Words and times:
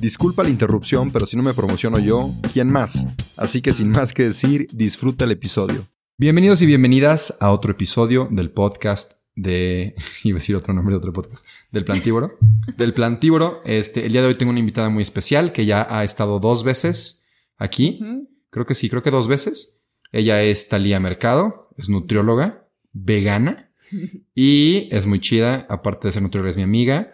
Disculpa 0.00 0.42
la 0.42 0.48
interrupción, 0.48 1.12
pero 1.12 1.26
si 1.26 1.36
no 1.36 1.42
me 1.42 1.52
promociono 1.52 1.98
yo, 1.98 2.32
¿quién 2.54 2.70
más? 2.72 3.06
Así 3.36 3.60
que 3.60 3.74
sin 3.74 3.90
más 3.90 4.14
que 4.14 4.22
decir, 4.22 4.66
disfruta 4.72 5.26
el 5.26 5.32
episodio. 5.32 5.86
Bienvenidos 6.16 6.62
y 6.62 6.66
bienvenidas 6.66 7.36
a 7.38 7.50
otro 7.50 7.72
episodio 7.72 8.26
del 8.30 8.50
podcast 8.50 9.26
de... 9.34 9.94
iba 10.24 10.38
a 10.38 10.40
decir 10.40 10.56
otro 10.56 10.72
nombre 10.72 10.94
de 10.94 10.98
otro 11.00 11.12
podcast. 11.12 11.46
Del 11.70 11.84
Plantívoro. 11.84 12.38
del 12.78 12.94
Plantívoro. 12.94 13.60
Este, 13.66 14.06
el 14.06 14.12
día 14.12 14.22
de 14.22 14.28
hoy 14.28 14.36
tengo 14.36 14.48
una 14.48 14.60
invitada 14.60 14.88
muy 14.88 15.02
especial 15.02 15.52
que 15.52 15.66
ya 15.66 15.86
ha 15.90 16.02
estado 16.02 16.40
dos 16.40 16.64
veces 16.64 17.26
aquí. 17.58 18.00
Creo 18.48 18.64
que 18.64 18.74
sí, 18.74 18.88
creo 18.88 19.02
que 19.02 19.10
dos 19.10 19.28
veces. 19.28 19.84
Ella 20.12 20.42
es 20.42 20.70
Talía 20.70 20.98
Mercado, 20.98 21.74
es 21.76 21.90
nutrióloga, 21.90 22.66
vegana 22.94 23.70
y 24.34 24.88
es 24.92 25.04
muy 25.04 25.20
chida. 25.20 25.66
Aparte 25.68 26.08
de 26.08 26.12
ser 26.12 26.22
nutrióloga, 26.22 26.52
es 26.52 26.56
mi 26.56 26.62
amiga 26.62 27.12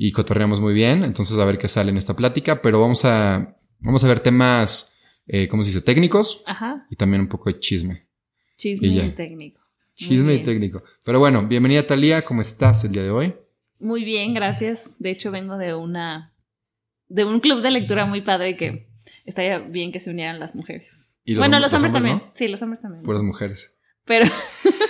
y 0.00 0.12
cotorreamos 0.12 0.60
muy 0.60 0.72
bien. 0.72 1.02
Entonces, 1.04 1.36
a 1.38 1.44
ver 1.44 1.58
qué 1.58 1.68
sale 1.68 1.90
en 1.90 1.96
esta 1.98 2.14
plática. 2.16 2.62
Pero 2.62 2.80
vamos 2.80 3.04
a, 3.04 3.56
vamos 3.80 4.02
a 4.04 4.08
ver 4.08 4.20
temas, 4.20 5.02
eh, 5.26 5.48
¿cómo 5.48 5.64
se 5.64 5.70
dice? 5.70 5.82
Técnicos. 5.82 6.42
Ajá. 6.46 6.86
Y 6.88 6.96
también 6.96 7.20
un 7.22 7.28
poco 7.28 7.50
de 7.50 7.58
chisme. 7.58 8.06
Chisme 8.56 8.88
Y 8.88 9.10
técnico. 9.14 9.60
Chisme 9.94 10.34
y 10.36 10.40
técnico. 10.40 10.82
Pero 11.04 11.18
bueno, 11.18 11.46
bienvenida 11.46 11.84
Talía. 11.86 12.22
¿Cómo 12.24 12.40
estás 12.40 12.84
el 12.84 12.92
día 12.92 13.02
de 13.02 13.10
hoy? 13.10 13.34
Muy 13.80 14.04
bien, 14.04 14.32
gracias. 14.34 14.96
De 15.00 15.10
hecho, 15.10 15.30
vengo 15.32 15.58
de 15.58 15.74
una 15.74 16.32
de 17.08 17.24
un 17.24 17.40
club 17.40 17.60
de 17.62 17.70
lectura 17.72 18.06
muy 18.06 18.20
padre 18.20 18.56
que 18.56 18.88
estaría 19.24 19.58
bien 19.58 19.90
que 19.92 19.98
se 20.00 20.10
unieran 20.10 20.38
las 20.38 20.54
mujeres. 20.54 20.88
¿Y 21.24 21.34
bueno, 21.34 21.56
hom- 21.56 21.60
los, 21.60 21.72
hombres, 21.74 21.92
también. 21.92 22.18
no? 22.18 22.30
Sí, 22.34 22.46
los 22.48 22.62
hombres 22.62 22.80
también. 22.80 23.02
Puras 23.02 23.22
mujeres. 23.22 23.78
Pero 24.04 24.26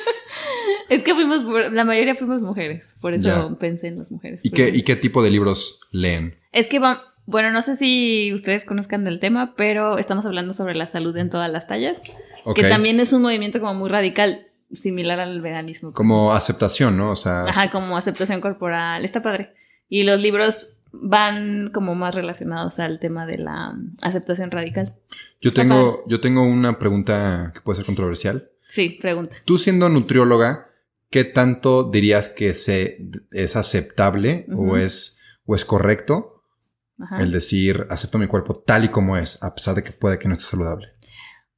es 0.88 1.02
que 1.02 1.14
fuimos, 1.14 1.44
la 1.72 1.84
mayoría 1.84 2.14
fuimos 2.14 2.42
mujeres. 2.42 2.84
Por 3.00 3.14
eso 3.14 3.56
pensé 3.58 3.88
en 3.88 3.98
las 3.98 4.10
mujeres. 4.10 4.40
¿Y 4.44 4.50
qué, 4.50 4.68
¿Y 4.68 4.82
qué 4.82 4.96
tipo 4.96 5.22
de 5.22 5.30
libros 5.30 5.80
leen? 5.90 6.38
Es 6.52 6.68
que, 6.68 6.80
bueno, 7.26 7.50
no 7.52 7.62
sé 7.62 7.76
si 7.76 8.32
ustedes 8.32 8.64
conozcan 8.64 9.04
del 9.04 9.20
tema, 9.20 9.54
pero 9.56 9.98
estamos 9.98 10.24
hablando 10.26 10.52
sobre 10.52 10.74
la 10.74 10.86
salud 10.86 11.16
en 11.16 11.30
todas 11.30 11.50
las 11.50 11.66
tallas, 11.66 11.98
que 12.54 12.62
también 12.62 13.00
es 13.00 13.12
un 13.12 13.22
movimiento 13.22 13.60
como 13.60 13.74
muy 13.74 13.88
radical, 13.90 14.46
similar 14.72 15.20
al 15.20 15.40
veganismo. 15.40 15.92
Como 15.92 16.32
aceptación, 16.32 16.96
¿no? 16.96 17.10
O 17.10 17.16
sea, 17.16 17.44
Ajá, 17.44 17.70
como 17.70 17.96
aceptación 17.96 18.40
corporal. 18.40 19.04
Está 19.04 19.22
padre. 19.22 19.54
Y 19.88 20.02
los 20.02 20.20
libros 20.20 20.78
van 20.92 21.70
como 21.72 21.94
más 21.94 22.14
relacionados 22.14 22.78
al 22.78 22.98
tema 22.98 23.26
de 23.26 23.38
la 23.38 23.72
mm, 23.72 23.96
aceptación 24.02 24.50
radical. 24.50 24.94
yo, 25.40 25.52
tengo, 25.52 26.04
yo 26.06 26.20
tengo 26.20 26.44
una 26.44 26.78
pregunta 26.78 27.52
que 27.54 27.60
puede 27.60 27.76
ser 27.76 27.86
controversial. 27.86 28.50
Sí, 28.66 28.98
pregunta. 29.00 29.36
Tú 29.44 29.58
siendo 29.58 29.88
nutrióloga, 29.88 30.67
¿qué 31.10 31.24
tanto 31.24 31.90
dirías 31.90 32.28
que 32.28 32.54
se, 32.54 33.10
es 33.30 33.56
aceptable 33.56 34.46
o, 34.54 34.76
es, 34.76 35.22
o 35.44 35.54
es 35.54 35.64
correcto 35.64 36.42
Ajá. 36.98 37.22
el 37.22 37.32
decir 37.32 37.86
acepto 37.90 38.18
mi 38.18 38.26
cuerpo 38.26 38.58
tal 38.58 38.84
y 38.84 38.88
como 38.88 39.16
es, 39.16 39.42
a 39.42 39.54
pesar 39.54 39.74
de 39.74 39.82
que 39.82 39.92
puede 39.92 40.18
que 40.18 40.28
no 40.28 40.34
esté 40.34 40.46
saludable? 40.46 40.88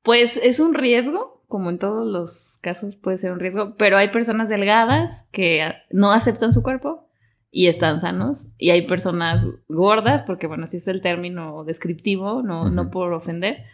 Pues 0.02 0.36
es 0.36 0.60
un 0.60 0.74
riesgo, 0.74 1.44
como 1.46 1.70
en 1.70 1.78
todos 1.78 2.06
los 2.06 2.58
casos 2.62 2.96
puede 2.96 3.18
ser 3.18 3.32
un 3.32 3.40
riesgo, 3.40 3.76
pero 3.76 3.96
hay 3.98 4.10
personas 4.10 4.48
delgadas 4.48 5.24
que 5.30 5.72
no 5.90 6.12
aceptan 6.12 6.52
su 6.52 6.62
cuerpo 6.62 7.10
y 7.50 7.66
están 7.66 8.00
sanos. 8.00 8.48
Y 8.58 8.70
hay 8.70 8.86
personas 8.86 9.44
gordas, 9.68 10.22
porque 10.22 10.46
bueno, 10.46 10.64
así 10.64 10.78
es 10.78 10.88
el 10.88 11.02
término 11.02 11.64
descriptivo, 11.64 12.42
no, 12.42 12.70
no 12.70 12.90
por 12.90 13.12
ofender, 13.12 13.64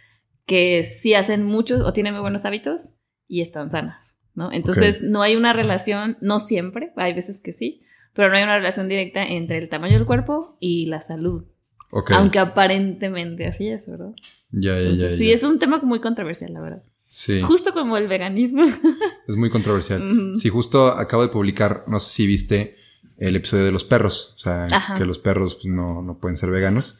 que 0.46 0.84
sí 0.84 1.14
hacen 1.14 1.44
muchos 1.44 1.82
o 1.82 1.92
tienen 1.92 2.14
muy 2.14 2.22
buenos 2.22 2.44
hábitos 2.44 2.94
y 3.28 3.40
están 3.40 3.70
sanas, 3.70 4.15
¿no? 4.36 4.52
Entonces 4.52 5.02
no 5.02 5.22
hay 5.22 5.34
una 5.34 5.52
relación, 5.52 6.16
no 6.20 6.38
siempre, 6.38 6.92
hay 6.96 7.14
veces 7.14 7.40
que 7.40 7.52
sí, 7.52 7.82
pero 8.12 8.28
no 8.28 8.36
hay 8.36 8.44
una 8.44 8.58
relación 8.58 8.88
directa 8.88 9.24
entre 9.24 9.58
el 9.58 9.68
tamaño 9.68 9.94
del 9.94 10.06
cuerpo 10.06 10.56
y 10.60 10.86
la 10.86 11.00
salud. 11.00 11.44
Ok. 11.90 12.12
Aunque 12.12 12.38
aparentemente 12.38 13.46
así 13.46 13.68
es, 13.68 13.88
¿verdad? 13.88 14.12
ya, 14.50 14.74
ya, 14.74 14.80
Entonces, 14.80 15.12
ya, 15.12 15.18
sí, 15.18 15.32
es 15.32 15.42
un 15.42 15.58
tema 15.58 15.78
muy 15.82 16.00
controversial, 16.00 16.52
la 16.52 16.60
verdad. 16.60 16.82
Sí, 17.06 17.40
Justo 17.40 17.72
como 17.72 17.96
el 17.96 18.08
veganismo. 18.08 18.64
es 19.28 19.36
muy 19.36 19.48
controversial. 19.48 20.02
Ujú. 20.02 20.36
Sí, 20.36 20.48
justo 20.48 20.88
acabo 20.88 21.22
de 21.22 21.28
publicar, 21.28 21.78
no 21.88 21.98
sé 21.98 22.10
si 22.10 22.26
viste 22.26 22.76
el 23.18 23.36
episodio 23.36 23.64
de 23.64 23.72
los 23.72 23.84
perros, 23.84 24.34
o 24.36 24.38
sea, 24.38 24.66
Ajá. 24.66 24.96
que 24.96 25.06
los 25.06 25.18
perros 25.18 25.54
pues, 25.54 25.66
no, 25.66 26.02
no 26.02 26.18
pueden 26.18 26.36
ser 26.36 26.50
veganos. 26.50 26.98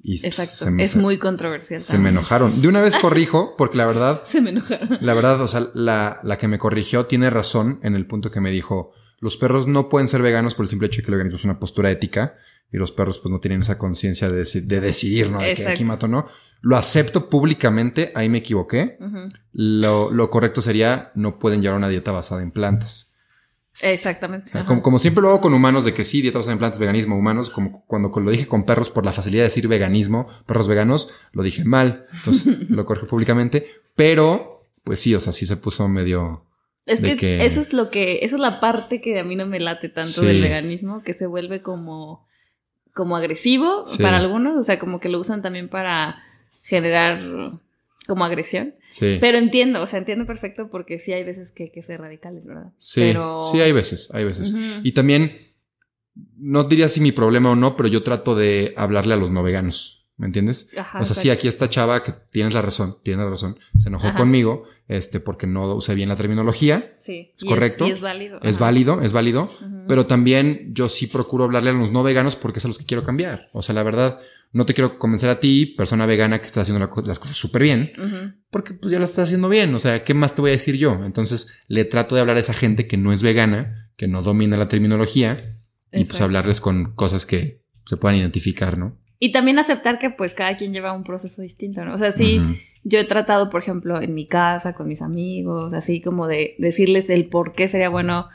Y 0.00 0.24
Exacto. 0.24 0.52
se 0.54 0.70
me- 0.70 0.82
es 0.84 0.94
muy 0.96 1.18
controversial. 1.18 1.80
Se 1.80 1.98
me 1.98 2.10
enojaron. 2.10 2.60
De 2.62 2.68
una 2.68 2.80
vez 2.80 2.96
corrijo, 3.00 3.54
porque 3.58 3.76
la 3.78 3.86
verdad, 3.86 4.22
Se 4.26 4.40
me 4.40 4.50
enojaron. 4.50 4.98
la 5.00 5.14
verdad, 5.14 5.40
o 5.42 5.48
sea, 5.48 5.66
la, 5.74 6.20
la 6.22 6.38
que 6.38 6.48
me 6.48 6.58
corrigió 6.58 7.06
tiene 7.06 7.30
razón 7.30 7.80
en 7.82 7.94
el 7.94 8.06
punto 8.06 8.30
que 8.30 8.40
me 8.40 8.50
dijo, 8.50 8.92
los 9.20 9.36
perros 9.36 9.66
no 9.66 9.88
pueden 9.88 10.06
ser 10.08 10.22
veganos 10.22 10.54
por 10.54 10.64
el 10.64 10.68
simple 10.68 10.86
hecho 10.86 10.98
de 10.98 11.02
que 11.04 11.10
el 11.10 11.16
veganismo 11.16 11.38
es 11.38 11.44
una 11.44 11.58
postura 11.58 11.90
ética 11.90 12.36
y 12.70 12.76
los 12.76 12.92
perros 12.92 13.18
pues 13.18 13.32
no 13.32 13.40
tienen 13.40 13.62
esa 13.62 13.78
conciencia 13.78 14.28
de, 14.30 14.42
deci- 14.42 14.66
de 14.66 14.80
decidir, 14.80 15.30
¿no? 15.30 15.40
De 15.40 15.54
que 15.54 15.66
aquí 15.66 15.84
mato, 15.84 16.06
¿no? 16.06 16.26
Lo 16.60 16.76
acepto 16.76 17.28
públicamente, 17.30 18.12
ahí 18.14 18.28
me 18.28 18.38
equivoqué. 18.38 18.98
Lo, 19.52 20.10
lo 20.10 20.30
correcto 20.30 20.60
sería, 20.60 21.10
no 21.14 21.38
pueden 21.38 21.62
llevar 21.62 21.78
una 21.78 21.88
dieta 21.88 22.12
basada 22.12 22.42
en 22.42 22.50
plantas. 22.50 23.07
Exactamente. 23.80 24.50
Como, 24.66 24.82
como 24.82 24.98
siempre 24.98 25.22
lo 25.22 25.28
hago 25.28 25.40
con 25.40 25.54
humanos, 25.54 25.84
de 25.84 25.94
que 25.94 26.04
sí, 26.04 26.20
dieta 26.22 26.38
basada 26.38 26.52
en 26.52 26.58
plantas, 26.58 26.80
veganismo, 26.80 27.16
humanos, 27.16 27.48
como 27.50 27.84
cuando 27.86 28.10
lo 28.20 28.30
dije 28.30 28.46
con 28.46 28.64
perros 28.64 28.90
por 28.90 29.04
la 29.04 29.12
facilidad 29.12 29.42
de 29.42 29.48
decir 29.48 29.68
veganismo, 29.68 30.28
perros 30.46 30.66
veganos, 30.68 31.14
lo 31.32 31.42
dije 31.42 31.64
mal, 31.64 32.06
entonces 32.12 32.46
lo 32.70 32.84
corrijo 32.84 33.06
públicamente, 33.06 33.66
pero 33.94 34.62
pues 34.84 35.00
sí, 35.00 35.14
o 35.14 35.20
sea, 35.20 35.32
sí 35.32 35.46
se 35.46 35.56
puso 35.56 35.88
medio... 35.88 36.44
Es 36.86 37.02
de 37.02 37.10
que, 37.10 37.16
que- 37.18 37.44
eso 37.44 37.60
es 37.60 37.72
lo 37.74 37.90
que, 37.90 38.20
eso 38.22 38.36
es 38.36 38.40
la 38.40 38.60
parte 38.60 39.00
que 39.02 39.20
a 39.20 39.24
mí 39.24 39.36
no 39.36 39.46
me 39.46 39.60
late 39.60 39.90
tanto 39.90 40.08
Sí. 40.22 40.26
del 40.26 40.40
veganismo, 40.40 41.02
que 41.02 41.12
se 41.12 41.26
vuelve 41.26 41.60
como, 41.62 42.26
como 42.94 43.14
agresivo 43.16 43.86
Sí. 43.86 44.02
para 44.02 44.16
algunos, 44.16 44.58
o 44.58 44.62
sea, 44.62 44.78
como 44.78 44.98
que 44.98 45.08
lo 45.10 45.20
usan 45.20 45.42
también 45.42 45.68
para 45.68 46.22
generar 46.62 47.20
como 48.08 48.24
agresión. 48.24 48.74
Sí, 48.88 49.18
Pero 49.20 49.36
entiendo, 49.38 49.82
o 49.82 49.86
sea, 49.86 49.98
entiendo 49.98 50.26
perfecto 50.26 50.68
porque 50.70 50.98
sí 50.98 51.12
hay 51.12 51.22
veces 51.24 51.52
que 51.52 51.64
hay 51.64 51.70
que 51.70 51.82
ser 51.82 52.00
radicales, 52.00 52.46
¿verdad? 52.46 52.72
sí, 52.78 53.02
Pero... 53.02 53.42
sí, 53.42 53.60
hay 53.60 53.70
veces, 53.72 54.10
hay 54.14 54.24
veces. 54.24 54.54
Y 54.82 54.92
también, 54.92 55.36
no 56.36 56.64
diría 56.64 56.88
si 56.88 57.00
mi 57.00 57.12
problema 57.12 57.50
o 57.50 57.54
no, 57.56 57.76
pero 57.76 57.88
yo 57.88 58.02
trato 58.02 58.34
de 58.34 58.72
hablarle 58.76 59.14
a 59.14 59.18
los 59.18 59.30
no 59.30 59.42
veganos, 59.42 60.06
¿me 60.16 60.26
entiendes? 60.26 60.70
Ajá, 60.76 61.00
O 61.00 61.04
sea, 61.04 61.14
sí, 61.14 61.30
aquí 61.30 61.48
esta 61.48 61.68
chava 61.68 62.02
que 62.02 62.12
tienes 62.32 62.54
la 62.54 62.62
razón, 62.62 62.96
tienes 63.04 63.22
la 63.24 63.30
razón, 63.30 63.58
se 63.78 63.88
enojó 63.88 64.08
Ajá. 64.08 64.16
conmigo, 64.16 64.64
este, 64.88 65.20
porque 65.20 65.46
no 65.46 65.74
usé 65.74 65.94
bien 65.94 66.08
la 66.08 66.16
terminología, 66.16 66.96
Sí. 66.98 67.32
¿Es 67.36 67.42
y 67.44 67.46
correcto? 67.46 67.86
y 67.86 67.90
es 67.90 68.00
válido. 68.00 68.40
es 68.42 68.56
ajá. 68.56 68.64
válido, 68.64 69.00
es 69.02 69.12
válido, 69.12 69.50
pero 69.86 70.06
también 70.06 70.70
yo 70.72 70.88
sí 70.88 71.06
procuro 71.08 71.44
hablarle 71.44 71.70
a 71.70 71.74
los 71.74 71.92
no 71.92 72.02
veganos 72.02 72.36
porque 72.36 72.58
es 72.58 72.64
a 72.64 72.68
los 72.68 72.78
que 72.78 72.86
quiero 72.86 73.04
cambiar. 73.04 73.50
O 73.52 73.60
sea, 73.62 73.74
la 73.74 73.82
verdad, 73.82 74.18
no 74.52 74.66
te 74.66 74.74
quiero 74.74 74.98
convencer 74.98 75.28
a 75.28 75.40
ti, 75.40 75.66
persona 75.66 76.06
vegana 76.06 76.40
que 76.40 76.46
está 76.46 76.62
haciendo 76.62 76.84
la 76.84 76.90
las 77.06 77.18
cosas 77.18 77.36
súper 77.36 77.62
bien, 77.62 77.92
porque 78.50 78.74
pues 78.74 78.92
ya 78.92 78.98
las 78.98 79.10
estás 79.10 79.24
haciendo 79.24 79.48
bien. 79.48 79.74
O 79.74 79.78
sea, 79.78 80.04
¿qué 80.04 80.14
más 80.14 80.34
te 80.34 80.40
voy 80.40 80.50
a 80.50 80.52
decir 80.52 80.76
yo? 80.76 81.04
Entonces, 81.04 81.58
le 81.68 81.84
trato 81.84 82.14
de 82.14 82.20
hablar 82.22 82.36
a 82.36 82.40
esa 82.40 82.54
gente 82.54 82.86
que 82.86 82.96
no 82.96 83.12
es 83.12 83.22
vegana, 83.22 83.90
que 83.96 84.08
no 84.08 84.22
domina 84.22 84.56
la 84.56 84.68
terminología, 84.68 85.58
y 85.92 86.04
pues 86.04 86.20
hablarles 86.20 86.60
con 86.60 86.94
cosas 86.94 87.26
que 87.26 87.62
se 87.84 87.96
puedan 87.96 88.18
identificar, 88.18 88.78
¿no? 88.78 88.98
Y 89.18 89.32
también 89.32 89.58
aceptar 89.58 89.98
que 89.98 90.10
pues 90.10 90.34
cada 90.34 90.56
quien 90.56 90.72
lleva 90.72 90.92
un 90.92 91.04
proceso 91.04 91.42
distinto, 91.42 91.84
¿no? 91.84 91.94
O 91.94 91.98
sea, 91.98 92.12
sí, 92.12 92.40
yo 92.84 92.98
he 92.98 93.04
tratado, 93.04 93.50
por 93.50 93.62
ejemplo, 93.62 94.00
en 94.00 94.14
mi 94.14 94.26
casa, 94.26 94.74
con 94.74 94.88
mis 94.88 95.02
amigos, 95.02 95.72
así 95.72 96.00
como 96.00 96.26
de 96.26 96.54
decirles 96.58 97.10
el 97.10 97.26
por 97.26 97.54
qué 97.54 97.68
sería 97.68 97.88
bueno, 97.88 98.28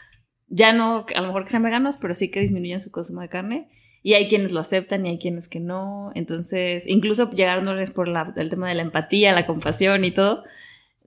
ya 0.47 0.73
no, 0.73 1.05
a 1.15 1.21
lo 1.21 1.27
mejor 1.27 1.45
que 1.45 1.51
sean 1.51 1.63
veganos, 1.63 1.97
pero 1.97 2.13
sí 2.13 2.29
que 2.29 2.41
disminuyan 2.41 2.81
su 2.81 2.91
consumo 2.91 3.21
de 3.21 3.29
carne. 3.29 3.69
Y 4.05 4.13
hay 4.15 4.27
quienes 4.27 4.51
lo 4.51 4.59
aceptan 4.59 5.05
y 5.05 5.09
hay 5.11 5.17
quienes 5.17 5.47
que 5.47 5.59
no. 5.61 6.11
Entonces, 6.13 6.83
incluso 6.87 7.31
llegándoles 7.31 7.89
por 7.89 8.07
la- 8.09 8.33
el 8.35 8.49
tema 8.49 8.67
de 8.67 8.75
la 8.75 8.81
empatía, 8.83 9.31
la 9.31 9.47
compasión 9.47 10.03
y 10.03 10.11
todo, 10.11 10.43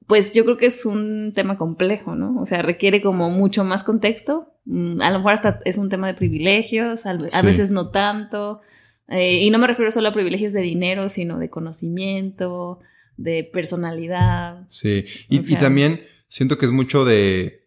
pues 0.06 0.32
yo 0.34 0.44
creo 0.44 0.56
que 0.56 0.66
es 0.66 0.86
un 0.86 1.32
tema 1.34 1.58
complejo, 1.58 2.14
¿no? 2.14 2.40
O 2.40 2.46
sea, 2.46 2.62
requiere 2.62 3.02
como 3.02 3.28
mucho 3.30 3.64
más 3.64 3.84
contexto. 3.84 4.52
Mm, 4.64 5.00
A 5.02 5.10
lo 5.10 5.18
mejor 5.18 5.34
hasta 5.34 5.60
es 5.64 5.76
un 5.78 5.88
tema 5.90 6.06
de 6.06 6.14
privilegios, 6.14 7.04
a 7.06 7.12
Sí. 7.18 7.46
veces 7.46 7.70
no 7.70 7.90
tanto. 7.90 8.60
Eh, 9.08 9.40
y 9.42 9.50
no 9.50 9.58
me 9.58 9.66
refiero 9.66 9.90
solo 9.90 10.08
a 10.08 10.12
privilegios 10.12 10.52
de 10.52 10.62
dinero, 10.62 11.08
sino 11.08 11.38
de 11.38 11.50
conocimiento, 11.50 12.80
de 13.16 13.44
personalidad. 13.44 14.64
Sí, 14.68 15.04
y, 15.28 15.38
O 15.38 15.40
y 15.42 15.44
sea- 15.44 15.58
también 15.60 16.00
siento 16.28 16.56
que 16.58 16.66
es 16.66 16.72
mucho 16.72 17.04
de, 17.04 17.65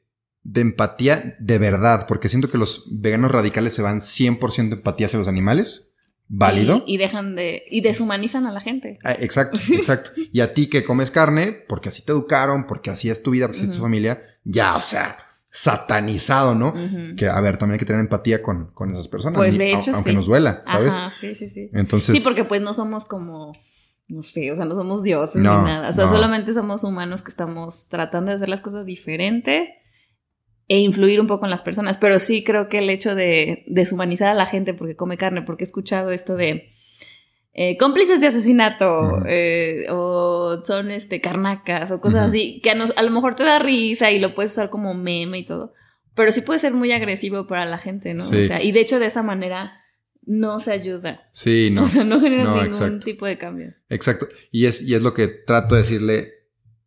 de 0.52 0.62
empatía 0.62 1.36
de 1.40 1.58
verdad, 1.60 2.06
porque 2.08 2.28
siento 2.28 2.50
que 2.50 2.58
los 2.58 2.88
veganos 2.92 3.32
radicales 3.32 3.74
se 3.74 3.84
van 3.84 4.00
100% 4.00 4.74
empatía 4.74 5.06
hacia 5.06 5.20
los 5.20 5.28
animales. 5.28 5.96
Válido. 6.28 6.84
Y, 6.86 6.96
y 6.96 6.98
dejan 6.98 7.36
de. 7.36 7.64
Y 7.70 7.82
deshumanizan 7.82 8.46
a 8.46 8.52
la 8.52 8.62
gente. 8.62 9.00
Ah, 9.04 9.16
Exacto, 9.20 9.60
exacto. 9.74 10.12
Y 10.32 10.42
a 10.42 10.54
ti 10.54 10.68
que 10.68 10.84
comes 10.84 11.12
carne, 11.12 11.56
porque 11.68 11.90
así 11.90 12.04
te 12.04 12.12
educaron, 12.12 12.66
porque 12.66 12.90
así 12.90 13.10
es 13.10 13.22
tu 13.22 13.32
vida, 13.32 13.48
porque 13.48 13.62
así 13.62 13.70
es 13.70 13.76
tu 13.76 13.82
familia, 13.82 14.22
ya, 14.44 14.76
o 14.76 14.82
sea, 14.82 15.18
satanizado, 15.52 16.56
¿no? 16.56 16.74
Que, 17.16 17.28
a 17.28 17.40
ver, 17.42 17.58
también 17.58 17.74
hay 17.74 17.80
que 17.80 17.86
tener 17.86 18.02
empatía 18.02 18.42
con, 18.42 18.72
con 18.74 18.92
esas 18.92 19.08
personas. 19.08 19.38
Pues, 19.38 19.58
de 19.58 19.74
hecho, 19.74 19.92
aunque 19.94 20.12
sí. 20.12 20.16
nos 20.16 20.28
duela, 20.28 20.64
¿sabes? 20.66 20.94
Ajá, 20.94 21.14
sí, 21.20 21.36
sí, 21.36 21.50
sí. 21.50 21.70
Entonces, 21.74 22.16
Sí, 22.16 22.22
porque 22.24 22.44
pues 22.44 22.62
no 22.62 22.74
somos 22.76 23.06
como, 23.06 23.54
no 24.08 24.24
sé, 24.24 24.52
o 24.52 24.56
sea, 24.56 24.66
no 24.66 24.76
somos 24.76 25.04
dioses 25.04 25.42
No, 25.42 25.60
ni 25.60 25.66
nada. 25.66 25.90
O 25.90 25.94
sea, 25.94 26.06
no. 26.06 26.12
solamente 26.12 26.54
somos 26.54 26.84
humanos 26.84 27.24
que 27.24 27.32
estamos 27.32 27.88
tratando 27.90 28.30
de 28.32 28.38
hacer 28.38 28.50
las 28.50 28.62
cosas 28.62 28.86
diferente 28.86 29.76
e 30.70 30.80
influir 30.80 31.20
un 31.20 31.28
poco 31.28 31.46
en 31.46 31.52
las 31.52 31.62
personas. 31.62 31.98
Pero 31.98 32.18
sí 32.20 32.44
creo 32.46 32.70
que 32.70 32.78
el 32.80 32.90
hecho 32.90 33.14
de 33.16 33.64
deshumanizar 33.68 34.30
a 34.30 34.34
la 34.34 34.46
gente 34.46 34.74
porque 34.74 34.96
come 34.96 35.18
carne, 35.18 35.42
porque 35.42 35.64
he 35.64 35.68
escuchado 35.68 36.12
esto 36.12 36.36
de 36.38 36.70
eh, 37.54 37.76
cómplices 37.78 38.22
de 38.22 38.28
asesinato 38.28 39.26
eh, 39.28 39.88
o 39.90 40.62
son 40.64 40.92
este 40.92 41.20
carnacas 41.20 41.92
o 41.92 42.00
cosas 42.00 42.30
así, 42.30 42.62
que 42.64 42.70
a, 42.70 42.76
nos- 42.76 42.96
a 42.96 43.02
lo 43.04 43.12
mejor 43.12 43.36
te 43.36 43.44
da 43.44 43.60
risa 43.60 44.12
y 44.12 44.20
lo 44.20 44.34
puedes 44.36 44.52
usar 44.54 44.70
como 44.70 44.94
meme 44.94 45.40
y 45.40 45.46
todo. 45.46 45.74
Pero 46.16 46.32
sí 46.32 46.42
puede 46.42 46.60
ser 46.60 46.74
muy 46.74 46.92
agresivo 46.92 47.48
para 47.48 47.66
la 47.66 47.78
gente, 47.78 48.14
¿no? 48.14 48.24
Sí. 48.24 48.42
O 48.42 48.44
sea, 48.48 48.62
y 48.64 48.72
de 48.72 48.82
hecho 48.82 49.00
de 49.00 49.08
esa 49.08 49.24
manera 49.24 49.74
no 50.26 50.60
se 50.60 50.72
ayuda. 50.72 51.28
sí, 51.34 51.70
no. 51.74 51.84
O 51.86 51.88
sea, 51.88 52.04
no 52.04 52.20
genera 52.22 52.44
No, 52.44 52.52
ningún 52.52 52.68
exacto. 52.68 53.00
tipo 53.06 53.26
de 53.26 53.38
cambio. 53.38 53.74
Exacto. 53.90 54.28
Y 54.52 54.66
es, 54.68 54.88
y 54.88 54.94
es 54.94 55.02
lo 55.02 55.14
que 55.14 55.28
trato 55.28 55.74
de 55.76 55.82
decirle 55.82 56.30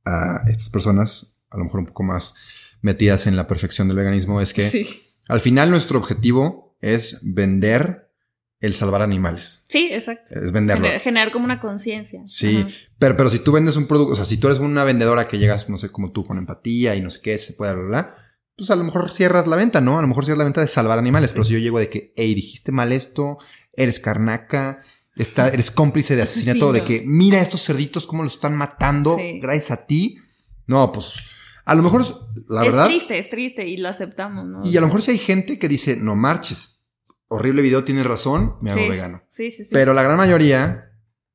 a 0.04 0.42
estas 0.48 0.70
personas, 0.70 1.44
a 1.50 1.56
lo 1.58 1.64
mejor 1.64 1.80
un 1.80 1.86
poco 1.86 2.02
más 2.04 2.36
metidas 2.82 3.26
en 3.26 3.36
la 3.36 3.46
perfección 3.46 3.88
del 3.88 3.96
veganismo, 3.96 4.40
es 4.40 4.52
que 4.52 4.70
Sí. 4.70 4.86
al 5.28 5.40
final 5.40 5.70
nuestro 5.70 5.98
objetivo 5.98 6.76
es 6.80 7.20
vender 7.22 8.10
el 8.60 8.74
salvar 8.74 9.02
animales. 9.02 9.66
Sí, 9.68 9.88
exacto. 9.92 10.34
Es 10.38 10.52
venderlo. 10.52 10.86
Gener- 10.86 11.00
generar 11.00 11.32
como 11.32 11.44
una 11.46 11.60
conciencia. 11.60 12.22
Sí, 12.26 12.64
pero, 12.98 13.16
pero 13.16 13.30
si 13.30 13.40
tú 13.40 13.50
vendes 13.52 13.76
un 13.76 13.86
producto, 13.88 14.12
o 14.12 14.16
sea, 14.16 14.24
si 14.24 14.36
tú 14.36 14.46
eres 14.48 14.60
una 14.60 14.84
vendedora 14.84 15.26
que 15.26 15.38
llegas, 15.38 15.68
no 15.68 15.78
sé, 15.78 15.88
como 15.90 16.12
tú, 16.12 16.24
con 16.24 16.38
empatía 16.38 16.94
y 16.94 17.00
no 17.00 17.10
sé 17.10 17.20
qué, 17.22 17.38
se 17.38 17.54
puede 17.54 17.72
hablar, 17.72 18.16
pues 18.56 18.70
a 18.70 18.76
lo 18.76 18.84
mejor 18.84 19.10
cierras 19.10 19.46
la 19.48 19.56
venta, 19.56 19.80
¿no? 19.80 19.98
A 19.98 20.02
lo 20.02 20.06
mejor 20.08 20.24
cierras 20.24 20.38
la 20.38 20.44
venta 20.44 20.60
de 20.60 20.68
salvar 20.68 20.98
animales, 20.98 21.32
pero 21.32 21.44
si 21.44 21.54
yo 21.54 21.58
llego 21.58 21.78
de 21.80 21.88
que, 21.88 22.12
hey, 22.16 22.34
dijiste 22.34 22.70
mal 22.70 22.92
esto, 22.92 23.38
eres 23.72 23.98
carnaca, 23.98 24.80
está, 25.16 25.48
eres 25.48 25.70
cómplice 25.72 26.14
de 26.14 26.22
asesinato, 26.22 26.68
Sí, 26.68 26.72
de 26.74 26.80
no. 26.80 26.84
que 26.86 27.02
mira 27.04 27.40
estos 27.40 27.64
cerditos 27.64 28.06
cómo 28.06 28.22
los 28.22 28.34
están 28.34 28.54
matando 28.56 29.16
Sí. 29.16 29.40
gracias 29.40 29.70
a 29.72 29.86
ti, 29.86 30.18
no, 30.66 30.92
pues 30.92 31.14
a 31.64 31.74
lo 31.74 31.82
mejor, 31.82 32.02
es- 32.02 32.14
la 32.48 32.62
es 32.62 32.72
verdad, 32.72 32.86
triste, 32.86 33.18
es 33.18 33.28
triste 33.30 33.66
y 33.68 33.76
lo 33.76 33.88
aceptamos, 33.88 34.46
¿no? 34.46 34.64
y 34.66 34.76
a 34.76 34.80
lo 34.80 34.86
mejor 34.86 35.02
si 35.02 35.10
hay 35.12 35.18
gente 35.18 35.58
que 35.58 35.68
dice, 35.68 35.96
no 35.96 36.16
marches, 36.16 36.88
horrible 37.28 37.62
video, 37.62 37.84
tienes 37.84 38.04
razón, 38.06 38.56
me 38.60 38.70
hago 38.72 38.82
Sí. 38.82 38.88
vegano. 38.88 39.22
Sí, 39.28 39.50
sí, 39.50 39.64
sí. 39.64 39.70
Pero 39.72 39.94
la 39.94 40.02
gran 40.02 40.16
mayoría 40.18 40.90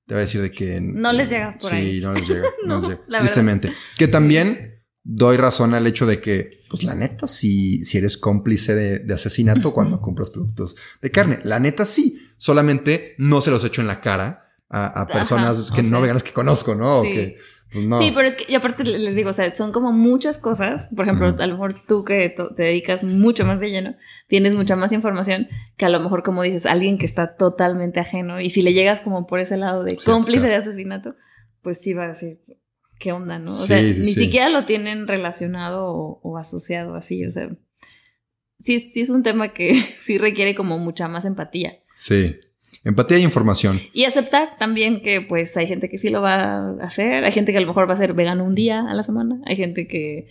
te 0.05 0.13
va 0.13 0.19
a 0.19 0.21
decir 0.21 0.41
de 0.41 0.51
que... 0.51 0.79
No 0.81 1.11
les 1.11 1.29
llega 1.29 1.57
por 1.59 1.69
sí, 1.71 1.75
ahí. 1.75 2.01
no 2.01 2.13
les 2.13 2.27
llega. 2.27 2.43
no, 2.65 2.79
No, 2.81 2.89
les 2.89 2.99
llega. 3.07 3.19
Tristemente. 3.19 3.73
Que 3.97 4.07
también 4.07 4.83
doy 5.03 5.37
razón 5.37 5.73
al 5.73 5.87
hecho 5.87 6.05
de 6.05 6.21
que, 6.21 6.63
pues 6.69 6.83
la 6.83 6.93
neta, 6.95 7.27
si, 7.27 7.83
si 7.85 7.97
eres 7.97 8.17
cómplice 8.17 8.75
de, 8.75 8.99
de 8.99 9.13
asesinato 9.13 9.73
cuando 9.73 9.99
compras 10.01 10.29
productos 10.29 10.75
de 11.01 11.11
carne. 11.11 11.39
La 11.43 11.59
neta 11.59 11.85
sí. 11.85 12.19
Solamente 12.37 13.15
no 13.17 13.41
se 13.41 13.49
los 13.51 13.63
echo 13.63 13.81
en 13.81 13.87
la 13.87 13.99
cara 13.99 14.53
a, 14.69 15.01
a 15.01 15.07
personas 15.07 15.59
Ajá, 15.61 15.75
que 15.75 15.81
no 15.83 15.89
sea, 15.97 15.99
veganas 16.01 16.23
que 16.23 16.31
conozco, 16.33 16.75
¿no? 16.75 16.99
O 16.99 17.03
sí. 17.03 17.13
que, 17.13 17.37
pues 17.71 17.85
no. 17.85 17.99
Sí, 17.99 18.11
pero 18.15 18.27
es 18.27 18.35
que, 18.35 18.51
y 18.51 18.55
aparte 18.55 18.83
le- 18.83 18.99
les 18.99 19.15
digo, 19.15 19.29
o 19.29 19.33
sea, 19.33 19.53
son 19.55 19.71
como 19.71 19.91
muchas 19.91 20.37
cosas. 20.37 20.87
Por 20.95 21.05
ejemplo, 21.05 21.27
a 21.37 21.47
lo 21.47 21.53
mejor 21.53 21.85
tú 21.85 22.03
que 22.03 22.29
te 22.55 22.63
dedicas 22.63 23.03
mucho 23.03 23.45
más 23.45 23.59
de 23.59 23.69
lleno, 23.69 23.95
tienes 24.27 24.53
mucha 24.53 24.75
más 24.75 24.91
información 24.93 25.47
que 25.77 25.85
a 25.85 25.89
lo 25.89 25.99
mejor, 25.99 26.23
como 26.23 26.43
dices, 26.43 26.65
alguien 26.65 26.97
que 26.97 27.05
está 27.05 27.35
totalmente 27.35 27.99
ajeno. 27.99 28.39
Y 28.41 28.49
si 28.49 28.61
le 28.61 28.73
llegas 28.73 29.01
como 29.01 29.27
por 29.27 29.39
ese 29.39 29.57
lado 29.57 29.83
de 29.83 29.91
Sí, 29.91 30.05
cómplice 30.05 30.47
claro. 30.47 30.63
de 30.63 30.69
asesinato, 30.69 31.15
pues 31.61 31.79
sí 31.79 31.93
va 31.93 32.05
a 32.05 32.07
decir, 32.09 32.39
¿qué 32.99 33.11
onda, 33.11 33.37
no? 33.39 33.51
O 33.51 33.61
Sí, 33.61 33.67
sea, 33.67 33.79
sí, 33.79 33.99
ni 33.99 34.07
siquiera 34.13 34.49
lo 34.49 34.65
tienen 34.65 35.07
relacionado 35.07 35.85
o, 35.87 36.19
o 36.23 36.37
asociado 36.37 36.95
así, 36.95 37.25
o 37.25 37.29
sea. 37.29 37.49
Sí, 38.59 38.79
sí 38.79 39.01
es 39.01 39.09
un 39.09 39.23
tema 39.23 39.53
que 39.53 39.73
sí 40.01 40.17
requiere 40.17 40.55
como 40.55 40.77
mucha 40.79 41.07
más 41.07 41.25
empatía. 41.25 41.73
Sí. 41.95 42.37
Empatía 42.87 43.17
y 43.19 43.23
información. 43.23 43.79
Y 43.93 44.05
aceptar 44.05 44.57
también 44.57 45.01
que 45.01 45.21
pues 45.21 45.55
hay 45.57 45.67
gente 45.67 45.89
que 45.89 45.97
sí 45.97 46.09
lo 46.09 46.21
va 46.21 46.35
a 46.69 46.71
hacer, 46.81 47.23
hay 47.25 47.31
gente 47.31 47.51
que 47.51 47.57
a 47.57 47.61
lo 47.61 47.67
mejor 47.67 47.89
va 47.89 47.93
a 47.93 47.97
ser 47.97 48.13
vegano 48.13 48.43
un 48.45 48.55
día 48.55 48.85
a 48.89 48.93
la 48.93 49.03
semana, 49.03 49.41
hay 49.45 49.55
gente 49.57 49.87
que 49.87 50.27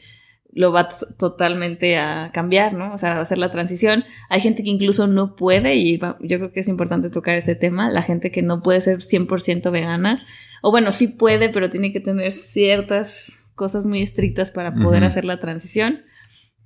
lo 0.52 0.72
va 0.72 0.88
totalmente 1.18 1.98
a 1.98 2.30
cambiar, 2.32 2.72
¿no? 2.72 2.94
O 2.94 2.98
sea, 2.98 3.12
va 3.12 3.18
a 3.18 3.22
hacer 3.22 3.36
la 3.36 3.50
transición. 3.50 4.04
Hay 4.30 4.40
gente 4.40 4.62
que 4.62 4.70
incluso 4.70 5.06
no 5.06 5.36
puede, 5.36 5.74
y 5.74 5.98
va- 5.98 6.16
yo 6.20 6.38
creo 6.38 6.50
que 6.50 6.60
es 6.60 6.68
importante 6.68 7.10
tocar 7.10 7.36
este 7.36 7.54
tema, 7.56 7.90
la 7.90 8.00
gente 8.02 8.30
que 8.30 8.40
no 8.40 8.62
puede 8.62 8.80
ser 8.80 9.02
100% 9.02 9.70
vegana, 9.70 10.26
o 10.62 10.70
bueno, 10.70 10.92
sí 10.92 11.08
puede, 11.08 11.50
pero 11.50 11.68
tiene 11.68 11.92
que 11.92 12.00
tener 12.00 12.32
ciertas 12.32 13.26
cosas 13.54 13.84
muy 13.84 14.00
estrictas 14.00 14.50
para 14.50 14.74
poder 14.74 15.02
Ujú. 15.02 15.08
hacer 15.08 15.24
la 15.26 15.40
transición. 15.40 16.00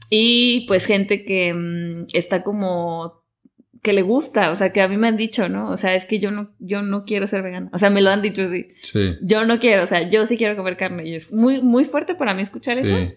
Y 0.08 0.66
pues 0.68 0.86
gente 0.86 1.24
que 1.24 1.52
mm, 1.54 2.06
está 2.12 2.42
como 2.44 3.19
que 3.82 3.92
le 3.92 4.02
gusta, 4.02 4.50
o 4.50 4.56
sea, 4.56 4.72
que 4.72 4.82
a 4.82 4.88
mí 4.88 4.96
me 4.96 5.08
han 5.08 5.16
dicho, 5.16 5.48
¿no? 5.48 5.70
O 5.70 5.76
sea, 5.76 5.94
es 5.94 6.04
que 6.06 6.18
yo 6.18 6.30
no, 6.30 6.50
yo 6.58 6.82
no 6.82 7.04
quiero 7.04 7.26
ser 7.26 7.42
vegana. 7.42 7.70
O 7.72 7.78
sea, 7.78 7.88
me 7.90 8.02
lo 8.02 8.10
han 8.10 8.20
dicho 8.22 8.42
así. 8.42 8.68
Sí. 8.82 9.16
Yo 9.22 9.44
no 9.46 9.58
quiero, 9.58 9.84
o 9.84 9.86
sea, 9.86 10.08
yo 10.10 10.26
sí 10.26 10.36
quiero 10.36 10.54
comer 10.56 10.76
carne. 10.76 11.06
Y 11.06 11.14
es 11.14 11.32
muy, 11.32 11.62
muy 11.62 11.84
fuerte 11.84 12.14
para 12.14 12.34
mí 12.34 12.42
escuchar 12.42 12.74
Sí. 12.74 12.82
eso. 12.86 13.12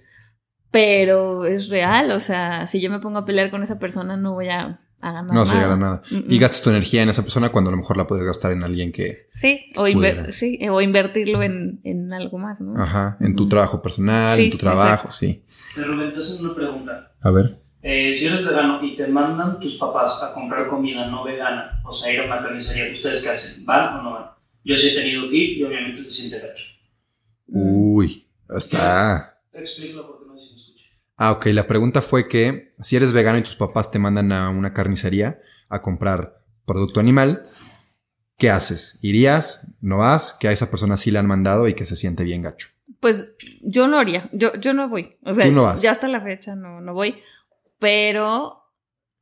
Pero 0.72 1.46
es 1.46 1.70
real, 1.70 2.10
o 2.12 2.20
sea, 2.20 2.66
si 2.66 2.82
yo 2.82 2.90
me 2.90 3.00
pongo 3.00 3.20
a 3.20 3.26
pelear 3.26 3.52
con 3.52 3.62
esa 3.62 3.78
persona, 3.78 4.18
no 4.18 4.34
voy 4.34 4.48
a, 4.50 4.80
a 5.02 5.12
ganar. 5.12 5.32
No 5.34 5.46
se 5.46 5.54
nada. 5.54 5.68
gana 5.68 5.78
nada. 5.78 6.04
Mm, 6.10 6.16
mm. 6.16 6.32
Y 6.32 6.40
gastas 6.40 6.64
tu 6.64 6.70
energía 6.72 7.04
en 7.04 7.10
esa 7.10 7.22
persona 7.22 7.50
cuando 7.50 7.70
a 7.70 7.72
lo 7.72 7.78
mejor 7.78 7.96
la 7.98 8.08
puedes 8.08 8.26
gastar 8.26 8.54
en 8.54 8.64
alguien 8.64 8.92
que, 8.92 9.28
Sí, 9.34 9.60
o, 9.76 9.82
Pudiera. 9.84 10.24
inver- 10.24 10.32
sí, 10.32 10.58
o 10.68 10.82
invertirlo 10.82 11.44
en, 11.44 11.80
en 11.84 12.12
algo 12.12 12.40
más, 12.40 12.60
¿no? 12.60 12.82
ajá, 12.82 13.18
en 13.20 13.36
tu 13.36 13.48
trabajo 13.48 13.84
personal, 13.84 14.36
Sí, 14.38 14.46
en 14.46 14.52
tu 14.52 14.58
trabajo, 14.58 15.12
sí. 15.12 15.44
Pero 15.76 16.02
entonces 16.04 16.40
una 16.42 16.56
pregunta. 16.56 17.12
A 17.22 17.30
ver. 17.30 17.60
Eh, 17.86 18.14
si 18.14 18.28
eres 18.28 18.46
vegano 18.46 18.82
y 18.82 18.96
te 18.96 19.06
mandan 19.08 19.60
tus 19.60 19.76
papás 19.78 20.24
a 20.24 20.34
comprar 20.34 20.68
comida 20.70 21.06
no 21.08 21.26
vegana, 21.26 21.82
o 21.86 21.92
sea, 21.92 22.14
ir 22.14 22.22
a 22.22 22.26
una 22.26 22.42
carnicería, 22.42 22.90
¿ustedes 22.90 23.22
qué 23.22 23.30
hacen? 23.30 23.66
¿Van 23.66 24.00
o 24.00 24.02
no 24.02 24.14
van? 24.14 24.26
Yo 24.64 24.76
sí 24.78 24.90
he 24.92 24.96
tenido 25.02 25.30
que 25.30 25.36
ir 25.36 25.58
y 25.58 25.64
obviamente 25.66 26.02
se 26.06 26.12
siente 26.12 26.40
gacho. 26.40 26.64
Uy, 27.48 28.26
está. 28.56 29.42
Explícalo 29.52 30.08
porque 30.08 30.26
no 30.26 30.38
sé 30.38 30.46
si 30.48 30.54
me 30.54 30.62
escucha. 30.62 30.86
Ah, 31.18 31.34
ok. 31.34 31.48
La 31.48 31.68
pregunta 31.68 32.02
fue 32.02 32.28
que 32.30 32.72
si 32.80 32.96
eres 32.96 33.12
vegano 33.12 33.38
y 33.38 33.44
tus 33.44 33.58
papás 33.58 33.92
te 33.92 34.00
mandan 34.00 34.32
a 34.32 34.50
una 34.50 34.74
carnicería 34.74 35.40
a 35.70 35.82
comprar 35.82 36.42
producto 36.66 37.02
animal, 37.02 37.46
¿qué 38.38 38.50
haces? 38.50 39.00
¿Irías? 39.02 39.68
¿No 39.82 39.98
vas? 39.98 40.38
Que 40.40 40.48
a 40.48 40.52
esa 40.54 40.70
persona 40.72 40.96
sí 40.96 41.12
le 41.12 41.20
han 41.20 41.28
mandado 41.28 41.68
y 41.68 41.74
que 41.74 41.84
se 41.86 41.98
siente 41.98 42.24
bien 42.24 42.42
gacho. 42.44 42.70
Pues 43.02 43.34
yo 43.62 43.88
no 43.90 44.00
haría, 44.00 44.30
yo, 44.32 44.56
yo 44.62 44.74
no 44.74 44.88
voy. 44.88 45.18
O 45.26 45.34
sea, 45.34 45.46
Tú 45.46 45.52
no 45.52 45.64
vas. 45.64 45.82
ya 45.82 45.92
hasta 45.92 46.08
la 46.08 46.22
fecha 46.22 46.56
no, 46.56 46.80
no 46.80 46.94
voy. 46.94 47.16
Pero 47.84 48.62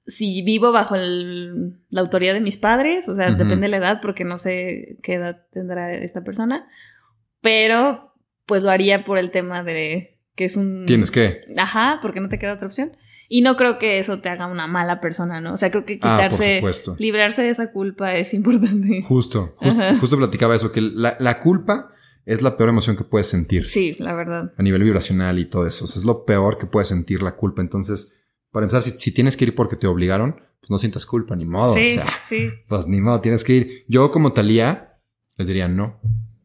si 0.05 0.43
vivo 0.43 0.71
bajo 0.71 0.93
el- 0.95 1.79
la 1.89 2.01
autoridad 2.01 2.33
de 2.35 2.41
mis 2.41 2.57
padres, 2.57 3.09
o 3.09 3.15
sea, 3.15 3.31
depende 3.31 3.61
de 3.65 3.69
la 3.69 3.77
edad, 3.77 3.99
porque 4.01 4.23
no 4.23 4.37
sé 4.37 4.97
qué 5.01 5.15
edad 5.15 5.45
tendrá 5.51 5.91
esta 5.95 6.23
persona, 6.23 6.67
pero 7.41 8.13
pues 8.45 8.61
lo 8.63 8.69
haría 8.69 9.03
por 9.03 9.17
el 9.17 9.31
tema 9.31 9.63
de 9.63 10.19
que 10.35 10.45
es 10.45 10.57
un... 10.57 10.85
Tienes 10.85 11.09
que. 11.11 11.41
Ajá, 11.57 11.99
porque 12.01 12.19
no 12.19 12.29
te 12.29 12.37
queda 12.39 12.53
otra 12.53 12.67
opción. 12.67 12.95
Y 13.29 13.41
no 13.41 13.55
creo 13.55 13.79
que 13.79 13.97
eso 13.97 14.19
te 14.19 14.29
haga 14.29 14.45
una 14.47 14.67
mala 14.67 14.99
persona, 15.01 15.39
¿no? 15.41 15.53
O 15.53 15.57
sea, 15.57 15.71
creo 15.71 15.85
que 15.85 15.99
Ah, 16.01 16.27
por 16.29 16.37
quitarse, 16.37 16.55
supuesto. 16.57 16.95
librarse 16.99 17.41
de 17.41 17.49
esa 17.49 17.71
culpa 17.71 18.13
es 18.13 18.33
importante. 18.33 19.01
Justo, 19.03 19.55
justo, 19.57 19.81
justo 19.99 20.17
platicaba 20.17 20.55
eso, 20.55 20.71
que 20.71 20.81
la, 20.81 21.15
la 21.19 21.39
culpa 21.39 21.89
es 22.25 22.41
la 22.41 22.57
peor 22.57 22.69
emoción 22.69 22.95
que 22.97 23.03
puedes 23.05 23.27
sentir 23.27 23.67
Sí, 23.67 23.95
la 23.99 24.13
verdad. 24.13 24.53
a 24.57 24.61
nivel 24.63 24.83
vibracional 24.83 25.39
y 25.39 25.45
todo 25.45 25.65
eso. 25.65 25.85
O 25.85 25.87
sea, 25.87 25.99
es 25.99 26.05
lo 26.05 26.25
peor 26.25 26.57
que 26.57 26.65
puedes 26.67 26.89
sentir 26.89 27.21
la 27.23 27.35
culpa. 27.35 27.61
Entonces, 27.61 28.20
para 28.51 28.65
empezar, 28.65 28.81
si, 28.81 28.91
si 28.91 29.11
tienes 29.13 29.35
que 29.37 29.45
ir 29.45 29.55
porque 29.55 29.75
te 29.75 29.87
obligaron, 29.87 30.33
pues 30.59 30.69
no 30.69 30.77
sientas 30.77 31.05
culpa, 31.05 31.35
ni 31.35 31.45
modo. 31.45 31.73
sí, 31.75 31.81
O 31.81 31.85
sea, 32.01 32.07
sí. 32.29 32.49
pues 32.67 32.87
ni 32.87 33.01
modo, 33.01 33.19
tienes 33.21 33.43
que 33.43 33.53
ir. 33.53 33.85
Yo 33.87 34.11
como 34.11 34.33
Talía 34.33 34.99
les 35.37 35.47
diría, 35.47 35.67
no, 35.67 35.99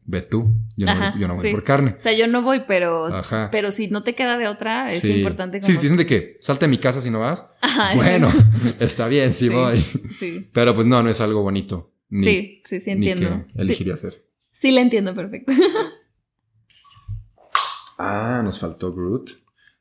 ve 0.05 0.21
tú, 0.21 0.55
yo 0.77 0.85
no, 0.85 0.91
Ajá, 0.93 1.11
voy, 1.11 1.21
yo 1.21 1.27
no 1.27 1.35
voy 1.35 1.47
sí. 1.47 1.51
por 1.51 1.63
carne. 1.63 1.95
O 1.99 2.01
sea, 2.01 2.13
yo 2.13 2.27
no 2.27 2.41
voy, 2.41 2.61
pero, 2.67 3.05
Ajá. 3.07 3.49
pero 3.51 3.71
si 3.71 3.89
no 3.89 4.03
te 4.03 4.15
queda 4.15 4.37
de 4.37 4.47
otra, 4.47 4.89
es 4.89 5.01
Sí. 5.01 5.11
importante 5.17 5.57
Sí, 5.57 5.61
como... 5.61 5.73
si 5.73 5.77
te 5.77 5.81
dicen 5.83 5.97
de 5.97 6.05
que 6.05 6.37
salte 6.41 6.65
de 6.65 6.69
mi 6.69 6.77
casa 6.77 7.01
si 7.01 7.11
no 7.11 7.19
vas, 7.19 7.47
Ajá, 7.61 7.93
bueno, 7.95 8.31
está 8.79 9.07
bien, 9.07 9.33
sí, 9.33 9.49
Sí. 9.49 9.53
voy. 9.53 9.85
Sí, 10.17 10.49
Pero 10.53 10.73
pues 10.73 10.87
no, 10.87 11.03
no 11.03 11.09
es 11.09 11.19
algo 11.21 11.41
bonito. 11.43 11.93
Ni, 12.09 12.23
sí, 12.23 12.61
sí, 12.63 12.79
sí, 12.79 12.95
ni 12.95 13.09
entiendo. 13.09 13.45
que 13.53 13.61
elegiría 13.61 13.95
hacer. 13.95 14.13
Sí, 14.51 14.69
sí, 14.69 14.71
la 14.71 14.81
entiendo 14.81 15.13
perfecto. 15.13 15.51
Ah, 17.99 18.41
nos 18.43 18.59
faltó 18.59 18.93
Groot. 18.93 19.31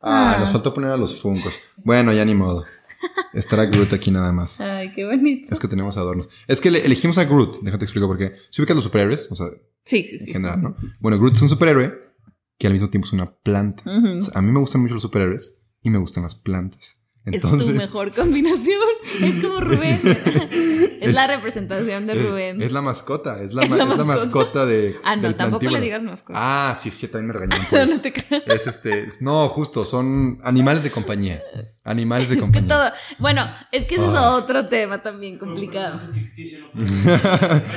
Ah, 0.09 0.35
Ah. 0.35 0.41
nos 0.41 0.51
faltó 0.53 0.73
poner 0.73 0.91
a 0.93 0.97
los 0.97 1.21
Funkos. 1.21 1.59
Bueno, 1.79 2.13
ya 2.13 2.25
ni 2.25 2.35
modo. 2.35 2.65
Estará 3.35 3.67
Groot 3.67 3.93
aquí 3.93 4.11
nada 4.11 4.33
más. 4.33 4.61
Ay, 4.61 4.91
qué 4.93 5.05
bonito. 5.05 5.49
Es 5.53 5.61
que 5.61 5.69
tenemos 5.69 5.97
adornos. 5.97 6.29
Es 6.47 6.61
que 6.61 6.71
le- 6.71 6.85
elegimos 6.85 7.19
a 7.19 7.25
Groot. 7.25 7.61
Déjate 7.63 7.85
explico 7.85 8.07
por 8.07 8.17
qué. 8.19 8.35
Si 8.51 8.63
ubicas 8.63 8.75
los 8.77 8.85
superhéroes, 8.85 9.31
o 9.31 9.35
sea, 9.37 9.47
Sí, 9.85 10.03
sí, 10.03 10.17
en 10.17 10.25
sí. 10.25 10.33
general, 10.33 10.63
¿no? 10.63 10.77
Bueno, 11.01 11.19
Groot 11.19 11.35
es 11.35 11.43
un 11.43 11.49
superhéroe 11.49 11.93
que 12.59 12.67
al 12.67 12.73
mismo 12.73 12.89
tiempo 12.89 13.07
es 13.07 13.13
una 13.13 13.31
planta. 13.31 13.83
Ujú. 13.85 14.17
O 14.17 14.21
sea, 14.21 14.39
a 14.39 14.43
mí 14.43 14.51
me 14.51 14.59
gustan 14.61 14.81
mucho 14.81 14.95
los 14.95 15.03
superhéroes 15.03 15.69
y 15.83 15.91
me 15.91 15.99
gustan 15.99 16.23
las 16.23 16.35
plantas. 16.35 17.06
Entonces, 17.27 17.69
es 17.69 17.75
tu 17.75 17.79
mejor 17.79 18.13
combinación. 18.15 18.81
Es 19.21 19.43
como 19.43 19.61
Rubén. 19.61 20.01
es, 20.05 20.17
Es- 21.09 21.13
la 21.15 21.27
representación 21.27 22.07
de 22.07 22.15
Rubén. 22.15 22.63
Es, 22.63 22.73
la 22.73 22.81
mascota, 22.83 23.43
es 23.43 23.53
la, 23.53 23.63
Es 23.65 23.69
ma- 23.71 23.77
la 23.79 23.85
es 23.93 23.99
la 23.99 24.05
mascota. 24.05 24.65
de. 24.65 24.97
ah, 25.05 25.17
no, 25.17 25.23
del 25.23 25.35
tampoco 25.35 25.69
le 25.69 25.81
digas 25.81 26.03
mascota. 26.03 26.39
Ah, 26.41 26.75
sí, 26.79 26.91
sí, 26.91 27.09
también 27.09 27.27
me 27.29 27.33
regañaron 27.35 27.67
por 27.71 27.89
no 27.89 28.01
te 28.01 28.13
creas. 28.13 28.43
Es 28.47 28.67
este, 28.67 29.09
es- 29.09 29.23
no, 29.23 29.49
justo, 29.49 29.85
son 29.85 30.39
animales 30.45 30.85
de 30.85 30.91
compañía. 30.91 31.43
Animales 31.85 32.29
de 32.29 32.37
Que 32.37 32.41
compañía. 32.41 32.69
todo. 32.69 32.93
Bueno, 33.19 33.47
es 33.73 33.85
que 33.85 33.97
ese 33.97 34.05
es 34.05 34.11
otro 34.13 34.67
tema 34.69 35.03
también 35.03 35.39
complicado. 35.39 36.01
Pues, 36.75 36.93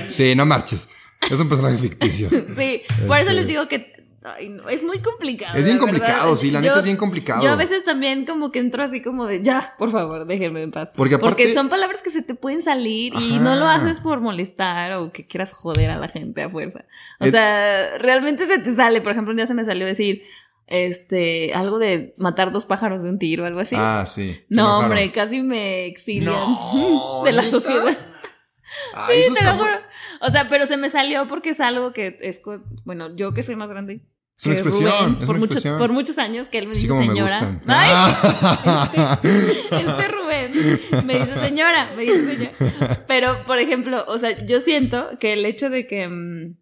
sí, 0.09 0.35
no 0.35 0.45
marches. 0.45 0.89
Es 1.29 1.39
un 1.39 1.49
personaje 1.49 1.77
ficticio. 1.77 2.29
Sí, 2.29 2.81
por 3.07 3.17
eso 3.19 3.29
Este- 3.29 3.33
les 3.33 3.47
digo 3.47 3.67
que 3.67 3.98
ay, 4.23 4.49
no, 4.49 4.67
es 4.69 4.83
muy 4.83 4.99
complicado. 4.99 5.57
Es 5.57 5.65
bien 5.65 5.77
verdad. 5.77 5.91
complicado, 5.93 6.35
sí, 6.35 6.51
la 6.51 6.61
neta 6.61 6.73
Yo- 6.73 6.79
es 6.79 6.85
bien 6.85 6.97
complicado. 6.97 7.43
Yo 7.43 7.51
a 7.51 7.55
veces 7.55 7.83
también 7.83 8.25
como 8.25 8.49
que 8.51 8.59
entro 8.59 8.83
así 8.83 9.01
como 9.01 9.25
de 9.25 9.41
ya, 9.41 9.75
por 9.77 9.91
favor, 9.91 10.25
déjenme 10.27 10.61
en 10.63 10.71
paz. 10.71 10.89
Porque 10.95 11.15
aparte- 11.15 11.53
son 11.53 11.69
palabras 11.69 12.01
que 12.01 12.09
se 12.11 12.21
te 12.21 12.35
pueden 12.35 12.61
salir 12.61 13.13
y 13.15 13.39
no 13.39 13.55
lo 13.55 13.67
haces 13.67 13.99
por 13.99 14.19
molestar 14.21 14.93
o 14.93 15.11
que 15.11 15.25
quieras 15.27 15.53
joder 15.53 15.89
a 15.89 15.97
la 15.97 16.07
gente 16.07 16.43
a 16.43 16.49
fuerza. 16.49 16.85
O 17.19 17.25
Es- 17.25 17.31
sea, 17.31 17.97
realmente 17.99 18.45
se 18.45 18.59
te 18.59 18.75
sale. 18.75 19.01
Por 19.01 19.11
ejemplo, 19.13 19.31
un 19.31 19.37
día 19.37 19.47
se 19.47 19.53
me 19.53 19.65
salió 19.65 19.85
decir 19.85 20.23
este 20.67 21.51
algo 21.53 21.79
de 21.79 22.13
matar 22.17 22.51
dos 22.51 22.65
pájaros 22.65 23.01
de 23.01 23.09
un 23.09 23.17
tiro 23.19 23.43
o 23.43 23.47
algo 23.47 23.59
así. 23.59 23.75
Ah, 23.77 24.05
sí. 24.07 24.39
no, 24.49 24.79
hombre, 24.79 25.11
casi 25.11 25.41
me 25.41 25.85
exilian 25.87 26.33
No, 26.33 27.21
de 27.25 27.31
la 27.31 27.41
¿neta? 27.41 27.51
sociedad. 27.59 27.97
Ah, 28.93 29.07
eso 29.11 29.33
Te 29.33 29.43
lo 29.43 29.53
juro. 29.53 29.71
O 30.21 30.29
sea, 30.31 30.47
pero 30.49 30.65
se 30.67 30.77
me 30.77 30.89
salió 30.89 31.27
porque 31.27 31.51
es 31.51 31.59
algo 31.59 31.93
que 31.93 32.17
es, 32.21 32.41
bueno, 32.85 33.15
yo 33.15 33.33
que 33.33 33.43
soy 33.43 33.55
más 33.55 33.69
grande. 33.69 34.01
Es 34.37 34.45
una 34.45 34.55
expresión. 34.55 34.91
Rubén, 34.91 35.17
es 35.19 35.25
por, 35.25 35.29
una 35.35 35.39
mucho- 35.39 35.53
expresión. 35.57 35.77
por 35.79 35.91
muchos 35.91 36.17
años 36.17 36.47
que 36.47 36.59
él 36.59 36.67
me 36.67 36.71
Así 36.73 36.81
dice 36.83 36.93
me 36.93 37.07
señora. 37.07 37.61
Ay, 37.67 39.19
este 39.71 40.07
Rubén 40.07 40.51
me 41.05 41.13
dice 41.19 41.39
señora, 41.41 41.91
me 41.95 42.03
dice 42.03 42.25
señora. 42.35 43.05
Pero, 43.07 43.45
por 43.45 43.59
ejemplo, 43.59 44.03
o 44.07 44.17
sea, 44.17 44.45
yo 44.45 44.61
siento 44.61 45.09
que 45.19 45.33
el 45.33 45.45
hecho 45.45 45.69
de 45.69 45.85
que 45.87 46.07
mm, 46.07 46.55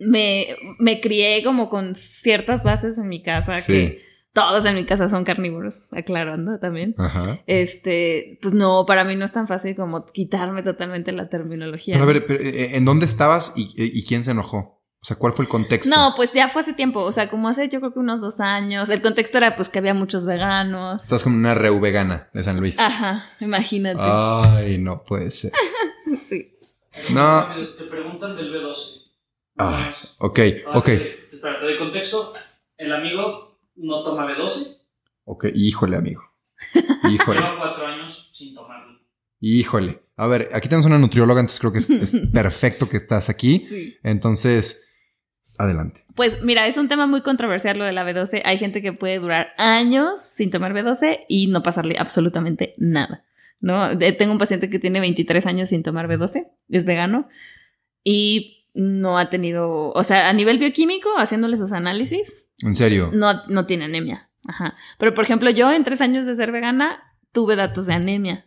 me, 0.00 0.46
me 0.78 1.00
crié 1.00 1.42
como 1.42 1.68
con 1.68 1.94
ciertas 1.96 2.62
bases 2.62 2.96
en 2.98 3.08
mi 3.08 3.22
casa, 3.22 3.60
Sí. 3.60 3.72
que 3.72 4.09
todos 4.32 4.64
en 4.64 4.76
mi 4.76 4.84
casa 4.86 5.08
son 5.08 5.24
carnívoros, 5.24 5.92
aclarando 5.92 6.58
también. 6.58 6.94
Ajá. 6.98 7.40
Este, 7.46 8.38
pues 8.40 8.54
no, 8.54 8.84
para 8.86 9.04
mí 9.04 9.16
no 9.16 9.24
es 9.24 9.32
tan 9.32 9.48
fácil 9.48 9.74
como 9.74 10.06
quitarme 10.06 10.62
totalmente 10.62 11.12
la 11.12 11.28
terminología. 11.28 11.94
Pero 11.94 12.04
a 12.04 12.12
ver, 12.12 12.26
pero, 12.26 12.40
eh, 12.40 12.76
¿en 12.76 12.84
dónde 12.84 13.06
estabas 13.06 13.54
y, 13.56 13.72
y 13.76 14.04
quién 14.04 14.22
se 14.22 14.30
enojó? 14.30 14.80
O 15.02 15.06
sea, 15.06 15.16
¿cuál 15.16 15.32
fue 15.32 15.46
el 15.46 15.48
contexto? 15.48 15.88
No, 15.88 16.12
pues 16.14 16.30
ya 16.32 16.50
fue 16.50 16.60
hace 16.60 16.74
tiempo, 16.74 17.00
o 17.00 17.10
sea, 17.10 17.30
como 17.30 17.48
hace 17.48 17.70
yo 17.70 17.80
creo 17.80 17.94
que 17.94 18.00
unos 18.00 18.20
dos 18.20 18.38
años. 18.38 18.90
El 18.90 19.00
contexto 19.00 19.38
era 19.38 19.56
pues 19.56 19.70
que 19.70 19.78
había 19.78 19.94
muchos 19.94 20.26
veganos. 20.26 21.02
Estás 21.02 21.22
como 21.22 21.36
una 21.36 21.54
reu 21.54 21.80
vegana 21.80 22.28
de 22.34 22.42
San 22.42 22.60
Luis. 22.60 22.78
Ajá, 22.78 23.24
imagínate. 23.40 23.98
Ay, 24.02 24.78
no 24.78 25.02
puede 25.04 25.30
ser. 25.30 25.52
Sí. 26.28 26.58
No. 27.12 27.46
Te 27.78 27.84
preguntan 27.84 28.36
del 28.36 28.52
B12. 28.52 29.12
Ah, 29.58 29.90
ok, 30.18 30.40
ok, 30.74 30.88
Espera, 30.88 31.60
te 31.60 31.64
doy 31.64 31.76
contexto. 31.76 32.32
El 32.76 32.92
amigo 32.92 33.49
no 33.80 34.02
toma 34.04 34.26
B12. 34.26 34.76
ok. 35.24 35.46
Híjole, 35.54 35.96
amigo. 35.96 36.22
Híjole, 37.10 37.40
Lleva 37.40 37.56
cuatro 37.58 37.86
años 37.86 38.30
sin 38.32 38.54
tomarlo. 38.54 38.98
híjole. 39.40 40.02
A 40.16 40.26
ver, 40.26 40.50
aquí 40.52 40.68
tenemos 40.68 40.84
una 40.86 40.98
nutrióloga, 40.98 41.40
entonces 41.40 41.60
creo 41.60 41.72
que 41.72 41.78
es, 41.78 41.88
es 41.90 42.26
perfecto 42.32 42.88
que 42.88 42.98
estás 42.98 43.30
aquí. 43.30 43.66
Sí. 43.68 43.96
Entonces, 44.02 44.92
adelante. 45.58 46.04
Pues 46.14 46.42
mira, 46.42 46.66
es 46.66 46.76
un 46.76 46.88
tema 46.88 47.06
muy 47.06 47.22
controversial 47.22 47.78
lo 47.78 47.84
de 47.84 47.92
la 47.92 48.04
B12. 48.06 48.42
Hay 48.44 48.58
gente 48.58 48.82
que 48.82 48.92
puede 48.92 49.18
durar 49.18 49.48
años 49.56 50.20
sin 50.30 50.50
tomar 50.50 50.74
B12 50.74 51.20
y 51.28 51.46
no 51.46 51.62
pasarle 51.62 51.96
absolutamente 51.98 52.74
nada. 52.76 53.24
¿no? 53.60 53.96
Tengo 53.98 54.32
un 54.32 54.38
paciente 54.38 54.68
que 54.70 54.78
tiene 54.78 55.00
23 55.00 55.44
años 55.46 55.68
sin 55.70 55.82
tomar 55.82 56.08
B12, 56.08 56.48
es 56.70 56.84
vegano 56.86 57.28
y 58.02 58.66
no 58.72 59.18
ha 59.18 59.28
tenido, 59.28 59.90
o 59.90 60.02
sea, 60.02 60.28
a 60.28 60.32
nivel 60.32 60.58
bioquímico, 60.58 61.10
haciéndole 61.18 61.56
sus 61.58 61.72
análisis, 61.72 62.46
En 62.62 62.74
serio. 62.74 63.10
no, 63.12 63.42
no 63.48 63.66
tiene 63.66 63.86
anemia. 63.86 64.28
Ajá. 64.46 64.74
Pero 64.98 65.14
por 65.14 65.24
ejemplo, 65.24 65.50
yo 65.50 65.70
en 65.70 65.84
tres 65.84 66.00
años 66.00 66.26
de 66.26 66.34
ser 66.34 66.52
vegana 66.52 67.02
tuve 67.32 67.56
datos 67.56 67.86
de 67.86 67.94
anemia. 67.94 68.46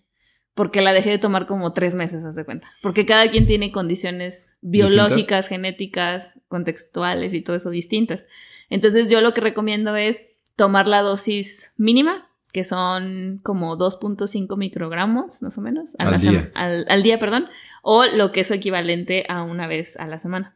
Porque 0.56 0.82
la 0.82 0.94
dejé 0.94 1.10
de 1.10 1.18
tomar 1.18 1.48
como 1.48 1.74
tres 1.74 1.96
meses, 1.96 2.24
haz 2.24 2.36
de 2.36 2.46
cuenta. 2.46 2.72
Porque 2.84 3.08
cada 3.08 3.30
quien 3.32 3.48
tiene 3.48 3.72
condiciones 3.72 4.56
biológicas, 4.62 5.48
genéticas, 5.48 6.28
contextuales 6.48 7.34
y 7.34 7.42
todo 7.42 7.56
eso 7.56 7.72
distintas. 7.72 8.22
Entonces 8.70 9.10
yo 9.10 9.20
lo 9.22 9.34
que 9.34 9.42
recomiendo 9.42 9.96
es 9.96 10.22
tomar 10.56 10.88
la 10.88 11.02
dosis 11.02 11.74
mínima, 11.78 12.30
que 12.52 12.64
son 12.64 13.40
como 13.42 13.78
2.5 13.78 14.56
microgramos, 14.58 15.42
más 15.42 15.58
o 15.58 15.62
menos, 15.62 15.96
a 15.98 16.08
Al 16.08 16.20
día. 16.20 16.52
al 16.54 17.02
día, 17.02 17.20
perdón, 17.20 17.48
o 17.82 18.06
lo 18.06 18.32
que 18.32 18.42
es 18.42 18.48
su 18.48 18.54
equivalente 18.54 19.26
a 19.28 19.42
una 19.42 19.66
vez 19.66 19.98
a 19.98 20.06
la 20.06 20.20
semana, 20.20 20.56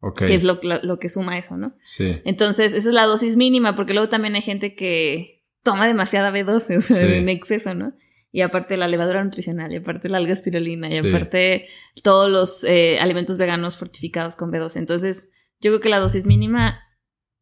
Ok. 0.00 0.18
que 0.26 0.34
es 0.34 0.44
lo, 0.44 0.60
lo- 0.62 0.82
lo 0.82 0.98
que 0.98 1.08
suma 1.08 1.38
eso, 1.38 1.56
¿no? 1.56 1.74
Sí. 1.84 2.20
Entonces, 2.24 2.72
esa 2.72 2.88
es 2.88 2.94
la 2.94 3.04
dosis 3.04 3.36
mínima, 3.36 3.74
porque 3.76 3.94
luego 3.94 4.08
también 4.08 4.34
hay 4.34 4.42
gente 4.42 4.74
que 4.74 5.44
toma 5.64 5.86
demasiada 5.86 6.30
B12, 6.30 6.76
o 6.78 6.80
sea, 6.80 6.96
Sí. 7.06 7.14
en 7.14 7.28
exceso, 7.28 7.74
¿no? 7.74 7.94
Y 8.30 8.42
aparte 8.42 8.76
la 8.76 8.88
levadura 8.88 9.24
nutricional, 9.24 9.72
y 9.72 9.76
aparte 9.76 10.08
la 10.08 10.18
alga 10.18 10.34
espirulina, 10.34 10.88
y 10.88 10.92
Sí. 11.00 11.08
aparte 11.08 11.66
todos 12.02 12.30
los 12.30 12.62
eh, 12.64 12.98
alimentos 13.00 13.38
veganos 13.38 13.76
fortificados 13.78 14.36
con 14.36 14.52
B12. 14.52 14.76
Entonces, 14.76 15.30
yo 15.60 15.70
creo 15.72 15.80
que 15.80 15.88
la 15.88 15.98
dosis 15.98 16.26
mínima 16.26 16.80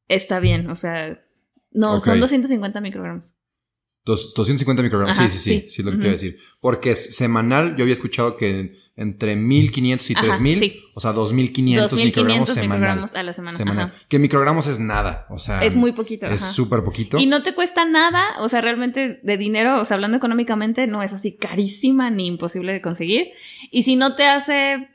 está 0.08 0.40
bien, 0.40 0.70
o 0.70 0.76
sea, 0.76 1.20
no, 1.72 1.96
Ok. 1.96 2.04
son 2.04 2.20
250 2.20 2.80
microgramos. 2.80 3.34
Dos- 4.06 4.32
250 4.34 4.82
microgramos. 4.82 5.18
Ajá, 5.18 5.28
sí, 5.28 5.38
sí, 5.38 5.44
sí, 5.44 5.60
sí. 5.64 5.70
sí. 5.70 5.82
es 5.82 5.84
lo 5.84 5.90
que 5.90 5.96
Ujú. 5.96 6.02
te 6.02 6.06
iba 6.06 6.10
a 6.12 6.18
decir. 6.18 6.38
Porque 6.60 6.92
es 6.92 7.14
semanal, 7.16 7.76
yo 7.76 7.82
había 7.82 7.92
escuchado 7.92 8.36
que 8.38 8.72
entre 8.96 9.36
1500 9.36 10.10
y 10.10 10.14
Ajá, 10.14 10.22
3000, 10.22 10.58
sí. 10.58 10.80
o 10.94 11.00
sea, 11.00 11.12
2500 11.12 11.92
microgramos 11.92 12.46
2500 12.48 12.54
semanal. 12.54 12.78
microgramos 12.78 13.14
a 13.14 13.22
la 13.25 13.32
semana. 13.34 13.56
semanal. 13.58 13.84
ajá. 13.88 13.94
Que 14.08 14.18
microgramos 14.18 14.66
es 14.68 14.78
nada, 14.78 15.26
o 15.28 15.38
sea, 15.38 15.62
Es 15.62 15.75
muy 15.76 15.92
poquito. 15.92 16.25
es 16.26 16.40
súper 16.40 16.82
poquito. 16.82 17.18
Y 17.18 17.26
no 17.26 17.42
te 17.42 17.52
cuesta 17.54 17.84
nada, 17.84 18.25
o 18.38 18.48
sea, 18.48 18.62
realmente 18.62 19.20
de 19.22 19.36
dinero, 19.36 19.82
o 19.82 19.84
sea, 19.84 19.96
hablando 19.96 20.16
económicamente, 20.16 20.86
no 20.86 21.02
es 21.02 21.12
así 21.12 21.36
carísima 21.36 22.08
ni 22.08 22.26
imposible 22.26 22.72
de 22.72 22.80
conseguir. 22.80 23.32
Y 23.70 23.82
si 23.82 23.96
no 23.96 24.14
te 24.16 24.25
hace 24.25 24.88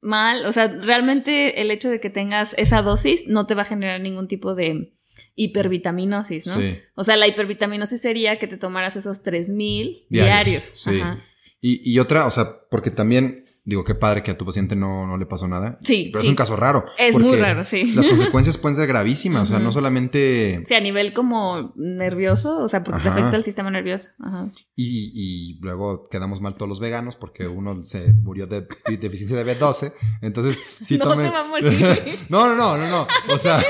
mal, 0.00 0.44
o 0.46 0.52
sea, 0.52 0.66
realmente 0.68 1.60
el 1.60 1.70
hecho 1.70 1.90
de 1.90 2.00
que 2.00 2.10
tengas 2.10 2.54
esa 2.58 2.82
dosis 2.82 3.26
no 3.28 3.46
te 3.46 3.54
va 3.54 3.62
a 3.62 3.66
generar 3.66 4.00
ningún 4.00 4.26
tipo 4.26 4.54
de 4.56 4.93
hipervitaminosis, 5.34 6.46
¿no? 6.46 6.58
Sí. 6.60 6.78
O 6.94 7.04
sea, 7.04 7.16
la 7.16 7.26
hipervitaminosis 7.28 8.00
sería 8.00 8.38
que 8.38 8.46
te 8.46 8.56
tomaras 8.56 8.96
esos 8.96 9.22
3000 9.22 10.06
Diarios, 10.08 10.44
diarios. 10.44 10.64
sí. 10.76 11.00
Ajá. 11.00 11.24
Y, 11.60 11.80
y 11.92 11.98
otra, 11.98 12.26
o 12.26 12.30
sea, 12.30 12.46
porque 12.70 12.90
también, 12.90 13.43
digo, 13.66 13.82
qué 13.82 13.94
padre 13.94 14.22
que 14.22 14.30
a 14.30 14.36
tu 14.36 14.44
paciente 14.44 14.76
no, 14.76 15.06
no 15.06 15.16
le 15.16 15.24
pasó 15.24 15.48
nada. 15.48 15.78
Sí, 15.82 16.10
Pero 16.12 16.20
sí. 16.20 16.26
es 16.26 16.30
un 16.30 16.36
caso 16.36 16.54
raro. 16.54 16.84
Es 16.98 17.18
muy 17.18 17.36
raro, 17.36 17.64
sí. 17.64 17.92
Las 17.94 18.06
consecuencias 18.10 18.58
pueden 18.58 18.76
ser 18.76 18.86
gravísimas, 18.86 19.44
o 19.44 19.46
sea, 19.46 19.58
no 19.58 19.72
solamente... 19.72 20.62
Sí, 20.66 20.74
a 20.74 20.80
nivel 20.80 21.14
como 21.14 21.72
nervioso, 21.76 22.58
o 22.58 22.68
sea, 22.68 22.84
porque 22.84 23.00
te 23.02 23.08
afecta 23.08 23.36
el 23.36 23.44
sistema 23.44 23.70
nervioso. 23.70 24.10
Ajá. 24.20 24.50
Y, 24.76 25.12
y 25.14 25.58
luego 25.62 26.08
quedamos 26.10 26.40
mal 26.42 26.54
todos 26.56 26.68
los 26.68 26.80
veganos 26.80 27.16
porque 27.16 27.46
uno 27.48 27.82
se 27.84 28.12
murió 28.12 28.46
de 28.46 28.66
deficiencia 29.00 29.42
de 29.42 29.58
B12. 29.58 29.92
Entonces, 30.20 30.58
sí 30.82 30.98
No 31.04 31.06
tome- 31.06 31.24
se 31.24 31.30
va 31.30 31.40
a 31.40 31.48
morir. 31.48 31.72
no, 32.28 32.46
no, 32.48 32.54
no, 32.56 32.76
no, 32.76 32.88
no. 32.88 33.06
O 33.32 33.38
sea, 33.38 33.62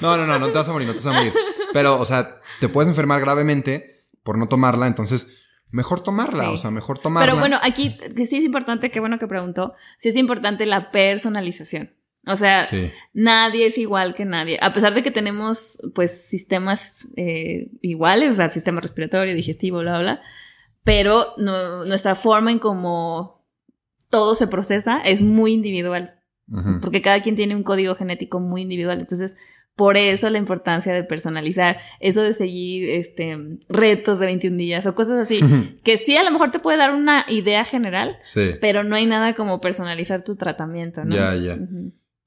no, 0.00 0.16
no, 0.16 0.26
no, 0.26 0.38
no 0.38 0.46
te 0.48 0.52
vas 0.54 0.68
a 0.68 0.72
morir, 0.72 0.86
no 0.86 0.94
te 0.94 0.98
vas 1.00 1.06
a 1.06 1.12
morir. 1.12 1.32
Pero, 1.72 2.00
o 2.00 2.04
sea, 2.04 2.40
te 2.60 2.68
puedes 2.68 2.88
enfermar 2.88 3.20
gravemente 3.20 4.04
por 4.22 4.38
no 4.38 4.46
tomarla, 4.48 4.86
entonces 4.86 5.38
mejor 5.72 6.02
tomarla, 6.02 6.44
Sí. 6.44 6.50
o 6.52 6.56
sea, 6.56 6.70
mejor 6.70 6.98
tomarla. 6.98 7.26
Pero 7.26 7.38
bueno, 7.40 7.56
aquí 7.62 7.96
que 8.16 8.26
sí 8.26 8.36
es 8.38 8.44
importante, 8.44 8.90
qué 8.90 9.00
bueno 9.00 9.18
que 9.18 9.26
preguntó, 9.26 9.74
sí 9.98 10.08
es 10.08 10.16
importante 10.16 10.66
la 10.66 10.90
personalización. 10.90 11.94
O 12.26 12.36
sea, 12.36 12.66
Sí, 12.66 12.90
nadie 13.14 13.66
es 13.66 13.78
igual 13.78 14.14
que 14.14 14.26
nadie. 14.26 14.58
A 14.60 14.74
pesar 14.74 14.92
de 14.94 15.02
que 15.02 15.10
tenemos, 15.10 15.78
pues, 15.94 16.28
sistemas 16.28 17.08
eh, 17.16 17.70
iguales, 17.80 18.32
o 18.32 18.34
sea, 18.34 18.50
sistema 18.50 18.80
respiratorio, 18.82 19.34
digestivo, 19.34 19.78
bla, 19.78 19.98
bla, 20.00 20.20
pero 20.84 21.26
no- 21.38 21.84
nuestra 21.86 22.14
forma 22.14 22.52
en 22.52 22.58
cómo 22.58 23.46
todo 24.10 24.34
se 24.34 24.48
procesa 24.48 25.00
es 25.00 25.22
muy 25.22 25.52
individual, 25.54 26.16
porque 26.82 27.00
cada 27.00 27.22
quien 27.22 27.36
tiene 27.36 27.54
un 27.54 27.62
código 27.62 27.94
genético 27.94 28.40
muy 28.40 28.62
individual. 28.62 28.98
Entonces, 29.00 29.36
por 29.76 29.96
eso 29.96 30.28
la 30.28 30.38
importancia 30.38 30.92
de 30.92 31.04
personalizar, 31.04 31.78
eso 32.00 32.22
de 32.22 32.34
seguir 32.34 32.90
este, 32.90 33.38
retos 33.68 34.18
de 34.18 34.26
21 34.26 34.56
días 34.56 34.86
o 34.86 34.94
cosas 34.94 35.18
así, 35.20 35.40
que 35.84 35.96
sí 35.98 36.16
a 36.16 36.22
lo 36.22 36.30
mejor 36.30 36.50
te 36.50 36.58
puede 36.58 36.78
dar 36.78 36.94
una 36.94 37.24
idea 37.28 37.64
general, 37.64 38.18
sí. 38.20 38.52
pero 38.60 38.84
no 38.84 38.96
hay 38.96 39.06
nada 39.06 39.34
como 39.34 39.60
personalizar 39.60 40.22
tu 40.22 40.36
tratamiento, 40.36 41.04
¿no? 41.04 41.14
Ya, 41.14 41.34
ya. 41.34 41.58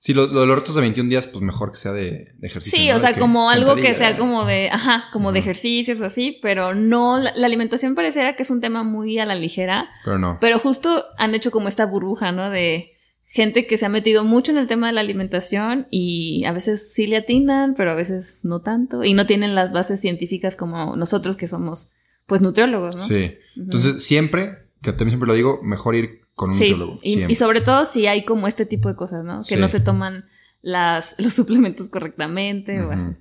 Sí, 0.04 0.14
lo, 0.14 0.28
lo 0.28 0.42
de 0.42 0.48
los 0.48 0.58
retos 0.58 0.76
de 0.76 0.82
21 0.82 1.10
días, 1.10 1.28
pues 1.28 1.42
mejor 1.42 1.72
que 1.72 1.78
sea 1.78 1.94
de, 1.94 2.34
de 2.36 2.48
ejercicio. 2.48 2.78
Sí, 2.78 2.90
¿no? 2.90 2.98
o 2.98 3.00
sea, 3.00 3.14
como 3.18 3.50
algo 3.50 3.76
que 3.76 3.94
sea 3.94 4.18
como 4.18 4.44
de, 4.44 4.70
ajá, 4.70 5.06
como 5.14 5.32
de 5.32 5.40
ejercicios 5.40 6.02
o 6.02 6.06
así, 6.06 6.40
pero 6.42 6.76
no, 6.76 7.20
la, 7.20 7.32
la 7.38 7.46
alimentación 7.46 7.96
pareciera 7.96 8.36
que 8.36 8.44
es 8.44 8.50
un 8.50 8.60
tema 8.60 8.84
muy 8.84 9.18
a 9.20 9.26
la 9.26 9.36
ligera, 9.36 9.90
Pero 10.04 10.20
no. 10.20 10.40
pero 10.42 10.60
justo 10.60 11.06
han 11.18 11.36
hecho 11.36 11.52
como 11.52 11.70
esta 11.70 11.86
burbuja, 11.86 12.34
¿no? 12.34 12.50
De 12.50 12.93
gente 13.36 13.66
que 13.66 13.78
se 13.80 13.86
ha 13.86 13.90
metido 13.90 14.24
mucho 14.24 14.52
en 14.52 14.60
el 14.60 14.68
tema 14.68 14.86
de 14.88 14.94
la 14.94 15.02
alimentación 15.02 15.88
y 15.90 16.44
a 16.46 16.52
veces 16.52 16.94
sí 16.94 17.08
le 17.08 17.18
atinan, 17.18 17.74
pero 17.76 17.92
a 17.92 17.96
veces 17.96 18.40
no 18.44 18.62
tanto, 18.62 19.04
y 19.04 19.14
no 19.16 19.26
tienen 19.26 19.56
las 19.56 19.72
bases 19.74 20.00
científicas 20.00 20.56
como 20.56 20.96
nosotros 20.96 21.36
que 21.36 21.48
somos, 21.48 21.92
pues, 22.28 22.42
nutriólogos, 22.42 22.96
¿no? 22.96 23.02
Sí. 23.02 23.34
Entonces, 23.58 24.04
siempre, 24.04 24.60
que 24.84 24.92
también 24.92 25.10
siempre 25.10 25.28
lo 25.28 25.34
digo, 25.34 25.60
mejor 25.64 25.96
ir 25.96 26.22
con 26.36 26.52
un 26.52 26.58
Sí, 26.58 26.70
nutriólogo. 26.70 27.00
y, 27.02 27.24
y 27.32 27.36
sobre 27.36 27.62
todo 27.62 27.86
si 27.86 28.06
hay 28.06 28.24
como 28.24 28.48
este 28.48 28.68
tipo 28.68 28.88
de 28.88 28.96
cosas, 28.96 29.24
¿no? 29.26 29.40
Que 29.42 29.56
Sí. 29.56 29.62
no 29.62 29.68
se 29.68 29.80
toman 29.80 30.26
las, 30.62 31.16
los 31.18 31.34
suplementos 31.34 31.90
correctamente 31.90 32.82
o 32.82 32.92
así. 32.92 33.16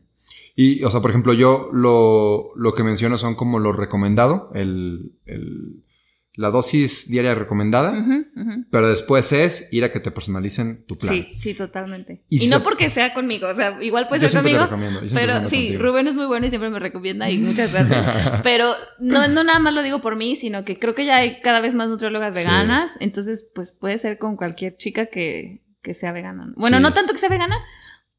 Y, 0.57 0.85
o 0.85 0.91
sea, 0.91 1.01
por 1.01 1.09
ejemplo, 1.11 1.33
yo 1.33 1.71
lo, 1.73 2.51
lo 2.55 2.75
que 2.75 2.85
menciono 2.85 3.17
son 3.17 3.35
como 3.35 3.59
lo 3.59 3.73
recomendado, 3.73 4.51
el, 4.55 5.13
el- 5.25 5.83
la 6.35 6.49
dosis 6.51 7.11
diaria 7.11 7.35
recomendada, 7.35 7.95
pero 8.71 8.89
después 8.89 9.33
es 9.33 9.71
ir 9.73 9.85
a 9.85 9.93
que 9.93 10.01
te 10.01 10.11
personalicen 10.11 10.85
tu 10.87 10.97
plan. 10.97 11.13
Sí, 11.15 11.37
sí, 11.41 11.55
totalmente. 11.55 12.25
Y 12.31 12.47
no 12.49 12.63
porque 12.63 12.89
sea 12.89 13.13
conmigo, 13.13 13.49
o 13.49 13.55
sea, 13.55 13.83
igual 13.83 14.09
puede 14.09 14.23
Yo 14.23 14.29
ser 14.31 14.43
te 14.43 14.51
conmigo, 14.51 14.67
pero 15.13 15.35
sí, 15.51 15.67
contigo. 15.69 15.83
Rubén 15.83 16.09
es 16.09 16.15
muy 16.15 16.25
bueno 16.27 16.47
y 16.47 16.49
siempre 16.49 16.71
me 16.71 16.79
recomienda 16.79 17.29
y 17.29 17.37
muchas 17.39 17.73
gracias. 17.73 18.41
pero 18.43 18.73
no, 18.99 19.29
no 19.29 19.45
nada 19.45 19.59
más 19.59 19.75
lo 19.75 19.83
digo 19.83 20.01
por 20.01 20.17
mí, 20.17 20.35
sino 20.37 20.65
que 20.65 20.79
creo 20.79 20.95
que 20.95 21.05
ya 21.05 21.17
hay 21.17 21.41
cada 21.43 21.61
vez 21.61 21.75
más 21.75 21.89
nutriólogas 21.89 22.33
Sí. 22.37 22.45
veganas, 22.47 22.93
entonces 23.01 23.47
pues 23.55 23.73
puede 23.73 23.99
ser 23.99 24.17
con 24.19 24.37
cualquier 24.37 24.77
chica 24.79 25.07
que, 25.07 25.63
que 25.83 25.93
sea 25.93 26.13
vegana. 26.13 26.53
Bueno, 26.57 26.79
Sí. 26.79 26.83
no 26.83 26.95
tanto 26.95 27.13
que 27.13 27.19
sea 27.19 27.29
vegana, 27.29 27.59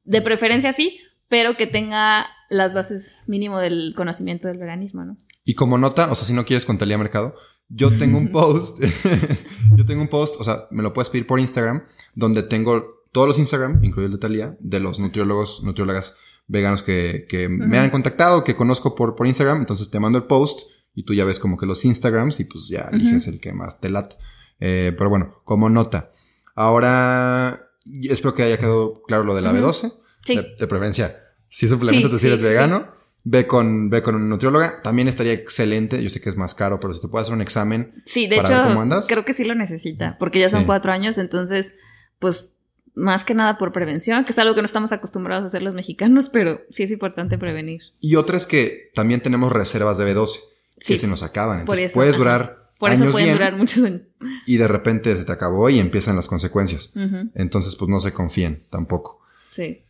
de 0.03 0.21
preferencia 0.21 0.71
sí, 0.71 0.99
pero 1.29 1.57
que 1.57 1.65
tenga 1.65 2.27
las 2.51 2.75
bases 2.75 3.17
mínimo 3.25 3.57
del 3.57 3.93
conocimiento 3.95 4.47
del 4.49 4.59
veganismo, 4.59 5.03
¿no? 5.03 5.17
Y 5.43 5.55
como 5.55 5.79
nota, 5.79 6.11
o 6.11 6.15
sea, 6.15 6.27
si 6.27 6.33
no 6.33 6.45
quieres 6.45 6.65
con 6.67 6.77
Talía 6.77 6.97
Mercado, 6.99 7.35
yo 7.69 7.91
tengo 7.97 8.17
un 8.17 8.31
post, 8.31 8.83
yo 9.75 9.85
tengo 9.85 10.01
un 10.01 10.07
post, 10.07 10.35
o 10.39 10.43
sea, 10.43 10.67
me 10.71 10.83
lo 10.83 10.93
puedes 10.93 11.09
pedir 11.09 11.25
por 11.25 11.39
Instagram, 11.39 11.83
donde 12.15 12.43
tengo 12.43 13.03
todos 13.11 13.27
los 13.27 13.39
Instagram, 13.39 13.83
incluido 13.83 14.07
el 14.07 14.13
de 14.13 14.17
Talía, 14.19 14.57
de 14.59 14.79
los 14.79 14.99
nutriólogos, 14.99 15.63
nutriólogas 15.63 16.17
veganos 16.47 16.81
que, 16.81 17.25
que 17.29 17.47
me 17.49 17.77
han 17.79 17.89
contactado, 17.89 18.43
que 18.43 18.55
conozco 18.55 18.95
por, 18.95 19.15
por 19.15 19.27
Instagram, 19.27 19.59
entonces 19.59 19.89
te 19.89 19.99
mando 19.99 20.17
el 20.17 20.25
post 20.25 20.61
y 20.93 21.03
tú 21.03 21.13
ya 21.13 21.25
ves 21.25 21.39
como 21.39 21.57
que 21.57 21.65
los 21.65 21.83
Instagrams 21.85 22.39
y 22.39 22.45
pues 22.45 22.67
ya 22.67 22.89
eliges 22.91 23.27
el 23.27 23.39
que 23.39 23.53
más 23.53 23.79
te 23.79 23.89
late. 23.89 24.15
Eh, 24.59 24.93
pero 24.97 25.09
bueno, 25.09 25.41
como 25.43 25.69
nota. 25.69 26.11
Ahora, 26.55 27.71
espero 28.03 28.35
que 28.35 28.43
haya 28.43 28.57
quedado 28.57 29.01
claro 29.03 29.23
lo 29.23 29.35
de 29.35 29.41
la 29.41 29.51
Ujú. 29.51 29.59
B12. 29.59 29.93
Sí. 30.25 30.35
De, 30.35 30.55
de 30.59 30.67
preferencia, 30.67 31.23
si 31.49 31.67
suplemento 31.67 32.09
Sí, 32.11 32.19
si 32.19 32.27
eres 32.27 32.39
sí, 32.39 32.45
vegano, 32.45 32.87
ve 33.23 33.47
con, 33.47 33.89
ve 33.89 34.01
con 34.01 34.15
un 34.15 34.29
nutrióloga. 34.29 34.81
También 34.81 35.07
estaría 35.07 35.33
excelente. 35.33 36.01
Yo 36.03 36.09
sé 36.09 36.19
que 36.21 36.29
es 36.29 36.37
más 36.37 36.53
caro, 36.53 36.79
pero 36.79 36.93
si 36.93 37.01
te 37.01 37.07
puedes 37.07 37.23
hacer 37.25 37.35
un 37.35 37.41
examen. 37.41 38.01
Sí, 38.05 38.27
de 38.27 38.37
para 38.37 38.49
ver 38.49 38.57
cómo 38.59 38.71
hecho, 38.73 38.81
andas. 38.81 39.05
creo 39.07 39.25
que 39.25 39.33
sí 39.33 39.43
lo 39.45 39.55
necesita, 39.55 40.17
porque 40.19 40.39
ya 40.39 40.49
son 40.49 40.61
Sí. 40.61 40.65
cuatro 40.65 40.91
años, 40.91 41.17
entonces, 41.17 41.73
pues, 42.19 42.49
más 42.95 43.25
que 43.25 43.33
nada 43.33 43.57
por 43.57 43.71
prevención, 43.71 44.23
que 44.23 44.31
es 44.33 44.37
algo 44.39 44.53
que 44.53 44.61
no 44.61 44.65
estamos 44.67 44.91
acostumbrados 44.91 45.43
a 45.43 45.47
hacer 45.47 45.63
los 45.63 45.73
mexicanos, 45.73 46.29
pero 46.29 46.61
sí 46.69 46.83
es 46.83 46.91
importante 46.91 47.37
prevenir. 47.39 47.81
Y 47.99 48.15
otra 48.15 48.37
es 48.37 48.45
que 48.45 48.91
también 48.93 49.21
tenemos 49.21 49.51
reservas 49.51 49.97
de 49.97 50.05
B12 50.13 50.39
que 50.79 50.93
Sí. 50.93 50.97
se 50.99 51.07
nos 51.07 51.23
acaban. 51.23 51.65
Por 51.65 51.75
Entonces 51.77 51.85
eso, 51.91 51.95
puedes 51.95 52.17
durar 52.17 52.59
Por 52.77 52.89
años 52.91 53.01
eso 53.03 53.11
pueden 53.13 53.27
bien 53.27 53.37
durar 53.37 53.55
muchos 53.55 53.83
años. 53.83 54.01
y 54.45 54.57
de 54.57 54.67
repente 54.67 55.15
se 55.15 55.23
te 55.25 55.31
acabó 55.31 55.69
y 55.69 55.79
empiezan 55.79 56.15
las 56.17 56.27
consecuencias. 56.27 56.91
Entonces, 57.33 57.75
pues 57.77 57.89
no 57.89 57.99
se 57.99 58.11
confíen 58.13 58.67
tampoco. 58.69 59.21
Sí. 59.49 59.85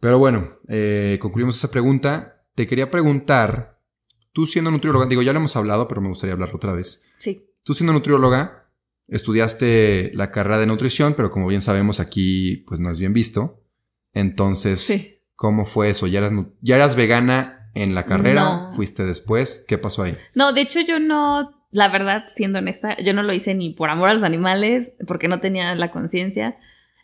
Pero 0.00 0.18
bueno, 0.18 0.48
eh, 0.68 1.18
concluimos 1.20 1.56
esa 1.56 1.70
pregunta. 1.70 2.35
Te 2.56 2.66
quería 2.66 2.90
preguntar, 2.90 3.78
tú 4.32 4.46
siendo 4.46 4.70
nutrióloga, 4.72 5.06
digo, 5.06 5.22
ya 5.22 5.32
lo 5.32 5.38
hemos 5.38 5.54
hablado, 5.54 5.86
pero 5.86 6.00
me 6.00 6.08
gustaría 6.08 6.32
hablarlo 6.32 6.56
otra 6.56 6.72
vez. 6.72 7.06
Sí. 7.18 7.46
Tú 7.62 7.74
siendo 7.74 7.92
nutrióloga, 7.92 8.68
estudiaste 9.08 10.10
la 10.14 10.30
carrera 10.30 10.58
de 10.58 10.66
nutrición, 10.66 11.14
pero 11.14 11.30
como 11.30 11.46
bien 11.46 11.62
sabemos 11.62 12.00
aquí, 12.00 12.64
pues 12.66 12.80
no 12.80 12.90
es 12.90 12.98
bien 12.98 13.12
visto. 13.12 13.62
Entonces, 14.14 14.80
Sí. 14.80 15.20
¿cómo 15.36 15.64
fue 15.66 15.90
eso? 15.90 16.06
¿Ya 16.06 16.18
eras, 16.20 16.32
nu- 16.32 16.54
ya 16.62 16.76
eras 16.76 16.96
vegana 16.96 17.70
en 17.74 17.94
la 17.94 18.04
carrera? 18.06 18.42
No. 18.68 18.72
¿Fuiste 18.72 19.04
después? 19.04 19.64
¿Qué 19.68 19.78
pasó 19.78 20.02
ahí? 20.02 20.16
No, 20.34 20.52
de 20.52 20.62
hecho 20.62 20.80
yo 20.80 20.98
no, 20.98 21.66
la 21.70 21.88
verdad, 21.88 22.24
siendo 22.34 22.58
honesta, 22.60 22.96
yo 22.96 23.12
no 23.12 23.22
lo 23.22 23.32
hice 23.34 23.54
ni 23.54 23.74
por 23.74 23.90
amor 23.90 24.08
a 24.08 24.14
los 24.14 24.22
animales, 24.22 24.92
porque 25.06 25.28
no 25.28 25.40
tenía 25.40 25.74
la 25.74 25.90
conciencia, 25.92 26.56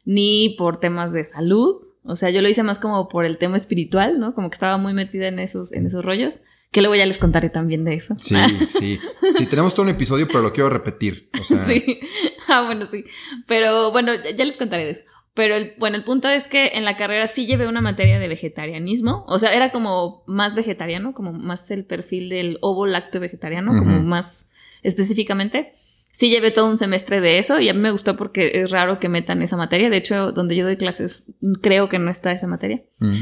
ni 0.05 0.55
por 0.59 0.81
temas 0.81 1.13
de 1.13 1.25
salud. 1.25 1.77
O 2.05 2.17
sea, 2.17 2.31
yo 2.31 2.43
lo 2.43 2.49
hice 2.49 2.63
más 2.63 2.79
como 2.79 3.09
por 3.09 3.25
el 3.25 3.39
tema 3.39 3.57
espiritual, 3.57 4.19
¿no? 4.19 4.35
Como 4.35 4.51
que 4.51 4.55
estaba 4.55 4.77
muy 4.77 4.93
metida 4.93 5.29
en 5.29 5.39
esos, 5.39 5.73
en 5.73 5.87
esos 5.87 6.05
rollos, 6.05 6.41
que 6.71 6.81
luego 6.81 6.97
ya 6.97 7.07
les 7.07 7.19
contaré 7.19 7.51
también 7.51 7.85
de 7.85 7.95
eso. 7.95 8.17
Sí, 8.19 8.35
sí. 8.71 8.99
Sí, 9.37 9.47
tenemos 9.47 9.75
todo 9.75 9.85
un 9.85 9.91
episodio, 9.91 10.27
pero 10.27 10.41
lo 10.41 10.53
quiero 10.53 10.71
repetir. 10.71 11.29
O 11.41 11.45
sea, 11.45 11.65
Sí. 11.67 12.01
Ah, 12.49 12.63
bueno, 12.65 12.87
sí. 12.91 13.05
Pero 13.47 13.93
bueno, 13.93 14.13
ya, 14.15 14.45
les 14.45 14.57
contaré 14.57 14.87
de 14.87 14.91
eso. 14.93 15.03
Pero 15.35 15.55
el, 15.55 15.75
bueno, 15.79 15.97
el 15.97 16.05
punto 16.05 16.29
es 16.29 16.47
que 16.47 16.73
en 16.75 16.85
la 16.85 16.97
carrera 16.97 17.27
sí 17.27 17.47
llevé 17.47 17.67
una 17.67 17.81
materia 17.81 18.19
de 18.19 18.29
vegetarianismo. 18.29 19.25
O 19.29 19.39
sea, 19.39 19.55
era 19.55 19.71
como 19.71 20.25
más 20.27 20.55
vegetariano, 20.55 21.15
como 21.15 21.33
más 21.33 21.71
el 21.71 21.85
perfil 21.85 22.29
del 22.29 22.59
ovo 22.61 22.87
lácteo 22.87 23.21
vegetariano, 23.21 23.73
como 23.79 24.01
más 24.01 24.51
específicamente. 24.83 25.75
Sí 26.13 26.29
llevé 26.29 26.51
todo 26.51 26.69
un 26.69 26.77
semestre 26.77 27.23
de 27.23 27.39
eso 27.39 27.59
y 27.59 27.71
a 27.71 27.75
mí 27.75 27.81
me 27.81 27.91
gustó 27.91 28.17
porque 28.17 28.53
es 28.55 28.71
raro 28.71 29.01
que 29.01 29.09
metan 29.09 29.41
esa 29.41 29.57
materia. 29.57 29.89
De 29.89 29.97
hecho, 29.97 30.31
donde 30.33 30.55
yo 30.55 30.65
doy 30.65 30.77
clases, 30.77 31.25
creo 31.63 31.89
que 31.89 31.99
no 31.99 32.11
está 32.11 32.33
esa 32.33 32.47
materia. 32.47 32.83
mm, 32.99 33.13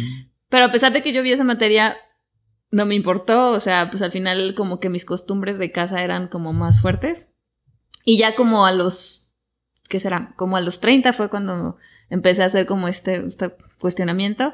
Pero 0.49 0.65
a 0.65 0.73
pesar 0.73 0.93
de 0.93 1.01
que 1.01 1.13
yo 1.13 1.23
vi 1.23 1.31
esa 1.31 1.45
materia, 1.45 1.97
no 2.73 2.87
me 2.87 2.97
importó. 2.97 3.53
O 3.53 3.61
sea, 3.61 3.91
pues 3.91 4.03
al 4.03 4.11
final 4.11 4.55
como 4.57 4.81
que 4.81 4.91
mis 4.91 5.05
costumbres 5.05 5.57
de 5.59 5.71
casa 5.71 6.03
eran 6.03 6.27
como 6.27 6.53
más 6.53 6.81
fuertes. 6.81 7.29
Y 8.05 8.19
ya 8.19 8.35
como 8.35 8.67
a 8.67 8.73
los, 8.73 9.29
¿qué 9.89 10.01
será? 10.01 10.35
Como 10.37 10.57
a 10.57 10.61
los 10.61 10.81
30 10.81 11.13
fue 11.13 11.31
cuando 11.31 11.77
empecé 12.09 12.43
a 12.43 12.47
hacer 12.47 12.67
como 12.67 12.89
este, 12.89 13.25
este 13.25 13.55
cuestionamiento. 13.79 14.53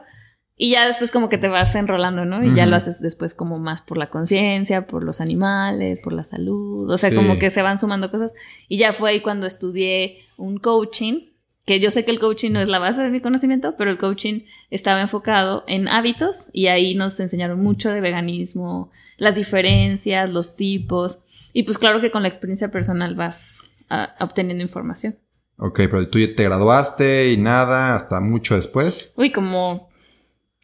Y 0.59 0.71
ya 0.71 0.87
después 0.87 1.11
como 1.11 1.29
que 1.29 1.37
te 1.37 1.49
vas 1.49 1.75
enrolando, 1.75 2.25
¿no? 2.25 2.42
Y 2.42 2.55
ya 2.55 2.64
lo 2.64 2.77
haces 2.77 3.03
después 3.03 3.35
como 3.35 3.59
más 3.59 3.83
por 3.83 3.99
la 3.99 4.09
conciencia, 4.09 4.87
por 4.87 5.05
los 5.05 5.21
animales, 5.21 6.01
por 6.01 6.14
la 6.14 6.25
salud. 6.25 6.90
O 6.90 6.97
sea, 6.97 7.11
Sí. 7.11 7.16
como 7.16 7.38
que 7.38 7.51
se 7.51 7.61
van 7.61 7.79
sumando 7.79 8.11
cosas. 8.11 8.33
Y 8.66 8.79
ya 8.79 8.95
fue 8.95 9.11
ahí 9.11 9.21
cuando 9.21 9.47
estudié 9.47 10.25
un 10.38 10.59
coaching, 10.59 11.27
que 11.66 11.79
yo 11.79 11.90
sé 11.90 12.07
que 12.07 12.11
el 12.11 12.19
coaching 12.21 12.53
no 12.53 12.61
es 12.61 12.69
la 12.69 12.79
base 12.79 13.03
de 13.03 13.11
mi 13.11 13.21
conocimiento, 13.21 13.75
pero 13.77 13.90
el 13.90 13.99
coaching 13.99 14.42
estaba 14.71 15.03
enfocado 15.03 15.64
en 15.69 15.88
hábitos 15.88 16.49
y 16.55 16.69
ahí 16.69 16.95
nos 16.95 17.21
enseñaron 17.21 17.62
mucho 17.62 17.90
de 17.90 18.01
veganismo, 18.01 18.90
las 19.19 19.35
diferencias, 19.35 20.31
los 20.31 20.57
tipos. 20.57 21.19
Y 21.53 21.64
pues 21.64 21.77
claro 21.77 22.01
que 22.01 22.11
con 22.11 22.23
la 22.23 22.29
experiencia 22.29 22.71
personal 22.71 23.14
vas 23.14 23.59
ah, 23.90 24.14
obteniendo 24.21 24.62
información. 24.62 25.16
ok, 25.59 25.81
pero 25.90 26.09
tú 26.09 26.19
te 26.35 26.45
graduaste 26.45 27.33
y 27.33 27.37
nada, 27.37 27.95
hasta 27.95 28.21
mucho 28.21 28.57
después. 28.57 29.12
Uy, 29.16 29.33
como, 29.33 29.88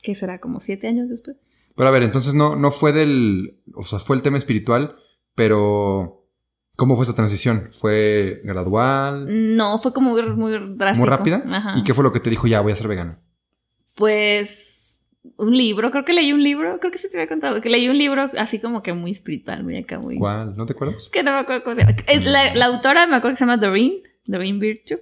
¿qué 0.02 0.14
será? 0.14 0.40
Como 0.40 0.60
siete 0.60 0.88
años 0.88 1.08
después. 1.08 1.36
Pero 1.74 1.88
a 1.88 1.92
ver, 1.92 2.02
entonces 2.02 2.34
no, 2.34 2.56
no 2.56 2.70
fue 2.70 2.92
del, 2.92 3.58
o 3.74 3.82
sea, 3.82 3.98
fue 3.98 4.16
el 4.16 4.22
tema 4.22 4.36
espiritual, 4.36 4.96
pero 5.34 6.26
¿cómo 6.76 6.96
fue 6.96 7.04
esa 7.04 7.14
transición? 7.14 7.68
¿Fue 7.72 8.42
gradual? 8.44 9.26
No, 9.56 9.78
fue 9.78 9.92
como 9.92 10.10
muy, 10.10 10.22
muy 10.22 10.52
drástico. 10.76 11.06
¿Muy 11.06 11.08
rápida? 11.08 11.42
Ajá. 11.46 11.74
¿Y 11.78 11.84
qué 11.84 11.94
fue 11.94 12.04
lo 12.04 12.12
que 12.12 12.20
te 12.20 12.28
dijo? 12.28 12.46
Ya, 12.46 12.60
voy 12.60 12.72
a 12.72 12.76
ser 12.76 12.88
vegano. 12.88 13.16
Pues 13.94 15.00
un 15.36 15.56
libro, 15.56 15.90
creo 15.90 16.04
que 16.04 16.12
leí 16.12 16.32
un 16.32 16.42
libro, 16.42 16.78
creo 16.80 16.90
que 16.90 16.98
sí 16.98 17.08
te 17.10 17.16
había 17.16 17.28
contado, 17.28 17.60
que 17.60 17.70
leí 17.70 17.88
un 17.88 17.96
libro 17.96 18.30
así 18.36 18.58
como 18.58 18.82
que 18.82 18.92
muy 18.92 19.12
espiritual, 19.12 19.62
muy 19.64 19.76
acá, 19.76 19.98
muy... 19.98 20.16
¿Cuál? 20.16 20.56
¿No 20.56 20.66
te 20.66 20.72
acuerdas? 20.72 20.96
Es 21.04 21.10
que 21.10 21.22
no 21.22 21.30
me 21.32 21.38
acuerdo 21.38 21.64
cómo 21.64 21.76
se 21.76 21.82
llama. 21.82 21.96
La, 22.24 22.54
la 22.54 22.66
autora 22.66 23.06
me 23.06 23.16
acuerdo 23.16 23.34
que 23.34 23.38
se 23.38 23.44
llama 23.44 23.56
Doreen, 23.56 24.02
Doreen 24.26 24.58
Virtue, 24.58 25.00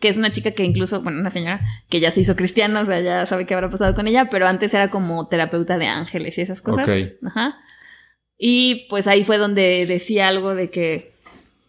Que 0.00 0.08
es 0.08 0.16
una 0.16 0.32
chica 0.32 0.50
que 0.52 0.64
incluso, 0.64 1.02
bueno, 1.02 1.20
una 1.20 1.30
señora 1.30 1.60
que 1.88 2.00
ya 2.00 2.10
se 2.10 2.20
hizo 2.20 2.36
cristiana, 2.36 2.80
o 2.80 2.84
sea, 2.84 3.00
ya 3.00 3.26
sabe 3.26 3.46
qué 3.46 3.54
habrá 3.54 3.70
pasado 3.70 3.94
con 3.94 4.06
ella, 4.06 4.28
pero 4.30 4.46
antes 4.46 4.72
era 4.74 4.90
como 4.90 5.28
terapeuta 5.28 5.78
de 5.78 5.86
ángeles 5.86 6.36
y 6.38 6.42
esas 6.42 6.60
cosas. 6.62 6.86
Ok. 6.88 7.26
Ajá. 7.26 7.56
Y 8.38 8.86
pues 8.90 9.06
ahí 9.06 9.24
fue 9.24 9.38
donde 9.38 9.86
decía 9.86 10.28
algo 10.28 10.54
de 10.54 10.70
que 10.70 11.12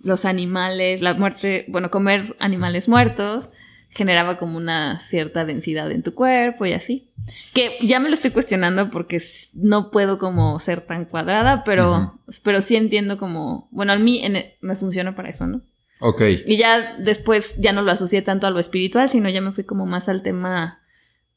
los 0.04 0.26
animales, 0.26 1.02
la 1.02 1.14
muerte, 1.14 1.66
bueno, 1.70 1.90
comer 1.90 2.36
animales 2.40 2.88
muertos 2.90 3.50
generaba 3.90 4.38
como 4.38 4.58
una 4.58 5.00
cierta 5.00 5.44
densidad 5.46 5.90
en 5.92 6.04
tu 6.04 6.14
cuerpo 6.14 6.66
y 6.66 6.74
así. 6.74 7.10
Que 7.54 7.78
ya 7.82 8.00
me 8.00 8.10
lo 8.10 8.14
estoy 8.14 8.32
cuestionando 8.32 8.92
porque 8.92 9.20
no 9.54 9.90
puedo 9.92 10.20
como 10.20 10.60
ser 10.60 10.82
tan 10.82 11.06
cuadrada, 11.06 11.64
pero, 11.64 12.20
pero 12.44 12.62
sí 12.62 12.76
entiendo 12.76 13.18
como, 13.18 13.68
bueno, 13.72 13.94
a 13.94 13.98
mí 13.98 14.24
en- 14.24 14.46
me 14.62 14.76
funciona 14.76 15.16
para 15.16 15.30
eso, 15.30 15.48
¿no? 15.48 15.62
Ok. 16.00 16.22
Y 16.46 16.58
ya 16.58 16.96
después 17.00 17.56
ya 17.58 17.74
no 17.74 17.82
lo 17.82 17.92
asocié 17.92 18.22
tanto 18.22 18.48
a 18.48 18.52
lo 18.52 18.60
espiritual, 18.60 19.10
sino 19.10 19.30
ya 19.30 19.42
me 19.42 19.52
fui 19.52 19.64
como 19.64 19.86
más 19.86 20.10
al 20.10 20.22
tema 20.22 20.80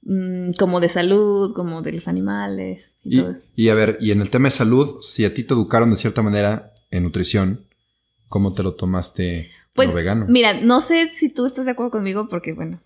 mm, 0.03 0.53
como 0.59 0.81
de 0.81 0.89
salud, 0.89 1.55
como 1.55 1.83
de 1.83 1.93
los 1.93 2.09
animales 2.09 2.93
y, 3.05 3.17
Y, 3.19 3.21
todo 3.23 3.31
eso. 3.33 3.41
y 3.57 3.69
a 3.69 3.75
ver, 3.75 3.99
y 4.01 4.11
en 4.11 4.21
el 4.21 4.31
tema 4.31 4.49
de 4.49 4.53
salud, 4.53 5.01
si 5.01 5.25
a 5.25 5.33
ti 5.35 5.45
te 5.45 5.55
educaron 5.55 5.91
de 5.91 5.97
cierta 5.97 6.23
manera 6.23 6.73
en 6.91 7.03
nutrición, 7.05 7.65
¿cómo 8.29 8.53
te 8.55 8.63
lo 8.63 8.75
tomaste 8.75 9.51
Pues 9.75 9.89
lo 9.89 9.95
vegano? 9.95 10.27
mira, 10.29 10.61
no 10.61 10.81
sé 10.81 11.09
si 11.09 11.29
tú 11.29 11.47
estás 11.47 11.65
de 11.65 11.71
acuerdo 11.73 11.91
conmigo 11.93 12.29
porque 12.29 12.53
bueno, 12.53 12.81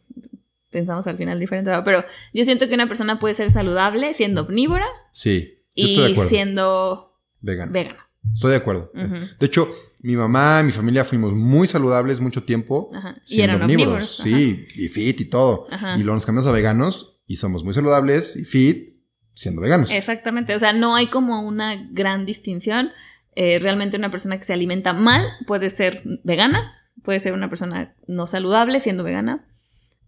pensamos 0.70 1.06
al 1.06 1.16
final 1.16 1.38
diferente, 1.40 1.70
pero 1.84 2.04
yo 2.32 2.44
siento 2.44 2.68
que 2.68 2.74
una 2.74 2.88
persona 2.88 3.18
puede 3.18 3.34
ser 3.34 3.50
saludable 3.50 4.12
siendo 4.14 4.42
omnívora 4.42 4.86
Sí, 5.12 5.58
yo 5.76 5.84
estoy 5.86 6.02
de 6.04 6.08
y 6.08 6.12
acuerdo. 6.12 6.28
siendo 6.30 7.12
Vegano. 7.40 7.72
vegana. 7.72 8.03
Estoy 8.32 8.52
de 8.52 8.56
acuerdo. 8.56 8.90
De 8.94 9.46
hecho, 9.46 9.72
mi 10.00 10.16
mamá, 10.16 10.62
mi 10.62 10.72
familia 10.72 11.04
fuimos 11.04 11.34
muy 11.34 11.66
saludables 11.66 12.20
mucho 12.20 12.44
tiempo. 12.44 12.90
Ajá. 12.94 13.16
Y 13.26 13.34
siendo 13.34 13.56
eran 13.56 13.62
omnívoros. 13.62 14.20
omnívoros. 14.20 14.66
Sí, 14.76 14.82
y 14.82 14.88
fit 14.88 15.20
y 15.20 15.24
todo. 15.26 15.66
Ajá. 15.70 15.96
Y 15.96 16.02
luego 16.02 16.14
nos 16.14 16.26
cambiamos 16.26 16.48
a 16.48 16.52
veganos 16.52 17.20
y 17.26 17.36
somos 17.36 17.64
muy 17.64 17.74
saludables 17.74 18.36
y 18.36 18.44
fit 18.44 18.94
siendo 19.34 19.60
veganos. 19.60 19.90
Exactamente, 19.90 20.54
o 20.54 20.58
sea, 20.58 20.72
no 20.72 20.94
hay 20.94 21.08
como 21.08 21.42
una 21.42 21.88
gran 21.90 22.24
distinción. 22.24 22.90
Eh, 23.36 23.58
realmente 23.58 23.96
una 23.96 24.10
persona 24.10 24.38
que 24.38 24.44
se 24.44 24.52
alimenta 24.52 24.92
mal 24.92 25.26
puede 25.46 25.70
ser 25.70 26.02
vegana, 26.22 26.72
puede 27.02 27.18
ser 27.18 27.32
una 27.32 27.50
persona 27.50 27.96
no 28.06 28.26
saludable 28.28 28.78
siendo 28.78 29.02
vegana 29.02 29.48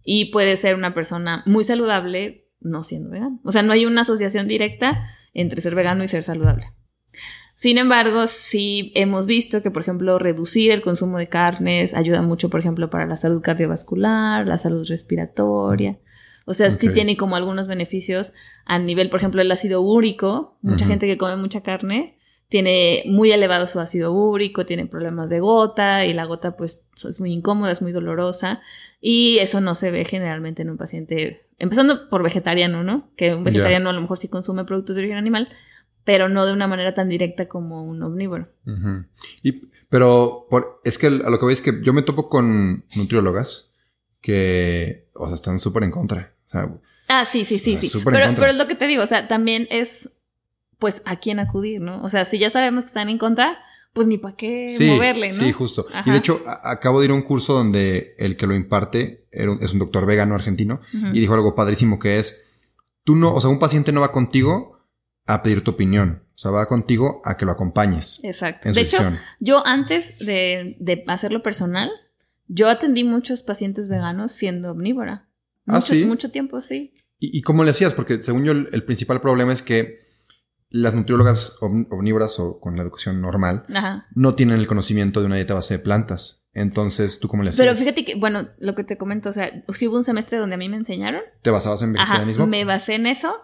y 0.03 0.31
puede 0.31 0.55
ser 0.55 0.75
una 0.75 0.93
persona 0.93 1.43
muy 1.45 1.65
saludable 1.65 2.49
no 2.61 2.83
siendo 2.83 3.09
vegana. 3.09 3.39
O 3.43 3.51
sea, 3.51 3.63
no 3.63 3.73
hay 3.73 3.85
una 3.85 4.01
asociación 4.01 4.47
directa 4.47 5.03
entre 5.33 5.59
ser 5.61 5.75
vegano 5.75 6.03
y 6.03 6.07
ser 6.07 6.23
saludable. 6.23 6.71
Sin 7.57 7.79
embargo, 7.79 8.27
sí 8.27 8.91
hemos 8.93 9.25
visto 9.25 9.63
que, 9.63 9.71
por 9.71 9.81
ejemplo, 9.81 10.19
reducir 10.19 10.69
el 10.69 10.83
consumo 10.83 11.17
de 11.17 11.27
carnes 11.27 11.95
ayuda 11.95 12.21
mucho, 12.21 12.51
por 12.51 12.59
ejemplo, 12.59 12.91
para 12.91 13.07
la 13.07 13.15
salud 13.15 13.41
cardiovascular, 13.41 14.45
la 14.45 14.59
salud 14.59 14.85
respiratoria. 14.87 15.97
O 16.45 16.53
sea, 16.53 16.69
sí 16.69 16.89
tiene 16.89 17.17
como 17.17 17.35
algunos 17.35 17.67
beneficios 17.67 18.31
a 18.65 18.77
nivel, 18.77 19.09
por 19.09 19.19
ejemplo, 19.19 19.41
el 19.41 19.51
ácido 19.51 19.81
úrico. 19.81 20.59
Mucha 20.61 20.85
gente 20.85 21.07
que 21.07 21.17
come 21.17 21.35
mucha 21.35 21.63
carne 21.63 22.19
tiene 22.47 23.01
muy 23.07 23.31
elevado 23.31 23.65
su 23.65 23.79
ácido 23.79 24.13
úrico, 24.13 24.67
tiene 24.67 24.85
problemas 24.85 25.27
de 25.31 25.39
gota 25.39 26.05
y 26.05 26.13
la 26.13 26.25
gota 26.25 26.55
pues 26.55 26.85
es 27.09 27.19
muy 27.19 27.33
incómoda, 27.33 27.71
es 27.71 27.81
muy 27.81 27.91
dolorosa 27.91 28.61
y 29.01 29.39
eso 29.39 29.61
no 29.61 29.73
se 29.73 29.89
ve 29.89 30.05
generalmente 30.05 30.61
en 30.61 30.69
un 30.69 30.77
paciente, 30.77 31.47
empezando 31.57 32.07
por 32.07 32.21
vegetariano, 32.21 32.83
¿no? 32.83 33.09
Que 33.17 33.33
un 33.33 33.43
vegetariano 33.43 33.89
a 33.89 33.93
lo 33.93 34.01
mejor 34.01 34.19
sí 34.19 34.27
consume 34.27 34.63
productos 34.63 34.95
de 34.95 35.01
origen 35.01 35.17
animal, 35.17 35.49
pero 36.07 36.29
no 36.29 36.45
de 36.45 36.53
una 36.53 36.67
manera 36.67 36.93
tan 36.93 37.09
directa 37.09 37.49
como 37.49 37.83
un 37.83 38.01
omnívoro. 38.01 38.47
Y, 39.43 39.51
pero 39.89 40.47
por, 40.49 40.79
es 40.85 40.97
que 40.97 41.07
a 41.07 41.09
lo 41.09 41.37
que 41.37 41.43
voy 41.45 41.53
es 41.53 41.61
que 41.61 41.81
yo 41.83 41.91
me 41.91 42.01
topo 42.01 42.29
con 42.29 42.85
nutriólogas 42.95 43.73
que, 44.21 45.09
o 45.15 45.25
sea, 45.25 45.35
están 45.35 45.59
súper 45.59 45.83
en 45.83 45.91
contra. 45.91 46.33
O 46.47 46.49
sea, 46.49 46.71
Ah, 47.09 47.25
sí, 47.25 47.43
sí, 47.43 47.59
sí, 47.59 47.75
sí. 47.75 47.89
Pero, 48.05 48.35
pero 48.35 48.47
es 48.47 48.55
lo 48.55 48.67
que 48.67 48.75
te 48.75 48.87
digo, 48.87 49.03
o 49.03 49.05
sea, 49.07 49.27
también 49.27 49.67
es, 49.69 50.19
pues, 50.77 51.01
a 51.05 51.17
quién 51.17 51.39
acudir, 51.39 51.81
¿no? 51.81 52.01
O 52.01 52.07
sea, 52.07 52.23
si 52.23 52.39
ya 52.39 52.49
sabemos 52.49 52.85
que 52.85 52.89
están 52.89 53.09
en 53.09 53.17
contra, 53.17 53.57
pues 53.91 54.07
ni 54.07 54.17
para 54.17 54.37
qué 54.37 54.69
sí, 54.69 54.85
moverle, 54.85 55.27
¿no? 55.27 55.33
sí, 55.33 55.51
justo. 55.51 55.87
Ajá. 55.89 56.03
Y 56.05 56.11
de 56.11 56.19
hecho, 56.19 56.41
acabo 56.63 57.01
de 57.01 57.07
ir 57.07 57.11
a 57.11 57.15
un 57.15 57.21
curso 57.23 57.51
donde 57.51 58.15
el 58.17 58.37
que 58.37 58.47
lo 58.47 58.55
imparte 58.55 59.25
es 59.31 59.73
un 59.73 59.79
doctor 59.79 60.05
vegano 60.05 60.35
argentino 60.35 60.79
y 60.93 61.19
dijo 61.19 61.33
algo 61.33 61.53
padrísimo 61.53 61.99
que 61.99 62.17
es, 62.17 62.49
tú 63.03 63.17
no, 63.17 63.33
o 63.33 63.41
sea, 63.41 63.49
un 63.49 63.59
paciente 63.59 63.91
no 63.91 63.99
va 63.99 64.13
contigo 64.13 64.76
a 65.27 65.43
pedir 65.43 65.63
tu 65.63 65.71
opinión, 65.71 66.23
o 66.35 66.37
sea, 66.37 66.51
va 66.51 66.65
contigo 66.67 67.21
a 67.25 67.37
que 67.37 67.45
lo 67.45 67.51
acompañes 67.51 68.23
Exacto. 68.23 68.67
en 68.69 68.73
su 68.73 68.79
De 68.79 68.85
hecho, 68.85 69.03
yo 69.39 69.65
antes 69.65 70.19
de, 70.19 70.77
de 70.79 71.03
hacerlo 71.07 71.43
personal, 71.43 71.89
yo 72.47 72.69
atendí 72.69 73.03
muchos 73.03 73.41
pacientes 73.43 73.89
veganos 73.89 74.31
siendo 74.31 74.71
omnívora. 74.71 75.27
Ah, 75.67 75.75
Mucho, 75.75 75.93
¿sí? 75.93 76.05
mucho 76.05 76.31
tiempo, 76.31 76.61
sí. 76.61 76.93
¿Y, 77.19 77.37
y 77.37 77.41
cómo 77.41 77.63
le 77.65 77.71
hacías? 77.71 77.93
Porque 77.93 78.21
según 78.23 78.45
yo, 78.45 78.53
el, 78.53 78.69
el 78.71 78.83
principal 78.85 79.19
problema 79.19 79.51
es 79.51 79.61
que 79.61 79.99
las 80.69 80.93
nutriólogas 80.93 81.57
om- 81.61 81.87
omnívoras 81.91 82.39
o 82.39 82.59
con 82.59 82.75
la 82.77 82.83
educación 82.83 83.21
normal 83.21 83.65
Ajá. 83.73 84.07
no 84.15 84.35
tienen 84.35 84.59
el 84.59 84.67
conocimiento 84.67 85.19
de 85.19 85.25
una 85.25 85.35
dieta 85.35 85.53
base 85.53 85.77
de 85.77 85.83
plantas. 85.83 86.43
Entonces, 86.53 87.19
¿tú 87.19 87.27
cómo 87.27 87.43
le 87.43 87.49
hacías? 87.51 87.65
Pero 87.65 87.75
fíjate 87.77 88.03
que, 88.03 88.15
bueno, 88.15 88.47
lo 88.59 88.73
que 88.75 88.83
te 88.83 88.97
comento, 88.97 89.29
o 89.29 89.33
sea, 89.33 89.51
sí 89.73 89.87
hubo 89.87 89.95
un 89.97 90.03
semestre 90.03 90.37
donde 90.39 90.55
a 90.55 90.57
mí 90.57 90.69
me 90.69 90.77
enseñaron. 90.77 91.21
¿Te 91.41 91.49
basabas 91.51 91.81
en 91.83 91.89
Ajá, 91.95 92.03
vegetarianismo? 92.05 92.47
me 92.47 92.65
basé 92.65 92.95
en 92.95 93.05
eso. 93.07 93.35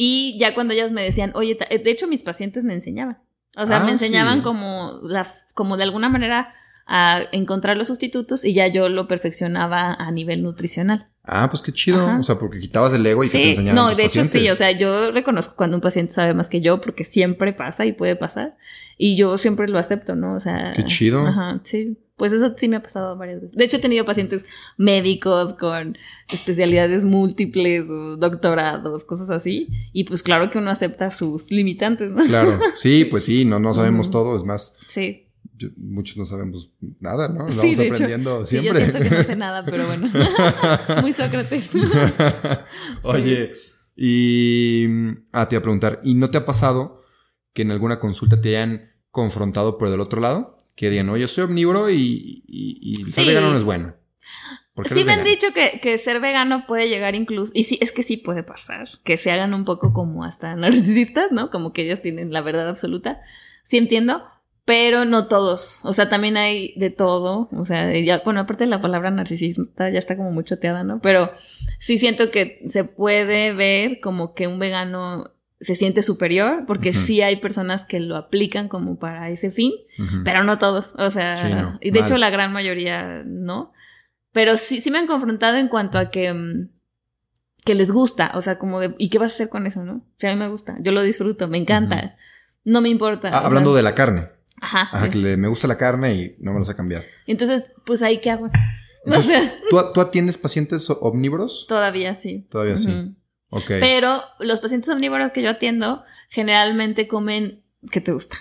Y 0.00 0.38
ya 0.38 0.54
cuando 0.54 0.74
ellas 0.74 0.92
me 0.92 1.02
decían, 1.02 1.32
oye, 1.34 1.56
ta- 1.56 1.66
de 1.66 1.90
hecho 1.90 2.06
mis 2.06 2.22
pacientes 2.22 2.62
me 2.62 2.72
enseñaban. 2.72 3.18
O 3.56 3.66
sea, 3.66 3.78
Ah, 3.78 3.84
me 3.84 3.90
enseñaban 3.90 4.36
sí. 4.38 4.42
como, 4.44 5.00
la, 5.02 5.26
como 5.54 5.76
de 5.76 5.82
alguna 5.82 6.08
manera 6.08 6.54
a 6.86 7.22
encontrar 7.32 7.76
los 7.76 7.88
sustitutos 7.88 8.44
y 8.44 8.54
ya 8.54 8.68
yo 8.68 8.88
lo 8.88 9.08
perfeccionaba 9.08 9.92
a 9.94 10.10
nivel 10.12 10.44
nutricional. 10.44 11.08
Ah, 11.24 11.48
pues 11.50 11.62
qué 11.62 11.72
chido. 11.72 12.06
Ajá. 12.06 12.18
O 12.20 12.22
sea, 12.22 12.38
porque 12.38 12.60
quitabas 12.60 12.92
el 12.94 13.04
ego 13.04 13.24
y 13.24 13.26
que 13.28 13.38
te 13.38 13.42
Sí, 13.44 13.50
enseñaran 13.50 13.74
no, 13.74 13.88
tus 13.88 13.96
de 13.96 14.04
hecho 14.04 14.22
sí, 14.24 14.48
o 14.48 14.54
sea, 14.56 14.70
yo 14.70 15.10
reconozco 15.10 15.54
cuando 15.56 15.76
un 15.76 15.80
paciente 15.80 16.12
sabe 16.12 16.32
más 16.32 16.48
que 16.48 16.60
yo 16.60 16.80
porque 16.80 17.04
siempre 17.04 17.52
pasa 17.52 17.84
y 17.84 17.92
puede 17.92 18.14
pasar 18.14 18.56
y 18.96 19.16
yo 19.16 19.36
siempre 19.36 19.66
lo 19.66 19.78
acepto, 19.78 20.14
¿no? 20.14 20.34
O 20.34 20.40
sea, 20.40 20.72
Qué 20.76 20.84
chido. 20.84 21.26
Ajá, 21.26 21.60
sí. 21.64 21.98
Pues 22.18 22.32
eso 22.32 22.52
sí 22.56 22.68
me 22.68 22.76
ha 22.76 22.82
pasado 22.82 23.16
varias 23.16 23.40
veces. 23.40 23.56
De 23.56 23.64
hecho 23.64 23.78
he 23.78 23.80
tenido 23.80 24.04
pacientes 24.04 24.44
médicos 24.76 25.54
con 25.54 25.96
especialidades 26.30 27.04
múltiples, 27.06 27.86
doctorados, 28.18 29.04
cosas 29.04 29.30
así 29.30 29.68
y 29.92 30.04
pues 30.04 30.22
claro 30.22 30.50
que 30.50 30.58
uno 30.58 30.68
acepta 30.70 31.10
sus 31.10 31.50
limitantes, 31.50 32.10
¿no? 32.10 32.22
Claro, 32.24 32.50
sí, 32.74 33.04
pues 33.06 33.24
sí, 33.24 33.44
no, 33.46 33.58
no 33.60 33.72
sabemos 33.72 34.10
todo. 34.10 34.36
Es 34.36 34.44
más, 34.44 34.76
Sí. 34.88 35.28
yo- 35.56 35.68
muchos 35.76 36.16
no 36.16 36.26
sabemos 36.26 36.70
nada, 37.00 37.28
¿no? 37.28 37.44
Nos 37.46 37.54
Sí, 37.54 37.60
vamos 37.60 37.76
de 37.78 37.84
hecho. 37.84 37.92
aprendiendo 37.94 38.44
Sí, 38.44 38.56
yo 38.56 38.62
siempre. 38.62 38.82
siento 38.90 39.02
que 39.08 39.10
no 39.16 39.22
sé 39.24 39.36
nada, 39.36 39.64
pero 39.64 39.86
bueno. 39.86 40.10
Muy 41.00 41.12
Sócrates. 41.12 41.70
Oye, 43.02 43.52
y... 43.96 44.86
Ah, 45.32 45.48
te 45.48 45.54
iba 45.54 45.60
a 45.60 45.62
preguntar, 45.62 46.00
¿y 46.02 46.14
no 46.14 46.30
te 46.30 46.38
ha 46.38 46.44
pasado 46.44 47.00
que 47.52 47.62
en 47.62 47.70
alguna 47.70 47.98
consulta 48.00 48.40
te 48.40 48.56
hayan 48.56 48.90
confrontado 49.10 49.78
por 49.78 49.90
del 49.90 50.00
otro 50.00 50.20
lado? 50.20 50.57
Que 50.78 50.90
digan, 50.90 51.08
oye, 51.08 51.22
yo 51.22 51.28
soy 51.28 51.42
omnívoro 51.42 51.90
y, 51.90 52.44
y, 52.46 52.78
y 52.80 52.96
ser 53.06 53.24
Sí. 53.24 53.28
vegano 53.28 53.50
no 53.50 53.58
es 53.58 53.64
bueno. 53.64 53.94
¿Por 54.74 54.86
qué 54.86 54.94
Sí 54.94 55.02
me 55.04 55.12
han 55.12 55.24
dicho 55.24 55.48
que, 55.52 55.80
que 55.82 55.98
ser 55.98 56.20
vegano 56.20 56.66
puede 56.68 56.88
llegar 56.88 57.16
incluso, 57.16 57.52
y 57.52 57.64
sí, 57.64 57.78
es 57.82 57.90
que 57.90 58.04
sí 58.04 58.16
puede 58.16 58.44
pasar, 58.44 58.88
que 59.02 59.18
se 59.18 59.32
hagan 59.32 59.54
un 59.54 59.64
poco 59.64 59.92
como 59.92 60.22
hasta 60.22 60.54
narcisistas, 60.56 61.32
¿no? 61.32 61.50
Como 61.50 61.72
que 61.72 61.82
ellas 61.82 62.00
tienen 62.00 62.32
la 62.32 62.42
verdad 62.42 62.68
absoluta. 62.68 63.20
Sí 63.64 63.76
entiendo, 63.76 64.22
pero 64.64 65.04
no 65.04 65.26
todos. 65.26 65.80
O 65.84 65.92
sea, 65.92 66.08
también 66.08 66.36
hay 66.36 66.74
de 66.76 66.90
todo. 66.90 67.48
O 67.52 67.64
sea, 67.64 67.92
ya, 67.98 68.22
bueno, 68.24 68.38
aparte 68.40 68.62
de 68.64 68.70
la 68.70 68.80
palabra 68.80 69.10
narcisista 69.10 69.90
ya 69.90 69.98
está 69.98 70.16
como 70.16 70.30
muy 70.30 70.44
choteada, 70.44 70.84
¿no? 70.84 71.00
Pero 71.00 71.32
sí 71.80 71.98
siento 71.98 72.30
que 72.30 72.62
se 72.66 72.84
puede 72.84 73.52
ver 73.52 73.98
como 73.98 74.32
que 74.32 74.46
un 74.46 74.60
vegano 74.60 75.32
se 75.60 75.74
siente 75.76 76.02
superior, 76.02 76.64
porque 76.66 76.92
sí 76.94 77.20
hay 77.20 77.36
personas 77.36 77.84
que 77.84 77.98
lo 78.00 78.16
aplican 78.16 78.68
como 78.68 78.98
para 78.98 79.28
ese 79.30 79.50
fin. 79.50 79.72
Pero 80.24 80.44
no 80.44 80.58
todos, 80.58 80.86
o 80.96 81.10
sea, 81.10 81.36
Sí, 81.36 81.52
no, 81.54 81.78
y 81.80 81.90
de 81.90 82.00
mal. 82.00 82.08
hecho 82.08 82.18
la 82.18 82.30
gran 82.30 82.52
mayoría 82.52 83.22
no. 83.26 83.72
Pero 84.32 84.56
sí, 84.56 84.80
sí 84.80 84.90
me 84.90 84.98
han 84.98 85.06
confrontado 85.08 85.56
en 85.56 85.68
cuanto 85.68 85.98
a 85.98 86.10
que, 86.10 86.32
mm, 86.32 86.68
que 87.64 87.74
les 87.74 87.90
gusta, 87.90 88.30
o 88.34 88.42
sea, 88.42 88.58
como 88.58 88.78
de, 88.80 88.94
¿y 88.98 89.08
qué 89.10 89.18
vas 89.18 89.32
a 89.32 89.34
hacer 89.34 89.48
con 89.48 89.66
eso, 89.66 89.82
no? 89.82 89.94
O 89.96 90.14
sea, 90.18 90.30
a 90.30 90.34
mí 90.34 90.38
me 90.38 90.48
gusta, 90.48 90.76
yo 90.80 90.92
lo 90.92 91.02
disfruto, 91.02 91.48
me 91.48 91.58
encanta, 91.58 92.16
no 92.64 92.80
me 92.80 92.88
importa. 92.88 93.30
Ah, 93.32 93.44
hablando 93.44 93.70
sea, 93.70 93.76
de 93.78 93.82
la 93.82 93.94
carne. 93.94 94.28
Ajá. 94.60 94.88
Ajá, 94.92 95.10
que 95.10 95.18
le- 95.18 95.36
me 95.36 95.48
gusta 95.48 95.66
la 95.66 95.76
carne 95.76 96.14
y 96.14 96.36
no 96.40 96.52
me 96.52 96.58
lo 96.60 96.64
sé 96.64 96.74
cambiar. 96.76 97.04
Entonces, 97.26 97.72
pues 97.84 98.02
ahí 98.02 98.20
qué 98.20 98.30
hago. 98.30 98.46
o 98.46 98.50
Entonces, 99.06 99.38
sea, 99.42 99.54
¿tú, 99.70 99.78
¿Tú 99.92 100.00
atiendes 100.00 100.38
pacientes 100.38 100.88
omnívoros? 101.00 101.66
todavía 101.68 102.14
sí. 102.14 102.46
Todavía 102.50 102.78
sí. 102.78 103.14
Pero 103.68 104.20
los 104.40 104.60
pacientes 104.60 104.90
omnívoros 104.90 105.30
que 105.30 105.42
yo 105.42 105.50
atiendo 105.50 106.02
generalmente 106.28 107.08
comen, 107.08 107.62
¿qué 107.90 108.00
te 108.00 108.12
gusta? 108.12 108.36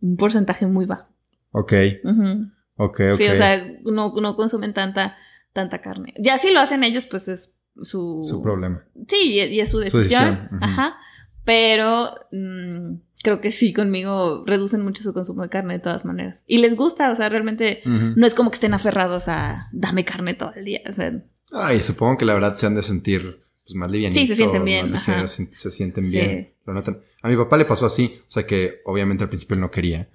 Un 0.00 0.16
porcentaje 0.16 0.66
muy 0.66 0.86
bajo. 0.86 1.08
Ok, 1.52 1.72
Ujú. 2.04 2.46
ok, 2.76 3.00
ok. 3.12 3.16
Sí, 3.16 3.26
o 3.26 3.34
sea, 3.36 3.66
no, 3.84 4.14
no 4.14 4.36
consumen 4.36 4.72
tanta, 4.72 5.16
tanta 5.52 5.80
carne. 5.80 6.14
Ya 6.18 6.38
si 6.38 6.52
lo 6.52 6.60
hacen 6.60 6.84
ellos, 6.84 7.06
pues 7.06 7.28
es 7.28 7.58
su... 7.82 8.20
Su 8.22 8.42
problema. 8.42 8.84
Sí, 9.08 9.16
y, 9.22 9.40
y 9.42 9.60
es 9.60 9.68
su 9.68 9.78
Su 9.88 9.98
decisión. 9.98 10.48
Ajá. 10.60 10.96
Pero 11.44 12.14
mm, 12.30 12.94
creo 13.22 13.40
que 13.40 13.50
sí, 13.50 13.72
conmigo 13.72 14.44
reducen 14.46 14.82
mucho 14.84 15.02
su 15.02 15.12
consumo 15.12 15.42
de 15.42 15.48
carne 15.48 15.74
de 15.74 15.80
todas 15.80 16.04
maneras. 16.04 16.42
Y 16.46 16.58
les 16.58 16.76
gusta, 16.76 17.10
o 17.10 17.16
sea, 17.16 17.28
realmente 17.28 17.82
no 17.84 18.26
es 18.26 18.34
como 18.34 18.50
que 18.50 18.56
estén 18.56 18.74
aferrados 18.74 19.28
a 19.28 19.68
dame 19.72 20.04
carne 20.04 20.34
todo 20.34 20.52
el 20.54 20.64
día. 20.64 20.80
O 20.88 20.92
sea, 20.92 21.12
Ay, 21.52 21.82
supongo 21.82 22.18
que 22.18 22.24
la 22.24 22.34
verdad 22.34 22.54
se 22.54 22.66
han 22.66 22.76
de 22.76 22.82
sentir 22.82 23.42
pues, 23.72 23.78
más 23.78 23.90
livianitos. 23.90 24.20
Sí, 24.22 24.26
se 24.28 24.36
sienten 24.36 24.64
bien, 24.64 24.90
más 24.90 25.02
ajá. 25.02 25.12
ligeros, 25.12 25.30
se, 25.30 25.46
se 25.54 25.70
sienten 25.70 26.04
Sí. 26.04 26.10
bien. 26.10 26.52
Lo 26.66 26.74
notan. 26.74 27.00
A 27.22 27.28
mi 27.28 27.36
papá 27.36 27.56
le 27.56 27.64
pasó 27.64 27.86
así. 27.86 28.20
O 28.28 28.30
sea 28.30 28.46
que 28.46 28.80
obviamente 28.84 29.24
al 29.24 29.28
principio 29.30 29.54
él 29.54 29.60
no 29.60 29.70
quería. 29.70 30.08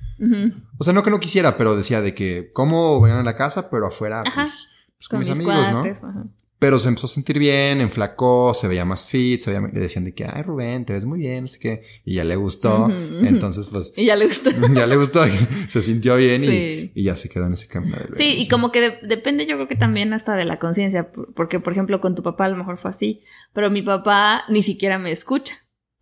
O 0.77 0.83
sea, 0.83 0.93
no 0.93 1.03
que 1.03 1.09
no 1.11 1.19
quisiera, 1.19 1.57
pero 1.57 1.75
decía 1.75 2.01
de 2.01 2.13
que 2.15 2.51
como 2.53 3.01
vengan 3.01 3.19
a 3.19 3.23
la 3.23 3.35
casa, 3.35 3.69
pero 3.69 3.87
afuera, 3.87 4.21
Ajá. 4.25 4.43
pues, 4.43 4.67
pues, 4.97 5.07
con, 5.09 5.19
con 5.19 5.27
mis 5.27 5.37
mis 5.37 5.47
amigos, 5.49 5.71
¿no? 5.71 6.07
ajá. 6.09 6.25
Pero 6.65 6.79
se 6.79 6.87
empezó 6.87 7.05
a 7.05 7.09
sentir 7.09 7.37
bien, 7.37 7.79
enflacó, 7.79 8.55
se 8.55 8.67
veía 8.67 8.85
más 8.85 9.05
fit, 9.05 9.39
se 9.39 9.51
veía, 9.51 9.69
le 9.71 9.79
decían 9.79 10.03
de 10.03 10.15
que, 10.15 10.25
ay, 10.25 10.41
Rubén, 10.41 10.83
te 10.83 10.93
ves 10.93 11.05
muy 11.05 11.19
bien, 11.19 11.43
no 11.43 11.47
sé 11.47 11.59
qué. 11.59 11.83
Y 12.03 12.15
ya 12.15 12.23
le 12.23 12.35
gustó. 12.37 12.85
Ujú, 12.85 12.91
ujú. 12.91 13.25
Entonces, 13.27 13.67
pues, 13.71 13.93
Y 13.95 14.05
ya 14.05 14.15
le 14.15 14.25
gusta. 14.25 14.49
ya 14.73 14.87
le 14.87 14.95
gustó, 14.97 15.23
se 15.69 15.83
sintió 15.83 16.15
bien 16.15 16.43
y- 16.43 16.47
Sí. 16.47 16.91
y, 16.95 17.03
ya 17.03 17.15
se 17.15 17.29
quedó 17.29 17.45
en 17.45 17.53
ese 17.53 17.67
camino. 17.67 17.95
del 17.97 18.15
Sí, 18.15 18.35
y 18.39 18.47
como 18.47 18.71
que 18.71 18.81
de- 18.81 18.97
depende 19.03 19.45
yo 19.45 19.57
creo 19.57 19.67
que 19.67 19.75
también 19.75 20.11
hasta 20.13 20.33
de 20.35 20.45
la 20.45 20.57
conciencia, 20.57 21.11
por- 21.11 21.35
porque 21.35 21.59
por 21.59 21.71
ejemplo 21.73 22.01
con 22.01 22.15
tu 22.15 22.23
papá 22.23 22.45
a 22.45 22.49
lo 22.49 22.57
mejor 22.57 22.79
fue 22.79 22.89
así, 22.89 23.21
pero 23.53 23.69
mi 23.69 23.83
papá 23.83 24.43
ni 24.49 24.63
siquiera 24.63 24.97
me 24.97 25.11
escucha. 25.11 25.53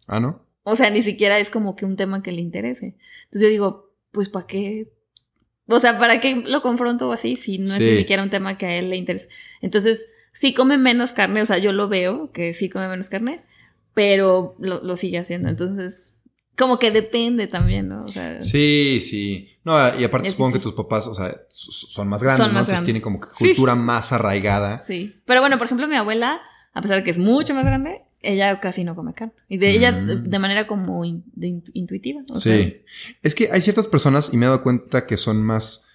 Ah, 0.07 0.21
¿no? 0.21 0.47
O 0.63 0.77
sea, 0.77 0.89
ni 0.91 1.01
siquiera 1.01 1.39
es 1.39 1.49
como 1.49 1.75
que 1.75 1.83
un 1.85 1.97
tema 1.97 2.23
que 2.23 2.31
le 2.31 2.39
interese. 2.41 2.95
Entonces 3.25 3.41
yo 3.41 3.49
digo, 3.49 3.93
pues 4.13 4.29
¿para 4.29 4.47
qué? 4.47 4.93
O 5.67 5.79
sea, 5.81 5.99
¿para 5.99 6.21
qué 6.21 6.35
lo 6.45 6.61
confronto 6.61 7.11
así 7.11 7.35
si 7.35 7.57
no 7.57 7.65
es 7.65 7.73
Sí. 7.73 7.83
ni 7.83 7.97
siquiera 7.97 8.23
un 8.23 8.29
tema 8.29 8.57
que 8.57 8.65
a 8.65 8.77
él 8.77 8.89
le 8.89 8.95
interese? 8.95 9.27
Entonces, 9.61 10.05
sí 10.33 10.53
come 10.53 10.77
menos 10.77 11.13
carne, 11.13 11.41
o 11.41 11.45
sea, 11.45 11.57
yo 11.59 11.71
lo 11.71 11.87
veo 11.87 12.31
que 12.33 12.53
sí 12.53 12.67
come 12.69 12.89
menos 12.89 13.07
carne, 13.07 13.41
pero 13.93 14.55
lo, 14.59 14.83
lo 14.83 14.95
sigue 14.97 15.19
haciendo. 15.19 15.47
Entonces, 15.49 16.15
como 16.57 16.77
que 16.79 16.91
depende 16.91 17.47
también, 17.47 17.87
¿no? 17.89 18.03
O 18.03 18.07
sea, 18.07 18.41
Sí, 18.41 18.99
sí. 19.01 19.49
No, 19.63 19.73
y 19.97 20.03
aparte 20.03 20.27
Es 20.27 20.33
supongo 20.33 20.53
que 20.53 20.59
tus 20.59 20.73
papás, 20.73 21.07
o 21.07 21.15
sea, 21.15 21.35
son 21.49 22.07
más 22.09 22.21
grandes, 22.21 22.45
Son 22.45 22.53
¿no? 22.53 22.59
Entonces 22.61 22.83
tienen 22.83 23.01
como 23.01 23.19
que 23.21 23.27
Sí. 23.37 23.45
cultura 23.49 23.75
más 23.75 24.11
arraigada. 24.11 24.79
sí. 24.79 25.15
Pero 25.25 25.39
bueno, 25.41 25.57
por 25.57 25.65
ejemplo, 25.65 25.87
mi 25.87 25.95
abuela, 25.95 26.41
a 26.73 26.81
pesar 26.81 26.97
de 26.97 27.03
que 27.03 27.11
es 27.11 27.17
mucho 27.17 27.53
más 27.55 27.65
grande, 27.65 28.01
ella 28.21 28.59
casi 28.59 28.83
no 28.83 28.95
come 28.95 29.13
carne. 29.13 29.33
Y 29.49 29.57
de 29.57 29.71
ella 29.71 29.91
Mm. 29.91 30.29
de, 30.29 30.39
manera 30.39 30.65
como 30.67 31.03
in- 31.05 31.23
de 31.35 31.47
intu- 31.47 31.71
intuitiva. 31.73 32.21
o 32.31 32.37
Sí. 32.37 32.49
sea, 32.49 32.71
Es 33.21 33.35
que 33.35 33.49
hay 33.51 33.61
ciertas 33.61 33.87
personas, 33.87 34.33
y 34.33 34.37
me 34.37 34.45
he 34.45 34.49
dado 34.49 34.63
cuenta 34.63 35.05
que 35.05 35.17
son 35.17 35.43
más 35.43 35.89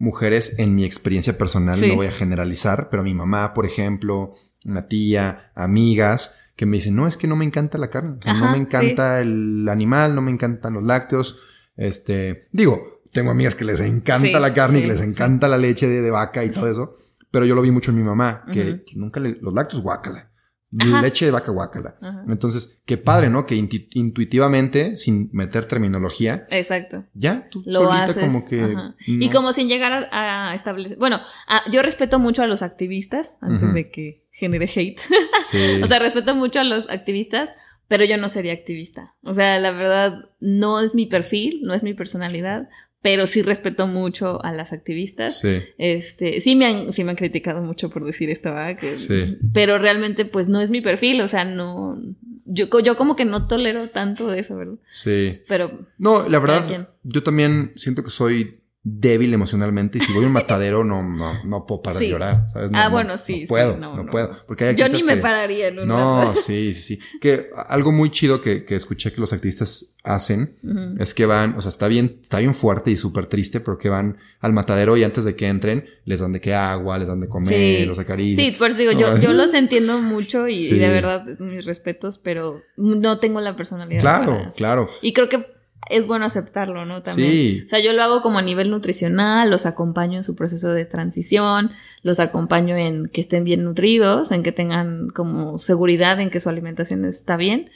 mujeres 0.00 0.58
en 0.58 0.74
mi 0.74 0.84
experiencia 0.84 1.38
personal, 1.38 1.76
Sí. 1.78 1.86
no 1.88 1.94
voy 1.96 2.06
a 2.08 2.10
generalizar, 2.10 2.88
pero 2.90 3.04
mi 3.04 3.14
mamá, 3.14 3.52
por 3.54 3.66
ejemplo, 3.66 4.34
una 4.64 4.88
tía, 4.88 5.52
amigas, 5.54 6.52
que 6.56 6.66
me 6.66 6.78
dicen, 6.78 6.96
no, 6.96 7.06
es 7.06 7.16
que 7.16 7.28
no 7.28 7.36
me 7.36 7.44
encanta 7.44 7.78
la 7.78 7.90
carne, 7.90 8.16
o 8.18 8.22
sea, 8.22 8.32
no 8.34 8.50
me 8.50 8.58
encanta 8.58 9.20
el 9.20 9.68
animal, 9.68 10.14
no 10.14 10.22
me 10.22 10.30
encantan 10.30 10.74
los 10.74 10.82
lácteos. 10.84 11.38
Este, 11.76 12.48
digo, 12.52 13.02
tengo 13.12 13.30
amigas 13.30 13.54
que 13.54 13.64
les 13.64 13.80
encanta 13.80 14.26
Sí, 14.26 14.32
la 14.32 14.52
carne 14.54 14.78
y 14.80 14.82
que 14.82 14.88
les 14.88 15.00
encanta 15.00 15.48
la 15.48 15.58
leche 15.58 15.86
de, 15.86 16.00
de 16.02 16.10
vaca 16.10 16.44
y 16.44 16.50
todo 16.50 16.70
eso, 16.70 16.94
pero 17.30 17.44
yo 17.44 17.54
lo 17.54 17.62
vi 17.62 17.70
mucho 17.70 17.90
en 17.90 17.98
mi 17.98 18.02
mamá, 18.02 18.44
que 18.52 18.84
nunca 18.94 19.20
le, 19.20 19.38
los 19.40 19.52
lácteos 19.54 19.82
guácala. 19.82 20.29
Ajá. 20.78 21.02
Leche 21.02 21.24
de 21.24 21.30
vaca 21.32 21.50
guácala. 21.50 21.96
Ajá. 22.00 22.24
Entonces, 22.28 22.80
qué 22.86 22.96
padre, 22.96 23.28
¿no? 23.28 23.44
Que 23.46 23.56
intu- 23.56 23.88
intuitivamente, 23.90 24.96
sin 24.96 25.28
meter 25.32 25.66
terminología, 25.66 26.46
Exacto. 26.50 27.04
ya 27.14 27.48
tú 27.50 27.62
Lo 27.66 27.80
solita 27.84 28.04
haces. 28.04 28.24
como 28.24 28.48
que. 28.48 28.76
Y 29.06 29.30
como 29.30 29.52
sin 29.52 29.68
llegar 29.68 30.08
a, 30.12 30.50
a 30.50 30.54
establecer. 30.54 30.96
Bueno, 30.98 31.18
a- 31.48 31.68
yo 31.70 31.82
respeto 31.82 32.18
mucho 32.18 32.42
a 32.42 32.46
los 32.46 32.62
activistas 32.62 33.36
antes 33.40 33.72
de 33.74 33.90
que 33.90 34.26
genere 34.30 34.70
hate. 34.74 35.00
Sí. 35.44 35.80
o 35.82 35.86
sea, 35.86 35.98
respeto 35.98 36.34
mucho 36.36 36.60
a 36.60 36.64
los 36.64 36.88
activistas, 36.88 37.50
pero 37.88 38.04
yo 38.04 38.16
no 38.18 38.28
sería 38.28 38.52
activista. 38.52 39.14
O 39.24 39.34
sea, 39.34 39.58
la 39.58 39.72
verdad, 39.72 40.30
no 40.38 40.80
es 40.80 40.94
mi 40.94 41.06
perfil, 41.06 41.62
no 41.64 41.74
es 41.74 41.82
mi 41.82 41.94
personalidad, 41.94 42.68
pero 43.02 43.26
sí 43.26 43.42
respeto 43.42 43.86
mucho 43.86 44.44
a 44.44 44.52
las 44.52 44.72
activistas. 44.72 45.38
sí. 45.38 45.62
Este, 45.78 46.40
sí 46.40 46.56
me 46.56 46.66
han, 46.66 46.92
sí 46.92 47.04
me 47.04 47.10
han 47.10 47.16
criticado 47.16 47.62
mucho 47.62 47.90
por 47.90 48.04
decir 48.04 48.30
esto, 48.30 48.50
¿verdad? 48.50 48.76
Que, 48.78 48.98
Sí. 48.98 49.38
Pero 49.52 49.78
realmente, 49.78 50.24
pues 50.24 50.48
no 50.48 50.60
es 50.60 50.70
mi 50.70 50.80
perfil, 50.80 51.20
o 51.22 51.28
sea, 51.28 51.44
no. 51.44 51.96
Yo, 52.44 52.66
yo 52.80 52.96
como 52.96 53.16
que 53.16 53.24
no 53.24 53.46
tolero 53.46 53.88
tanto 53.88 54.28
de 54.28 54.40
eso, 54.40 54.56
¿verdad? 54.56 54.74
Sí. 54.90 55.40
Pero. 55.48 55.86
No, 55.98 56.28
la 56.28 56.38
verdad, 56.38 56.90
yo 57.02 57.22
también 57.22 57.72
siento 57.76 58.02
que 58.04 58.10
soy 58.10 58.60
débil 58.82 59.34
emocionalmente 59.34 59.98
y 59.98 60.00
si 60.00 60.10
voy 60.14 60.24
a 60.24 60.26
un 60.28 60.32
matadero 60.40 60.84
no, 60.84 61.02
no, 61.02 61.44
no 61.44 61.66
puedo 61.66 61.82
parar 61.82 61.98
Sí. 61.98 62.06
de 62.06 62.10
llorar. 62.12 62.46
¿sabes? 62.52 62.70
No, 62.70 62.78
Ah, 62.78 62.84
no, 62.86 62.90
bueno, 62.92 63.12
no 63.12 63.18
sí, 63.18 63.40
sí, 63.40 63.46
puedo, 63.46 63.76
no, 63.76 63.94
no, 63.94 64.10
puedo. 64.10 64.34
Porque 64.46 64.64
hay 64.64 64.74
Yo 64.76 64.88
ni 64.88 65.02
me 65.02 65.16
que- 65.16 65.20
pararía 65.20 65.68
en 65.68 65.80
un 65.80 65.88
No, 65.88 66.34
sí, 66.34 66.72
sí, 66.74 66.96
sí. 66.96 66.98
Que 67.20 67.50
algo 67.68 67.92
muy 67.92 68.10
chido 68.10 68.40
que, 68.40 68.64
que 68.64 68.74
escuché 68.76 69.12
que 69.12 69.20
los 69.20 69.32
activistas 69.34 69.96
hacen 70.02 70.56
es 70.98 71.12
que 71.12 71.26
van, 71.26 71.56
o 71.58 71.60
sea, 71.60 71.68
está 71.68 71.86
bien, 71.86 72.20
está 72.22 72.38
bien 72.38 72.54
fuerte 72.54 72.90
y 72.90 72.96
súper 72.96 73.26
triste, 73.26 73.60
pero 73.60 73.76
que 73.76 73.90
van 73.90 74.16
al 74.40 74.54
matadero 74.54 74.96
y 74.96 75.04
antes 75.04 75.24
de 75.24 75.36
que 75.36 75.46
entren 75.48 75.84
les 76.06 76.20
dan 76.20 76.32
de 76.32 76.40
qué 76.40 76.54
agua, 76.54 76.96
les 76.98 77.06
dan 77.06 77.20
de 77.20 77.28
comer, 77.28 77.80
Sí. 77.80 77.84
los 77.84 77.98
acarician. 77.98 78.46
Sí, 78.52 78.58
por 78.58 78.68
eso 78.70 78.78
digo, 78.78 78.92
yo, 78.92 79.18
yo 79.18 79.34
los 79.34 79.52
entiendo 79.52 80.00
mucho 80.00 80.48
y, 80.48 80.56
Sí. 80.56 80.76
y 80.76 80.78
de 80.78 80.88
verdad 80.88 81.26
mis 81.38 81.66
respetos, 81.66 82.16
pero 82.16 82.62
no 82.78 83.18
tengo 83.18 83.42
la 83.42 83.56
personalidad. 83.56 84.00
Claro, 84.00 84.38
para- 84.38 84.48
claro. 84.52 84.88
Y 85.02 85.12
creo 85.12 85.28
que 85.28 85.44
es 85.88 86.06
bueno 86.06 86.24
aceptarlo, 86.24 86.84
¿no? 86.84 87.02
También. 87.02 87.30
Sí. 87.30 87.62
O 87.66 87.68
sea, 87.68 87.80
yo 87.80 87.92
lo 87.92 88.02
hago 88.02 88.22
como 88.22 88.38
a 88.38 88.42
nivel 88.42 88.70
nutricional, 88.70 89.50
los 89.50 89.66
acompaño 89.66 90.18
en 90.18 90.24
su 90.24 90.34
proceso 90.36 90.72
de 90.72 90.84
transición, 90.84 91.72
los 92.02 92.20
acompaño 92.20 92.76
en 92.76 93.08
que 93.08 93.22
estén 93.22 93.44
bien 93.44 93.64
nutridos, 93.64 94.30
en 94.32 94.42
que 94.42 94.52
tengan 94.52 95.08
como 95.10 95.58
seguridad 95.58 96.20
en 96.20 96.30
que 96.30 96.40
su 96.40 96.48
alimentación 96.48 97.04
está 97.04 97.36
bien, 97.36 97.70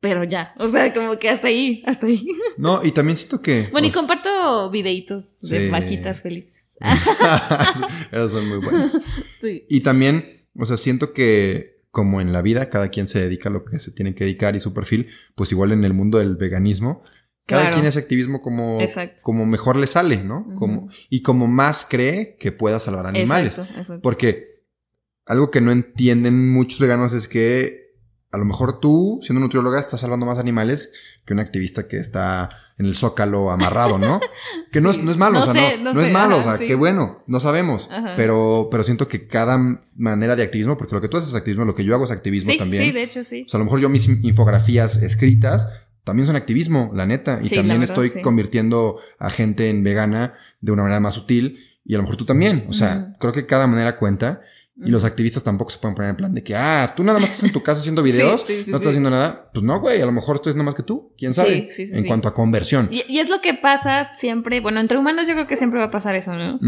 pero 0.00 0.22
ya, 0.24 0.54
o 0.58 0.68
sea, 0.68 0.92
como 0.92 1.18
que 1.18 1.30
hasta 1.30 1.48
ahí, 1.48 1.82
hasta 1.86 2.06
ahí. 2.06 2.26
No, 2.58 2.84
y 2.84 2.92
también 2.92 3.16
siento 3.16 3.40
que. 3.40 3.68
Bueno, 3.72 3.86
y 3.86 3.90
comparto 3.90 4.70
videitos 4.70 5.40
de 5.40 5.70
vaquitas 5.70 6.20
felices. 6.20 6.76
Esos 8.12 8.32
son 8.32 8.48
muy 8.48 8.58
buenos. 8.58 8.98
sí. 9.40 9.64
Y 9.68 9.80
también, 9.80 10.46
o 10.56 10.66
sea, 10.66 10.76
siento 10.76 11.12
que 11.12 11.74
como 11.90 12.20
en 12.20 12.32
la 12.32 12.42
vida, 12.42 12.68
cada 12.68 12.88
quien 12.88 13.06
se 13.06 13.20
dedica 13.20 13.48
a 13.48 13.52
lo 13.52 13.64
que 13.64 13.78
se 13.78 13.92
tiene 13.92 14.14
que 14.14 14.24
dedicar 14.24 14.54
y 14.54 14.60
su 14.60 14.74
perfil, 14.74 15.08
pues 15.36 15.52
igual 15.52 15.72
en 15.72 15.84
el 15.84 15.94
mundo 15.94 16.18
del 16.18 16.36
veganismo, 16.36 17.02
cada 17.46 17.62
Claro. 17.62 17.76
quien 17.76 17.86
hace 17.86 17.98
activismo 17.98 18.40
como, 18.40 18.80
Exacto. 18.80 19.20
como 19.22 19.44
mejor 19.46 19.76
le 19.76 19.86
sale, 19.86 20.22
¿no? 20.24 20.46
Como, 20.58 20.88
y 21.10 21.22
como 21.22 21.46
más 21.46 21.86
cree 21.88 22.36
que 22.38 22.52
pueda 22.52 22.80
salvar 22.80 23.06
animales. 23.06 23.58
Exacto, 23.58 23.80
exacto. 23.80 24.02
Porque 24.02 24.62
algo 25.26 25.50
que 25.50 25.60
no 25.60 25.70
entienden 25.70 26.50
muchos 26.52 26.78
veganos 26.80 27.12
es 27.12 27.28
que 27.28 27.84
a 28.30 28.38
lo 28.38 28.44
mejor 28.44 28.80
tú, 28.80 29.20
siendo 29.22 29.40
nutrióloga, 29.40 29.78
estás 29.78 30.00
salvando 30.00 30.26
más 30.26 30.38
animales 30.38 30.92
que 31.24 31.32
un 31.34 31.38
activista 31.38 31.86
que 31.86 31.98
está 31.98 32.48
en 32.78 32.86
el 32.86 32.96
zócalo 32.96 33.50
amarrado, 33.52 33.96
¿no? 33.98 34.20
Que 34.72 34.80
no, 34.80 34.92
Sí. 34.92 34.98
es, 34.98 35.04
no 35.04 35.12
es 35.12 35.16
malo, 35.16 35.34
No 35.38 35.44
o 35.44 35.52
sea, 35.52 35.70
sé, 35.70 35.76
no, 35.78 35.84
no 35.84 35.94
no 35.94 36.00
es 36.00 36.12
malo, 36.12 36.36
o 36.36 36.40
ajá, 36.40 36.48
sea, 36.50 36.58
sí. 36.58 36.66
qué 36.66 36.74
bueno, 36.74 37.22
no 37.28 37.38
sabemos. 37.38 37.88
Ajá. 37.92 38.14
Pero, 38.16 38.66
pero 38.72 38.82
siento 38.82 39.06
que 39.06 39.28
cada 39.28 39.56
manera 39.94 40.34
de 40.34 40.42
activismo, 40.42 40.76
porque 40.76 40.94
lo 40.96 41.00
que 41.00 41.08
tú 41.08 41.16
haces 41.16 41.28
es 41.28 41.34
activismo, 41.36 41.64
lo 41.64 41.76
que 41.76 41.84
yo 41.84 41.94
hago 41.94 42.04
es 42.06 42.10
activismo 42.10 42.50
sí, 42.50 42.58
también. 42.58 42.82
sí, 42.86 42.90
de 42.90 43.02
hecho 43.04 43.22
sí. 43.22 43.44
O 43.46 43.48
sea, 43.48 43.58
a 43.58 43.60
lo 43.60 43.66
mejor 43.66 43.78
yo 43.78 43.88
mis 43.88 44.08
infografías 44.08 44.96
escritas 44.96 45.68
también 46.04 46.26
son 46.26 46.36
activismo, 46.36 46.90
la 46.94 47.06
neta. 47.06 47.40
Y 47.42 47.48
Sí, 47.48 47.56
también 47.56 47.80
verdad, 47.80 47.96
estoy 47.96 48.10
sí. 48.10 48.22
convirtiendo 48.22 48.98
a 49.18 49.30
gente 49.30 49.70
en 49.70 49.82
vegana 49.82 50.34
de 50.60 50.72
una 50.72 50.82
manera 50.82 51.00
más 51.00 51.14
sutil. 51.14 51.58
Y 51.84 51.94
a 51.94 51.98
lo 51.98 52.04
mejor 52.04 52.16
tú 52.16 52.24
también. 52.24 52.66
O 52.68 52.72
sea, 52.72 53.14
creo 53.18 53.32
que 53.32 53.46
cada 53.46 53.66
manera 53.66 53.96
cuenta. 53.96 54.40
Y 54.76 54.90
los 54.90 55.04
activistas 55.04 55.44
tampoco 55.44 55.70
se 55.70 55.78
pueden 55.78 55.94
poner 55.94 56.10
en 56.10 56.16
plan 56.16 56.34
de 56.34 56.42
que, 56.42 56.56
ah, 56.56 56.94
tú 56.96 57.04
nada 57.04 57.20
más 57.20 57.30
estás 57.30 57.44
en 57.44 57.52
tu 57.52 57.62
casa 57.62 57.80
haciendo 57.80 58.02
videos, 58.02 58.40
Sí, 58.44 58.56
sí, 58.58 58.64
sí, 58.64 58.70
no 58.72 58.78
estás 58.78 58.90
haciendo 58.90 59.08
nada. 59.08 59.50
Pues 59.52 59.64
no, 59.64 59.80
güey, 59.80 60.00
a 60.00 60.06
lo 60.06 60.10
mejor 60.10 60.36
estoy 60.36 60.50
haciendo 60.50 60.64
más 60.64 60.74
que 60.74 60.82
tú. 60.82 61.12
¿Quién 61.16 61.32
sabe? 61.32 61.68
En 61.78 62.04
cuanto 62.06 62.26
a 62.26 62.34
conversión. 62.34 62.88
Y, 62.90 63.04
y 63.08 63.20
es 63.20 63.28
lo 63.28 63.40
que 63.40 63.54
pasa 63.54 64.10
siempre, 64.16 64.60
bueno, 64.60 64.80
entre 64.80 64.98
humanos 64.98 65.28
yo 65.28 65.34
creo 65.34 65.46
que 65.46 65.56
siempre 65.56 65.78
va 65.78 65.86
a 65.86 65.90
pasar 65.92 66.16
eso, 66.16 66.32
¿no? 66.34 66.58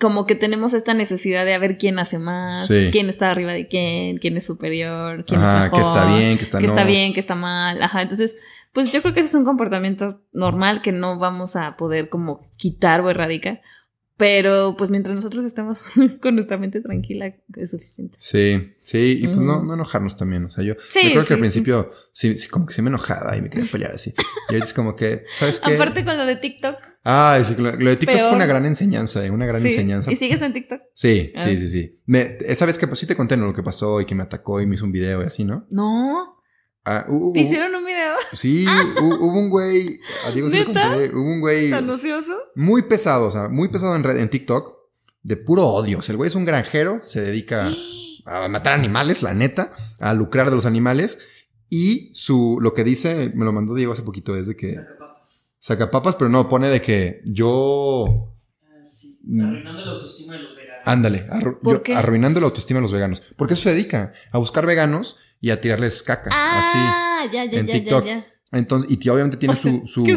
Como 0.00 0.26
que 0.26 0.34
tenemos 0.36 0.72
esta 0.72 0.94
necesidad 0.94 1.44
de 1.44 1.52
a 1.52 1.58
ver 1.58 1.76
quién 1.76 1.98
hace 1.98 2.18
más, 2.18 2.66
quién 2.66 3.10
está 3.10 3.30
arriba 3.30 3.52
de 3.52 3.68
quién, 3.68 4.16
quién 4.16 4.38
es 4.38 4.46
superior, 4.46 5.26
quién 5.26 5.40
Ajá, 5.40 5.66
es 5.66 5.70
que 5.70 5.76
mejor, 5.76 5.96
está 5.96 6.16
bien, 6.16 6.38
que 6.38 6.44
está 6.44 6.58
que 6.60 6.66
no. 6.66 6.72
está 6.72 6.84
bien, 6.84 7.12
que 7.12 7.20
está 7.20 7.34
mal, 7.34 7.82
ajá, 7.82 8.02
entonces, 8.02 8.36
pues 8.72 8.90
yo 8.90 9.02
creo 9.02 9.12
que 9.12 9.20
eso 9.20 9.28
es 9.28 9.34
un 9.34 9.44
comportamiento 9.44 10.22
normal 10.32 10.80
que 10.80 10.92
no 10.92 11.18
vamos 11.18 11.56
a 11.56 11.76
poder 11.76 12.08
como 12.08 12.50
quitar 12.56 13.02
o 13.02 13.10
erradicar, 13.10 13.60
pero 14.16 14.76
pues 14.78 14.90
mientras 14.90 15.14
nosotros 15.16 15.44
estemos 15.44 15.82
con 16.22 16.34
nuestra 16.36 16.56
mente 16.56 16.80
tranquila 16.80 17.34
es 17.56 17.70
suficiente. 17.70 18.16
Sí, 18.20 18.74
sí, 18.78 19.18
y 19.22 19.26
pues 19.26 19.38
no, 19.40 19.62
no 19.62 19.74
enojarnos 19.74 20.16
también. 20.16 20.44
O 20.44 20.50
sea, 20.50 20.62
yo, 20.64 20.74
Sí, 20.90 21.00
yo 21.04 21.10
creo 21.12 21.24
que 21.26 21.34
al 21.34 21.38
sí, 21.38 21.40
principio 21.40 21.90
sí, 22.12 22.36
sí, 22.38 22.48
como 22.48 22.66
que 22.66 22.74
sí 22.74 22.82
me 22.82 22.90
enojaba 22.90 23.36
y 23.36 23.42
me 23.42 23.50
quería 23.50 23.68
pelear 23.70 23.92
así. 23.92 24.10
Y 24.48 24.52
ahorita 24.52 24.64
es 24.66 24.72
como 24.74 24.94
que, 24.96 25.24
¿sabes 25.38 25.60
qué? 25.60 25.74
Aparte 25.74 26.04
con 26.04 26.16
lo 26.16 26.26
de 26.26 26.36
TikTok. 26.36 26.76
Ay, 27.06 27.44
sí, 27.44 27.54
lo, 27.58 27.70
lo 27.72 27.90
de 27.90 27.96
TikTok 27.96 28.16
Peor. 28.16 28.28
fue 28.28 28.36
una 28.36 28.46
gran 28.46 28.64
enseñanza, 28.64 29.24
eh, 29.26 29.30
una 29.30 29.44
gran 29.46 29.60
sí. 29.62 29.68
enseñanza. 29.68 30.10
¿Y 30.12 30.16
sigues 30.16 30.40
en 30.42 30.52
TikTok? 30.52 30.80
Sí, 30.94 31.32
Ah. 31.36 31.40
sí, 31.40 31.58
sí, 31.58 31.68
sí. 31.68 32.00
Me, 32.06 32.38
esa 32.40 32.64
vez 32.66 32.78
que 32.78 32.86
pues 32.86 32.98
sí 32.98 33.06
te 33.06 33.16
conté 33.16 33.36
¿no? 33.36 33.46
lo 33.46 33.54
que 33.54 33.62
pasó 33.62 34.00
y 34.00 34.06
que 34.06 34.14
me 34.14 34.22
atacó 34.22 34.60
y 34.60 34.66
me 34.66 34.74
hizo 34.76 34.84
un 34.86 34.92
video 34.92 35.22
y 35.22 35.26
así, 35.26 35.44
¿no? 35.44 35.66
No. 35.70 36.33
Ah, 36.86 37.06
¿Te 37.32 37.40
hicieron 37.40 37.74
un 37.74 37.84
video 37.84 38.14
Sí, 38.34 38.66
hu- 38.66 39.18
hubo 39.20 39.38
un 39.38 39.48
güey, 39.48 40.00
a 40.26 40.30
Diego 40.32 40.48
le 40.50 40.64
¿Neta? 40.66 40.90
conté, 40.90 41.14
hubo 41.16 41.22
un 41.30 41.40
güey 41.40 41.70
tan 41.70 41.88
ocioso? 41.88 42.34
muy 42.56 42.82
pesado, 42.82 43.26
o 43.28 43.30
sea, 43.30 43.48
muy 43.48 43.68
pesado 43.68 43.96
en, 43.96 44.02
red, 44.02 44.18
en 44.18 44.28
TikTok, 44.28 44.76
de 45.22 45.36
puro 45.38 45.66
odio. 45.66 46.00
O 46.00 46.02
sea, 46.02 46.12
el 46.12 46.18
güey 46.18 46.28
es 46.28 46.34
un 46.34 46.44
granjero, 46.44 47.00
se 47.02 47.22
dedica 47.22 47.72
a 48.26 48.48
matar 48.48 48.74
animales, 48.74 49.22
la 49.22 49.32
neta, 49.32 49.72
a 49.98 50.12
lucrar 50.12 50.50
de 50.50 50.56
los 50.56 50.66
animales. 50.66 51.20
Y 51.70 52.10
su, 52.14 52.58
lo 52.60 52.74
que 52.74 52.84
dice, 52.84 53.32
me 53.34 53.44
lo 53.46 53.52
mandó 53.52 53.74
Diego 53.74 53.94
hace 53.94 54.02
poquito, 54.02 54.36
es 54.36 54.46
de 54.46 54.54
que 54.56 54.74
Saca 54.74 54.98
papas. 54.98 55.54
saca 55.58 55.90
papas, 55.90 56.16
pero 56.16 56.28
no, 56.28 56.48
pone 56.50 56.68
de 56.68 56.82
que 56.82 57.22
yo, 57.24 58.34
Ah, 58.62 58.84
sí. 58.84 59.18
Arruinando 59.42 59.84
la 59.86 59.92
autoestima 59.92 60.34
de 60.34 60.40
los 60.40 60.54
veganos. 60.54 60.82
ándale, 60.84 61.26
arruinando 61.96 62.40
la 62.40 62.46
autoestima 62.46 62.78
de 62.78 62.82
los 62.82 62.92
veganos. 62.92 63.22
Porque 63.36 63.54
eso 63.54 63.62
se 63.64 63.72
dedica 63.72 64.12
a 64.30 64.36
buscar 64.38 64.66
veganos 64.66 65.16
y 65.46 65.50
a 65.50 65.60
tirarles 65.60 66.02
caca, 66.02 66.30
así. 66.30 66.78
Ah, 66.80 67.24
ya, 67.32 67.44
ya, 67.44 67.60
en 67.60 67.66
ya, 67.66 67.72
TikTok. 67.74 68.04
ya, 68.04 68.16
ya. 68.18 68.26
Entonces, 68.52 68.88
y 68.90 69.08
obviamente 69.08 69.36
tiene 69.36 69.54
O 69.54 69.56
sea, 69.56 69.72
su, 69.72 69.86
su, 69.86 70.04
Qué. 70.04 70.14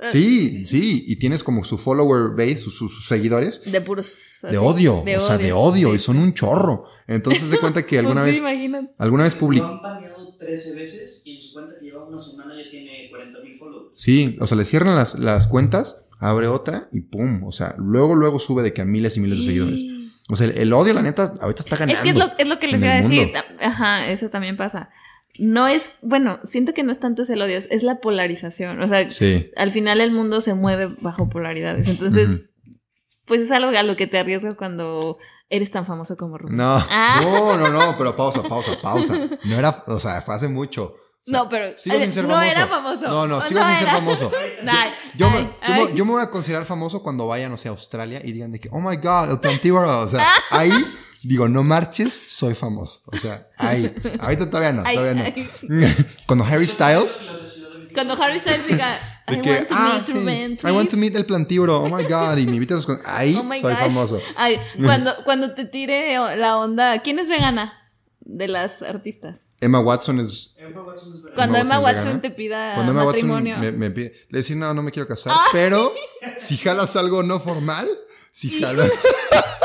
Ah, 0.00 0.06
sí, 0.10 0.64
sí, 0.66 1.04
y 1.06 1.16
tienes 1.16 1.44
como 1.44 1.64
su 1.64 1.76
follower 1.76 2.30
base, 2.36 2.56
sus, 2.56 2.74
sus- 2.76 2.92
sus 2.94 3.06
seguidores. 3.06 3.70
De 3.70 3.80
puros. 3.80 4.38
De 4.42 4.48
así, 4.48 4.56
odio, 4.56 5.02
o 5.02 5.20
sea, 5.20 5.36
de 5.38 5.52
odio, 5.52 5.90
Sí, 5.90 5.96
y 5.96 5.98
son 5.98 6.16
un 6.18 6.32
chorro. 6.32 6.84
Entonces 7.06 7.44
se 7.48 7.58
cuenta 7.58 7.84
que 7.86 7.98
alguna 7.98 8.22
Pues 8.22 8.38
sí, 8.38 8.42
vez, 8.42 8.52
imagínate. 8.52 8.94
alguna 8.98 9.24
vez 9.24 9.34
Lo 9.34 9.40
publicó. 9.40 9.66
han 9.66 9.80
paneado 9.82 10.34
13 10.38 10.80
veces 10.80 11.22
y 11.24 11.34
en 11.36 11.40
su 11.42 11.52
cuenta 11.52 11.74
que 11.78 11.84
lleva 11.86 12.06
una 12.08 12.18
semana 12.18 12.54
ya 12.56 12.70
tiene 12.70 13.08
40 13.10 13.38
mil 13.44 13.54
followers. 13.58 13.92
Sí, 13.94 14.36
o 14.40 14.46
sea, 14.46 14.56
le 14.56 14.64
cierran 14.64 14.94
las, 14.96 15.18
las 15.18 15.46
cuentas, 15.46 16.06
abre 16.20 16.46
otra 16.48 16.88
y 16.92 17.00
pum. 17.02 17.44
O 17.44 17.52
sea, 17.52 17.74
luego, 17.78 18.14
luego 18.14 18.38
sube 18.38 18.62
de 18.62 18.72
que 18.72 18.80
a 18.82 18.84
miles 18.84 19.16
y 19.16 19.20
miles 19.20 19.38
de 19.38 19.44
seguidores. 19.44 19.84
O 20.30 20.36
sea, 20.36 20.46
el, 20.48 20.58
el 20.58 20.72
odio, 20.72 20.92
la 20.94 21.02
neta, 21.02 21.32
ahorita 21.40 21.62
está 21.62 21.76
ganando. 21.76 21.94
Es 21.94 22.00
que 22.02 22.10
es 22.10 22.16
lo, 22.16 22.26
es 22.38 22.46
lo 22.48 22.58
que 22.58 22.66
les 22.68 22.80
iba 22.82 22.92
a 22.92 22.96
decir. 23.02 23.24
mundo. 23.24 23.38
Ajá, 23.60 24.06
eso 24.08 24.28
también 24.28 24.56
pasa. 24.56 24.90
No 25.38 25.68
es, 25.68 25.88
bueno, 26.02 26.40
siento 26.44 26.74
que 26.74 26.82
no 26.82 26.90
es 26.92 26.98
tanto 27.00 27.22
es 27.22 27.30
el 27.30 27.40
odio, 27.40 27.56
es 27.58 27.82
la 27.82 28.00
polarización. 28.00 28.80
O 28.82 28.86
sea, 28.86 29.08
Sí, 29.08 29.50
al 29.56 29.70
final 29.72 30.00
el 30.00 30.10
mundo 30.10 30.40
se 30.40 30.54
mueve 30.54 30.94
bajo 31.00 31.28
polaridades. 31.28 31.88
Entonces. 31.88 32.42
Pues 33.24 33.42
es 33.42 33.52
algo 33.52 33.76
a 33.76 33.82
lo 33.82 33.94
que 33.94 34.06
te 34.06 34.18
arriesgas 34.18 34.54
cuando 34.54 35.18
eres 35.50 35.70
tan 35.70 35.84
famoso 35.84 36.16
como 36.16 36.38
Rubén. 36.38 36.56
No, 36.56 36.76
Ah. 36.90 37.20
no, 37.22 37.58
no, 37.58 37.68
no, 37.68 37.94
pero 37.98 38.16
pausa, 38.16 38.42
pausa, 38.42 38.72
pausa. 38.80 39.18
No 39.44 39.54
era, 39.58 39.84
o 39.86 40.00
sea, 40.00 40.22
fue 40.22 40.34
hace 40.34 40.48
mucho. 40.48 40.94
O 41.28 41.30
sea, 41.30 41.38
No, 41.40 41.48
pero 41.48 41.76
sigo 41.76 41.96
sin 41.96 42.08
eh, 42.08 42.12
ser 42.12 42.24
no 42.24 42.30
famoso. 42.30 42.50
era 42.50 42.66
famoso. 42.66 43.00
No, 43.08 43.26
no, 43.26 43.42
sigo 43.42 43.60
No 43.60 43.66
sin 43.68 43.76
ser 43.78 43.88
famoso. 43.88 44.32
Yo, 44.64 44.64
me, 44.64 44.70
ay, 44.70 44.90
yo 45.16 45.30
me- 45.30 45.48
ay. 45.60 45.92
yo 45.94 46.04
me 46.04 46.12
voy 46.12 46.22
a 46.22 46.30
considerar 46.30 46.64
famoso 46.64 47.02
cuando 47.02 47.26
vaya, 47.26 47.48
no 47.48 47.56
sé, 47.56 47.68
a 47.68 47.72
Australia 47.72 48.20
y 48.24 48.32
digan 48.32 48.50
de 48.52 48.60
que, 48.60 48.68
oh 48.72 48.80
my 48.80 48.96
god, 48.96 49.30
el 49.30 49.40
plantívoro. 49.40 50.00
O 50.00 50.08
sea, 50.08 50.26
ahí 50.50 50.70
digo, 51.22 51.48
no 51.48 51.62
marches, 51.62 52.18
soy 52.28 52.54
famoso. 52.54 53.02
O 53.12 53.16
sea, 53.16 53.48
ahí. 53.58 53.94
Ahorita 54.20 54.46
todavía 54.48 54.72
no, 54.72 54.82
todavía 54.84 55.14
no. 55.14 55.94
Cuando 56.26 56.44
Harry 56.44 56.66
Styles, 56.66 57.18
Cuando 57.92 58.14
Harry 58.22 58.38
Styles 58.40 58.66
diga, 58.68 58.98
I 59.28 59.40
que, 59.40 59.50
want 59.50 59.68
to 59.68 59.74
ah, 59.76 59.92
meet 59.94 60.04
sí, 60.60 60.66
I 60.66 60.70
want 60.70 60.88
to 60.90 60.96
please". 60.96 60.96
meet 60.96 61.16
el 61.16 61.26
plantívoro, 61.26 61.82
oh 61.82 61.88
my 61.88 62.04
god, 62.04 62.36
y 62.38 62.46
me 62.46 62.54
invitan 62.54 62.76
a 62.76 62.78
los 62.78 62.86
con- 62.86 63.00
Ahí 63.04 63.34
Oh 63.36 63.54
soy 63.56 63.72
gosh. 63.74 63.78
famoso. 63.80 64.20
Ay, 64.36 64.58
cuando, 64.82 65.12
cuando 65.24 65.54
te 65.54 65.64
tire 65.66 66.16
la 66.36 66.56
onda, 66.58 67.00
¿quién 67.02 67.18
es 67.18 67.28
vegana 67.28 67.72
de 68.20 68.48
las 68.48 68.82
artistas? 68.82 69.40
Emma 69.60 69.80
Watson 69.80 70.20
es. 70.20 70.54
Cuando 71.34 71.58
Emma 71.58 71.76
Emma 71.76 71.80
Watson 71.80 71.80
es 71.80 71.82
Watson 71.82 72.04
vegana. 72.04 72.22
te 72.22 72.30
pida 72.30 72.74
Cuando 72.74 72.92
Emma 72.92 73.04
Watson 73.04 73.28
matrimonio. 73.28 73.58
me, 73.58 73.72
me 73.72 73.90
pide, 73.90 74.12
le 74.28 74.38
decía, 74.38 74.56
no, 74.56 74.72
no 74.74 74.82
me 74.82 74.90
quiero 74.92 75.08
casar, 75.08 75.32
pero 75.52 75.92
si 76.38 76.56
jalas 76.56 76.94
algo 76.96 77.22
no 77.22 77.40
formal, 77.40 77.88
si 78.32 78.60
jalas. 78.60 78.90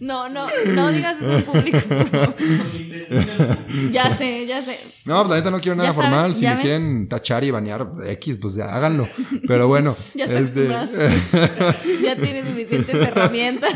No 0.00 0.30
No, 0.30 0.46
no, 0.74 0.90
digas 0.92 1.16
eso 1.20 1.36
en 1.36 1.42
público. 1.42 1.78
ya 3.92 4.16
sé, 4.16 4.46
ya 4.46 4.62
sé. 4.62 4.78
No, 5.04 5.28
la 5.28 5.34
neta 5.34 5.50
no 5.50 5.60
quiero 5.60 5.76
nada 5.76 5.92
saben, 5.92 6.10
formal. 6.10 6.34
Si 6.34 6.46
me 6.46 6.52
ven. 6.52 6.60
quieren 6.60 7.08
tachar 7.08 7.44
y 7.44 7.50
banear 7.50 7.86
X, 8.06 8.38
pues 8.40 8.54
ya 8.54 8.74
háganlo. 8.74 9.08
Pero 9.46 9.68
bueno, 9.68 9.94
Ya 10.14 10.24
este, 10.24 10.68
Ya 12.02 12.16
tienes 12.16 12.46
suficientes 12.48 12.94
herramientas. 12.94 13.74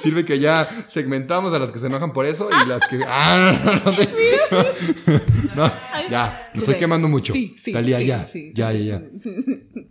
sirve 0.00 0.24
que 0.24 0.40
ya 0.40 0.68
segmentamos 0.88 1.54
a 1.54 1.60
las 1.60 1.70
que 1.70 1.78
se 1.78 1.86
enojan 1.86 2.12
por 2.12 2.26
eso 2.26 2.48
y 2.50 2.68
las 2.68 2.84
que. 2.88 2.98
¡Ah! 3.06 3.56
No, 3.64 3.74
no, 3.74 3.80
no, 5.54 5.54
no, 5.54 5.72
ya, 6.10 6.50
lo 6.52 6.58
estoy 6.58 6.74
quemando 6.76 7.08
mucho. 7.08 7.32
Sí, 7.32 7.54
sí, 7.62 7.72
Talía, 7.72 7.98
sí, 7.98 8.06
ya, 8.06 8.26
sí. 8.26 8.52
ya, 8.54 8.72
ya, 8.72 8.80
ya. 8.80 9.02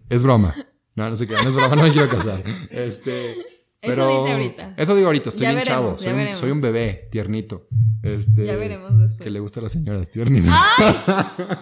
Es 0.09 0.23
broma. 0.23 0.55
No, 0.95 1.09
no 1.09 1.15
sé 1.15 1.25
qué, 1.25 1.33
no 1.33 1.47
es 1.47 1.55
broma, 1.55 1.75
no 1.75 1.83
me 1.83 1.91
quiero 1.93 2.09
casar. 2.09 2.43
Este. 2.69 3.35
Eso 3.81 4.19
dice 4.19 4.31
ahorita. 4.33 4.73
Eso 4.77 4.95
digo 4.95 5.07
ahorita, 5.07 5.29
estoy 5.29 5.43
Ya 5.43 5.49
bien 5.51 5.63
veremos, 5.63 5.81
chavo. 5.81 5.97
ya 5.97 6.03
Soy 6.03 6.11
un, 6.11 6.17
veremos. 6.17 6.39
soy 6.39 6.51
un 6.51 6.61
bebé 6.61 7.07
tiernito. 7.11 7.67
Este, 8.03 8.45
Ya 8.45 8.55
veremos 8.55 8.99
después. 8.99 9.23
Que 9.23 9.29
le 9.29 9.39
gusta 9.39 9.59
a 9.61 9.63
las 9.63 9.71
señoras 9.71 10.09
tiernitas. 10.09 10.53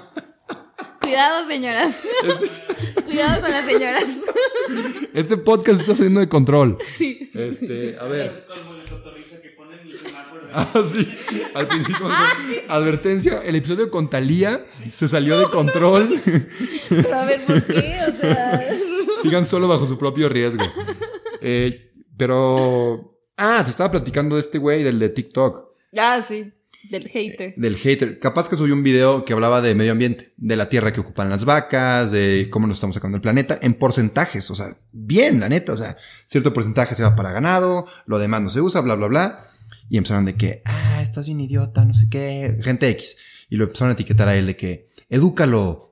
Cuidado, 1.01 1.47
señoras. 1.47 1.95
Cuidado 3.05 3.41
con 3.41 3.51
las 3.51 3.65
señoras. 3.65 4.03
Este 5.13 5.37
podcast 5.37 5.79
está 5.81 5.95
saliendo 5.95 6.19
de 6.19 6.27
control. 6.27 6.77
Sí. 6.85 7.29
Este, 7.33 7.97
a 7.99 8.03
ver. 8.05 8.45
Ah, 10.53 10.67
sí. 10.91 11.07
Al 11.53 11.67
principio, 11.67 12.07
advertencia, 12.69 13.41
el 13.45 13.55
episodio 13.55 13.91
con 13.91 14.09
Talía 14.09 14.65
se 14.93 15.07
salió 15.07 15.37
de 15.39 15.45
control. 15.49 16.21
Pero 16.89 17.15
a 17.15 17.25
ver, 17.25 17.41
¿por 17.45 17.63
qué? 17.65 17.97
O 18.07 18.21
sea. 18.21 18.67
Sigan 19.21 19.45
solo 19.45 19.67
bajo 19.67 19.85
su 19.85 19.97
propio 19.97 20.29
riesgo. 20.29 20.63
Eh, 21.41 21.86
pero. 22.17 23.19
Ah, 23.37 23.61
te 23.63 23.69
estaba 23.71 23.91
platicando 23.91 24.35
de 24.35 24.41
este 24.41 24.57
güey, 24.57 24.83
del 24.83 24.97
de 24.99 25.09
TikTok, 25.09 25.67
Ah, 25.97 26.23
sí. 26.27 26.51
Del 26.89 27.07
hater. 27.09 27.53
del 27.57 27.75
hater. 27.75 28.19
Capaz 28.19 28.47
que 28.49 28.55
subió 28.55 28.73
un 28.73 28.83
video 28.83 29.25
que 29.25 29.33
hablaba 29.33 29.61
de 29.61 29.75
medio 29.75 29.91
ambiente, 29.91 30.33
de 30.37 30.55
la 30.55 30.69
tierra 30.69 30.93
que 30.93 31.01
ocupan 31.01 31.29
las 31.29 31.43
vacas, 31.43 32.11
de 32.11 32.47
cómo 32.49 32.65
nos 32.65 32.77
estamos 32.77 32.93
sacando 32.95 33.17
el 33.17 33.21
planeta, 33.21 33.59
en 33.61 33.73
porcentajes. 33.73 34.49
O 34.51 34.55
sea, 34.55 34.77
bien, 34.91 35.39
la 35.41 35.49
neta. 35.49 35.73
O 35.73 35.77
sea, 35.77 35.97
cierto 36.25 36.53
porcentaje 36.53 36.95
se 36.95 37.03
va 37.03 37.15
para 37.15 37.31
ganado, 37.31 37.87
lo 38.05 38.19
demás 38.19 38.41
no 38.41 38.49
se 38.49 38.61
usa, 38.61 38.79
bla, 38.81 38.95
bla, 38.95 39.07
bla. 39.07 39.43
Y 39.89 39.97
empezaron 39.97 40.25
de 40.25 40.35
que, 40.35 40.61
ah, 40.65 41.01
estás 41.01 41.25
bien 41.27 41.41
idiota, 41.41 41.83
no 41.83 41.93
sé 41.93 42.07
qué, 42.09 42.57
gente 42.61 42.87
X. 42.89 43.17
Y 43.49 43.57
lo 43.57 43.65
empezaron 43.65 43.89
a 43.89 43.93
etiquetar 43.93 44.27
a 44.29 44.35
él 44.35 44.47
de 44.47 44.55
que, 44.55 44.89
edúcalo, 45.09 45.86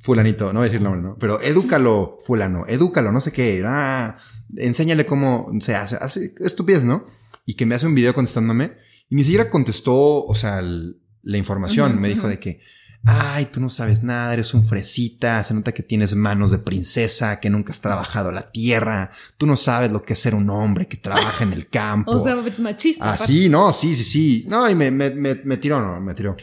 fulanito, 0.00 0.46
no 0.52 0.60
voy 0.60 0.62
a 0.62 0.64
decir 0.64 0.78
el 0.78 0.84
nombre, 0.84 1.02
¿no? 1.02 1.16
Pero 1.18 1.40
edúcalo, 1.40 2.18
fulano, 2.24 2.64
edúcalo, 2.66 3.12
no 3.12 3.20
sé 3.20 3.32
qué, 3.32 3.62
ah, 3.66 4.16
enséñale 4.56 5.06
cómo 5.06 5.50
se 5.60 5.74
hace, 5.74 5.96
hace 5.96 6.34
estupidez, 6.40 6.84
¿no? 6.84 7.04
Y 7.46 7.54
que 7.54 7.66
me 7.66 7.74
hace 7.74 7.86
un 7.86 7.94
video 7.94 8.14
contestándome 8.14 8.72
y 9.08 9.14
ni 9.16 9.24
siquiera 9.24 9.50
contestó, 9.50 10.24
o 10.24 10.34
sea, 10.34 10.58
el- 10.60 10.96
la 11.22 11.36
información, 11.36 12.00
me 12.00 12.08
dijo 12.08 12.28
de 12.28 12.38
que, 12.38 12.60
ay, 13.04 13.46
tú 13.52 13.60
no 13.60 13.68
sabes 13.68 14.02
nada, 14.02 14.32
eres 14.32 14.54
un 14.54 14.64
fresita, 14.64 15.42
se 15.42 15.52
nota 15.52 15.72
que 15.72 15.82
tienes 15.82 16.14
manos 16.14 16.50
de 16.50 16.58
princesa, 16.58 17.38
que 17.40 17.50
nunca 17.50 17.72
has 17.72 17.80
trabajado 17.82 18.32
la 18.32 18.50
tierra, 18.52 19.10
tú 19.36 19.46
no 19.46 19.56
sabes 19.56 19.90
lo 19.92 20.02
que 20.02 20.14
es 20.14 20.18
ser 20.18 20.34
un 20.34 20.48
hombre 20.48 20.88
que 20.88 20.96
trabaja 20.96 21.44
en 21.44 21.52
el 21.52 21.68
campo. 21.68 22.10
O 22.20 22.24
sea, 22.24 22.36
machista. 22.58 23.12
Ah, 23.12 23.16
sí, 23.18 23.48
no, 23.50 23.72
sí, 23.74 23.94
sí, 23.94 24.04
sí. 24.04 24.44
No, 24.48 24.68
y 24.70 24.74
me, 24.74 24.90
me, 24.90 25.10
me, 25.10 25.34
me 25.44 25.56
tiró, 25.58 25.80
no, 25.82 26.00
me 26.00 26.14
tiró. 26.14 26.36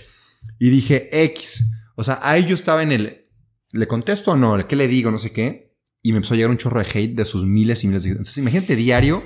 Y 0.60 0.70
dije, 0.70 1.10
X. 1.26 1.63
O 1.96 2.04
sea, 2.04 2.20
ahí 2.22 2.46
yo 2.46 2.54
estaba 2.56 2.84
en 2.84 2.91
el, 2.91 3.26
¿le 3.78 3.88
contesto 3.88 4.32
o 4.32 4.36
no? 4.36 4.68
¿Qué 4.68 4.76
le 4.76 4.88
digo? 4.88 5.12
No 5.12 5.20
sé 5.20 5.32
qué. 5.32 5.76
Y 6.02 6.12
me 6.12 6.18
empezó 6.18 6.34
a 6.34 6.38
llegar 6.38 6.52
un 6.52 6.58
chorro 6.58 6.80
de 6.80 6.88
hate 6.90 7.16
de 7.16 7.26
sus 7.26 7.46
miles 7.46 7.84
y 7.84 7.88
miles 7.88 8.04
de... 8.04 8.12
Entonces, 8.12 8.38
imagínate 8.38 8.76
diario 8.76 9.22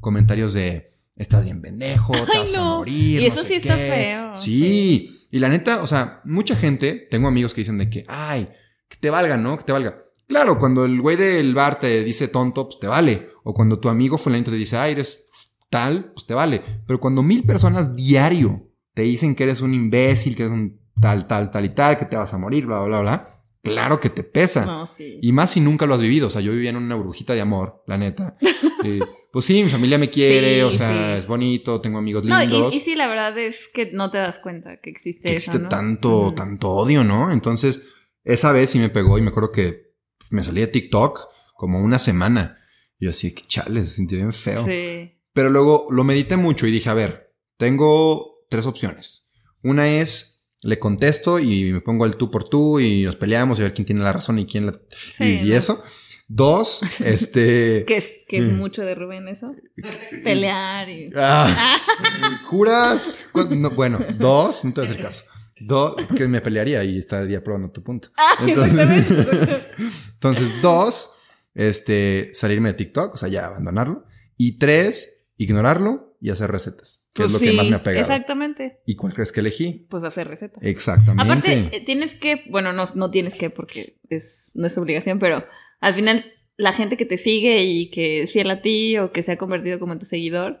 comentarios 0.00 0.52
de, 0.52 0.90
estás 1.16 1.44
bien 1.44 1.62
pendejo, 1.62 2.12
te 2.12 2.38
vas 2.38 2.54
a 2.54 2.62
morir. 2.62 3.20
Y 3.20 3.22
no 3.22 3.28
eso 3.28 3.42
sé 3.42 3.48
sí 3.48 3.54
está 3.54 3.76
qué". 3.76 3.88
feo, 3.90 4.36
Sí. 4.38 5.10
Y 5.30 5.38
la 5.38 5.48
neta, 5.48 5.82
o 5.82 5.86
sea, 5.86 6.20
mucha 6.24 6.54
gente, 6.54 7.08
tengo 7.10 7.26
amigos 7.26 7.54
que 7.54 7.62
dicen 7.62 7.78
de 7.78 7.90
que, 7.90 8.04
ay, 8.06 8.48
que 8.88 8.96
te 8.98 9.10
valga, 9.10 9.36
¿no? 9.36 9.56
Que 9.56 9.64
te 9.64 9.72
valga. 9.72 10.04
Claro, 10.28 10.58
cuando 10.58 10.84
el 10.84 11.00
güey 11.00 11.16
del 11.16 11.54
bar 11.54 11.80
te 11.80 12.04
dice 12.04 12.28
tonto, 12.28 12.66
pues 12.66 12.78
te 12.78 12.86
vale. 12.86 13.30
O 13.42 13.52
cuando 13.52 13.80
tu 13.80 13.88
amigo 13.88 14.16
fulanito 14.16 14.50
te 14.50 14.56
dice, 14.56 14.76
ay, 14.76 14.92
eres 14.92 15.58
tal, 15.70 16.12
pues 16.14 16.26
te 16.26 16.34
vale. 16.34 16.62
Pero 16.86 17.00
cuando 17.00 17.22
mil 17.22 17.42
personas 17.42 17.96
diario 17.96 18.68
te 18.94 19.02
dicen 19.02 19.34
que 19.34 19.42
eres 19.42 19.60
un 19.60 19.74
imbécil, 19.74 20.36
que 20.36 20.44
eres 20.44 20.52
un 20.52 20.80
tal, 21.00 21.26
tal, 21.26 21.50
tal 21.50 21.64
y 21.64 21.70
tal, 21.70 21.98
que 21.98 22.04
te 22.04 22.16
vas 22.16 22.32
a 22.32 22.38
morir, 22.38 22.66
bla, 22.66 22.78
bla, 22.80 22.86
bla, 22.86 23.00
bla, 23.00 23.33
claro 23.64 24.00
que 24.00 24.10
te 24.10 24.22
pesa. 24.22 24.64
No, 24.64 24.86
sí. 24.86 25.18
Y 25.22 25.32
más 25.32 25.50
si 25.52 25.60
nunca 25.60 25.86
lo 25.86 25.94
has 25.94 26.00
vivido. 26.00 26.28
O 26.28 26.30
sea, 26.30 26.40
yo 26.40 26.52
vivía 26.52 26.70
en 26.70 26.76
una 26.76 26.94
burbujita 26.94 27.34
de 27.34 27.40
amor, 27.40 27.82
la 27.86 27.98
neta. 27.98 28.36
Eh, 28.86 29.00
pues 29.32 29.46
sí, 29.46 29.64
mi 29.64 29.70
familia 29.70 29.96
me 29.96 30.10
quiere, 30.10 30.56
Sí, 30.56 30.60
o 30.60 30.70
sea, 30.70 31.14
sí. 31.14 31.18
es 31.20 31.26
bonito, 31.26 31.80
tengo 31.80 31.96
amigos 31.96 32.22
No, 32.24 32.38
lindos. 32.38 32.74
y, 32.74 32.76
y 32.76 32.80
sí, 32.80 32.94
la 32.94 33.06
verdad 33.08 33.38
es 33.38 33.56
que 33.72 33.90
no 33.92 34.10
te 34.10 34.18
das 34.18 34.38
cuenta 34.40 34.78
que 34.82 34.90
existe 34.90 35.22
que 35.30 35.36
eso, 35.36 35.52
existe 35.52 35.58
¿no? 35.60 35.68
tanto, 35.70 36.34
tanto 36.36 36.70
odio, 36.70 37.02
¿no? 37.02 37.32
Entonces, 37.32 37.80
esa 38.24 38.52
vez 38.52 38.68
sí 38.68 38.78
me 38.78 38.90
pegó 38.90 39.16
y 39.16 39.22
me 39.22 39.28
acuerdo 39.30 39.52
que 39.52 39.94
me 40.28 40.42
salí 40.42 40.60
de 40.60 40.66
TikTok 40.66 41.18
como 41.56 41.80
una 41.80 41.98
semana. 41.98 42.58
Y 42.98 43.06
yo 43.06 43.10
así, 43.12 43.34
chale, 43.34 43.80
se 43.86 43.94
sintió 43.96 44.18
bien 44.18 44.34
feo. 44.34 44.66
Sí. 44.66 45.18
Pero 45.32 45.48
luego 45.48 45.86
lo 45.88 46.04
medité 46.04 46.36
mucho 46.36 46.66
y 46.66 46.70
dije, 46.70 46.90
a 46.90 46.94
ver, 46.94 47.32
tengo 47.56 48.44
tres 48.50 48.66
opciones. 48.66 49.30
Una 49.62 49.88
es, 49.88 50.33
le 50.64 50.78
contesto 50.78 51.38
y 51.38 51.72
me 51.72 51.80
pongo 51.80 52.06
el 52.06 52.16
tú 52.16 52.30
por 52.30 52.48
tú 52.48 52.80
y 52.80 53.02
nos 53.04 53.16
peleamos 53.16 53.58
y 53.58 53.62
a 53.62 53.64
ver 53.66 53.74
quién 53.74 53.86
tiene 53.86 54.02
la 54.02 54.12
razón 54.12 54.38
y 54.38 54.46
quién 54.46 54.66
la... 54.66 54.78
Sí, 55.16 55.40
y, 55.44 55.52
eso. 55.52 55.82
Dos, 56.26 56.82
este... 57.04 57.84
Que 57.86 57.98
es, 57.98 58.10
que 58.28 58.38
es 58.38 58.44
Mm. 58.52 58.56
mucho 58.56 58.82
de 58.82 58.94
Rubén 58.94 59.28
eso. 59.28 59.54
Pelear 60.24 60.88
y... 60.88 61.10
Ah, 61.16 61.78
¿Juras? 62.46 63.12
Cu- 63.32 63.54
no, 63.54 63.70
bueno, 63.70 63.98
dos, 64.18 64.64
no 64.64 64.72
te 64.72 64.80
voy 64.80 64.88
a 64.88 64.90
hacer 64.92 65.02
caso. 65.02 65.24
Dos, 65.60 65.94
que 66.16 66.26
me 66.26 66.40
pelearía 66.40 66.82
y 66.84 66.98
estaría 66.98 67.42
probando 67.44 67.70
tu 67.70 67.82
punto. 67.82 68.08
Ay, 68.16 68.48
Entonces, 68.50 69.06
entonces, 70.14 70.62
dos, 70.62 71.16
este, 71.54 72.30
salirme 72.34 72.70
de 72.70 72.74
TikTok, 72.74 73.14
o 73.14 73.16
sea, 73.16 73.28
ya 73.28 73.46
abandonarlo. 73.46 74.04
Y 74.36 74.58
tres, 74.58 75.28
ignorarlo 75.36 76.13
y 76.24 76.30
hacer 76.30 76.50
recetas, 76.50 77.10
que 77.12 77.24
Pues 77.24 77.26
es 77.26 77.32
lo 77.34 77.38
que 77.38 77.52
más 77.52 77.68
me 77.68 77.76
ha 77.76 77.82
pegado. 77.82 78.00
Exactamente. 78.00 78.80
¿Y 78.86 78.96
cuál 78.96 79.12
crees 79.12 79.30
que 79.30 79.40
elegí? 79.40 79.86
Pues 79.90 80.04
hacer 80.04 80.26
recetas. 80.26 80.64
Exactamente. 80.64 81.22
Aparte, 81.22 81.68
eh, 81.70 81.82
tienes 81.84 82.14
que, 82.14 82.44
bueno, 82.48 82.72
no, 82.72 82.84
no 82.94 83.10
tienes 83.10 83.34
que 83.34 83.50
porque 83.50 83.98
es, 84.08 84.50
no 84.54 84.66
es 84.66 84.78
obligación, 84.78 85.18
pero 85.18 85.44
al 85.80 85.92
final 85.92 86.24
la 86.56 86.72
gente 86.72 86.96
que 86.96 87.04
te 87.04 87.18
sigue 87.18 87.64
y 87.64 87.90
que 87.90 88.22
es 88.22 88.32
fiel 88.32 88.50
a 88.50 88.62
ti 88.62 88.96
o 88.96 89.12
que 89.12 89.22
se 89.22 89.32
ha 89.32 89.36
convertido 89.36 89.78
como 89.78 89.92
en 89.92 89.98
tu 89.98 90.06
seguidor, 90.06 90.60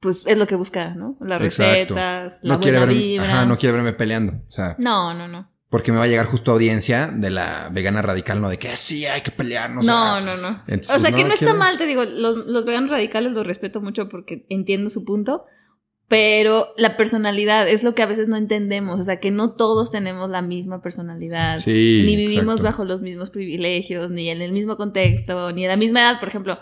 pues 0.00 0.24
es 0.26 0.38
lo 0.38 0.46
que 0.46 0.54
busca, 0.54 0.94
¿no? 0.94 1.18
Las 1.20 1.42
Exacto. 1.42 1.94
recetas, 1.94 2.38
la 2.40 2.54
no 2.54 2.60
quiere, 2.60 2.78
buena 2.78 2.90
verme, 2.94 3.06
vibra. 3.06 3.24
ajá, 3.34 3.44
no 3.44 3.58
quiere 3.58 3.74
verme 3.74 3.92
peleando. 3.92 4.32
O 4.48 4.50
sea, 4.50 4.76
no, 4.78 5.12
no, 5.12 5.28
no. 5.28 5.51
Porque 5.72 5.90
me 5.90 5.96
va 5.96 6.04
a 6.04 6.06
llegar 6.06 6.26
justo 6.26 6.52
audiencia 6.52 7.06
de 7.06 7.30
la 7.30 7.70
vegana 7.72 8.02
radical, 8.02 8.42
no 8.42 8.50
de 8.50 8.58
que 8.58 8.76
sí, 8.76 9.06
hay 9.06 9.22
que 9.22 9.30
pelearnos. 9.30 9.86
No, 9.86 10.20
no, 10.20 10.36
no. 10.36 10.62
Entonces, 10.68 10.90
o 10.90 11.00
sea, 11.00 11.10
pues, 11.10 11.14
que 11.14 11.24
no 11.26 11.32
está 11.32 11.54
mal, 11.54 11.78
te 11.78 11.86
digo, 11.86 12.04
los, 12.04 12.44
los 12.46 12.66
veganos 12.66 12.90
radicales 12.90 13.32
los 13.32 13.46
respeto 13.46 13.80
mucho 13.80 14.10
porque 14.10 14.44
entiendo 14.50 14.90
su 14.90 15.06
punto, 15.06 15.46
pero 16.08 16.66
la 16.76 16.98
personalidad 16.98 17.66
es 17.66 17.84
lo 17.84 17.94
que 17.94 18.02
a 18.02 18.06
veces 18.06 18.28
no 18.28 18.36
entendemos, 18.36 19.00
o 19.00 19.04
sea, 19.04 19.18
que 19.18 19.30
no 19.30 19.52
todos 19.52 19.90
tenemos 19.90 20.28
la 20.28 20.42
misma 20.42 20.82
personalidad, 20.82 21.56
Sí. 21.56 22.02
ni 22.04 22.16
vivimos 22.16 22.56
exacto. 22.56 22.62
bajo 22.64 22.84
los 22.84 23.00
mismos 23.00 23.30
privilegios, 23.30 24.10
ni 24.10 24.28
en 24.28 24.42
el 24.42 24.52
mismo 24.52 24.76
contexto, 24.76 25.52
ni 25.52 25.64
a 25.64 25.68
la 25.68 25.78
misma 25.78 26.00
edad, 26.00 26.20
por 26.20 26.28
ejemplo. 26.28 26.58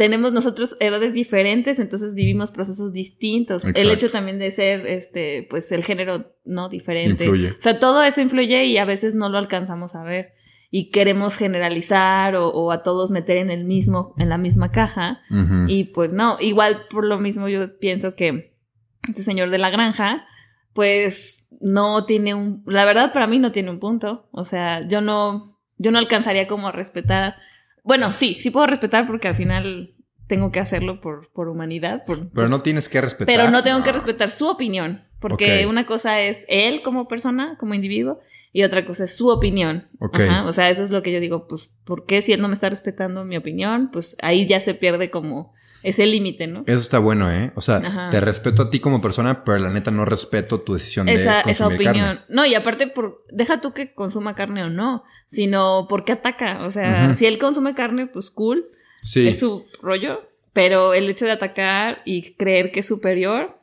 Tenemos 0.00 0.32
nosotros 0.32 0.76
edades 0.80 1.12
diferentes, 1.12 1.78
entonces 1.78 2.14
vivimos 2.14 2.50
procesos 2.50 2.94
distintos. 2.94 3.66
El 3.66 3.90
hecho 3.90 4.10
también 4.10 4.38
de 4.38 4.50
ser, 4.50 4.86
este, 4.86 5.46
pues 5.50 5.70
el 5.72 5.84
género 5.84 6.32
no 6.46 6.70
diferente. 6.70 7.24
Influye. 7.24 7.50
O 7.50 7.60
sea, 7.60 7.78
todo 7.78 8.02
eso 8.02 8.22
influye 8.22 8.64
y 8.64 8.78
a 8.78 8.86
veces 8.86 9.14
no 9.14 9.28
lo 9.28 9.36
alcanzamos 9.36 9.94
a 9.94 10.02
ver. 10.02 10.32
y 10.70 10.90
queremos 10.90 11.36
generalizar 11.36 12.36
o, 12.36 12.48
o 12.48 12.70
a 12.70 12.82
todos 12.82 13.10
meter 13.10 13.38
en 13.38 13.50
el 13.50 13.64
mismo, 13.64 14.14
en 14.18 14.28
la 14.28 14.38
misma 14.38 14.70
caja. 14.70 15.20
Y 15.66 15.84
pues 15.84 16.12
no, 16.12 16.36
igual 16.40 16.82
por 16.90 17.04
lo 17.04 17.18
mismo 17.18 17.48
yo 17.48 17.78
pienso 17.78 18.14
que 18.14 18.54
este 19.08 19.22
señor 19.22 19.50
de 19.50 19.58
la 19.58 19.70
granja, 19.70 20.26
pues 20.72 21.48
no 21.60 22.04
tiene 22.06 22.34
un, 22.34 22.62
la 22.66 22.84
verdad 22.84 23.12
para 23.12 23.26
mí 23.26 23.38
no 23.38 23.50
tiene 23.50 23.70
un 23.70 23.80
punto. 23.80 24.28
O 24.30 24.44
sea, 24.44 24.86
yo 24.86 25.00
no, 25.00 25.58
yo 25.76 25.90
no 25.90 25.98
alcanzaría 25.98 26.46
como 26.46 26.68
a 26.68 26.72
respetar. 26.72 27.34
Bueno, 27.90 28.12
sí, 28.12 28.36
sí 28.38 28.50
puedo 28.50 28.68
respetar 28.68 29.04
porque 29.08 29.26
al 29.26 29.34
final 29.34 29.94
tengo 30.28 30.52
que 30.52 30.60
hacerlo 30.60 31.00
por, 31.00 31.28
por 31.32 31.48
humanidad. 31.48 32.04
por- 32.04 32.18
Pero 32.18 32.30
pues, 32.32 32.50
no 32.50 32.60
tienes 32.60 32.88
que 32.88 33.00
respetar. 33.00 33.26
pero 33.34 33.50
no 33.50 33.64
tengo 33.64 33.82
que 33.82 33.90
respetar 33.90 34.30
su 34.30 34.46
opinión. 34.46 35.02
Porque 35.18 35.64
Ok. 35.64 35.70
una 35.70 35.86
cosa 35.86 36.20
es 36.20 36.44
él 36.48 36.82
como 36.82 37.08
persona, 37.08 37.56
como 37.58 37.74
individuo, 37.74 38.20
y 38.52 38.62
otra 38.62 38.86
cosa 38.86 39.04
es 39.06 39.16
su 39.16 39.28
opinión. 39.28 39.88
Ok. 39.98 40.20
Ajá, 40.20 40.44
O 40.44 40.52
sea, 40.52 40.70
eso 40.70 40.84
es 40.84 40.90
lo 40.90 41.02
que 41.02 41.10
yo 41.10 41.18
digo, 41.18 41.48
pues, 41.48 41.72
¿por 41.84 42.06
qué 42.06 42.22
si 42.22 42.32
él 42.32 42.40
no 42.40 42.46
me 42.46 42.54
está 42.54 42.68
respetando 42.68 43.24
mi 43.24 43.36
opinión? 43.36 43.90
Pues 43.92 44.16
ahí 44.22 44.46
ya 44.46 44.60
se 44.60 44.74
pierde 44.74 45.10
como 45.10 45.52
ese 45.82 46.06
límite, 46.06 46.46
¿no? 46.46 46.64
Eso 46.66 46.78
está 46.78 46.98
bueno, 46.98 47.30
¿eh? 47.32 47.52
O 47.54 47.60
sea, 47.60 47.76
Ajá. 47.76 48.10
te 48.10 48.20
respeto 48.20 48.62
a 48.62 48.70
ti 48.70 48.80
como 48.80 49.00
persona, 49.00 49.44
pero 49.44 49.58
la 49.58 49.70
neta 49.70 49.90
no 49.90 50.04
respeto 50.04 50.60
tu 50.60 50.74
decisión 50.74 51.06
de 51.06 51.14
Esa, 51.14 51.40
esa 51.40 51.64
consumir 51.64 51.88
opinión. 51.88 52.06
carne. 52.16 52.22
No, 52.28 52.46
y 52.46 52.54
aparte, 52.54 52.86
por, 52.86 53.24
deja 53.30 53.60
tú 53.60 53.72
que 53.72 53.94
consuma 53.94 54.34
carne 54.34 54.64
o 54.64 54.70
no, 54.70 55.02
sino 55.28 55.86
porque 55.88 56.12
ataca. 56.12 56.64
O 56.66 56.70
sea, 56.70 57.14
si 57.14 57.26
él 57.26 57.38
consume 57.38 57.74
carne, 57.74 58.06
pues 58.06 58.30
cool, 58.30 58.66
Sí. 59.02 59.28
es 59.28 59.38
su 59.40 59.64
rollo. 59.82 60.28
Pero 60.52 60.94
el 60.94 61.08
hecho 61.08 61.24
de 61.26 61.30
atacar 61.30 62.02
y 62.04 62.34
creer 62.34 62.72
que 62.72 62.80
es 62.80 62.86
superior, 62.86 63.56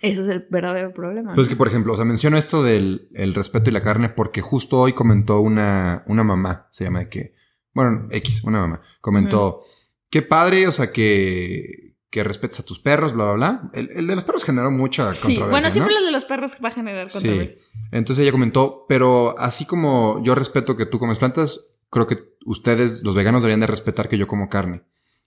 ese 0.00 0.22
es 0.22 0.28
el 0.28 0.46
verdadero 0.48 0.92
problema. 0.94 1.34
Pues 1.34 1.46
¿no? 1.46 1.50
que, 1.50 1.56
por 1.56 1.68
ejemplo, 1.68 1.92
o 1.92 1.96
sea, 1.96 2.04
menciono 2.06 2.38
esto 2.38 2.62
del 2.62 3.08
el 3.14 3.34
respeto 3.34 3.68
y 3.68 3.72
la 3.74 3.82
carne 3.82 4.08
porque 4.08 4.40
justo 4.40 4.78
hoy 4.78 4.94
comentó 4.94 5.40
una, 5.40 6.04
una 6.06 6.24
mamá, 6.24 6.66
se 6.70 6.84
llama 6.84 7.00
de 7.00 7.08
que, 7.10 7.34
bueno, 7.74 8.08
X, 8.10 8.42
una 8.44 8.60
mamá, 8.60 8.80
comentó, 9.02 9.64
qué 10.10 10.22
padre, 10.22 10.66
o 10.68 10.72
sea, 10.72 10.92
que, 10.92 11.96
que 12.10 12.24
respetes 12.24 12.60
a 12.60 12.62
tus 12.64 12.78
perros, 12.78 13.12
bla, 13.12 13.24
bla, 13.24 13.34
bla. 13.34 13.70
El, 13.74 13.90
el 13.90 14.06
de 14.06 14.14
los 14.14 14.24
perros 14.24 14.44
generó 14.44 14.70
mucha 14.70 15.12
Sí, 15.14 15.20
controversia, 15.20 15.50
bueno, 15.50 15.70
siempre 15.70 15.94
¿no? 15.94 16.00
lo 16.00 16.06
de 16.06 16.12
los 16.12 16.24
perros 16.24 16.52
va 16.64 16.68
a 16.68 16.72
generar 16.72 17.10
controversia. 17.10 17.56
Sí. 17.56 17.68
Entonces 17.92 18.22
ella 18.22 18.32
comentó, 18.32 18.86
pero 18.88 19.38
así 19.38 19.64
como 19.64 20.22
yo 20.22 20.34
respeto 20.34 20.76
que 20.76 20.86
tú 20.86 20.98
comes 20.98 21.18
plantas, 21.18 21.80
creo 21.90 22.06
que 22.06 22.18
ustedes, 22.44 23.02
los 23.02 23.14
veganos, 23.14 23.42
deberían 23.42 23.60
de 23.60 23.66
respetar 23.66 24.08
que 24.08 24.18
yo 24.18 24.26
como 24.26 24.48
carne. 24.48 24.82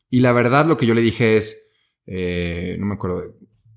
Y 0.09 0.19
la 0.19 0.31
verdad, 0.31 0.65
lo 0.65 0.77
que 0.77 0.85
yo 0.85 0.93
le 0.93 1.01
dije 1.01 1.37
es, 1.37 1.71
eh, 2.05 2.75
no 2.79 2.85
me 2.85 2.95
acuerdo, 2.95 3.21
de, 3.21 3.31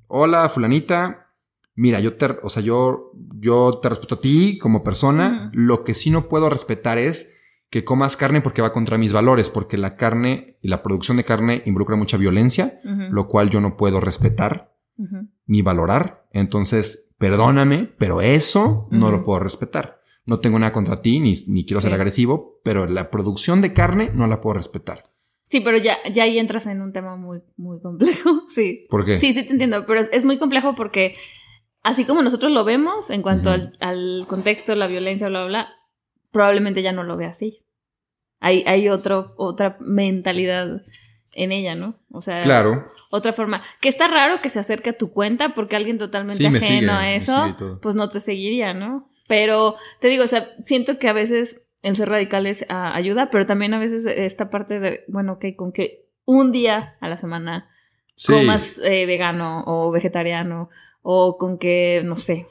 hola, 0.08 0.48
fulanita, 0.48 1.32
mira, 1.74 2.00
yo 2.00 2.14
te, 2.14 2.26
o 2.42 2.48
sea, 2.48 2.62
yo, 2.62 3.12
yo 3.38 3.78
te 3.82 3.88
respeto 3.88 4.16
a 4.16 4.20
ti 4.20 4.58
como 4.58 4.82
persona. 4.82 5.50
Lo 5.54 5.84
que 5.84 5.94
sí 5.94 6.10
no 6.10 6.28
puedo 6.28 6.50
respetar 6.50 6.98
es 6.98 7.33
que 7.74 7.82
comas 7.82 8.16
carne 8.16 8.40
porque 8.40 8.62
va 8.62 8.72
contra 8.72 8.98
mis 8.98 9.12
valores, 9.12 9.50
porque 9.50 9.76
la 9.76 9.96
carne 9.96 10.58
y 10.62 10.68
la 10.68 10.80
producción 10.80 11.16
de 11.16 11.24
carne 11.24 11.60
involucra 11.66 11.96
mucha 11.96 12.16
violencia, 12.16 12.80
lo 13.10 13.26
cual 13.26 13.50
yo 13.50 13.60
no 13.60 13.76
puedo 13.76 13.98
respetar 13.98 14.76
ni 15.46 15.60
valorar. 15.60 16.24
Entonces, 16.30 17.10
perdóname, 17.18 17.92
pero 17.98 18.20
eso 18.20 18.86
no 18.92 19.10
lo 19.10 19.24
puedo 19.24 19.40
respetar. 19.40 20.00
No 20.24 20.38
tengo 20.38 20.56
nada 20.56 20.72
contra 20.72 21.02
ti, 21.02 21.18
ni, 21.18 21.34
ni 21.48 21.66
quiero 21.66 21.80
ser 21.80 21.92
agresivo, 21.92 22.60
pero 22.62 22.86
la 22.86 23.10
producción 23.10 23.60
de 23.60 23.72
carne 23.72 24.12
no 24.14 24.28
la 24.28 24.40
puedo 24.40 24.54
respetar. 24.54 25.10
Sí, 25.44 25.58
pero 25.58 25.76
ya, 25.76 25.96
ya 26.12 26.22
ahí 26.22 26.38
entras 26.38 26.66
en 26.66 26.80
un 26.80 26.92
tema 26.92 27.16
muy, 27.16 27.42
muy 27.56 27.80
complejo. 27.80 28.44
Sí. 28.54 28.86
¿Por 28.88 29.04
qué? 29.04 29.18
Sí, 29.18 29.32
sí 29.32 29.44
te 29.44 29.50
entiendo, 29.50 29.84
pero 29.84 29.98
es, 29.98 30.08
es 30.12 30.24
muy 30.24 30.38
complejo 30.38 30.76
porque 30.76 31.16
así 31.82 32.04
como 32.04 32.22
nosotros 32.22 32.52
lo 32.52 32.62
vemos 32.62 33.10
en 33.10 33.22
cuanto 33.22 33.50
al, 33.50 33.76
al 33.80 34.26
contexto, 34.28 34.76
la 34.76 34.86
violencia, 34.86 35.28
bla, 35.28 35.40
bla, 35.40 35.48
bla, 35.48 35.68
probablemente 36.30 36.82
ya 36.82 36.92
no 36.92 37.02
lo 37.02 37.16
ve 37.16 37.26
así. 37.26 37.63
Hay, 38.44 38.62
hay 38.66 38.88
otro, 38.90 39.32
otra 39.38 39.76
mentalidad 39.80 40.82
en 41.32 41.50
ella, 41.50 41.74
¿no? 41.74 41.96
O 42.12 42.20
sea, 42.20 42.42
Claro. 42.42 42.86
otra 43.10 43.32
forma. 43.32 43.62
Que 43.80 43.88
está 43.88 44.06
raro 44.08 44.40
que 44.42 44.50
se 44.50 44.58
acerque 44.58 44.90
a 44.90 44.98
tu 44.98 45.12
cuenta 45.12 45.54
porque 45.54 45.76
alguien 45.76 45.96
totalmente 45.98 46.38
Sí, 46.38 46.46
ajeno 46.46 46.60
sigue, 46.66 46.90
a 46.90 47.14
eso, 47.14 47.78
pues 47.80 47.94
no 47.94 48.10
te 48.10 48.20
seguiría, 48.20 48.74
¿no? 48.74 49.08
Pero 49.26 49.76
te 50.00 50.08
digo, 50.08 50.24
o 50.24 50.28
sea, 50.28 50.50
siento 50.62 50.98
que 50.98 51.08
a 51.08 51.12
veces 51.14 51.62
el 51.82 51.96
ser 51.96 52.08
radicales 52.10 52.66
ah, 52.68 52.94
ayuda, 52.94 53.30
pero 53.30 53.46
también 53.46 53.72
a 53.74 53.78
veces 53.78 54.04
esta 54.04 54.50
parte 54.50 54.78
de, 54.78 55.04
bueno, 55.08 55.32
ok, 55.34 55.46
con 55.56 55.72
que 55.72 56.06
un 56.26 56.52
día 56.52 56.96
a 57.00 57.08
la 57.08 57.16
semana 57.16 57.70
Sí. 58.16 58.32
comas 58.32 58.78
eh, 58.84 59.06
vegano 59.06 59.64
o 59.66 59.90
vegetariano 59.90 60.68
o 61.02 61.36
con 61.36 61.58
que, 61.58 62.02
no 62.04 62.16
sé, 62.16 62.46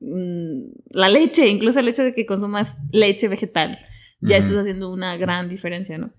mm, 0.00 0.62
la 0.90 1.08
leche, 1.08 1.46
incluso 1.46 1.78
el 1.80 1.88
hecho 1.88 2.02
de 2.04 2.12
que 2.12 2.26
consumas 2.26 2.76
leche 2.90 3.28
vegetal, 3.28 3.78
ya 4.20 4.36
estás 4.36 4.56
haciendo 4.58 4.90
una 4.92 5.16
gran 5.16 5.48
diferencia, 5.48 5.98
¿no? 5.98 6.10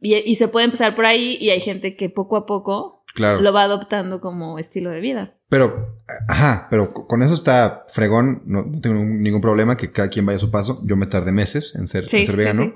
Y, 0.00 0.14
y 0.16 0.34
se 0.36 0.48
puede 0.48 0.64
empezar 0.66 0.94
por 0.94 1.06
ahí 1.06 1.36
y 1.40 1.50
hay 1.50 1.60
gente 1.60 1.96
que 1.96 2.08
poco 2.10 2.36
a 2.36 2.46
poco 2.46 3.04
Claro. 3.14 3.40
lo 3.42 3.52
va 3.52 3.64
adoptando 3.64 4.20
como 4.22 4.58
estilo 4.58 4.90
de 4.90 5.00
vida. 5.00 5.34
Pero, 5.50 6.02
ajá, 6.28 6.66
pero 6.70 6.94
co- 6.94 7.06
con 7.06 7.22
eso 7.22 7.34
está 7.34 7.84
fregón. 7.88 8.42
No, 8.46 8.62
no 8.62 8.80
tengo 8.80 8.96
ningún 9.04 9.42
problema 9.42 9.76
que 9.76 9.92
cada 9.92 10.08
quien 10.08 10.24
vaya 10.24 10.36
a 10.36 10.40
su 10.40 10.50
paso. 10.50 10.80
Yo 10.86 10.96
me 10.96 11.06
tardé 11.06 11.30
meses 11.30 11.76
en 11.76 11.86
ser, 11.88 12.04
en 12.04 12.08
ser 12.08 12.24
sí, 12.26 12.32
vegano 12.32 12.62
sí. 12.64 12.72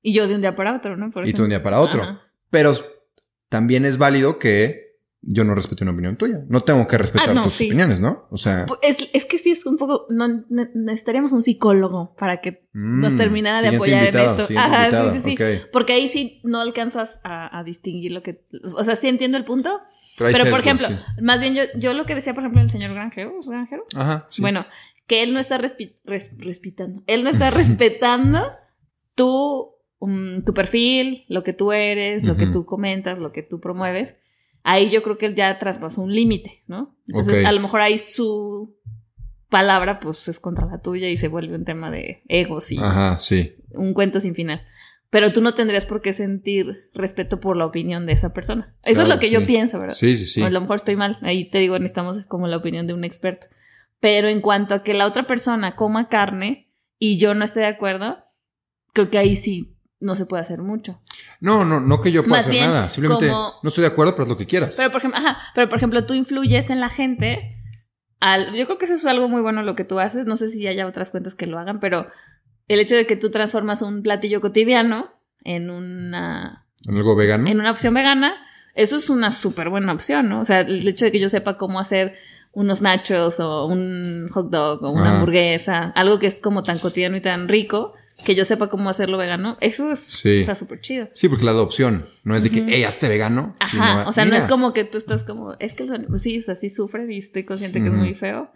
Y 0.00 0.14
yo 0.14 0.26
de 0.26 0.34
un 0.34 0.40
día 0.40 0.56
para 0.56 0.74
otro, 0.74 0.96
¿no? 0.96 1.10
Por 1.10 1.28
y 1.28 1.32
tú 1.32 1.38
de 1.38 1.44
un 1.44 1.48
día 1.50 1.62
para 1.62 1.80
otro. 1.80 2.02
Ajá. 2.02 2.22
Pero 2.48 2.72
también 3.50 3.84
es 3.84 3.98
válido 3.98 4.38
que 4.38 4.85
yo 5.28 5.42
no 5.44 5.54
respete 5.54 5.82
una 5.82 5.92
opinión 5.92 6.16
tuya. 6.16 6.44
No 6.48 6.62
tengo 6.62 6.86
que 6.86 6.96
respetar 6.98 7.30
Ah, 7.30 7.34
no, 7.34 7.42
tus 7.44 7.54
sí. 7.54 7.66
opiniones, 7.66 7.98
¿no? 8.00 8.26
O 8.30 8.36
sea, 8.36 8.64
Es, 8.82 8.96
es 9.12 9.24
que 9.24 9.38
sí 9.38 9.50
es 9.50 9.66
un 9.66 9.76
poco. 9.76 10.06
No, 10.08 10.28
ne- 10.28 10.70
necesitaríamos 10.74 11.32
un 11.32 11.42
psicólogo 11.42 12.14
para 12.16 12.40
que 12.40 12.62
nos 12.72 13.14
mm, 13.14 13.16
terminara 13.16 13.60
de 13.62 13.68
apoyar 13.74 14.04
invitado, 14.04 14.34
en 14.34 14.40
esto. 14.42 14.54
Ajá, 14.58 15.12
sí, 15.14 15.20
sí. 15.24 15.36
Porque 15.72 15.92
ahí 15.94 16.08
sí 16.08 16.40
no 16.44 16.60
alcanzo 16.60 17.00
a, 17.24 17.58
a- 17.58 17.64
distinguir 17.64 18.12
lo 18.12 18.22
que. 18.22 18.44
O 18.74 18.84
sea, 18.84 18.94
sí 18.96 19.08
entiendo 19.08 19.36
el 19.36 19.44
punto. 19.44 19.80
Pero, 20.18 20.30
Pero, 20.32 20.50
por 20.50 20.60
ejemplo, 20.60 20.88
más 21.20 21.40
bien 21.40 21.54
yo, 21.54 21.62
yo 21.78 21.92
lo 21.92 22.06
que 22.06 22.14
decía, 22.14 22.32
por 22.32 22.42
ejemplo, 22.44 22.62
el 22.62 22.70
señor 22.70 22.94
Granjero. 22.94 23.34
¿es 23.40 23.46
Granjero? 23.46 23.84
Ajá. 23.96 24.28
Bueno, 24.38 24.64
que 25.06 25.22
él 25.22 25.34
no 25.34 25.40
está 25.40 25.58
respi- 25.58 25.96
res- 26.04 26.34
respetando. 26.38 27.02
Él 27.06 27.22
no 27.24 27.30
está 27.30 27.50
respetando 27.50 28.52
tu, 29.14 29.74
um, 29.98 30.42
tu 30.42 30.54
perfil, 30.54 31.24
lo 31.28 31.42
que 31.42 31.52
tú 31.52 31.72
eres, 31.72 32.24
lo 32.24 32.36
que 32.36 32.46
tú 32.46 32.64
comentas, 32.64 33.18
lo 33.18 33.32
que 33.32 33.42
tú 33.42 33.60
promueves. 33.60 34.14
Ahí 34.68 34.90
yo 34.90 35.00
creo 35.00 35.16
que 35.16 35.26
él 35.26 35.36
ya 35.36 35.60
traspasó 35.60 36.02
un 36.02 36.12
límite, 36.12 36.64
¿no? 36.66 36.96
Entonces, 37.06 37.46
a 37.46 37.52
lo 37.52 37.60
mejor 37.60 37.82
ahí 37.82 37.98
su 37.98 38.74
palabra, 39.48 40.00
pues, 40.00 40.26
es 40.26 40.40
contra 40.40 40.66
la 40.66 40.80
tuya 40.80 41.08
y 41.08 41.16
se 41.16 41.28
vuelve 41.28 41.54
un 41.54 41.64
tema 41.64 41.88
de 41.92 42.24
egos 42.26 42.72
y 42.72 42.78
Ajá, 42.78 43.16
sí. 43.20 43.54
un 43.70 43.94
cuento 43.94 44.18
sin 44.18 44.34
final. 44.34 44.66
Pero 45.08 45.32
tú 45.32 45.40
no 45.40 45.54
tendrías 45.54 45.86
por 45.86 46.02
qué 46.02 46.12
sentir 46.12 46.90
respeto 46.94 47.38
por 47.38 47.56
la 47.56 47.64
opinión 47.64 48.06
de 48.06 48.14
esa 48.14 48.32
persona. 48.32 48.74
Eso 48.82 48.94
Claro, 48.94 49.08
es 49.08 49.14
lo 49.14 49.20
que 49.20 49.30
yo 49.30 49.46
pienso, 49.46 49.78
¿verdad? 49.78 49.94
Sí, 49.94 50.18
sí, 50.18 50.26
sí. 50.26 50.42
O 50.42 50.46
a 50.46 50.50
lo 50.50 50.60
mejor 50.60 50.76
estoy 50.76 50.96
mal. 50.96 51.18
Ahí 51.22 51.48
te 51.48 51.58
digo, 51.58 51.78
necesitamos 51.78 52.24
como 52.26 52.48
la 52.48 52.56
opinión 52.56 52.88
de 52.88 52.94
un 52.94 53.04
experto. 53.04 53.46
Pero 54.00 54.26
en 54.26 54.40
cuanto 54.40 54.74
a 54.74 54.82
que 54.82 54.94
la 54.94 55.06
otra 55.06 55.28
persona 55.28 55.76
coma 55.76 56.08
carne 56.08 56.72
y 56.98 57.18
yo 57.18 57.34
no 57.34 57.44
esté 57.44 57.60
de 57.60 57.66
acuerdo, 57.66 58.18
creo 58.92 59.10
que 59.10 59.18
ahí 59.18 59.36
sí 59.36 59.75
no 60.00 60.14
se 60.16 60.26
puede 60.26 60.42
hacer 60.42 60.60
mucho. 60.60 61.00
No, 61.40 61.64
no, 61.64 61.80
no 61.80 62.00
que 62.02 62.12
yo 62.12 62.22
pueda 62.22 62.36
Más 62.36 62.40
hacer 62.40 62.52
bien, 62.52 62.66
nada. 62.66 62.90
Simplemente 62.90 63.28
como- 63.28 63.52
no 63.62 63.68
estoy 63.68 63.82
de 63.82 63.88
acuerdo, 63.88 64.12
pero 64.12 64.24
es 64.24 64.28
lo 64.28 64.36
que 64.36 64.46
quieras. 64.46 64.74
Pero 64.76 64.90
por 64.90 65.00
ejemplo, 65.00 65.18
ajá, 65.18 65.38
pero 65.54 65.68
por 65.68 65.78
ejemplo, 65.78 66.04
tú 66.06 66.14
influyes 66.14 66.70
en 66.70 66.80
la 66.80 66.88
gente. 66.88 67.52
Al, 68.20 68.54
yo 68.54 68.64
creo 68.66 68.78
que 68.78 68.86
eso 68.86 68.94
es 68.94 69.04
algo 69.06 69.28
muy 69.28 69.42
bueno 69.42 69.62
lo 69.62 69.74
que 69.74 69.84
tú 69.84 69.98
haces. 69.98 70.26
No 70.26 70.36
sé 70.36 70.48
si 70.48 70.66
haya 70.66 70.86
otras 70.86 71.10
cuentas 71.10 71.34
que 71.34 71.46
lo 71.46 71.58
hagan, 71.58 71.80
pero 71.80 72.06
el 72.68 72.80
hecho 72.80 72.94
de 72.94 73.06
que 73.06 73.16
tú 73.16 73.30
transformas 73.30 73.82
un 73.82 74.02
platillo 74.02 74.40
cotidiano 74.40 75.10
en 75.44 75.70
una 75.70 76.66
¿En 76.86 76.96
algo 76.96 77.14
vegano? 77.16 77.48
en 77.48 77.60
una 77.60 77.70
opción 77.70 77.94
vegana, 77.94 78.34
eso 78.74 78.96
es 78.96 79.08
una 79.10 79.30
súper 79.32 79.68
buena 79.70 79.92
opción, 79.92 80.28
¿no? 80.28 80.40
O 80.40 80.44
sea, 80.44 80.60
el 80.60 80.86
hecho 80.86 81.04
de 81.04 81.12
que 81.12 81.20
yo 81.20 81.28
sepa 81.28 81.56
cómo 81.56 81.78
hacer 81.80 82.14
unos 82.52 82.80
nachos 82.80 83.38
o 83.40 83.66
un 83.66 84.28
hot 84.32 84.50
dog 84.50 84.82
o 84.82 84.90
una 84.90 85.02
Ajá. 85.08 85.14
hamburguesa, 85.16 85.92
algo 85.94 86.18
que 86.18 86.26
es 86.26 86.40
como 86.40 86.62
tan 86.62 86.78
cotidiano 86.78 87.16
y 87.16 87.20
tan 87.20 87.48
rico, 87.48 87.92
que 88.24 88.34
yo 88.34 88.44
sepa 88.44 88.68
cómo 88.68 88.88
hacerlo 88.90 89.18
vegano, 89.18 89.56
eso 89.60 89.92
es, 89.92 90.00
Sí. 90.00 90.40
está 90.40 90.54
súper 90.54 90.80
chido. 90.80 91.08
Sí, 91.14 91.28
porque 91.28 91.44
la 91.44 91.50
adopción 91.50 92.06
no 92.24 92.34
es 92.36 92.42
de 92.42 92.50
que, 92.50 92.64
hey, 92.66 92.84
hazte 92.84 93.08
vegano. 93.08 93.54
Ajá, 93.60 93.70
sino, 94.00 94.08
o 94.08 94.12
sea, 94.12 94.24
no 94.24 94.34
es 94.36 94.46
como 94.46 94.72
que 94.72 94.84
tú 94.84 94.96
estás 94.98 95.22
como, 95.24 95.54
es 95.58 95.74
que 95.74 95.82
el 95.84 95.92
ani- 95.92 96.06
pues 96.06 96.22
sí, 96.22 96.38
o 96.38 96.42
sea, 96.42 96.54
sí 96.54 96.70
sufre 96.70 97.06
y 97.12 97.18
estoy 97.18 97.44
consciente 97.44 97.80
que 97.80 97.88
es 97.88 97.92
muy 97.92 98.14
feo, 98.14 98.50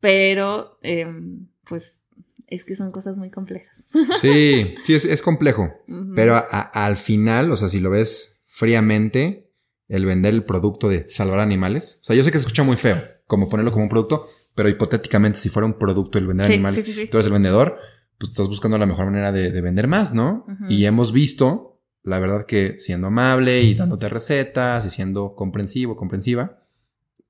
pero 0.00 0.78
em, 0.82 1.46
pues 1.68 1.98
es 2.46 2.64
que 2.64 2.74
son 2.74 2.90
cosas 2.92 3.16
muy 3.16 3.30
complejas. 3.30 3.76
Sí, 4.20 4.74
sí, 4.82 4.94
es, 4.94 5.04
es 5.04 5.22
complejo. 5.22 5.72
Pero 6.14 6.34
a- 6.34 6.46
a- 6.50 6.84
al 6.86 6.96
final, 6.96 7.50
o 7.52 7.56
sea, 7.56 7.68
si 7.68 7.80
lo 7.80 7.90
ves 7.90 8.44
fríamente, 8.48 9.50
el 9.88 10.04
vender 10.04 10.34
el 10.34 10.44
producto 10.44 10.88
de 10.88 11.08
salvar 11.08 11.40
animales. 11.40 11.98
O 12.02 12.04
sea, 12.04 12.16
yo 12.16 12.22
sé 12.24 12.30
que 12.30 12.38
se 12.38 12.42
escucha 12.42 12.62
muy 12.62 12.76
feo, 12.76 12.96
como 13.26 13.48
ponerlo 13.48 13.72
como 13.72 13.84
un 13.84 13.90
producto, 13.90 14.24
pero 14.54 14.68
hipotéticamente, 14.68 15.38
si 15.38 15.48
fuera 15.48 15.66
un 15.66 15.78
producto 15.78 16.18
el 16.18 16.26
vender 16.26 16.46
Sí, 16.46 16.54
animales, 16.54 16.84
sí. 16.84 17.06
tú 17.06 17.16
eres 17.16 17.26
el 17.26 17.32
vendedor, 17.32 17.78
pues 18.20 18.32
estás 18.32 18.48
buscando 18.48 18.76
la 18.76 18.84
mejor 18.84 19.06
manera 19.06 19.32
de, 19.32 19.50
de 19.50 19.60
vender 19.62 19.88
más, 19.88 20.12
¿no? 20.12 20.44
Y 20.68 20.84
hemos 20.84 21.10
visto, 21.14 21.80
la 22.02 22.18
verdad, 22.18 22.44
que 22.44 22.78
siendo 22.78 23.06
amable 23.06 23.62
y 23.62 23.74
dándote 23.74 24.10
recetas 24.10 24.84
y 24.84 24.90
siendo 24.90 25.34
comprensivo, 25.34 25.96
comprensiva, 25.96 26.58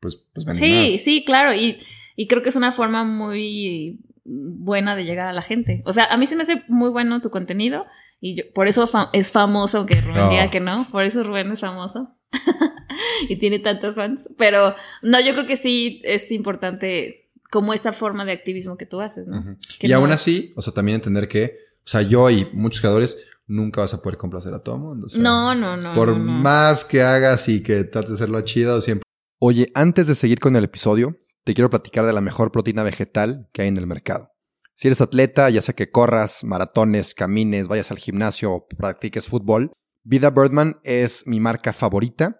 pues, 0.00 0.26
pues 0.34 0.44
vendes 0.44 0.58
Sí, 0.62 0.92
más. 0.94 1.02
sí, 1.02 1.24
claro. 1.24 1.54
Y, 1.54 1.78
y 2.16 2.26
creo 2.26 2.42
que 2.42 2.48
es 2.48 2.56
una 2.56 2.72
forma 2.72 3.04
muy 3.04 4.00
buena 4.24 4.96
de 4.96 5.04
llegar 5.04 5.28
a 5.28 5.32
la 5.32 5.42
gente. 5.42 5.80
O 5.86 5.92
sea, 5.92 6.06
a 6.06 6.16
mí 6.16 6.26
se 6.26 6.34
me 6.34 6.42
hace 6.42 6.64
muy 6.66 6.90
bueno 6.90 7.20
tu 7.20 7.30
contenido 7.30 7.86
y 8.20 8.34
yo, 8.34 8.42
por 8.52 8.66
eso 8.66 8.90
es 9.12 9.30
famoso, 9.30 9.78
aunque 9.78 10.00
Rubén 10.00 10.28
diga 10.28 10.50
que 10.50 10.58
no, 10.60 10.86
por 10.90 11.04
eso 11.04 11.22
Rubén 11.22 11.52
es 11.52 11.60
famoso. 11.60 12.16
y 13.28 13.36
tiene 13.36 13.60
tantos 13.60 13.94
fans. 13.94 14.22
Pero 14.36 14.74
no, 15.02 15.20
yo 15.20 15.34
creo 15.34 15.46
que 15.46 15.56
sí 15.56 16.02
es 16.04 16.32
importante 16.32 17.29
como 17.50 17.74
esta 17.74 17.92
forma 17.92 18.24
de 18.24 18.32
activismo 18.32 18.76
que 18.76 18.86
tú 18.86 19.00
haces, 19.00 19.26
¿no? 19.26 19.56
Que 19.78 19.86
Y 19.86 19.90
no- 19.90 19.96
aún 19.96 20.12
así, 20.12 20.52
o 20.56 20.62
sea, 20.62 20.72
también 20.72 20.96
entender 20.96 21.28
que, 21.28 21.56
o 21.84 21.88
sea, 21.88 22.02
yo 22.02 22.30
y 22.30 22.48
muchos 22.52 22.80
creadores 22.80 23.16
nunca 23.46 23.80
vas 23.80 23.92
a 23.94 24.00
poder 24.02 24.16
complacer 24.18 24.54
a 24.54 24.60
todo 24.62 24.76
el 24.76 24.80
mundo. 24.82 25.06
o 25.06 25.10
sea, 25.10 25.20
No, 25.22 25.54
no, 25.54 25.76
no. 25.76 25.92
Por 25.94 26.08
no, 26.08 26.18
no. 26.18 26.32
más 26.32 26.84
que 26.84 27.02
hagas 27.02 27.48
y 27.48 27.62
que 27.62 27.84
trates 27.84 28.10
de 28.10 28.14
hacerlo 28.14 28.40
chido, 28.42 28.80
siempre. 28.80 29.02
Oye, 29.40 29.72
antes 29.74 30.06
de 30.06 30.14
seguir 30.14 30.38
con 30.38 30.54
el 30.56 30.64
episodio, 30.64 31.16
te 31.44 31.54
quiero 31.54 31.70
platicar 31.70 32.04
de 32.06 32.12
la 32.12 32.20
mejor 32.20 32.52
proteína 32.52 32.82
vegetal 32.82 33.48
que 33.52 33.62
hay 33.62 33.68
en 33.68 33.76
el 33.78 33.86
mercado. 33.86 34.30
Si 34.74 34.88
eres 34.88 35.00
atleta, 35.00 35.50
ya 35.50 35.60
sea 35.62 35.74
que 35.74 35.90
corras, 35.90 36.44
maratones, 36.44 37.14
camines, 37.14 37.66
vayas 37.68 37.90
al 37.90 37.98
gimnasio 37.98 38.52
o 38.52 38.66
practiques 38.68 39.26
fútbol, 39.28 39.72
Vida 40.04 40.30
Birdman 40.30 40.80
es 40.84 41.26
mi 41.26 41.40
marca 41.40 41.72
favorita 41.74 42.39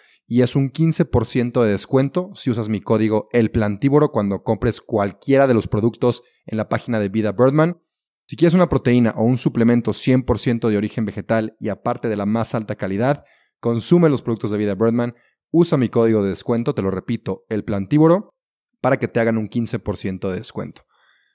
y 0.31 0.43
es 0.43 0.55
un 0.55 0.71
15% 0.71 1.61
de 1.61 1.71
descuento 1.71 2.31
si 2.35 2.49
usas 2.49 2.69
mi 2.69 2.79
código 2.79 3.27
El 3.33 3.51
Plantívoro 3.51 4.13
cuando 4.13 4.43
compres 4.43 4.79
cualquiera 4.79 5.45
de 5.45 5.53
los 5.53 5.67
productos 5.67 6.23
en 6.45 6.55
la 6.55 6.69
página 6.69 7.01
de 7.01 7.09
Vida 7.09 7.33
Birdman. 7.33 7.81
Si 8.27 8.37
quieres 8.37 8.53
una 8.53 8.69
proteína 8.69 9.13
o 9.17 9.23
un 9.23 9.37
suplemento 9.37 9.91
100% 9.91 10.69
de 10.69 10.77
origen 10.77 11.03
vegetal 11.03 11.57
y 11.59 11.67
aparte 11.67 12.07
de 12.07 12.15
la 12.15 12.25
más 12.25 12.55
alta 12.55 12.77
calidad, 12.77 13.25
consume 13.59 14.07
los 14.07 14.21
productos 14.21 14.51
de 14.51 14.57
Vida 14.57 14.73
Birdman, 14.73 15.15
usa 15.51 15.77
mi 15.77 15.89
código 15.89 16.23
de 16.23 16.29
descuento, 16.29 16.73
te 16.73 16.81
lo 16.81 16.91
repito, 16.91 17.43
El 17.49 17.65
Plantívoro, 17.65 18.33
para 18.79 18.99
que 18.99 19.09
te 19.09 19.19
hagan 19.19 19.37
un 19.37 19.49
15% 19.49 20.29
de 20.29 20.37
descuento. 20.37 20.83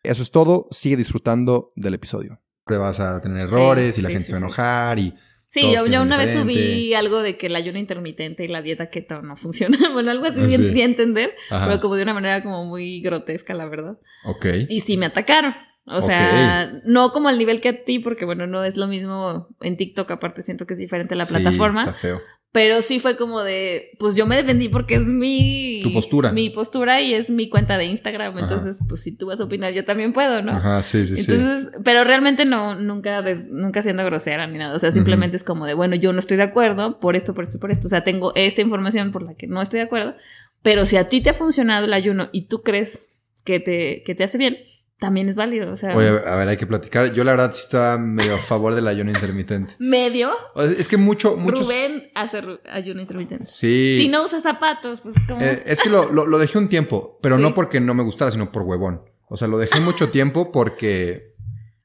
Eso 0.05 0.23
es 0.23 0.31
todo, 0.31 0.69
sigue 0.71 0.97
disfrutando 0.97 1.71
del 1.77 1.93
episodio. 1.93 2.41
Vas 2.65 2.99
a 2.99 3.21
tener 3.21 3.47
errores 3.49 3.99
y 3.99 4.01
la 4.01 4.09
sí, 4.09 4.15
gente 4.15 4.27
sí, 4.29 4.33
se 4.33 4.33
va 4.33 4.39
a 4.39 4.41
sí. 4.41 4.47
enojar 4.47 4.99
y 4.99 5.15
Sí, 5.61 5.73
yo, 5.75 5.87
yo 5.87 6.03
una 6.03 6.19
vez 6.19 6.35
subí 6.35 6.93
algo 6.95 7.23
de 7.23 7.37
que 7.37 7.47
el 7.47 7.57
ayuno 7.57 7.79
intermitente 7.79 8.45
y 8.45 8.49
la 8.49 8.63
dieta 8.63 8.91
keto 8.91 9.23
no 9.23 9.37
funciona. 9.37 9.77
Bueno, 9.93 10.11
algo 10.11 10.27
así 10.27 10.41
bien, 10.41 10.61
sí. 10.61 10.71
bien 10.71 10.91
entender, 10.91 11.35
Ajá. 11.51 11.67
pero 11.67 11.81
como 11.81 11.97
de 11.97 12.03
una 12.03 12.15
manera 12.15 12.43
como 12.43 12.65
muy 12.67 13.01
grotesca, 13.01 13.55
la 13.55 13.67
verdad. 13.67 13.99
Ok. 14.25 14.47
Y 14.69 14.81
sí 14.81 14.97
me 14.97 15.07
atacaron. 15.07 15.55
O 15.89 16.03
sea, 16.03 16.73
no 16.85 17.13
como 17.13 17.29
al 17.29 17.39
nivel 17.39 17.61
que 17.61 17.69
a 17.69 17.85
ti, 17.85 18.01
porque 18.01 18.25
bueno, 18.25 18.49
no 18.49 18.65
es 18.65 18.77
lo 18.77 18.89
mismo 18.89 19.47
en 19.61 19.77
TikTok, 19.77 20.11
aparte 20.11 20.43
siento 20.43 20.67
que 20.67 20.75
es 20.75 20.81
diferente 20.81 21.15
la 21.15 21.27
Sí, 21.27 21.35
plataforma. 21.35 21.83
está 21.83 21.93
feo. 21.95 22.19
Pero 22.57 22.81
sí 22.81 23.01
fue 23.01 23.19
como 23.19 23.43
de, 23.43 23.91
pues 23.99 24.17
yo 24.17 24.25
me 24.25 24.35
defendí 24.35 24.71
porque 24.71 24.95
es 24.95 25.07
mi... 25.07 25.81
Tu 25.83 25.93
postura. 25.93 26.33
Mi 26.33 26.49
postura 26.49 27.03
y 27.03 27.13
es 27.13 27.29
mi 27.29 27.51
cuenta 27.51 27.77
de 27.77 27.85
Instagram. 27.85 28.31
Ajá. 28.31 28.41
Entonces, 28.41 28.79
pues 28.89 29.03
si 29.03 29.15
tú 29.15 29.27
vas 29.27 29.39
a 29.41 29.45
opinar, 29.45 29.75
yo 29.75 29.85
también 29.85 30.15
puedo, 30.15 30.41
¿no? 30.41 30.53
Ajá, 30.53 30.83
sí, 30.83 31.07
sí, 31.07 31.19
sí. 31.19 31.33
Entonces, 31.33 31.71
pero 31.85 32.03
realmente 32.05 32.47
no, 32.47 32.75
nunca, 32.77 33.23
nunca 33.51 33.83
siendo 33.83 34.07
grosera 34.07 34.47
ni 34.47 34.57
nada. 34.57 34.75
O 34.75 34.79
sea, 34.79 34.91
simplemente 34.91 35.37
es 35.37 35.45
como 35.45 35.67
de, 35.67 35.75
bueno, 35.75 35.97
yo 35.97 36.15
no 36.15 36.19
estoy 36.19 36.39
de 36.39 36.45
acuerdo 36.45 36.99
por 36.99 37.15
esto, 37.15 37.35
por 37.35 37.45
esto, 37.45 37.61
por 37.61 37.71
esto. 37.71 37.89
O 37.89 37.91
sea, 37.91 38.05
tengo 38.05 38.33
esta 38.35 38.63
información 38.63 39.13
por 39.13 39.23
la 39.23 39.35
que 39.35 39.47
no 39.47 39.61
estoy 39.61 39.81
de 39.81 39.85
acuerdo. 39.85 40.15
Pero 40.63 40.87
si 40.87 40.97
a 40.97 41.11
ti 41.11 41.21
te 41.21 41.29
ha 41.29 41.35
funcionado 41.35 41.85
el 41.85 41.93
ayuno 41.93 42.31
y 42.33 42.47
tú 42.47 42.63
crees 42.63 43.11
que 43.45 43.61
te, 43.61 44.03
que 44.03 44.15
te 44.15 44.25
hace 44.25 44.39
bien, 44.39 44.57
también 44.99 45.29
es 45.29 45.37
válido. 45.37 45.73
O 45.73 45.77
sea, 45.77 45.95
Oye, 45.97 46.09
a 46.09 46.37
ver, 46.37 46.49
hay 46.49 46.57
que 46.57 46.67
platicar. 46.67 47.13
Yo 47.13 47.23
la 47.25 47.33
verdad 47.33 47.53
sí 47.53 47.61
estaba 47.65 47.99
medio 47.99 48.35
a 48.35 48.39
favor 48.39 48.75
del 48.75 48.89
ayuno 48.89 49.11
intermitente. 49.11 49.75
medio, 49.79 50.33
Es 50.79 50.89
que 50.89 50.97
mucho, 50.97 51.37
muchos... 51.37 51.61
Rubén 51.67 52.11
hace 52.15 52.43
ayuno 52.71 53.01
intermitente. 53.01 53.45
Sí. 53.47 53.95
Si 53.99 54.09
no 54.09 54.25
usas 54.25 54.43
zapatos, 54.43 55.01
pues 55.03 55.15
como... 55.29 55.41
Eh, 55.41 55.63
es 55.67 55.81
que 55.81 55.91
lo, 55.91 56.11
lo- 56.13 56.27
lo 56.27 56.39
dejé 56.39 56.59
un 56.59 56.69
tiempo, 56.69 57.19
pero 57.23 57.37
Sí. 57.37 57.43
no 57.43 57.55
porque 57.55 57.81
no 57.81 57.95
me 57.95 58.03
gustara, 58.03 58.31
sino 58.31 58.51
por 58.53 58.63
huevón. 58.63 59.03
O 59.29 59.37
sea, 59.37 59.49
lo 59.49 59.59
dejé 59.59 59.81
mucho 59.81 60.11
tiempo 60.11 60.51
porque... 60.53 61.35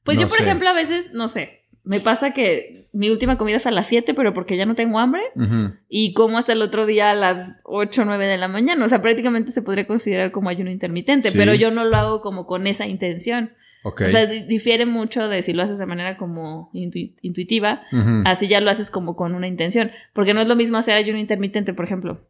Pues 0.04 0.16
no 0.16 0.22
yo, 0.22 0.28
por 0.28 0.38
sé. 0.38 0.42
ejemplo, 0.44 0.68
a 0.68 0.72
veces, 0.72 1.10
no 1.12 1.28
sé, 1.28 1.61
me 1.84 2.00
pasa 2.00 2.32
que 2.32 2.88
mi 2.92 3.10
última 3.10 3.38
comida 3.38 3.56
es 3.56 3.66
a 3.66 3.70
las 3.70 3.86
7, 3.86 4.14
pero 4.14 4.34
porque 4.34 4.56
ya 4.56 4.66
no 4.66 4.74
tengo 4.74 4.98
hambre. 4.98 5.22
Y 5.88 6.12
como 6.14 6.38
hasta 6.38 6.52
el 6.52 6.62
otro 6.62 6.86
día 6.86 7.10
a 7.10 7.14
las 7.14 7.56
8 7.64 8.02
o 8.02 8.04
9 8.04 8.26
de 8.26 8.38
la 8.38 8.48
mañana. 8.48 8.84
O 8.84 8.88
sea, 8.88 9.02
prácticamente 9.02 9.50
se 9.50 9.62
podría 9.62 9.86
considerar 9.86 10.30
como 10.30 10.48
ayuno 10.48 10.70
intermitente, 10.70 11.30
Sí. 11.30 11.38
pero 11.38 11.54
yo 11.54 11.70
no 11.70 11.84
lo 11.84 11.96
hago 11.96 12.20
como 12.20 12.46
con 12.46 12.66
esa 12.66 12.86
intención. 12.86 13.52
Ok. 13.84 14.02
O 14.06 14.10
sea, 14.10 14.26
di- 14.26 14.42
difiere 14.44 14.86
mucho 14.86 15.26
de 15.28 15.42
si 15.42 15.52
lo 15.54 15.62
haces 15.62 15.78
de 15.78 15.86
manera 15.86 16.16
como 16.16 16.70
intu- 16.72 17.14
intuitiva, 17.22 17.82
así 18.26 18.46
ya 18.46 18.60
lo 18.60 18.70
haces 18.70 18.90
como 18.90 19.16
con 19.16 19.34
una 19.34 19.48
intención. 19.48 19.90
Porque 20.12 20.34
no 20.34 20.40
es 20.40 20.46
lo 20.46 20.54
mismo 20.54 20.76
hacer 20.78 20.94
ayuno 20.96 21.18
intermitente, 21.18 21.74
por 21.74 21.84
ejemplo, 21.86 22.20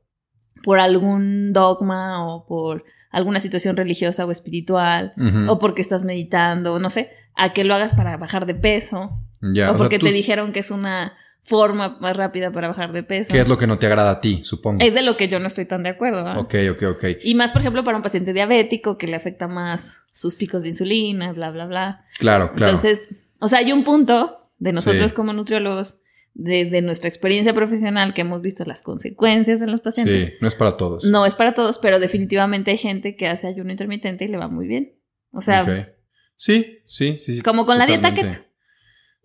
por 0.65 0.79
algún 0.79 1.53
dogma 1.53 2.25
o 2.27 2.47
por 2.47 2.85
alguna 3.11 3.41
situación 3.41 3.77
religiosa 3.77 4.25
o 4.25 4.31
espiritual, 4.31 5.13
o 5.49 5.59
porque 5.59 5.83
estás 5.83 6.05
meditando, 6.05 6.79
no 6.79 6.89
sé, 6.89 7.11
a 7.35 7.53
que 7.53 7.65
lo 7.65 7.75
hagas 7.75 7.93
para 7.95 8.17
bajar 8.17 8.47
de 8.47 8.55
peso, 8.55 9.11
Ya, 9.43 9.69
o 9.69 9.75
o 9.75 9.75
sea, 9.75 9.79
porque 9.79 9.99
tú- 9.99 10.07
te 10.07 10.13
dijeron 10.13 10.53
que 10.53 10.61
es 10.61 10.71
una 10.71 11.15
forma 11.45 11.99
más 12.01 12.17
rápida 12.17 12.53
para 12.53 12.69
bajar 12.69 12.93
de 12.93 13.03
peso. 13.03 13.33
¿Qué 13.33 13.41
es 13.41 13.49
lo 13.49 13.59
que 13.59 13.67
no 13.67 13.79
te 13.79 13.87
agrada 13.87 14.13
a 14.13 14.21
ti, 14.21 14.41
supongo? 14.45 14.79
Es 14.85 14.95
de 14.95 15.03
lo 15.03 15.17
que 15.17 15.27
yo 15.29 15.41
no 15.41 15.49
estoy 15.49 15.65
tan 15.67 15.83
de 15.83 15.89
acuerdo. 15.91 16.27
¿ah? 16.27 16.39
Ok, 16.39 16.55
ok, 16.71 16.83
ok. 16.93 17.05
Y 17.25 17.35
más, 17.35 17.51
por 17.53 17.61
ejemplo, 17.63 17.83
para 17.83 17.97
un 17.97 18.03
paciente 18.05 18.33
diabético 18.33 18.97
que 18.97 19.09
le 19.09 19.17
afecta 19.17 19.49
más 19.49 20.05
sus 20.13 20.37
picos 20.37 20.63
de 20.63 20.69
insulina, 20.69 21.33
bla, 21.33 21.51
bla, 21.51 21.67
bla. 21.67 22.05
Claro, 22.19 22.53
claro. 22.55 22.75
Entonces, 22.77 23.09
o 23.41 23.49
sea, 23.49 23.59
hay 23.59 23.73
un 23.73 23.83
punto 23.83 24.51
de 24.59 24.73
nosotros 24.73 25.11
Sí. 25.11 25.17
como 25.17 25.33
nutriólogos, 25.33 25.99
desde 26.35 26.81
nuestra 26.81 27.09
experiencia 27.09 27.53
profesional, 27.53 28.15
que 28.15 28.21
hemos 28.23 28.41
visto 28.41 28.65
las 28.65 28.81
consecuencias 28.81 29.61
en 29.61 29.71
los 29.73 29.81
pacientes. 29.81 30.31
sí, 30.31 30.35
no 30.41 30.47
es 30.49 30.55
para 30.55 30.77
todos. 30.77 31.05
No 31.05 31.27
es 31.27 31.35
para 31.35 31.53
todos, 31.55 31.79
pero 31.79 31.99
definitivamente 31.99 32.71
hay 32.71 32.79
gente 32.79 33.17
que 33.17 33.27
hace 33.27 33.49
ayuno 33.49 33.71
intermitente 33.73 34.25
y 34.25 34.29
le 34.29 34.37
va 34.39 34.47
muy 34.49 34.67
bien. 34.69 34.95
O 35.33 35.41
sea, 35.41 35.63
Ok. 35.63 35.89
Sí, 36.37 36.79
sí, 36.87 37.19
sí. 37.19 37.41
como 37.43 37.67
con 37.67 37.77
la 37.79 37.87
dieta 37.87 38.15
keto. 38.15 38.39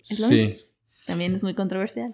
Es 0.10 0.20
lo 0.20 0.28
Sí. 0.28 0.36
mismo. 0.36 0.62
también 1.06 1.34
es 1.36 1.44
muy 1.44 1.54
controversial. 1.56 2.14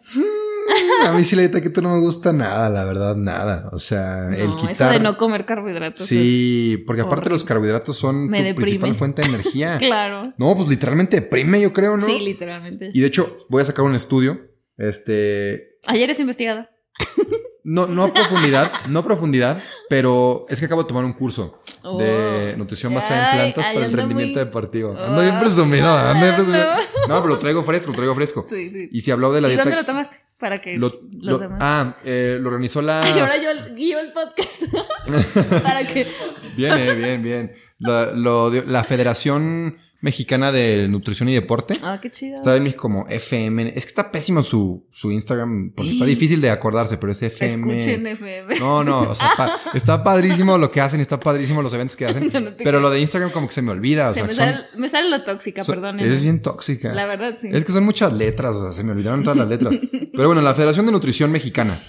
A 1.06 1.12
mí 1.14 1.24
sí 1.24 1.36
la 1.36 1.42
dieta 1.42 1.62
keto 1.62 1.82
no 1.82 1.90
me 1.90 2.00
gusta 2.00 2.32
nada, 2.32 2.70
la 2.70 2.86
verdad, 2.86 3.16
nada. 3.16 3.70
O 3.74 3.80
sea, 3.80 4.30
el 4.36 4.48
No, 4.48 4.56
quitar... 4.58 4.72
eso 4.72 4.90
de 4.92 5.00
no 5.00 5.18
comer 5.18 5.46
carbohidratos. 5.46 6.08
Sí, 6.08 6.82
porque 6.86 7.02
aparte 7.02 7.22
horrible. 7.22 7.36
los 7.36 7.44
carbohidratos 7.44 7.98
son 7.98 8.30
Me 8.30 8.38
tu 8.40 8.44
deprime. 8.46 8.66
principal 8.68 8.96
fuente 8.96 9.22
de 9.24 9.28
energía. 9.30 9.78
Claro. 9.80 10.34
No, 10.38 10.56
pues 10.56 10.70
literalmente 10.70 11.20
deprime, 11.20 11.60
yo 11.62 11.74
creo, 11.74 11.98
¿no? 11.98 12.06
Sí, 12.06 12.20
literalmente. 12.20 12.92
Y 12.94 13.00
de 13.02 13.08
hecho, 13.08 13.46
voy 13.50 13.62
a 13.62 13.66
sacar 13.66 13.84
un 13.84 13.96
estudio. 13.96 14.40
Este. 14.78 15.78
Ayer 15.86 16.10
es 16.10 16.20
investigado. 16.20 16.68
No, 17.66 17.88
no 17.88 18.04
a 18.04 18.14
profundidad, 18.14 18.72
no 18.90 19.00
a 19.00 19.04
profundidad, 19.04 19.62
pero 19.90 20.46
es 20.50 20.60
que 20.60 20.66
acabo 20.66 20.84
de 20.84 20.88
tomar 20.90 21.06
un 21.06 21.14
curso 21.14 21.62
de 21.98 22.54
Oh. 22.54 22.58
nutrición 22.58 22.94
basada 22.94 23.32
en 23.32 23.38
plantas 23.54 23.66
ay, 23.68 23.74
para 23.76 23.86
el 23.88 23.94
rendimiento 23.94 24.40
muy- 24.40 24.46
deportivo. 24.46 24.96
Oh. 24.98 25.04
Ando 25.04 25.22
bien 25.22 25.40
presumido, 25.40 25.98
ando 25.98 26.24
bien 26.26 26.36
presumido. 26.36 26.66
No. 27.08 27.22
Pero 27.22 27.28
lo 27.28 27.38
traigo 27.40 27.64
fresco, 27.64 27.92
lo 27.92 27.96
traigo 27.96 28.16
fresco. 28.16 28.46
Sí, 28.50 28.70
sí. 28.70 28.90
Y 28.92 29.02
si 29.02 29.12
habló 29.12 29.32
de 29.32 29.42
la 29.42 29.48
¿Y 29.48 29.52
dieta. 29.52 29.64
dónde 29.64 29.78
lo 29.78 29.86
tomaste? 29.86 30.20
Para 30.40 30.60
que 30.62 30.78
lo- 30.78 30.88
los 30.90 31.00
lo- 31.24 31.38
demás. 31.40 31.60
ah, 31.62 31.96
eh, 32.04 32.38
lo 32.42 32.50
organizó 32.50 32.82
la. 32.82 33.04
Y 33.16 33.20
ahora 33.20 33.38
yo 33.38 33.76
guío 33.76 34.00
el 34.00 34.12
podcast. 34.12 34.62
Para 35.64 35.86
que. 35.88 36.12
Bien, 36.58 36.74
eh, 36.78 36.94
bien, 36.96 37.24
bien. 37.24 37.56
La, 37.80 38.12
lo 38.14 38.50
dio- 38.52 38.64
la 38.68 38.84
Federación 38.84 39.78
Mexicana 40.04 40.52
de 40.52 40.88
Nutrición 40.90 41.30
y 41.30 41.34
Deporte. 41.34 41.76
Ah, 41.82 41.98
qué 42.02 42.12
chido. 42.12 42.36
Está 42.36 42.56
en 42.58 42.64
mis 42.64 42.76
como 42.76 43.08
FM. 43.08 43.70
Es 43.76 43.86
que 43.86 43.90
está 43.90 44.12
pésimo 44.12 44.44
su, 44.44 44.86
su 44.92 45.12
Instagram 45.12 45.72
porque 45.74 45.92
está 45.92 46.04
difícil 46.06 46.42
de 46.42 46.50
acordarse, 46.50 46.98
pero 46.98 47.14
es 47.14 47.24
FM. 47.24 47.80
Escuchen 47.80 48.06
FM. 48.08 48.60
No, 48.60 48.84
no, 48.84 49.00
o 49.10 49.16
sea, 49.16 49.32
pa- 49.38 49.58
está 49.74 50.04
padrísimo 50.04 50.58
lo 50.58 50.70
que 50.72 50.82
hacen, 50.82 51.00
está 51.00 51.20
padrísimo 51.22 51.62
los 51.62 51.74
eventos 51.74 51.96
que 51.96 52.06
hacen, 52.06 52.30
No, 52.34 52.40
no 52.42 52.54
te 52.54 52.64
pero 52.66 52.82
lo 52.82 52.90
de 52.90 53.00
Instagram 53.00 53.32
como 53.32 53.48
que 53.48 53.54
se 53.54 53.62
me 53.62 53.72
olvida, 53.72 54.10
o 54.10 54.14
Se 54.14 54.20
sea, 54.20 54.28
me, 54.28 54.34
son- 54.34 54.46
sale, 54.46 54.66
me 54.78 54.90
sale 54.90 55.10
lo 55.10 55.24
tóxica, 55.24 55.64
son- 55.64 55.76
perdón. 55.76 56.00
es 56.02 56.22
bien 56.22 56.42
tóxica. 56.42 56.94
La 56.94 57.06
verdad, 57.08 57.38
sí. 57.42 57.48
Es 57.52 57.64
que 57.64 57.72
son 57.72 57.86
muchas 57.86 58.12
letras, 58.12 58.52
o 58.56 58.62
sea, 58.64 58.72
se 58.74 58.84
me 58.84 58.92
olvidaron 58.92 59.24
todas 59.24 59.38
las 59.38 59.48
letras. 59.48 59.80
Pero 60.14 60.28
bueno, 60.28 60.42
la 60.42 60.54
Federación 60.54 60.86
de 60.86 60.92
Nutrición 60.92 61.32
Mexicana. 61.32 61.80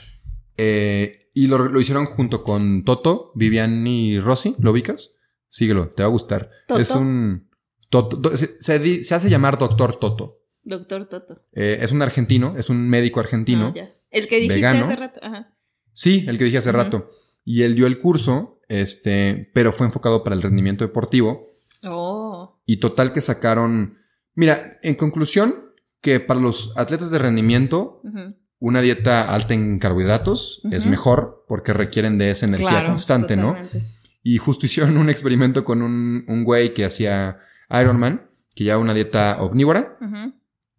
eh, 0.57 1.21
y 1.35 1.49
lo, 1.49 1.59
lo 1.69 1.81
hicieron 1.81 2.07
junto 2.07 2.45
con 2.45 2.85
Toto, 2.85 3.33
Vivian 3.35 3.85
y 3.89 4.21
Rosy. 4.21 4.55
¿Lo 4.61 4.71
ubicas? 4.71 5.17
Síguelo, 5.49 5.89
te 5.89 6.05
va 6.05 6.09
a 6.09 6.13
gustar. 6.13 6.49
¿Toto? 6.69 6.81
Es 6.81 6.93
un... 6.93 7.49
Toto, 7.91 8.17
do- 8.17 8.37
se, 8.37 8.47
se 8.47 8.79
di- 8.79 9.05
se 9.05 9.15
hace 9.15 9.29
llamar 9.31 9.59
Doctor 9.59 9.97
Toto. 9.97 10.41
Doctor 10.63 11.07
Toto. 11.07 11.43
Eh, 11.53 11.79
es 11.81 11.93
un 11.93 12.03
argentino, 12.03 12.55
es 12.57 12.71
un 12.71 12.89
médico 12.89 13.21
argentino. 13.21 13.69
Ah, 13.69 13.73
ya. 13.77 13.89
El 14.11 14.29
que 14.29 14.37
dijiste 14.37 14.55
Vegano. 14.57 14.85
hace 14.85 14.97
rato. 14.97 15.21
Ajá. 15.23 15.55
Sí, 15.93 16.25
el 16.27 16.39
que 16.39 16.45
dije 16.45 16.59
hace 16.59 16.73
rato. 16.73 17.11
Y 17.45 17.63
él 17.63 17.75
dio 17.75 17.87
el 17.87 17.99
curso, 17.99 18.61
este, 18.69 19.51
pero 19.55 19.73
fue 19.73 19.87
enfocado 19.87 20.25
para 20.25 20.35
el 20.35 20.43
rendimiento 20.43 20.85
deportivo. 20.85 21.47
Oh. 21.83 22.61
Y 22.67 22.79
total 22.79 23.13
que 23.13 23.21
sacaron 23.21 23.99
Mira, 24.37 24.79
en 24.83 24.97
conclusión, 24.97 25.55
que 26.01 26.19
para 26.19 26.41
los 26.41 26.77
atletas 26.77 27.11
de 27.13 27.19
rendimiento, 27.19 28.03
una 28.59 28.81
dieta 28.81 29.33
alta 29.33 29.55
en 29.55 29.79
carbohidratos 29.79 30.61
es 30.73 30.87
mejor 30.87 31.45
porque 31.47 31.73
requieren 31.73 32.19
de 32.19 32.31
esa 32.33 32.47
energía 32.47 32.69
Claro, 32.71 32.89
constante, 32.89 33.37
¿no? 33.37 33.57
Y 34.25 34.39
justo 34.39 34.67
hicieron 34.67 34.97
un 34.97 35.09
experimento 35.09 35.65
con 35.65 35.83
un, 35.83 36.25
un 36.27 36.43
güey 36.45 36.75
que 36.75 36.85
hacía 36.85 37.39
Ironman, 37.71 38.31
que 38.55 38.65
llevaba 38.65 38.83
una 38.83 38.95
dieta 38.95 39.39
omnívora, 39.41 39.97
Ujú, 40.01 40.35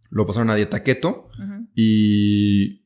lo 0.09 0.25
pasaron 0.27 0.49
a 0.49 0.55
dieta 0.55 0.83
keto 0.83 1.29
y, 1.75 2.85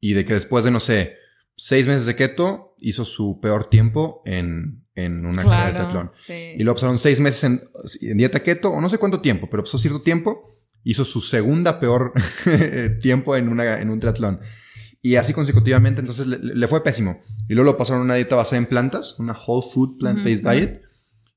y 0.00 0.12
de 0.14 0.24
que 0.24 0.34
después 0.34 0.64
de, 0.64 0.70
no 0.70 0.80
sé, 0.80 1.16
seis 1.56 1.86
meses 1.86 2.06
de 2.06 2.16
keto, 2.16 2.74
hizo 2.80 3.04
su 3.04 3.40
peor 3.40 3.68
tiempo 3.68 4.22
en, 4.24 4.84
en 4.94 5.24
una 5.26 5.42
carrera 5.42 5.66
de 5.66 5.72
triatlón. 5.86 6.12
sí. 6.26 6.32
Y 6.56 6.62
luego 6.62 6.76
pasaron 6.76 6.98
seis 6.98 7.20
meses 7.20 7.44
en, 7.44 7.60
en 8.02 8.18
dieta 8.18 8.40
keto, 8.40 8.70
o 8.70 8.80
no 8.80 8.88
sé 8.88 8.98
cuánto 8.98 9.20
tiempo, 9.20 9.48
pero 9.50 9.62
pasó 9.64 9.78
cierto 9.78 10.00
tiempo, 10.02 10.42
hizo 10.84 11.04
su 11.04 11.20
segunda 11.20 11.80
peor 11.80 12.12
tiempo 13.00 13.36
en, 13.36 13.48
una, 13.48 13.80
en 13.80 13.90
un 13.90 14.00
triatlón. 14.00 14.40
Y 15.00 15.14
así 15.16 15.32
consecutivamente, 15.32 16.00
entonces 16.00 16.26
le, 16.26 16.38
le 16.38 16.68
fue 16.68 16.82
pésimo. 16.82 17.20
Y 17.48 17.54
luego 17.54 17.72
lo 17.72 17.78
pasaron 17.78 18.02
a 18.02 18.04
una 18.04 18.14
dieta 18.14 18.34
basada 18.36 18.58
en 18.58 18.66
plantas, 18.66 19.18
una 19.20 19.32
whole 19.32 19.64
food 19.72 19.98
plant-based 20.00 20.42
diet, 20.50 20.82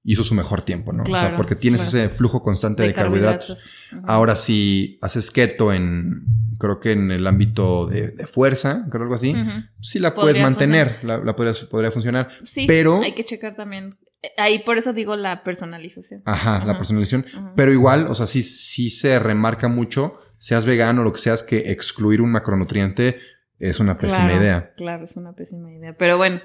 hizo 0.03 0.23
su 0.23 0.33
mejor 0.33 0.63
tiempo, 0.63 0.93
¿no? 0.93 1.03
o 1.03 1.05
sea, 1.05 1.15
Claro, 1.15 1.35
porque 1.37 1.55
tienes 1.55 1.81
claro. 1.81 1.97
ese 2.05 2.09
flujo 2.15 2.41
constante 2.41 2.83
de, 2.83 2.93
carbohidratos. 2.93 3.69
Ahora, 4.05 4.35
si 4.35 4.97
haces 5.01 5.29
keto 5.29 5.71
en, 5.73 6.23
creo 6.57 6.79
que 6.79 6.91
en 6.93 7.11
el 7.11 7.27
ámbito 7.27 7.85
de, 7.87 8.11
de 8.11 8.25
fuerza, 8.27 8.87
creo 8.89 9.03
algo 9.03 9.15
así, 9.15 9.31
Ujú. 9.33 9.49
sí 9.79 9.99
la 9.99 10.13
Podría 10.15 10.33
puedes 10.33 10.41
mantener, 10.43 10.99
la, 11.03 11.17
la 11.19 11.35
podrías- 11.35 11.65
podría 11.65 11.91
funcionar. 11.91 12.29
Sí, 12.43 12.65
Pero- 12.67 13.01
hay 13.01 13.13
que 13.13 13.25
checar 13.25 13.55
también. 13.55 13.97
Eh, 14.23 14.29
Ahí 14.37 14.59
por 14.59 14.77
eso 14.77 14.91
digo 14.93 15.15
la 15.15 15.43
personalización. 15.43 16.21
Ajá, 16.25 16.63
la 16.65 16.77
personalización. 16.77 17.25
Pero 17.55 17.71
igual, 17.71 18.07
o 18.07 18.15
sea, 18.15 18.27
sí, 18.27 18.41
sí 18.43 18.89
se 18.89 19.19
remarca 19.19 19.67
mucho, 19.67 20.17
seas 20.39 20.65
vegano 20.65 21.01
o 21.01 21.03
lo 21.03 21.13
que 21.13 21.19
seas, 21.21 21.43
que 21.43 21.71
excluir 21.71 22.21
un 22.21 22.31
macronutriente 22.31 23.19
es 23.59 23.79
una 23.79 23.97
pésima 23.99 24.25
Claro, 24.27 24.41
idea. 24.41 24.73
Claro, 24.75 25.05
es 25.05 25.15
una 25.15 25.33
pésima 25.33 25.71
idea. 25.71 25.95
Pero 25.97 26.17
bueno, 26.17 26.39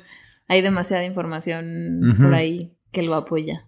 hay 0.48 0.61
demasiada 0.62 1.04
información 1.04 2.14
por 2.18 2.34
ahí 2.34 2.76
que 2.93 3.03
lo 3.03 3.14
apoya. 3.14 3.66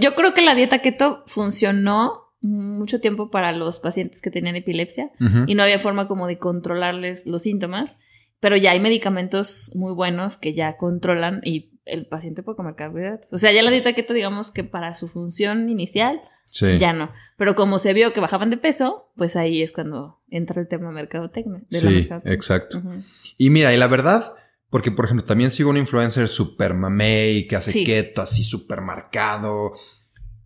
Yo 0.00 0.14
creo 0.14 0.34
que 0.34 0.42
la 0.42 0.54
dieta 0.54 0.80
keto 0.80 1.22
funcionó 1.26 2.32
mucho 2.40 3.00
tiempo 3.00 3.30
para 3.30 3.52
los 3.52 3.78
pacientes 3.80 4.20
que 4.20 4.30
tenían 4.30 4.56
epilepsia 4.56 5.10
Ujú. 5.20 5.44
y 5.46 5.54
no 5.54 5.62
había 5.62 5.78
forma 5.78 6.08
como 6.08 6.26
de 6.26 6.38
controlarles 6.38 7.24
los 7.26 7.42
síntomas, 7.42 7.96
pero 8.40 8.56
ya 8.56 8.72
hay 8.72 8.80
medicamentos 8.80 9.70
muy 9.76 9.92
buenos 9.92 10.36
que 10.36 10.52
ya 10.54 10.76
controlan 10.76 11.40
y 11.44 11.70
el 11.84 12.06
paciente 12.06 12.42
puede 12.42 12.56
comer 12.56 12.74
carbohidratos. 12.74 13.28
O 13.32 13.38
sea, 13.38 13.52
ya 13.52 13.62
la 13.62 13.70
dieta 13.70 13.92
keto, 13.92 14.12
digamos 14.14 14.50
que 14.50 14.64
para 14.64 14.94
su 14.94 15.08
función 15.08 15.68
inicial, 15.68 16.20
Sí. 16.46 16.78
ya 16.78 16.92
no. 16.92 17.10
Pero 17.38 17.54
como 17.54 17.78
se 17.78 17.94
vio 17.94 18.12
que 18.12 18.20
bajaban 18.20 18.50
de 18.50 18.56
peso, 18.58 19.10
pues 19.16 19.36
ahí 19.36 19.62
es 19.62 19.72
cuando 19.72 20.20
entra 20.28 20.60
el 20.60 20.68
tema 20.68 20.90
mercadotecnia. 20.90 21.62
de 21.70 21.78
Sí, 21.78 21.86
mercadotecnia. 21.86 22.34
exacto. 22.34 22.78
Ujú. 22.78 23.02
Y 23.38 23.50
mira, 23.50 23.72
y 23.72 23.78
la 23.78 23.86
verdad, 23.86 24.34
porque 24.72 24.90
por 24.90 25.04
ejemplo, 25.04 25.24
también 25.24 25.50
sigo 25.52 25.68
un 25.70 25.76
influencer 25.76 26.26
super 26.28 26.72
mamey 26.74 27.46
que 27.46 27.54
hace 27.56 27.70
Sí. 27.70 27.84
keto 27.84 28.22
así 28.22 28.42
súper 28.42 28.80
marcado. 28.80 29.74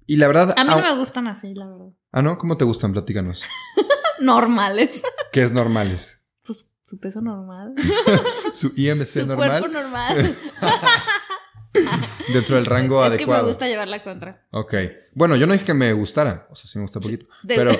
Y 0.05 0.17
la 0.17 0.27
verdad. 0.27 0.53
A 0.59 0.65
mí 0.65 0.71
no 0.71 0.83
me 0.83 0.99
gustan 0.99 1.29
así, 1.29 1.55
la 1.55 1.67
verdad. 1.67 1.87
ah, 2.13 2.23
¿no? 2.23 2.37
¿Cómo 2.37 2.57
te 2.57 2.65
gustan? 2.65 2.93
Platícanos. 2.93 3.45
Normales. 4.21 5.03
¿Qué 5.33 5.43
es 5.45 5.53
normales? 5.53 6.25
Pues 6.45 6.69
su 6.83 6.99
peso 6.99 7.21
normal. 7.21 7.75
Su 8.55 8.73
IMC 8.77 9.07
su 9.07 9.27
normal 9.27 9.61
cuerpo 9.61 9.69
normal. 9.69 10.37
dentro 12.33 12.57
del 12.57 12.65
rango 12.67 13.03
es 13.05 13.11
que 13.11 13.11
me 13.11 13.17
adecuado. 13.17 13.49
gusta 13.49 13.67
llevar 13.69 13.89
la 13.89 14.03
contra. 14.03 14.47
Ok. 14.51 14.75
Bueno, 15.15 15.37
yo 15.37 15.47
no 15.47 15.53
dije 15.53 15.65
que 15.67 15.75
me 15.75 15.93
gustara. 15.93 16.47
O 16.51 16.57
sea, 16.57 16.69
sí 16.71 16.79
me 16.79 16.83
gusta 16.83 17.01
poquito. 17.01 17.27
De- 17.43 17.55
Pero, 17.57 17.73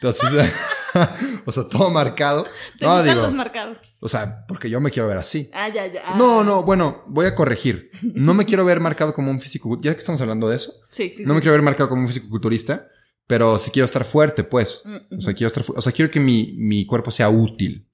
entonces, 0.00 0.52
o 1.46 1.52
sea, 1.52 1.64
todo 1.70 1.90
marcado. 1.90 2.44
¿Te 2.78 2.84
No, 2.84 3.02
digo, 3.02 3.22
los 3.22 3.34
marcados? 3.34 3.78
o 4.00 4.08
sea, 4.08 4.44
porque 4.46 4.68
yo 4.70 4.80
me 4.80 4.90
quiero 4.90 5.08
ver 5.08 5.18
así. 5.18 5.50
Ah, 5.52 5.68
ya, 5.68 5.86
ya. 5.86 6.02
Ah. 6.04 6.14
No, 6.18 6.44
no, 6.44 6.62
bueno, 6.62 7.02
voy 7.08 7.26
a 7.26 7.34
corregir. 7.34 7.90
No 8.02 8.34
me 8.34 8.44
quiero 8.46 8.64
ver 8.64 8.80
marcado 8.80 9.12
como 9.14 9.30
un 9.30 9.40
físico. 9.40 9.78
Ya 9.80 9.92
que 9.92 9.98
estamos 10.00 10.20
hablando 10.20 10.48
de 10.48 10.56
eso, 10.56 10.72
Sí, 10.90 11.12
sí. 11.16 11.22
no 11.24 11.34
me 11.34 11.40
sí. 11.40 11.42
quiero 11.42 11.52
ver 11.52 11.62
marcado 11.62 11.88
como 11.88 12.02
un 12.02 12.08
físico-culturista, 12.08 12.88
pero 13.26 13.58
sí 13.58 13.70
quiero 13.70 13.84
estar 13.86 14.04
fuerte, 14.04 14.44
pues. 14.44 14.82
Mm, 14.84 15.16
O 15.18 15.20
sea, 15.20 15.34
quiero 15.34 15.48
estar, 15.48 15.64
o 15.74 15.80
sea, 15.80 15.92
quiero 15.92 16.10
que 16.10 16.20
mi, 16.20 16.54
mi 16.58 16.86
cuerpo 16.86 17.10
sea 17.10 17.28
útil. 17.30 17.88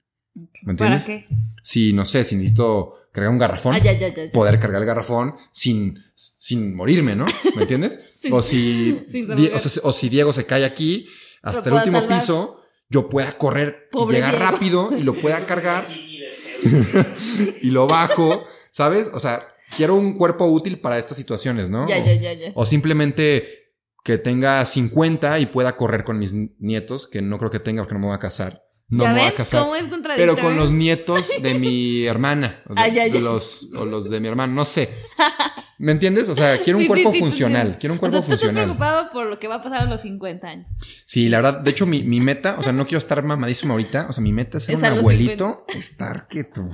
¿Me 0.63 0.75
¿Para 0.75 0.95
entiendes? 0.95 1.03
qué? 1.05 1.27
Si, 1.63 1.93
no 1.93 2.05
sé, 2.05 2.23
si 2.23 2.35
necesito 2.35 2.95
cargar 3.11 3.31
un 3.31 3.37
garrafón, 3.37 3.75
Ah, 3.75 3.79
ya, 3.79 3.93
ya, 3.93 4.07
ya. 4.13 4.31
poder 4.31 4.59
cargar 4.59 4.81
el 4.81 4.87
garrafón 4.87 5.35
sin, 5.51 5.99
sin 6.15 6.75
morirme, 6.75 7.15
¿no? 7.15 7.25
¿Me 7.55 7.61
entiendes? 7.63 7.99
Sin- 8.23 8.33
o, 8.33 8.41
si, 8.41 9.05
o, 9.53 9.59
sea, 9.59 9.81
o 9.83 9.93
si 9.93 10.09
Diego 10.09 10.31
se 10.33 10.45
cae 10.45 10.63
aquí, 10.65 11.07
hasta 11.43 11.67
el 11.69 11.75
último 11.75 11.99
salvar. 11.99 12.17
piso, 12.19 12.62
yo 12.93 13.09
pueda 13.09 13.35
correr 13.37 13.89
Pobre 13.91 14.17
y 14.17 14.21
llegar 14.21 14.37
Diego. 14.37 14.51
rápido 14.51 14.89
y 14.97 15.01
lo 15.01 15.19
pueda 15.19 15.45
cargar 15.47 15.87
y 17.61 17.71
lo 17.71 17.87
bajo, 17.87 18.45
¿sabes? 18.71 19.09
O 19.13 19.19
sea, 19.19 19.43
quiero 19.75 19.95
un 19.95 20.13
cuerpo 20.13 20.45
útil 20.45 20.79
para 20.79 20.97
estas 20.99 21.17
situaciones, 21.17 21.69
¿no? 21.69 21.87
Ya, 21.89 21.97
ya, 21.97 22.13
ya, 22.13 22.33
ya. 22.33 22.51
O 22.55 22.65
simplemente 22.65 23.71
que 24.03 24.17
tenga 24.17 24.63
50 24.63 25.39
y 25.39 25.45
pueda 25.47 25.75
correr 25.75 26.03
con 26.03 26.19
mis 26.19 26.33
nietos, 26.59 27.07
que 27.07 27.21
no 27.21 27.37
creo 27.37 27.51
que 27.51 27.59
tenga 27.59 27.81
porque 27.81 27.93
no 27.95 27.99
me 28.01 28.07
voy 28.07 28.15
a 28.15 28.19
casar. 28.19 28.61
No 28.89 29.03
¿Ya 29.05 29.13
me 29.13 29.19
voy 29.21 29.29
a 29.29 29.35
casar. 29.35 29.61
cómo 29.61 29.75
es 29.75 29.87
contradictorio? 29.87 30.35
Pero 30.35 30.47
con 30.47 30.55
los 30.57 30.71
nietos 30.71 31.31
de 31.41 31.53
mi 31.55 32.05
hermana. 32.05 32.61
O 32.69 32.75
de, 32.75 32.81
Ah, 32.81 32.87
ya, 32.89 33.07
ya. 33.07 33.13
de 33.13 33.21
los, 33.21 33.71
o 33.73 33.85
los 33.85 34.09
de 34.09 34.19
mi 34.19 34.27
hermano, 34.27 34.53
no 34.53 34.65
sé. 34.65 34.89
¿Me 35.79 35.91
entiendes? 35.91 36.29
O 36.29 36.35
sea, 36.35 36.57
quiero 36.63 36.77
un 36.77 36.83
Sí, 36.83 36.87
cuerpo 36.87 37.11
sí, 37.11 37.17
sí, 37.17 37.23
funcional. 37.23 37.77
Quiero 37.79 37.93
un 37.93 37.97
O 37.97 37.99
cuerpo 37.99 38.17
sea, 38.17 38.25
tú 38.25 38.31
estás 38.33 38.39
funcional. 38.41 38.63
preocupado 38.65 39.09
por 39.11 39.27
lo 39.27 39.39
que 39.39 39.47
va 39.47 39.55
a 39.55 39.61
pasar 39.63 39.81
a 39.81 39.85
los 39.85 40.01
50 40.01 40.47
años. 40.47 40.69
Sí, 41.05 41.29
la 41.29 41.41
verdad, 41.41 41.59
de 41.61 41.71
hecho, 41.71 41.85
mi, 41.85 42.03
mi 42.03 42.21
meta, 42.21 42.55
o 42.59 42.63
sea, 42.63 42.71
no 42.73 42.85
quiero 42.85 42.99
estar 42.99 43.21
mamadísimo 43.23 43.73
ahorita. 43.73 44.07
O 44.09 44.13
sea, 44.13 44.21
mi 44.21 44.31
meta 44.31 44.57
es 44.59 44.65
ser 44.65 44.75
Es 44.75 44.79
un 44.79 44.85
a 44.85 44.89
los 44.91 44.99
abuelito. 44.99 45.65
Estar 45.75 46.27
quieto. 46.27 46.69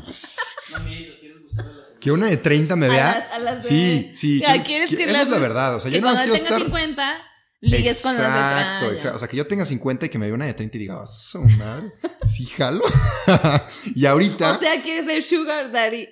Mami, 0.72 1.00
¿les 1.08 1.18
quieres 1.18 1.42
gustar 1.42 1.66
a 1.66 1.72
las 1.74 1.88
Que 2.00 2.12
una 2.12 2.28
de 2.28 2.38
30 2.38 2.76
me 2.76 2.86
A 2.86 2.90
vea. 2.90 3.06
las- 3.06 3.32
a 3.34 3.40
las 3.56 3.66
Sí, 3.66 4.12
sí. 4.16 4.40
Ya, 4.40 4.52
quiero- 4.54 4.64
¿quieres 4.66 4.90
que- 4.90 4.98
que 4.98 5.04
esa 5.04 5.14
las- 5.14 5.22
es 5.24 5.30
la 5.30 5.40
verdad. 5.40 5.76
O 5.76 5.80
sea, 5.80 5.90
que 5.92 5.98
yo 5.98 6.02
no 6.02 6.08
cuando 6.08 6.22
quiero 6.24 6.36
tengas 6.36 6.52
estar. 6.52 6.66
50, 6.66 7.18
ligues 7.62 8.02
con 8.02 8.16
las 8.16 8.22
de 8.22 8.28
Exacto, 8.30 8.92
exacto. 8.94 9.16
O 9.16 9.20
sea, 9.20 9.28
que 9.28 9.38
yo 9.38 9.48
tenga 9.48 9.66
50 9.66 10.06
y 10.06 10.10
que 10.10 10.18
me 10.18 10.28
vea 10.28 10.36
una 10.36 10.46
de 10.46 10.54
30 10.54 10.78
y 10.78 10.80
diga, 10.80 11.00
"Ah, 11.04 11.08
su 11.08 11.42
madre, 11.42 11.92
sí, 12.24 12.46
jalo. 12.46 12.84
y 13.96 14.06
ahorita, 14.06 14.52
O 14.56 14.60
sea, 14.60 14.82
quieres 14.82 15.06
ser 15.06 15.24
Sugar 15.24 15.72
Daddy. 15.72 16.08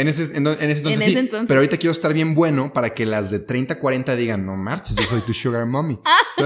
En, 0.00 0.08
ese, 0.08 0.36
en, 0.36 0.46
en 0.46 0.70
ese 0.70 0.78
entonces 0.78 0.92
en 0.94 1.00
sí, 1.02 1.10
ese 1.10 1.18
entonces. 1.20 1.48
pero 1.48 1.60
ahorita 1.60 1.76
quiero 1.76 1.92
estar 1.92 2.12
bien 2.14 2.34
bueno 2.34 2.72
para 2.72 2.94
que 2.94 3.04
las 3.06 3.30
de 3.30 3.40
30, 3.40 3.78
40 3.78 4.16
digan, 4.16 4.46
no 4.46 4.56
marches, 4.56 4.94
yo 4.96 5.02
soy 5.04 5.20
tu 5.22 5.34
sugar 5.34 5.66
mommy. 5.66 5.98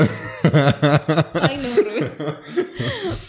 Ay, 1.34 1.58
no. 1.62 2.32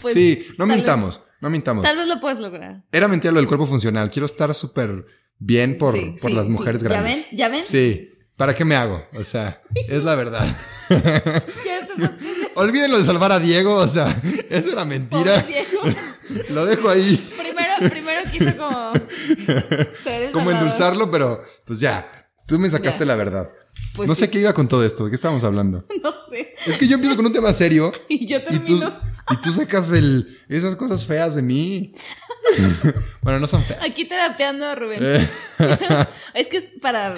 Pues, 0.02 0.16
sí, 0.16 0.48
no 0.58 0.66
vez- 0.68 0.76
mintamos, 0.78 1.22
no 1.40 1.50
mintamos. 1.50 1.84
Tal 1.86 1.96
vez 1.96 2.08
lo 2.08 2.20
puedes 2.20 2.38
lograr. 2.40 2.84
Era 2.92 3.08
mentira 3.08 3.32
lo 3.32 3.40
del 3.40 3.48
cuerpo 3.48 3.66
funcional. 3.66 4.10
Quiero 4.12 4.26
estar 4.26 4.54
súper 4.54 5.06
bien 5.40 5.78
por, 5.78 5.96
Sí, 5.96 6.18
por 6.22 6.30
sí, 6.32 6.36
las 6.36 6.46
sí. 6.46 6.52
mujeres 6.52 6.82
¿Ya 6.84 6.90
grandes. 6.90 7.26
ven? 7.30 7.38
¿Ya 7.38 7.48
ven? 7.50 7.64
Sí. 7.64 8.10
¿Para 8.36 8.54
qué 8.54 8.66
me 8.66 8.76
hago? 8.76 9.06
O 9.14 9.24
sea, 9.24 9.62
es 9.88 10.04
la 10.04 10.16
verdad. 10.16 10.46
Ya 11.66 12.12
Olvídenlo 12.56 13.00
de 13.00 13.06
salvar 13.06 13.32
a 13.32 13.40
Diego, 13.40 13.76
o 13.76 13.88
sea, 13.88 14.22
eso 14.50 14.72
era 14.74 14.84
mentira. 14.86 15.42
Pobre 15.42 15.46
Diego. 15.48 15.82
Lo 16.50 16.66
dejo 16.66 16.90
ahí. 16.90 17.32
Primero, 17.90 18.24
primero 18.26 18.32
quiso 18.32 18.58
como 18.58 18.94
ser 20.04 20.32
Como 20.32 20.52
endulzarlo, 20.52 21.10
pero 21.12 21.44
pues 21.66 21.80
ya, 21.80 22.06
tú 22.48 22.60
me 22.60 22.70
sacaste 22.70 23.00
Ya. 23.02 23.06
la 23.06 23.16
verdad. 23.16 23.50
Pues 23.96 24.08
no 24.08 24.16
sé 24.16 24.30
qué 24.30 24.40
iba 24.40 24.54
con 24.54 24.68
todo 24.68 24.84
esto, 24.86 25.06
¿de 25.06 25.10
qué 25.12 25.16
estábamos 25.16 25.44
hablando? 25.44 25.86
No 26.04 26.12
sé. 26.30 26.54
Es 26.66 26.78
que 26.78 26.88
yo 26.88 26.96
empiezo 26.96 27.16
con 27.16 27.26
un 27.28 27.34
tema 27.34 27.54
serio 27.54 27.92
Y 28.10 28.26
yo 28.26 28.38
y 28.38 28.42
tú, 28.42 28.48
termino. 28.50 29.00
y 29.30 29.38
tú 29.42 29.52
sacas 29.54 29.90
el, 29.92 30.40
esas 30.50 30.76
cosas 30.76 31.06
feas 31.06 31.36
de 31.36 31.42
mí. 31.44 31.94
bueno, 33.22 33.40
no 33.40 33.48
son 33.48 33.64
feas. 33.64 33.82
Aquí 33.88 34.06
terapeando 34.06 34.66
a 34.66 34.76
Rubén. 34.76 35.28
Es 36.34 36.48
que 36.48 36.58
es 36.58 36.70
para. 36.82 37.16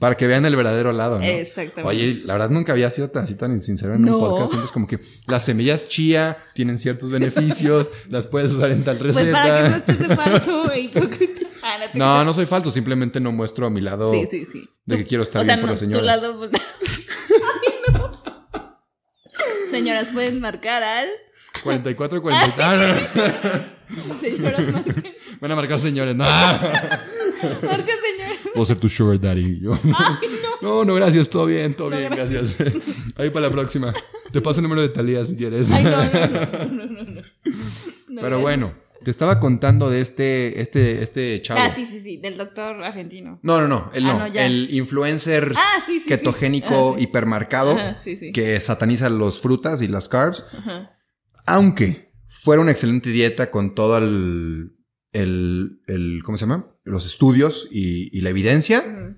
Para 0.00 0.16
que 0.16 0.26
vean 0.26 0.44
el 0.46 0.56
verdadero 0.56 0.90
lado, 0.92 1.18
¿no? 1.20 1.24
Exactamente. 1.24 1.88
Oye, 1.88 2.22
la 2.24 2.32
verdad 2.32 2.50
nunca 2.50 2.72
había 2.72 2.90
sido 2.90 3.10
tan 3.10 3.24
así 3.24 3.34
tan 3.36 3.60
sincero 3.60 3.94
en 3.94 4.02
No. 4.02 4.18
un 4.18 4.28
podcast. 4.28 4.48
Siempre 4.48 4.66
es 4.66 4.72
como 4.72 4.86
que 4.88 4.98
las 5.28 5.44
semillas 5.44 5.86
chía 5.88 6.36
tienen 6.54 6.76
ciertos 6.78 7.10
beneficios, 7.12 7.88
las 8.08 8.26
puedes 8.26 8.50
usar 8.52 8.72
en 8.72 8.82
tal 8.82 8.96
Pues 8.96 9.12
para 9.12 9.26
que 9.26 9.30
no 9.30 9.74
receta. 9.74 9.76
estés 9.76 9.98
de 10.08 10.16
falso 10.16 10.72
e 10.72 10.80
hipócrita. 10.80 11.40
Ah, 11.62 11.76
no, 11.94 12.24
No, 12.24 12.32
soy 12.32 12.46
falso, 12.46 12.70
simplemente 12.72 13.20
no 13.20 13.30
muestro 13.30 13.66
a 13.66 13.70
mi 13.70 13.82
lado 13.82 14.10
Sí, 14.12 14.26
sí, 14.30 14.46
sí. 14.46 14.68
de 14.86 14.96
que 14.96 15.04
quiero 15.06 15.22
estar 15.22 15.42
o 15.42 15.44
sea, 15.44 15.56
bien 15.56 15.60
por 15.60 15.68
no, 15.68 15.72
las 15.72 15.80
tu 15.80 15.84
señoras. 15.86 16.06
lado. 16.22 16.42
Ay. 16.50 16.60
Señoras, 19.70 20.08
pueden 20.12 20.40
marcar 20.40 20.82
al. 20.82 21.08
44, 21.62 22.22
40. 22.22 22.54
Ah. 22.58 23.74
Señoras, 24.20 24.72
marquen. 24.72 25.04
Van 25.40 25.52
a 25.52 25.56
marcar 25.56 25.78
señores. 25.80 26.14
No. 26.16 26.24
Marca, 27.42 27.86
señor. 27.86 28.52
Puedo 28.54 28.66
ser 28.66 28.78
tu 28.78 28.88
sugar 28.88 29.20
daddy. 29.20 29.60
Yo. 29.60 29.78
No, 30.62 30.84
no, 30.84 30.94
gracias. 30.94 31.28
Todo 31.28 31.46
bien, 31.46 31.74
todo 31.74 31.90
No, 31.90 31.96
bien. 31.98 32.10
Gracias. 32.14 32.56
Ahí 33.16 33.30
para 33.30 33.46
la 33.48 33.52
próxima. 33.52 33.94
Te 34.32 34.40
paso 34.40 34.60
el 34.60 34.64
número 34.64 34.82
de 34.82 34.88
Talía 34.90 35.24
si 35.24 35.36
quieres. 35.36 35.70
Ay, 35.70 35.84
no, 35.84 35.90
no, 35.90 36.04
no, 36.04 36.86
no, 36.86 36.86
no, 36.86 37.02
no. 37.02 37.22
No, 38.08 38.20
Pero 38.22 38.40
bueno, 38.40 38.74
Te 39.04 39.10
estaba 39.10 39.40
contando 39.40 39.88
de 39.88 40.00
este, 40.00 40.60
este, 40.60 41.02
este 41.02 41.40
chavo. 41.42 41.60
Ah, 41.62 41.70
sí, 41.74 41.86
sí, 41.86 42.00
sí, 42.02 42.18
del 42.18 42.36
doctor 42.36 42.82
argentino. 42.84 43.38
No, 43.42 43.60
no, 43.60 43.68
no, 43.68 43.90
Ah, 43.94 44.00
no. 44.00 44.28
no, 44.28 44.34
el 44.40 44.68
influencer 44.74 45.52
Ah, 45.56 45.80
sí, 45.86 46.02
ketogénico 46.06 46.92
Ah, 46.92 46.98
sí. 46.98 47.04
hipermarcado 47.04 47.72
Ajá, 47.72 47.96
que 48.34 48.60
sataniza 48.60 49.08
las 49.08 49.38
frutas 49.38 49.80
y 49.82 49.88
las 49.88 50.08
carbs. 50.08 50.46
Ajá. 50.52 50.90
Aunque 51.46 52.12
fuera 52.28 52.60
una 52.60 52.72
excelente 52.72 53.08
dieta 53.10 53.50
con 53.50 53.74
todo 53.74 53.96
el, 53.98 54.72
el, 55.12 55.80
el- 55.86 56.22
¿cómo 56.24 56.38
se 56.38 56.44
llama? 56.44 56.74
Los 56.84 57.06
estudios 57.06 57.68
y, 57.70 58.16
y 58.16 58.20
la 58.22 58.30
evidencia, 58.30 58.80
Ujú. 58.86 59.16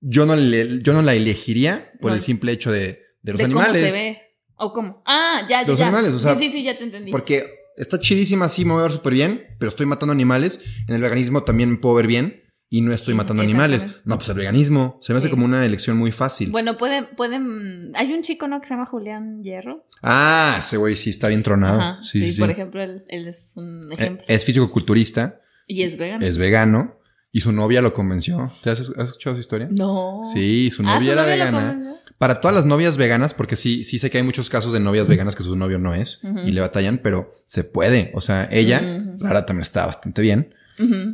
yo 0.00 0.26
no, 0.26 0.36
le- 0.36 0.82
yo 0.82 0.92
no 0.92 1.02
la 1.02 1.14
elegiría 1.14 1.92
por 2.00 2.10
No. 2.10 2.16
el 2.16 2.22
simple 2.22 2.52
hecho 2.52 2.70
de, 2.72 3.00
de 3.22 3.32
los 3.32 3.38
de 3.38 3.44
animales. 3.44 3.82
cómo 3.82 3.94
se 3.94 3.98
ve. 4.02 4.18
¿O 4.58 4.72
cómo? 4.72 5.02
Ah, 5.06 5.46
ya, 5.48 5.62
ya. 5.62 5.68
Los 5.68 5.78
ya. 5.78 5.86
animales, 5.88 6.12
o 6.12 6.18
sea, 6.18 6.36
Sí, 6.38 6.44
sí, 6.46 6.52
sí, 6.52 6.62
ya 6.62 6.78
te 6.78 6.84
entendí. 6.84 7.10
Porque 7.12 7.44
está 7.76 8.00
chidísima, 8.00 8.48
sí, 8.48 8.64
me 8.64 8.72
voy 8.72 8.80
a 8.80 8.84
ver 8.84 8.92
súper 8.92 9.12
bien, 9.12 9.44
pero 9.58 9.68
estoy 9.68 9.84
matando 9.86 10.12
animales. 10.12 10.62
En 10.88 10.94
el 10.94 11.02
veganismo 11.02 11.42
también 11.42 11.70
me 11.72 11.76
puedo 11.76 11.94
ver 11.94 12.06
bien 12.06 12.42
y 12.68 12.80
no 12.80 12.92
estoy 12.92 13.14
matando 13.14 13.42
animales. 13.42 13.84
No, 14.04 14.16
pues 14.16 14.28
el 14.28 14.34
veganismo 14.36 14.98
se 15.02 15.12
me 15.12 15.18
hace 15.18 15.28
Sí. 15.28 15.30
como 15.30 15.44
una 15.44 15.64
elección 15.64 15.96
muy 15.96 16.10
fácil. 16.12 16.50
Bueno, 16.50 16.76
pueden, 16.76 17.06
pueden. 17.16 17.92
Hay 17.94 18.12
un 18.12 18.22
chico, 18.22 18.48
¿no? 18.48 18.60
Que 18.60 18.66
se 18.68 18.74
llama 18.74 18.86
Julián 18.86 19.42
Hierro. 19.42 19.86
Ah, 20.02 20.56
ese 20.58 20.76
güey 20.76 20.96
sí 20.96 21.10
está 21.10 21.28
bien 21.28 21.42
tronado. 21.42 21.80
Ajá. 21.80 22.02
sí, 22.02 22.20
sí, 22.20 22.32
sí. 22.32 22.40
por 22.40 22.50
ejemplo, 22.50 22.82
él, 22.82 23.04
él 23.08 23.28
es 23.28 23.52
un 23.56 23.90
Eh, 23.92 23.94
ejemplo. 23.94 24.24
Es 24.28 24.44
físico-culturista, 24.44 25.40
y 25.68 25.82
es 25.82 25.96
vegano. 25.96 26.24
es 26.26 26.38
vegano 26.38 26.98
y 27.32 27.40
su 27.40 27.52
novia 27.52 27.82
lo 27.82 27.92
convenció. 27.94 28.50
¿Te 28.62 28.70
has, 28.70 28.80
has 28.80 28.88
escuchado 29.10 29.36
su 29.36 29.40
historia? 29.40 29.68
No. 29.70 30.22
Sí, 30.32 30.70
su 30.70 30.82
Ah, 30.82 30.94
novia 30.96 31.06
¿su 31.06 31.12
era 31.12 31.22
novia 31.22 31.34
vegana. 31.34 31.82
Para 32.18 32.40
todas 32.40 32.54
las 32.54 32.64
novias 32.64 32.96
veganas, 32.96 33.34
porque 33.34 33.56
sí, 33.56 33.84
sí 33.84 33.98
sé 33.98 34.10
que 34.10 34.16
hay 34.18 34.24
muchos 34.24 34.48
casos 34.48 34.72
de 34.72 34.80
novias 34.80 35.06
veganas 35.06 35.36
que 35.36 35.42
su 35.42 35.54
novio 35.54 35.78
no 35.78 35.92
es 35.94 36.26
y 36.46 36.50
le 36.50 36.62
batallan, 36.62 36.98
pero 37.02 37.30
se 37.44 37.62
puede. 37.62 38.10
O 38.14 38.22
sea, 38.22 38.48
ella, 38.50 38.80
Ujú. 38.80 39.18
Clara, 39.18 39.44
también 39.44 39.62
está 39.62 39.84
bastante 39.86 40.22
bien. 40.22 40.54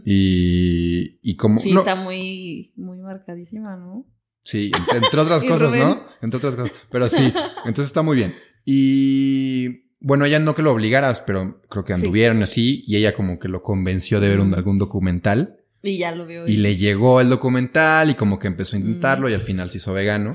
Y, 0.05 1.19
y 1.23 1.37
como... 1.37 1.59
Sí, 1.59 1.73
no, 1.73 1.81
está 1.81 1.95
muy, 1.95 2.73
muy 2.77 2.99
marcadísima, 3.01 3.77
¿no? 3.77 4.07
Sí, 4.43 4.71
entre, 4.77 4.99
entre 4.99 5.21
otras 5.21 5.43
cosas, 5.45 5.69
Rubén. 5.71 5.81
¿no? 5.81 6.05
Entre 6.21 6.37
otras 6.39 6.55
cosas. 6.57 6.73
Pero 6.91 7.09
sí, 7.09 7.33
entonces 7.65 7.87
está 7.87 8.03
muy 8.03 8.17
bien. 8.17 8.35
Y 8.65 9.85
bueno, 10.01 10.25
ella 10.25 10.39
no 10.39 10.55
que 10.55 10.63
lo 10.63 10.73
obligaras, 10.73 11.21
pero 11.21 11.63
creo 11.69 11.85
que 11.85 11.95
Sí. 11.95 12.01
anduvieron 12.01 12.43
así 12.43 12.85
y 12.87 12.97
ella 12.97 13.15
como 13.15 13.39
que 13.39 13.49
lo 13.49 13.63
convenció 13.63 14.21
de 14.21 14.29
ver 14.29 14.41
un- 14.41 14.55
algún 14.55 14.79
documental 14.79 15.59
Y 15.83 15.99
ya 15.99 16.13
lo 16.15 16.27
veo. 16.27 16.47
y 16.49 16.57
le 16.57 16.77
llegó 16.77 17.21
el 17.21 17.29
documental 17.29 18.11
y 18.11 18.15
como 18.15 18.39
que 18.39 18.49
empezó 18.49 18.77
a 18.77 18.81
intentarlo 18.81 19.29
Mm. 19.29 19.31
y 19.31 19.35
al 19.35 19.43
final 19.43 19.71
se 19.71 19.79
hizo 19.79 19.93
vegano. 19.93 20.33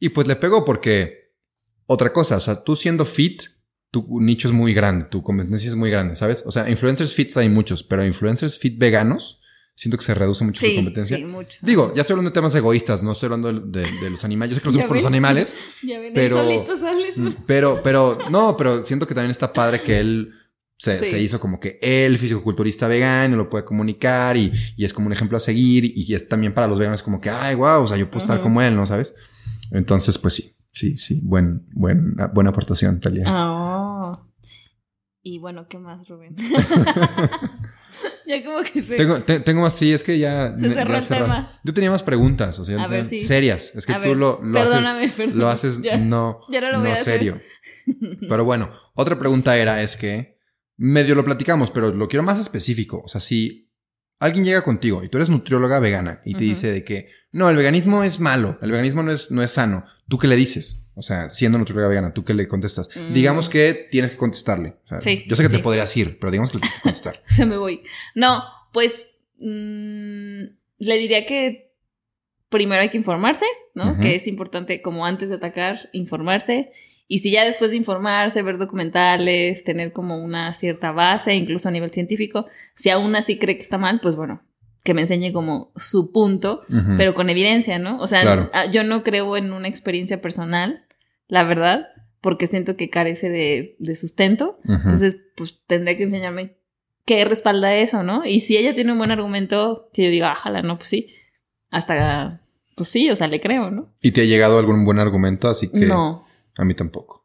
Y 0.00 0.10
pues 0.10 0.26
le 0.26 0.36
pegó 0.36 0.64
porque 0.64 1.32
otra 1.86 2.12
cosa, 2.12 2.36
o 2.38 2.40
sea, 2.40 2.64
tú 2.64 2.76
siendo 2.76 3.04
fit, 3.04 3.42
tu 4.02 4.20
nicho 4.20 4.48
es 4.48 4.54
muy 4.54 4.74
grande, 4.74 5.04
tu 5.06 5.22
competencia 5.22 5.68
es 5.68 5.76
muy 5.76 5.88
grande, 5.90 6.16
¿sabes? 6.16 6.42
O 6.46 6.50
sea, 6.50 6.68
influencers 6.68 7.12
fits 7.14 7.36
hay 7.36 7.48
muchos, 7.48 7.82
pero 7.84 8.04
influencers 8.04 8.58
fit 8.58 8.76
veganos, 8.76 9.40
siento 9.76 9.96
que 9.98 10.04
se 10.04 10.14
reduce 10.14 10.42
mucho 10.44 10.60
su 10.60 10.66
Sí, 10.66 10.74
competencia. 10.74 11.16
sí, 11.16 11.24
mucho. 11.24 11.58
Digo, 11.62 11.92
ya 11.94 12.00
estoy 12.02 12.14
hablando 12.14 12.30
de 12.30 12.34
temas 12.34 12.54
egoístas, 12.56 13.02
no 13.02 13.12
estoy 13.12 13.26
hablando 13.28 13.52
de, 13.52 13.82
de- 13.82 13.90
de 14.00 14.10
los 14.10 14.24
animales. 14.24 14.50
Yo 14.50 14.56
sé 14.56 14.62
que 14.62 14.66
Ya 14.66 14.70
hacemos 14.70 14.88
por 14.88 14.96
los 14.96 15.06
animales, 15.06 15.54
Ya 15.84 16.00
ven, 16.00 16.12
pero- 16.14 16.38
solito 16.42 16.78
sales. 16.78 17.16
mm, 17.16 17.28
pero, 17.46 17.80
pero, 17.82 18.18
no, 18.30 18.56
pero 18.56 18.82
siento 18.82 19.06
que 19.06 19.14
también 19.14 19.30
está 19.30 19.52
padre 19.52 19.82
que 19.82 19.98
él 19.98 20.32
se, 20.76 20.98
Sí. 20.98 21.04
se 21.06 21.22
hizo 21.22 21.38
como 21.40 21.60
que 21.60 21.78
él, 21.80 22.18
fisicoculturista 22.18 22.88
vegano, 22.88 23.36
lo 23.36 23.48
puede 23.48 23.64
comunicar 23.64 24.36
y, 24.36 24.52
y 24.76 24.84
es 24.84 24.92
como 24.92 25.06
un 25.06 25.12
ejemplo 25.12 25.38
a 25.38 25.40
seguir 25.40 25.84
y, 25.84 26.12
es 26.14 26.28
también 26.28 26.52
para 26.52 26.66
los 26.66 26.78
veganos 26.78 27.00
como 27.02 27.20
que, 27.20 27.30
ay, 27.30 27.54
wow, 27.54 27.82
o 27.82 27.86
sea, 27.86 27.96
yo 27.96 28.10
puedo 28.10 28.24
estar 28.24 28.40
como 28.42 28.60
él, 28.60 28.74
¿no? 28.74 28.84
¿Sabes? 28.86 29.14
Entonces, 29.70 30.18
pues 30.18 30.34
sí, 30.34 30.53
sí, 30.74 30.96
sí, 30.98 31.20
buen, 31.24 31.66
buen, 31.72 32.14
buena 32.34 32.50
aportación, 32.50 33.00
Talia. 33.00 33.24
Ah. 33.26 34.26
Y 35.22 35.38
bueno, 35.38 35.66
¿qué 35.68 35.78
más, 35.78 36.06
Rubén? 36.06 36.36
ya 38.26 38.44
como 38.44 38.62
que 38.62 38.82
se... 38.82 38.96
Tengo, 38.96 39.20
te- 39.22 39.40
tengo 39.40 39.62
más, 39.62 39.72
sí, 39.74 39.92
es 39.92 40.02
que 40.04 40.18
ya. 40.18 40.56
Se 40.58 40.70
cerró 40.72 40.92
ya 40.92 40.98
el 40.98 41.04
cerraste. 41.04 41.14
tema. 41.14 41.50
Yo 41.62 41.74
tenía 41.74 41.90
más 41.90 42.02
preguntas, 42.02 42.58
o 42.58 42.64
sea, 42.64 42.82
A 42.82 42.88
ver, 42.88 43.04
sí. 43.04 43.20
serias. 43.22 43.74
Es 43.74 43.86
que 43.86 43.92
A 43.92 44.02
tú 44.02 44.08
ver, 44.08 44.16
lo, 44.16 44.40
lo 44.42 44.58
haces. 44.60 44.72
perdóname, 44.72 45.08
perdóname. 45.08 45.38
Lo 45.40 45.48
haces 45.48 45.82
Ya. 45.82 45.96
no, 45.98 46.40
Ya 46.50 46.60
no 46.60 46.72
lo 46.72 46.80
voy 46.80 46.90
a 46.90 46.94
hacer. 46.94 47.04
serio. 47.18 47.40
Pero 48.28 48.44
bueno, 48.44 48.70
otra 48.94 49.18
pregunta 49.18 49.56
era, 49.56 49.82
es 49.82 49.96
que 49.96 50.38
medio 50.76 51.14
lo 51.14 51.24
platicamos, 51.24 51.70
pero 51.70 51.92
lo 51.92 52.08
quiero 52.08 52.22
más 52.24 52.38
específico. 52.40 53.02
O 53.04 53.08
sea, 53.08 53.20
si 53.20 53.63
alguien 54.24 54.44
llega 54.44 54.62
contigo 54.62 55.04
y 55.04 55.08
tú 55.08 55.18
eres 55.18 55.28
nutrióloga 55.28 55.80
vegana 55.80 56.20
y 56.24 56.34
te 56.34 56.44
dice 56.44 56.72
de 56.72 56.82
que 56.82 57.10
no, 57.30 57.48
el 57.50 57.56
veganismo 57.56 58.04
es 58.04 58.20
malo, 58.20 58.58
el 58.62 58.70
veganismo 58.70 59.02
no 59.02 59.12
es, 59.12 59.30
no 59.30 59.42
es 59.42 59.50
sano, 59.50 59.84
¿tú 60.08 60.18
qué 60.18 60.28
le 60.28 60.36
dices? 60.36 60.90
O 60.94 61.02
sea, 61.02 61.28
siendo 61.28 61.58
nutrióloga 61.58 61.88
vegana, 61.88 62.14
¿tú 62.14 62.24
qué 62.24 62.32
le 62.32 62.48
contestas? 62.48 62.88
Mm. 62.94 63.12
Digamos 63.12 63.48
que 63.48 63.88
tienes 63.90 64.12
que 64.12 64.16
contestarle. 64.16 64.76
O 64.84 64.88
sea, 64.88 65.00
Sí, 65.00 65.24
yo 65.28 65.36
sé 65.36 65.42
que 65.42 65.48
te 65.48 65.58
podrías 65.58 65.94
ir, 65.96 66.18
pero 66.18 66.30
digamos 66.30 66.50
que 66.50 66.58
le 66.58 66.60
tienes 66.62 66.76
que 66.76 66.82
contestar. 66.82 67.22
se 67.26 67.44
me 67.44 67.56
voy. 67.56 67.82
No, 68.14 68.42
pues 68.72 69.10
mm, 69.40 70.42
le 70.78 70.98
diría 70.98 71.26
que 71.26 71.72
primero 72.48 72.80
hay 72.80 72.88
que 72.88 72.98
informarse, 72.98 73.46
¿no? 73.74 73.98
Que 73.98 74.14
es 74.14 74.28
importante, 74.28 74.80
como 74.80 75.04
antes 75.04 75.28
de 75.28 75.34
atacar, 75.34 75.90
informarse. 75.92 76.72
Y 77.06 77.18
si 77.18 77.30
ya 77.30 77.44
después 77.44 77.70
de 77.70 77.76
informarse, 77.76 78.42
ver 78.42 78.58
documentales, 78.58 79.62
tener 79.64 79.92
como 79.92 80.16
una 80.22 80.52
cierta 80.52 80.90
base, 80.92 81.34
incluso 81.34 81.68
a 81.68 81.72
nivel 81.72 81.90
científico, 81.92 82.46
si 82.74 82.90
aún 82.90 83.14
así 83.14 83.38
cree 83.38 83.56
que 83.56 83.62
está 83.62 83.76
mal, 83.78 84.00
pues 84.00 84.16
bueno, 84.16 84.42
que 84.82 84.94
me 84.94 85.02
enseñe 85.02 85.32
como 85.32 85.72
su 85.76 86.12
punto, 86.12 86.62
pero 86.96 87.14
con 87.14 87.28
evidencia, 87.30 87.78
¿no? 87.78 87.98
O 88.00 88.06
sea, 88.06 88.22
Claro. 88.22 88.50
ah, 88.52 88.66
yo 88.70 88.84
no 88.84 89.02
creo 89.02 89.36
en 89.36 89.52
una 89.52 89.68
experiencia 89.68 90.20
personal, 90.22 90.84
la 91.28 91.44
verdad, 91.44 91.88
porque 92.20 92.46
siento 92.46 92.76
que 92.76 92.88
carece 92.90 93.28
de, 93.28 93.76
de 93.78 93.96
sustento. 93.96 94.58
Entonces, 94.66 95.16
pues 95.36 95.58
tendría 95.66 95.96
que 95.96 96.04
enseñarme 96.04 96.56
qué 97.06 97.24
respalda 97.26 97.74
eso, 97.76 98.02
¿no? 98.02 98.22
Y 98.24 98.40
si 98.40 98.56
ella 98.56 98.74
tiene 98.74 98.92
un 98.92 98.98
buen 98.98 99.10
argumento, 99.10 99.90
que 99.92 100.04
yo 100.04 100.10
diga, 100.10 100.32
ájala, 100.32 100.62
no, 100.62 100.78
pues 100.78 100.88
sí. 100.88 101.08
Hasta, 101.70 102.40
pues 102.76 102.88
sí, 102.88 103.10
o 103.10 103.16
sea, 103.16 103.26
le 103.28 103.40
creo, 103.40 103.70
¿no? 103.70 103.94
¿Y 104.00 104.12
te 104.12 104.22
ha 104.22 104.24
llegado 104.24 104.58
algún 104.58 104.84
buen 104.84 104.98
argumento? 104.98 105.48
Así 105.48 105.70
que 105.70 105.80
No, 105.86 106.26
a 106.56 106.64
mí 106.64 106.74
tampoco. 106.74 107.24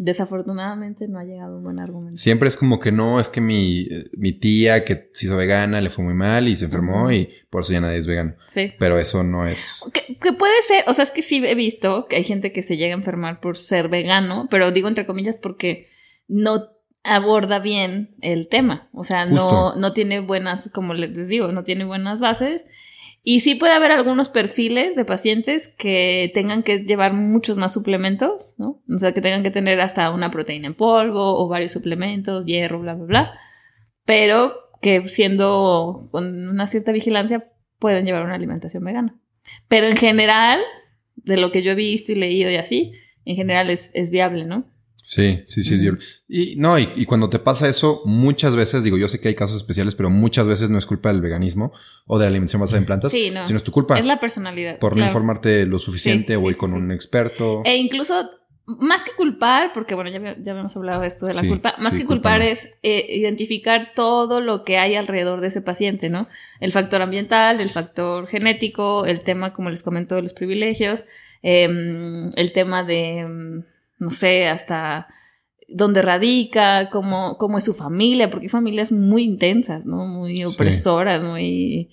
desafortunadamente 0.00 1.08
no 1.08 1.18
ha 1.18 1.24
llegado 1.24 1.56
un 1.56 1.64
buen 1.64 1.80
argumento. 1.80 2.18
Siempre 2.18 2.48
es 2.48 2.56
como 2.56 2.78
que 2.78 2.92
no, 2.92 3.18
es 3.18 3.28
que 3.28 3.40
mi, 3.40 3.80
eh, 3.90 4.10
mi 4.16 4.32
tía 4.32 4.84
que 4.84 5.10
se 5.12 5.26
hizo 5.26 5.36
vegana 5.36 5.80
le 5.80 5.90
fue 5.90 6.04
muy 6.04 6.14
mal 6.14 6.46
y 6.46 6.54
se 6.54 6.66
enfermó 6.66 7.10
y 7.10 7.28
por 7.50 7.62
eso 7.62 7.72
ya 7.72 7.80
nadie 7.80 7.98
es 7.98 8.06
vegano. 8.06 8.36
Sí. 8.48 8.72
Pero 8.78 8.96
eso 8.98 9.24
no 9.24 9.44
es... 9.44 9.90
Que, 9.92 10.16
que 10.16 10.32
puede 10.32 10.54
ser, 10.62 10.84
o 10.86 10.94
sea, 10.94 11.02
es 11.02 11.10
que 11.10 11.22
sí 11.22 11.42
he 11.44 11.54
visto 11.56 12.06
que 12.08 12.14
hay 12.14 12.24
gente 12.24 12.52
que 12.52 12.62
se 12.62 12.76
llega 12.76 12.94
a 12.94 12.98
enfermar 12.98 13.40
por 13.40 13.56
ser 13.56 13.88
vegano, 13.88 14.46
pero 14.50 14.70
digo 14.70 14.86
entre 14.86 15.04
comillas 15.04 15.36
porque 15.36 15.88
no 16.28 16.68
aborda 17.02 17.58
bien 17.58 18.14
el 18.20 18.48
tema. 18.48 18.88
O 18.92 19.02
sea, 19.02 19.26
no, 19.26 19.74
no 19.74 19.92
tiene 19.94 20.20
buenas, 20.20 20.70
como 20.72 20.94
les 20.94 21.26
digo, 21.26 21.50
no 21.50 21.64
tiene 21.64 21.84
buenas 21.84 22.20
bases. 22.20 22.62
Y 23.30 23.40
sí 23.40 23.56
puede 23.56 23.74
haber 23.74 23.92
algunos 23.92 24.30
perfiles 24.30 24.96
de 24.96 25.04
pacientes 25.04 25.68
que 25.68 26.30
tengan 26.32 26.62
que 26.62 26.78
llevar 26.78 27.12
muchos 27.12 27.58
más 27.58 27.74
suplementos, 27.74 28.54
¿no? 28.56 28.82
O 28.88 28.96
sea, 28.96 29.12
que 29.12 29.20
tengan 29.20 29.42
que 29.42 29.50
tener 29.50 29.82
hasta 29.82 30.10
una 30.12 30.30
proteína 30.30 30.68
en 30.68 30.72
polvo 30.72 31.38
o 31.38 31.46
varios 31.46 31.72
suplementos, 31.72 32.46
hierro, 32.46 32.80
bla, 32.80 32.94
bla, 32.94 33.04
bla. 33.04 33.38
Pero 34.06 34.54
que 34.80 35.06
siendo 35.10 36.06
con 36.10 36.48
una 36.48 36.66
cierta 36.66 36.90
vigilancia 36.90 37.52
pueden 37.78 38.06
llevar 38.06 38.24
una 38.24 38.34
alimentación 38.34 38.82
vegana. 38.82 39.20
Pero 39.68 39.88
en 39.88 39.98
general, 39.98 40.62
de 41.16 41.36
lo 41.36 41.52
que 41.52 41.62
yo 41.62 41.72
he 41.72 41.74
visto 41.74 42.12
y 42.12 42.14
leído 42.14 42.50
y 42.50 42.56
así, 42.56 42.92
en 43.26 43.36
general 43.36 43.68
es, 43.68 43.90
es 43.92 44.10
viable, 44.10 44.46
¿no? 44.46 44.64
Sí, 45.10 45.42
sí, 45.46 45.62
sí. 45.62 45.88
Y 46.28 46.56
no, 46.56 46.78
y, 46.78 46.86
y 46.94 47.06
cuando 47.06 47.30
te 47.30 47.38
pasa 47.38 47.66
eso, 47.66 48.02
muchas 48.04 48.54
veces, 48.54 48.82
digo, 48.82 48.98
yo 48.98 49.08
sé 49.08 49.20
que 49.22 49.28
hay 49.28 49.34
casos 49.34 49.56
especiales, 49.56 49.94
pero 49.94 50.10
muchas 50.10 50.46
veces 50.46 50.68
no 50.68 50.76
es 50.76 50.84
culpa 50.84 51.10
del 51.10 51.22
veganismo 51.22 51.72
o 52.06 52.18
de 52.18 52.26
la 52.26 52.28
alimentación 52.28 52.60
basada 52.60 52.78
en 52.78 52.84
plantas, 52.84 53.10
Sí, 53.12 53.30
no. 53.30 53.46
sino 53.46 53.56
es 53.56 53.62
tu 53.64 53.72
culpa 53.72 53.98
Es 53.98 54.04
la 54.04 54.20
personalidad. 54.20 54.78
por 54.78 54.98
no 54.98 55.06
informarte 55.06 55.64
lo 55.64 55.78
suficiente 55.78 56.34
Sí, 56.34 56.38
o 56.44 56.50
ir 56.50 56.58
con 56.58 56.74
un 56.74 56.92
experto. 56.92 57.62
E 57.64 57.78
incluso, 57.78 58.28
más 58.66 59.02
que 59.02 59.12
culpar, 59.12 59.72
porque 59.72 59.94
bueno, 59.94 60.10
ya, 60.10 60.20
ya 60.20 60.50
habíamos 60.52 60.76
hablado 60.76 61.00
de 61.00 61.08
esto 61.08 61.24
de 61.24 61.32
la 61.32 61.42
culpa, 61.42 61.74
más 61.78 61.94
que 61.94 62.04
culpar 62.04 62.42
es 62.42 62.68
eh, 62.82 63.06
identificar 63.08 63.92
todo 63.96 64.42
lo 64.42 64.62
que 64.62 64.76
hay 64.76 64.94
alrededor 64.94 65.40
de 65.40 65.46
ese 65.46 65.62
paciente, 65.62 66.10
¿no? 66.10 66.28
El 66.60 66.70
factor 66.72 67.00
ambiental, 67.00 67.62
el 67.62 67.70
factor 67.70 68.26
genético, 68.26 69.06
el 69.06 69.22
tema, 69.22 69.54
como 69.54 69.70
les 69.70 69.82
comento, 69.82 70.16
de 70.16 70.20
los 70.22 70.34
privilegios, 70.34 71.04
em, 71.42 72.28
el 72.36 72.52
tema 72.52 72.84
de, 72.84 73.20
em, 73.20 73.62
no 73.98 74.10
sé, 74.10 74.46
hasta 74.48 75.08
dónde 75.68 76.00
radica, 76.02 76.88
cómo, 76.90 77.36
cómo 77.36 77.58
es 77.58 77.64
su 77.64 77.74
familia, 77.74 78.30
porque 78.30 78.46
hay 78.46 78.50
familias 78.50 78.90
muy 78.90 79.22
intensas, 79.24 79.84
¿no? 79.84 80.06
Muy 80.06 80.38
Sí. 80.38 80.44
opresoras, 80.44 81.22
muy... 81.22 81.90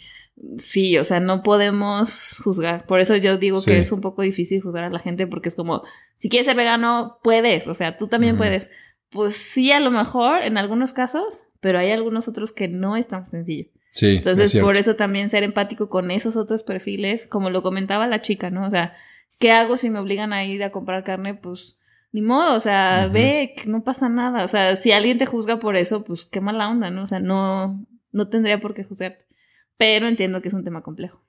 Sí, 0.58 0.98
o 0.98 1.04
sea, 1.04 1.20
no 1.20 1.44
podemos 1.44 2.38
juzgar. 2.44 2.86
Por 2.86 3.00
eso 3.00 3.16
yo 3.16 3.38
digo 3.38 3.60
Sí. 3.60 3.72
que 3.72 3.80
es 3.80 3.92
un 3.92 4.02
poco 4.02 4.22
difícil 4.22 4.62
juzgar 4.62 4.84
a 4.86 4.90
la 4.90 5.00
gente 5.00 5.28
porque 5.28 5.50
es 5.50 5.56
como, 5.56 5.84
si 6.18 6.30
quieres 6.30 6.46
ser 6.46 6.56
vegano, 6.56 7.20
puedes, 7.24 7.68
o 7.68 7.74
sea, 7.74 7.98
tú 7.98 8.08
también 8.08 8.38
puedes. 8.38 8.70
Pues 9.10 9.36
sí, 9.36 9.72
a 9.72 9.80
lo 9.80 9.92
mejor 9.92 10.42
en 10.42 10.58
algunos 10.58 10.92
casos, 10.94 11.44
pero 11.62 11.80
hay 11.80 11.92
algunos 11.92 12.28
otros 12.28 12.52
que 12.52 12.68
no 12.68 12.98
es 12.98 13.08
tan 13.08 13.30
sencillo. 13.30 13.70
Sí, 13.92 14.08
es 14.08 14.18
Entonces, 14.18 14.56
por 14.60 14.76
eso 14.76 14.96
también 14.98 15.30
ser 15.30 15.44
empático 15.44 15.88
con 15.88 16.12
esos 16.12 16.36
otros 16.36 16.64
perfiles, 16.64 17.28
como 17.28 17.50
lo 17.50 17.62
comentaba 17.62 18.08
la 18.08 18.22
chica, 18.22 18.50
¿no? 18.50 18.68
O 18.68 18.70
sea, 18.70 18.94
¿qué 19.40 19.52
hago 19.52 19.78
si 19.78 19.90
me 19.90 20.00
obligan 20.00 20.34
a 20.34 20.44
ir 20.44 20.64
a 20.66 20.72
comprar 20.72 21.06
carne? 21.06 21.34
Pues 21.34 21.78
ni 22.16 22.22
modo, 22.22 22.56
o 22.56 22.60
sea, 22.62 23.10
ve 23.12 23.54
que 23.58 23.70
no 23.70 23.84
pasa 23.84 24.08
nada. 24.08 24.46
O 24.46 24.48
sea, 24.48 24.78
si 24.78 24.94
alguien 24.94 25.18
te 25.18 25.26
juzga 25.26 25.60
por 25.60 25.76
eso, 25.76 26.06
pues 26.06 26.26
qué 26.26 26.40
mala 26.40 26.70
onda, 26.70 26.90
¿no? 26.90 27.04
O 27.04 27.08
sea, 27.08 27.20
no, 27.20 27.86
no 28.14 28.30
tendría 28.30 28.62
por 28.62 28.74
qué 28.74 28.86
juzgarte. 28.86 29.26
Pero 29.78 30.08
entiendo 30.08 30.42
que 30.42 30.48
es 30.48 30.54
un 30.54 30.64
tema 30.64 30.82
complejo. 30.82 31.22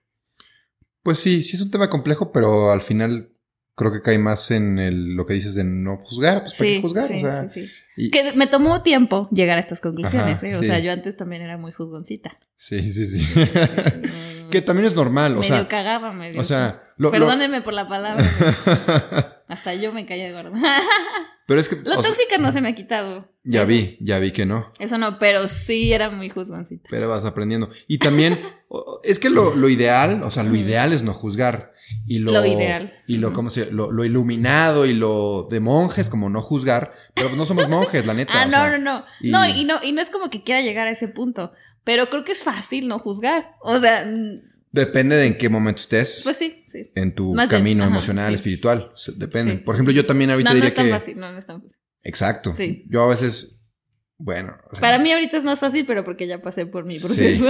Pues 1.03 1.18
sí, 1.18 1.43
sí 1.43 1.57
es 1.57 1.62
un 1.62 1.72
tema 1.72 1.91
complejo, 1.91 2.30
pero 2.30 2.70
al 2.70 2.82
final 2.82 3.30
creo 3.74 3.93
que 3.93 4.01
cae 4.01 4.18
más 4.18 4.53
en 4.53 4.78
el- 4.78 5.14
lo 5.16 5.26
que 5.26 5.34
dices 5.34 5.57
de 5.57 5.64
no 5.64 5.97
juzgar. 6.05 6.43
Pues 6.43 6.55
¿para 6.55 6.68
qué 6.68 6.74
Sí, 6.76 6.80
juzgar? 6.82 7.09
sí, 7.09 7.14
o 7.16 7.18
sea, 7.20 7.49
sí, 7.49 7.66
y- 7.97 8.11
Que 8.12 8.32
me 8.34 8.47
tomó 8.47 8.82
tiempo 8.82 9.28
llegar 9.32 9.57
a 9.57 9.61
estas 9.61 9.80
conclusiones, 9.80 10.37
Ajá, 10.37 10.47
¿eh? 10.47 10.55
O 10.57 10.62
sea, 10.62 10.78
yo 10.78 10.93
antes 10.93 11.16
también 11.16 11.43
era 11.43 11.57
muy 11.59 11.72
juzgoncita. 11.72 12.39
sí, 12.55 12.93
sí, 12.93 13.09
sí. 13.09 13.43
Que 14.51 14.62
también 14.62 14.86
es 14.86 14.94
normal, 14.94 15.32
o 15.32 15.40
medio 15.40 15.55
sea, 15.57 15.68
cagaba, 15.68 16.12
medio. 16.12 16.40
o 16.40 16.44
sea, 16.44 16.82
lo- 16.97 17.09
lo- 17.09 17.12
Perdónenme 17.12 17.62
por 17.62 17.72
la 17.74 17.86
palabra. 17.88 18.24
hasta 19.49 19.74
yo 19.74 19.92
me 19.92 20.07
caía 20.07 20.32
gorda. 20.32 20.53
pero 21.47 21.61
es 21.61 21.68
que 21.68 21.76
Lo 21.76 21.94
sea, 21.94 22.03
tóxica 22.03 22.38
no 22.38 22.53
se 22.53 22.61
me 22.61 22.68
ha 22.70 22.74
quitado. 22.74 23.30
ya 23.44 23.61
Eso- 23.61 23.68
vi, 23.68 23.97
ya 24.01 24.18
vi 24.18 24.32
que 24.32 24.47
no. 24.47 24.72
Eso 24.78 24.99
no, 24.99 25.18
pero 25.18 25.49
sí 25.49 25.92
era 25.92 26.11
muy 26.11 26.28
juzgoncita. 26.28 26.88
Pero 26.90 27.09
vas 27.09 27.24
aprendiendo. 27.24 27.70
Y 27.86 27.99
también, 27.99 28.40
es 29.05 29.18
que 29.18 29.30
lo, 29.30 29.55
lo 29.55 29.68
ideal, 29.68 30.22
o 30.22 30.30
sea, 30.30 30.42
lo 30.42 30.51
Ujú. 30.51 30.59
ideal 30.59 30.92
es 30.92 31.03
no 31.03 31.12
juzgar. 31.14 31.72
Y 32.09 32.18
lo, 32.18 32.32
Lo 32.32 32.44
ideal. 32.44 32.92
Y 33.07 33.18
lo. 33.18 33.32
¿cómo 33.32 33.49
se 33.49 33.70
lo, 33.70 33.92
lo 33.92 34.05
iluminado 34.05 34.86
y 34.86 34.92
lo 34.92 35.47
de 35.49 35.61
monjes, 35.61 36.09
como 36.09 36.28
no 36.28 36.42
juzgar. 36.42 36.92
Pero 37.14 37.28
pues 37.28 37.38
no 37.38 37.44
somos 37.44 37.68
monjes, 37.68 38.05
la 38.05 38.12
neta. 38.12 38.32
Ah, 38.34 38.44
no, 38.47 38.51
sea, 38.51 38.76
no, 38.76 38.78
no. 38.78 39.05
y- 39.20 39.30
No, 39.30 39.47
y 39.47 39.64
no, 39.64 39.78
y 39.80 39.92
no 39.92 40.01
es 40.03 40.11
como 40.11 40.28
que 40.28 40.42
quiera 40.42 40.62
llegar 40.62 40.88
a 40.88 40.90
ese 40.90 41.07
punto. 41.07 41.53
Pero 41.87 42.11
creo 42.11 42.22
que 42.24 42.32
es 42.32 42.43
fácil 42.45 42.87
no 42.89 42.99
juzgar. 42.99 43.53
O 43.62 43.78
sea, 43.78 44.05
mm, 44.05 44.43
Depende 44.72 45.16
de 45.16 45.24
en 45.26 45.39
qué 45.39 45.49
momento 45.49 45.80
estés. 45.80 46.20
pues 46.24 46.37
sí, 46.37 46.64
sí. 46.70 46.91
en 46.95 47.14
tu 47.14 47.32
Más 47.32 47.49
camino 47.49 47.82
ajá, 47.84 47.91
emocional, 47.93 48.28
sí. 48.30 48.34
espiritual. 48.34 48.93
Depende. 49.16 49.53
Sí. 49.53 49.59
Por 49.61 49.74
ejemplo, 49.76 49.95
yo 49.95 50.05
también 50.05 50.30
ahorita 50.32 50.51
No, 50.51 50.55
no 50.55 50.55
diría 50.57 50.68
es 50.68 50.74
tan 50.74 50.84
que. 50.84 50.91
fácil, 50.91 51.18
no, 51.18 51.32
no 51.32 51.39
es 51.39 51.47
tan 51.47 51.62
fácil. 51.62 51.76
Exacto. 52.03 52.55
Sí. 52.59 52.84
Yo 52.91 53.03
a 53.05 53.09
veces. 53.09 53.72
Bueno. 54.18 54.57
o 54.70 54.74
sea, 54.74 54.80
Para 54.80 54.99
mí 54.99 55.12
ahorita 55.12 55.37
es 55.39 55.45
más 55.45 55.61
fácil, 55.61 55.87
pero 55.87 56.05
porque 56.05 56.26
ya 56.26 56.43
pasé 56.43 56.66
por 56.66 56.84
mi 56.84 56.99
Sí. 56.99 57.07
proceso. 57.07 57.47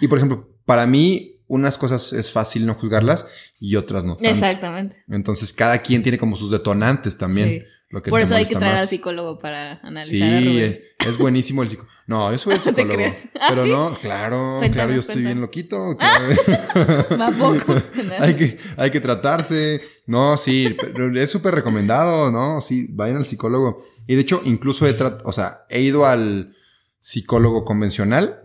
Y 0.00 0.08
por 0.08 0.18
ejemplo, 0.18 0.56
para 0.64 0.86
mí, 0.86 1.42
unas 1.48 1.76
cosas 1.76 2.12
es 2.12 2.30
fácil 2.30 2.64
no 2.64 2.74
juzgarlas 2.74 3.26
y 3.58 3.74
otras 3.76 4.04
no. 4.04 4.16
tanto. 4.16 4.30
Exactamente. 4.30 5.02
Entonces, 5.08 5.52
cada 5.52 5.78
quien 5.82 6.02
tiene 6.02 6.16
como 6.18 6.36
sus 6.36 6.50
detonantes 6.50 7.18
también. 7.18 7.48
Sí. 7.48 7.64
Lo 7.90 8.02
que 8.02 8.10
Por 8.10 8.20
eso 8.20 8.36
hay 8.36 8.46
que 8.46 8.54
traer 8.54 8.76
al 8.78 8.86
psicólogo 8.86 9.38
para 9.40 9.80
analizar 9.82 10.06
Sí, 10.06 10.22
a 10.22 10.40
Rubén. 10.40 10.80
es, 10.98 11.08
es 11.08 11.18
buenísimo 11.18 11.62
el 11.64 11.70
psicólogo. 11.70 11.92
No, 12.06 12.30
yo 12.30 12.38
soy 12.38 12.54
el 12.54 12.60
psicólogo. 12.62 13.02
¿Ah, 13.40 13.46
pero 13.50 13.64
sí? 13.64 13.70
no, 13.70 13.98
claro, 14.00 14.56
Cuéntanos, 14.58 14.72
claro, 14.74 14.92
yo 14.92 15.00
estoy 15.00 15.14
cuéntanos. 15.16 15.24
bien 15.24 15.40
loquito. 15.40 15.96
claro. 17.08 17.82
Hay, 18.20 18.34
que, 18.34 18.58
hay 18.76 18.90
que 18.90 19.00
tratarse. 19.00 19.80
No, 20.06 20.36
sí, 20.36 20.76
pero 20.94 21.18
es 21.20 21.30
súper 21.30 21.54
recomendado, 21.54 22.30
¿no? 22.30 22.60
Sí, 22.60 22.88
vayan 22.92 23.16
al 23.18 23.26
psicólogo. 23.26 23.82
Y 24.06 24.14
de 24.14 24.20
hecho, 24.22 24.40
incluso 24.44 24.86
he 24.86 24.92
tratado, 24.92 25.22
o 25.28 25.32
sea, 25.32 25.64
he 25.68 25.80
ido 25.80 26.06
al 26.06 26.54
psicólogo 27.00 27.64
convencional, 27.64 28.40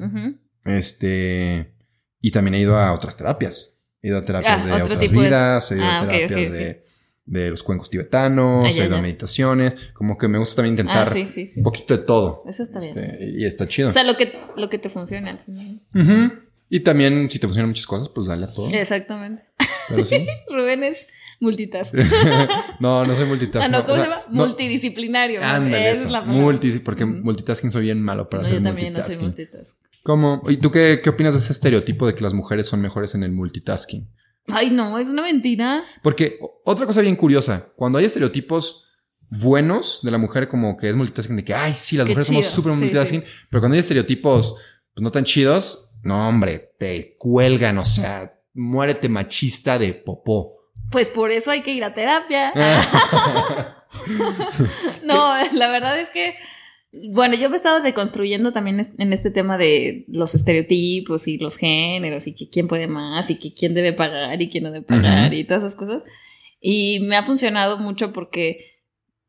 este, 0.64 1.74
y 2.22 2.32
también 2.32 2.56
he 2.56 2.60
ido 2.60 2.78
a 2.78 2.94
otras 2.94 3.16
terapias. 3.18 3.88
He 4.02 4.08
ido 4.10 4.18
a 4.20 4.26
terapias 4.26 4.64
Ah, 4.66 4.78
de 4.78 4.84
otras 4.84 5.00
de- 5.00 5.08
vidas, 5.08 5.72
he 5.72 5.76
ido 5.76 5.86
Ah, 5.86 6.00
a 6.00 6.04
ok, 6.04 6.10
terapias 6.10 6.52
de, 6.52 6.82
de 7.26 7.50
los 7.50 7.64
cuencos 7.64 7.90
tibetanos, 7.90 8.68
Ah, 8.68 8.70
ya, 8.72 8.88
ya. 8.88 9.02
meditaciones, 9.02 9.74
como 9.94 10.18
que 10.18 10.28
me 10.28 10.38
gusta 10.38 10.58
también 10.58 10.74
intentar 10.74 11.08
Ah, 11.10 11.12
sí, 11.14 11.28
sí, 11.28 11.48
sí. 11.48 11.54
un 11.60 11.64
poquito 11.64 11.98
de 11.98 12.04
todo. 12.04 12.44
Eso 12.48 12.62
está 12.64 12.80
bien. 12.80 12.98
Este, 12.98 13.32
y 13.40 13.46
está 13.46 13.68
chido. 13.68 13.90
O 13.90 13.92
sea, 13.92 14.04
lo 14.04 14.16
que, 14.16 14.38
lo 14.56 14.70
que 14.70 14.78
te 14.78 14.90
funcione 14.90 15.30
al 15.32 15.40
final. 15.40 15.82
Y 16.70 16.80
también, 16.82 17.30
si 17.32 17.40
te 17.40 17.48
funcionan 17.48 17.70
muchas 17.70 17.86
cosas, 17.88 18.10
pues 18.14 18.28
dale 18.28 18.46
a 18.46 18.48
todo. 18.48 18.70
Exactamente. 18.70 19.44
Pero 19.90 20.06
sí. 20.06 20.26
Rubén 20.50 20.84
es 20.84 21.08
multitask. 21.40 21.94
no, 22.80 23.06
no 23.06 23.16
soy 23.16 23.26
multitask. 23.26 23.66
Ah, 23.66 23.70
no, 23.70 23.82
¿cómo 23.86 23.94
o 23.94 23.98
se 23.98 24.04
llama? 24.10 24.22
no- 24.30 24.46
Multidisciplinario. 24.48 25.44
Ándale, 25.44 25.92
Esa 25.92 26.06
es 26.06 26.12
la 26.12 26.22
palabra. 26.22 26.42
Multi, 26.44 26.72
porque 26.80 27.06
multitasking 27.06 27.72
soy 27.72 27.86
bien 27.86 28.02
malo 28.02 28.30
para 28.30 28.44
No, 28.44 28.48
hacer 28.48 28.60
yo 28.60 28.64
también 28.66 28.94
no 28.94 29.04
soy 29.04 29.18
multitask. 29.18 29.76
¿Cómo? 30.04 30.44
¿Y 30.48 30.58
tú 30.58 30.72
qué, 30.72 31.02
qué 31.04 31.10
opinas 31.10 31.34
de 31.34 31.40
ese 31.40 31.52
estereotipo 31.54 32.06
de 32.06 32.14
que 32.14 32.22
las 32.22 32.34
mujeres 32.34 32.68
son 32.68 32.82
mejores 32.82 33.16
en 33.16 33.24
el 33.24 33.32
multitasking? 33.32 34.08
Ay, 34.48 34.70
no, 34.70 35.00
es 35.00 35.08
una 35.08 35.24
mentira. 35.24 35.84
Porque 36.04 36.40
otra 36.64 36.86
cosa 36.86 37.02
bien 37.02 37.16
curiosa, 37.16 37.70
cuando 37.76 37.98
hay 37.98 38.06
estereotipos 38.06 38.90
buenos 39.30 40.02
de 40.04 40.12
la 40.12 40.18
mujer 40.18 40.48
como 40.48 40.78
que 40.78 40.90
es 40.90 40.96
multitasking, 40.96 41.38
de 41.38 41.44
que, 41.44 41.54
ay, 41.54 41.74
sí, 41.76 41.98
las 41.98 42.06
Qué 42.06 42.12
mujeres 42.12 42.28
somos 42.28 42.46
súper 42.46 42.74
sí, 42.74 42.80
multitasking, 42.80 43.24
pero 43.50 43.62
cuando 43.62 43.74
hay 43.74 43.80
estereotipos 43.80 44.62
pues 44.94 45.04
no 45.04 45.12
tan 45.12 45.26
chidos, 45.26 45.92
no, 46.04 46.30
hombre, 46.30 46.74
te 46.80 47.18
cuelgan, 47.18 47.78
o 47.80 47.86
sea, 47.86 48.40
muérete 48.54 49.10
machista 49.10 49.78
de 49.78 49.94
popó. 49.94 50.56
Pues 50.90 51.10
por 51.10 51.32
eso 51.32 51.52
hay 51.52 51.64
que 51.64 51.74
ir 51.74 51.84
a 51.84 51.94
terapia. 51.94 52.54
no, 55.04 55.36
la 55.54 55.68
verdad 55.70 56.00
es 56.00 56.10
que, 56.10 56.36
bueno, 57.12 57.36
yo 57.36 57.50
me 57.50 57.56
he 57.56 57.58
estado 57.58 57.82
reconstruyendo 57.84 58.52
también 58.54 58.88
en 58.98 59.14
este 59.14 59.32
tema 59.32 59.58
de 59.58 60.06
los 60.08 60.34
estereotipos 60.36 61.28
y 61.28 61.38
los 61.38 61.58
géneros 61.58 62.28
y 62.28 62.34
que 62.34 62.50
quién 62.50 62.68
puede 62.68 62.88
más 62.88 63.30
y 63.30 63.36
que 63.36 63.54
quién 63.54 63.74
debe 63.74 63.94
pagar 63.94 64.42
y 64.42 64.50
quién 64.50 64.64
no 64.64 64.72
debe 64.72 64.86
pagar 64.86 65.34
y 65.34 65.44
todas 65.44 65.64
esas 65.64 65.76
cosas. 65.76 66.04
Y 66.62 67.00
me 67.02 67.16
ha 67.16 67.24
funcionado 67.24 67.78
mucho 67.78 68.14
porque 68.14 68.74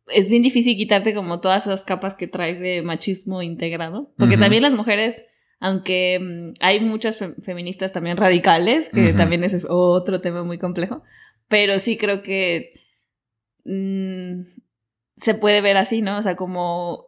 es 0.08 0.28
bien 0.30 0.42
difícil 0.42 0.76
quitarte 0.76 1.12
como 1.14 1.40
todas 1.40 1.66
esas 1.66 1.84
capas 1.84 2.14
que 2.14 2.28
traes 2.28 2.60
de 2.60 2.82
machismo 2.82 3.42
integrado. 3.42 4.12
Porque 4.16 4.36
también 4.38 4.62
las 4.62 4.72
mujeres, 4.74 5.20
aunque 5.58 6.18
mm, 6.20 6.54
hay 6.60 6.80
muchas 6.80 7.16
fe- 7.18 7.34
feministas 7.42 7.92
también 7.92 8.16
radicales, 8.16 8.88
que 8.90 9.08
Ujú. 9.08 9.16
también 9.18 9.42
ese 9.44 9.56
es 9.56 9.66
otro 9.68 10.20
tema 10.20 10.44
muy 10.44 10.58
complejo, 10.58 11.02
pero 11.48 11.78
sí 11.80 11.96
creo 11.96 12.22
que 12.22 12.74
mm, 13.64 14.42
se 15.16 15.34
puede 15.34 15.60
ver 15.60 15.76
así, 15.76 16.02
¿no? 16.02 16.18
O 16.18 16.22
sea, 16.22 16.36
como 16.36 17.05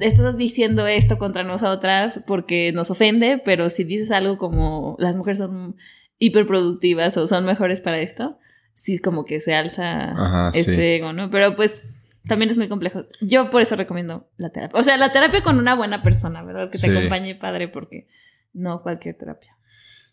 estás 0.00 0.36
diciendo 0.36 0.86
esto 0.86 1.18
contra 1.18 1.42
nosotras 1.44 2.20
porque 2.26 2.72
nos 2.72 2.90
ofende, 2.90 3.40
pero 3.44 3.70
si 3.70 3.84
dices 3.84 4.10
algo 4.10 4.38
como 4.38 4.96
las 4.98 5.16
mujeres 5.16 5.38
son 5.38 5.76
hiperproductivas 6.18 7.16
o 7.16 7.26
son 7.26 7.44
mejores 7.44 7.80
para 7.80 8.00
esto, 8.00 8.38
sí 8.74 8.98
como 8.98 9.24
que 9.24 9.40
se 9.40 9.54
alza 9.54 10.10
Ajá, 10.12 10.50
este 10.54 10.74
sí. 10.76 10.80
ego, 10.82 11.12
¿no? 11.12 11.30
Pero 11.30 11.56
pues 11.56 11.88
también 12.26 12.50
es 12.50 12.56
muy 12.56 12.68
complejo. 12.68 13.04
Yo 13.20 13.50
por 13.50 13.60
eso 13.62 13.76
recomiendo 13.76 14.28
la 14.36 14.50
terapia. 14.50 14.78
O 14.78 14.82
sea, 14.82 14.96
la 14.96 15.12
terapia 15.12 15.42
con 15.42 15.58
una 15.58 15.74
buena 15.74 16.02
persona, 16.02 16.42
¿verdad? 16.42 16.70
Que 16.70 16.78
te 16.78 16.88
Sí. 16.88 16.96
acompañe 16.96 17.34
padre 17.34 17.68
porque 17.68 18.08
no 18.52 18.82
cualquier 18.82 19.16
terapia. 19.16 19.56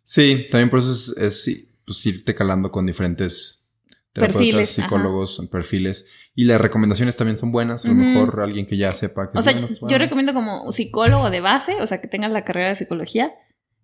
Sí, 0.03 0.45
también 0.51 0.69
por 0.69 0.79
eso 0.79 0.91
es, 1.19 1.69
pues, 1.86 2.05
irte 2.05 2.36
calando 2.36 2.71
con 2.71 2.86
diferentes 2.86 3.73
terapeutas, 4.13 4.36
Perfiles, 4.41 4.69
psicólogos, 4.69 5.47
perfiles. 5.51 6.07
Y 6.41 6.45
las 6.45 6.59
recomendaciones 6.59 7.15
también 7.15 7.37
son 7.37 7.51
buenas. 7.51 7.85
A 7.85 7.89
lo 7.89 7.93
mejor 7.93 8.41
alguien 8.41 8.65
que 8.65 8.75
ya 8.75 8.91
sepa 8.93 9.31
que 9.31 9.37
O 9.37 9.43
sea, 9.43 9.53
bueno, 9.53 9.67
pues, 9.79 9.91
yo 9.91 9.99
recomiendo 9.99 10.33
como 10.33 10.71
psicólogo 10.71 11.29
de 11.29 11.39
base, 11.39 11.79
o 11.81 11.85
sea, 11.85 12.01
que 12.01 12.07
tengas 12.07 12.31
la 12.31 12.43
carrera 12.43 12.69
de 12.69 12.75
psicología 12.75 13.31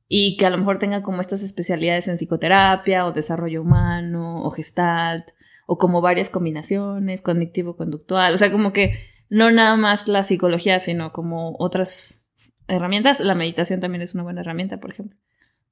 y 0.07 0.37
que 0.37 0.47
a 0.47 0.49
lo 0.49 0.57
mejor 0.57 0.79
tenga 0.79 1.03
como 1.03 1.21
estas 1.21 1.43
especialidades 1.43 2.07
en 2.07 2.17
psicoterapia 2.17 3.05
o 3.05 3.11
desarrollo 3.11 3.61
humano 3.61 4.41
o 4.41 4.49
gestalt 4.49 5.27
o 5.67 5.77
como 5.77 6.01
varias 6.01 6.31
combinaciones, 6.31 7.21
cognitivo-conductual, 7.21 8.33
o 8.33 8.37
sea, 8.39 8.51
como 8.51 8.73
que 8.73 9.03
no 9.29 9.51
nada 9.51 9.75
más 9.75 10.07
la 10.07 10.23
psicología, 10.23 10.79
sino 10.79 11.13
como 11.13 11.55
otras 11.59 12.25
herramientas. 12.67 13.19
La 13.19 13.35
meditación 13.35 13.81
también 13.81 14.01
es 14.01 14.15
una 14.15 14.23
buena 14.23 14.41
herramienta, 14.41 14.79
por 14.79 14.89
ejemplo. 14.89 15.15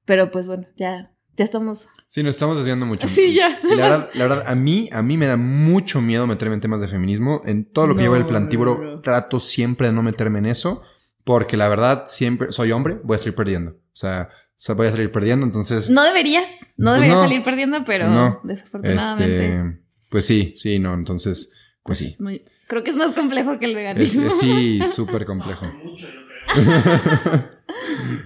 Pero 0.04 0.30
pues 0.30 0.46
bueno, 0.46 0.68
ya, 0.76 1.10
ya 1.36 1.44
estamos... 1.44 1.86
Sí, 2.08 2.22
nos 2.22 2.30
estamos 2.36 2.56
desviando 2.56 2.86
mucho. 2.86 3.06
Sí, 3.08 3.34
ya. 3.34 3.58
Y 3.62 3.74
La 3.76 3.88
verdad, 3.88 4.10
la 4.14 4.24
verdad, 4.26 4.44
a 4.46 4.54
mí, 4.54 4.88
a 4.92 5.02
mí 5.02 5.16
me 5.16 5.26
da 5.26 5.36
mucho 5.36 6.00
miedo 6.00 6.26
meterme 6.26 6.54
en 6.54 6.60
temas 6.60 6.80
de 6.80 6.88
feminismo. 6.88 7.42
En 7.44 7.64
todo 7.70 7.86
lo 7.86 7.94
que 7.94 7.98
No, 7.98 8.02
lleva 8.04 8.16
el 8.16 8.22
no, 8.32 8.78
no. 8.78 9.00
trato 9.00 9.40
siempre 9.40 9.88
de 9.88 9.92
no 9.92 10.02
meterme 10.02 10.38
en 10.38 10.46
eso. 10.46 10.82
Porque 11.24 11.56
la 11.56 11.68
verdad, 11.68 12.04
siempre 12.08 12.52
soy 12.52 12.70
hombre, 12.72 12.98
voy 13.02 13.16
a 13.16 13.18
salir 13.18 13.34
perdiendo. 13.34 13.72
O 13.72 13.76
sea, 13.96 14.28
o 14.30 14.54
sea, 14.56 14.74
voy 14.76 14.86
a 14.86 14.92
salir 14.92 15.10
perdiendo. 15.10 15.44
Entonces, 15.44 15.90
No 15.90 16.04
deberías, 16.04 16.72
no 16.76 16.90
Pues 16.92 16.94
deberías 16.94 17.16
no. 17.16 17.22
salir 17.28 17.42
perdiendo, 17.42 17.84
pero 17.84 18.08
No. 18.08 18.40
desafortunadamente... 18.44 19.46
este, 19.48 19.80
pues 20.08 20.24
sí, 20.24 20.54
sí, 20.56 20.78
no. 20.78 20.94
Entonces, 20.94 21.50
pues 21.82 21.98
sí. 21.98 22.04
es 22.06 22.20
muy- 22.20 22.42
creo 22.68 22.82
que 22.84 22.90
es 22.90 22.96
más 22.96 23.12
complejo 23.12 23.58
que 23.58 23.66
el 23.66 23.74
veganismo. 23.74 24.28
es- 24.28 24.38
sí, 24.38 24.80
súper 24.94 25.26
complejo. 25.26 25.66
Mucho, 25.84 26.06
yo. 26.06 26.20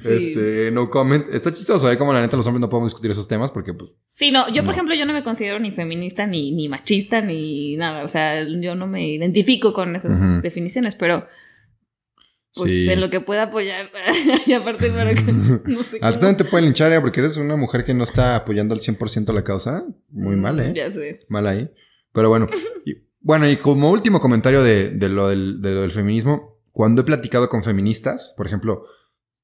Sí. 0.03 0.09
Este, 0.33 0.71
no 0.71 0.91
comment. 0.91 1.27
Está 1.33 1.53
chistoso, 1.53 1.91
¿eh? 1.91 1.99
Como 1.99 2.13
la 2.13 2.21
neta 2.21 2.37
los 2.37 2.47
hombres 2.47 2.61
no 2.61 2.69
podemos 2.69 2.91
discutir 2.91 3.11
esos 3.11 3.29
temas 3.29 3.51
porque, 3.51 3.75
pues, 3.75 3.91
Sí, 4.15 4.31
no, 4.31 4.49
yo 4.49 4.57
por 4.57 4.67
No. 4.67 4.73
ejemplo, 4.73 4.95
yo 4.95 5.07
no 5.07 5.13
me 5.13 5.23
considero 5.23 5.59
ni 5.59 5.71
feminista, 5.71 6.27
ni, 6.27 6.53
ni 6.53 6.69
machista, 6.69 7.21
ni 7.21 7.77
nada. 7.77 8.05
O 8.05 8.09
sea, 8.09 8.43
yo 8.45 8.75
no 8.75 8.87
me 8.87 9.07
identifico 9.09 9.73
con 9.73 9.97
esas 9.97 10.19
Ujú. 10.19 10.41
definiciones, 10.43 10.95
pero 10.95 11.27
pues 12.55 12.71
sí. 12.71 12.91
en 12.91 13.01
lo 13.01 13.11
que 13.11 13.21
pueda 13.21 13.45
apoyar. 13.45 13.91
y 14.47 14.53
aparte 14.53 14.91
para 14.91 15.15
que 15.15 15.23
no 15.67 15.83
sé. 15.83 15.99
A 16.03 16.13
te 16.13 16.45
pueden 16.45 16.67
linchar, 16.67 16.93
¿eh? 16.93 17.01
Porque 17.01 17.21
eres 17.21 17.37
una 17.37 17.57
mujer 17.57 17.85
que 17.85 17.95
no 17.95 18.05
está 18.05 18.37
apoyando 18.37 18.75
al 18.75 18.81
100% 18.81 19.33
la 19.33 19.45
causa. 19.45 19.85
Muy 20.11 20.37
mal, 20.37 20.59
¿eh? 20.61 20.71
Mm, 20.71 20.75
Ya 20.75 20.93
sé. 20.93 21.21
Mal 21.29 21.47
ahí. 21.47 21.71
Pero 22.13 22.29
bueno. 22.29 22.47
Y, 22.85 22.95
bueno, 23.21 23.49
y 23.49 23.57
como 23.57 23.91
último 23.91 24.21
comentario 24.21 24.63
de, 24.63 24.91
de 24.91 25.09
lo 25.09 25.29
del, 25.29 25.61
de 25.63 25.73
lo 25.73 25.83
del 25.83 25.91
feminismo, 25.93 26.60
cuando 26.81 27.03
he 27.03 27.05
platicado 27.05 27.51
con 27.51 27.63
feministas, 27.63 28.33
por 28.39 28.47
ejemplo, 28.47 28.87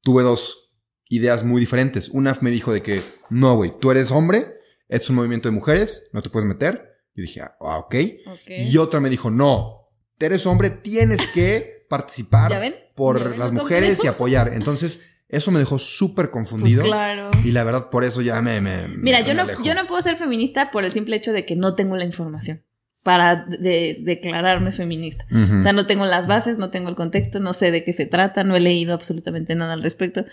tuve 0.00 0.22
dos 0.22 0.72
ideas 1.10 1.44
muy 1.44 1.60
diferentes. 1.60 2.08
Una 2.08 2.34
me 2.40 2.50
dijo 2.50 2.72
de 2.72 2.80
que, 2.82 3.02
no, 3.28 3.56
güey, 3.56 3.74
tú 3.78 3.90
eres 3.90 4.10
hombre, 4.10 4.54
es 4.88 5.10
un 5.10 5.16
movimiento 5.16 5.46
de 5.50 5.52
mujeres, 5.54 6.08
no 6.14 6.22
te 6.22 6.30
puedes 6.30 6.48
meter. 6.48 6.88
Y 7.14 7.20
dije, 7.20 7.42
ah, 7.42 7.54
ok. 7.60 7.94
Ok. 8.32 8.40
Y 8.48 8.78
otra 8.78 9.00
me 9.00 9.10
dijo, 9.10 9.30
no, 9.30 9.84
eres 10.18 10.46
hombre, 10.46 10.70
tienes 10.70 11.26
que 11.26 11.86
participar 11.90 12.50
¿Ya 12.50 12.58
ven? 12.58 12.74
por 12.94 13.18
¿Ya 13.18 13.28
ven 13.28 13.38
las 13.38 13.52
mujeres 13.52 14.02
y 14.02 14.06
apoyar. 14.06 14.48
Entonces, 14.54 15.04
eso 15.28 15.50
me 15.50 15.58
dejó 15.58 15.78
súper 15.78 16.30
Pues 16.30 16.32
confundido. 16.32 16.84
claro. 16.84 17.28
Y 17.44 17.52
la 17.52 17.64
verdad, 17.64 17.90
por 17.90 18.02
eso 18.04 18.22
ya 18.22 18.40
me. 18.40 18.62
me- 18.62 18.88
Mira, 18.96 19.20
me 19.20 19.26
yo 19.26 19.34
no, 19.34 19.62
yo 19.62 19.74
no 19.74 19.86
puedo 19.86 20.00
ser 20.00 20.16
feminista 20.16 20.70
por 20.70 20.84
el 20.84 20.92
simple 20.92 21.16
hecho 21.16 21.34
de 21.34 21.44
que 21.44 21.54
no 21.54 21.74
tengo 21.74 21.96
la 21.96 22.04
información 22.04 22.64
para 23.06 23.36
de- 23.36 23.98
declararme 24.00 24.72
feminista. 24.72 25.24
Ujú. 25.30 25.58
O 25.58 25.62
sea, 25.62 25.72
no 25.72 25.86
tengo 25.86 26.04
las 26.06 26.26
bases, 26.26 26.58
no 26.58 26.70
tengo 26.70 26.88
el 26.88 26.96
contexto, 26.96 27.38
no 27.38 27.52
sé 27.52 27.70
de 27.70 27.84
qué 27.84 27.92
se 27.92 28.04
trata, 28.04 28.42
no 28.42 28.56
he 28.56 28.60
leído 28.60 28.94
absolutamente 28.94 29.54
nada 29.54 29.74
al 29.74 29.82
respecto. 29.84 30.24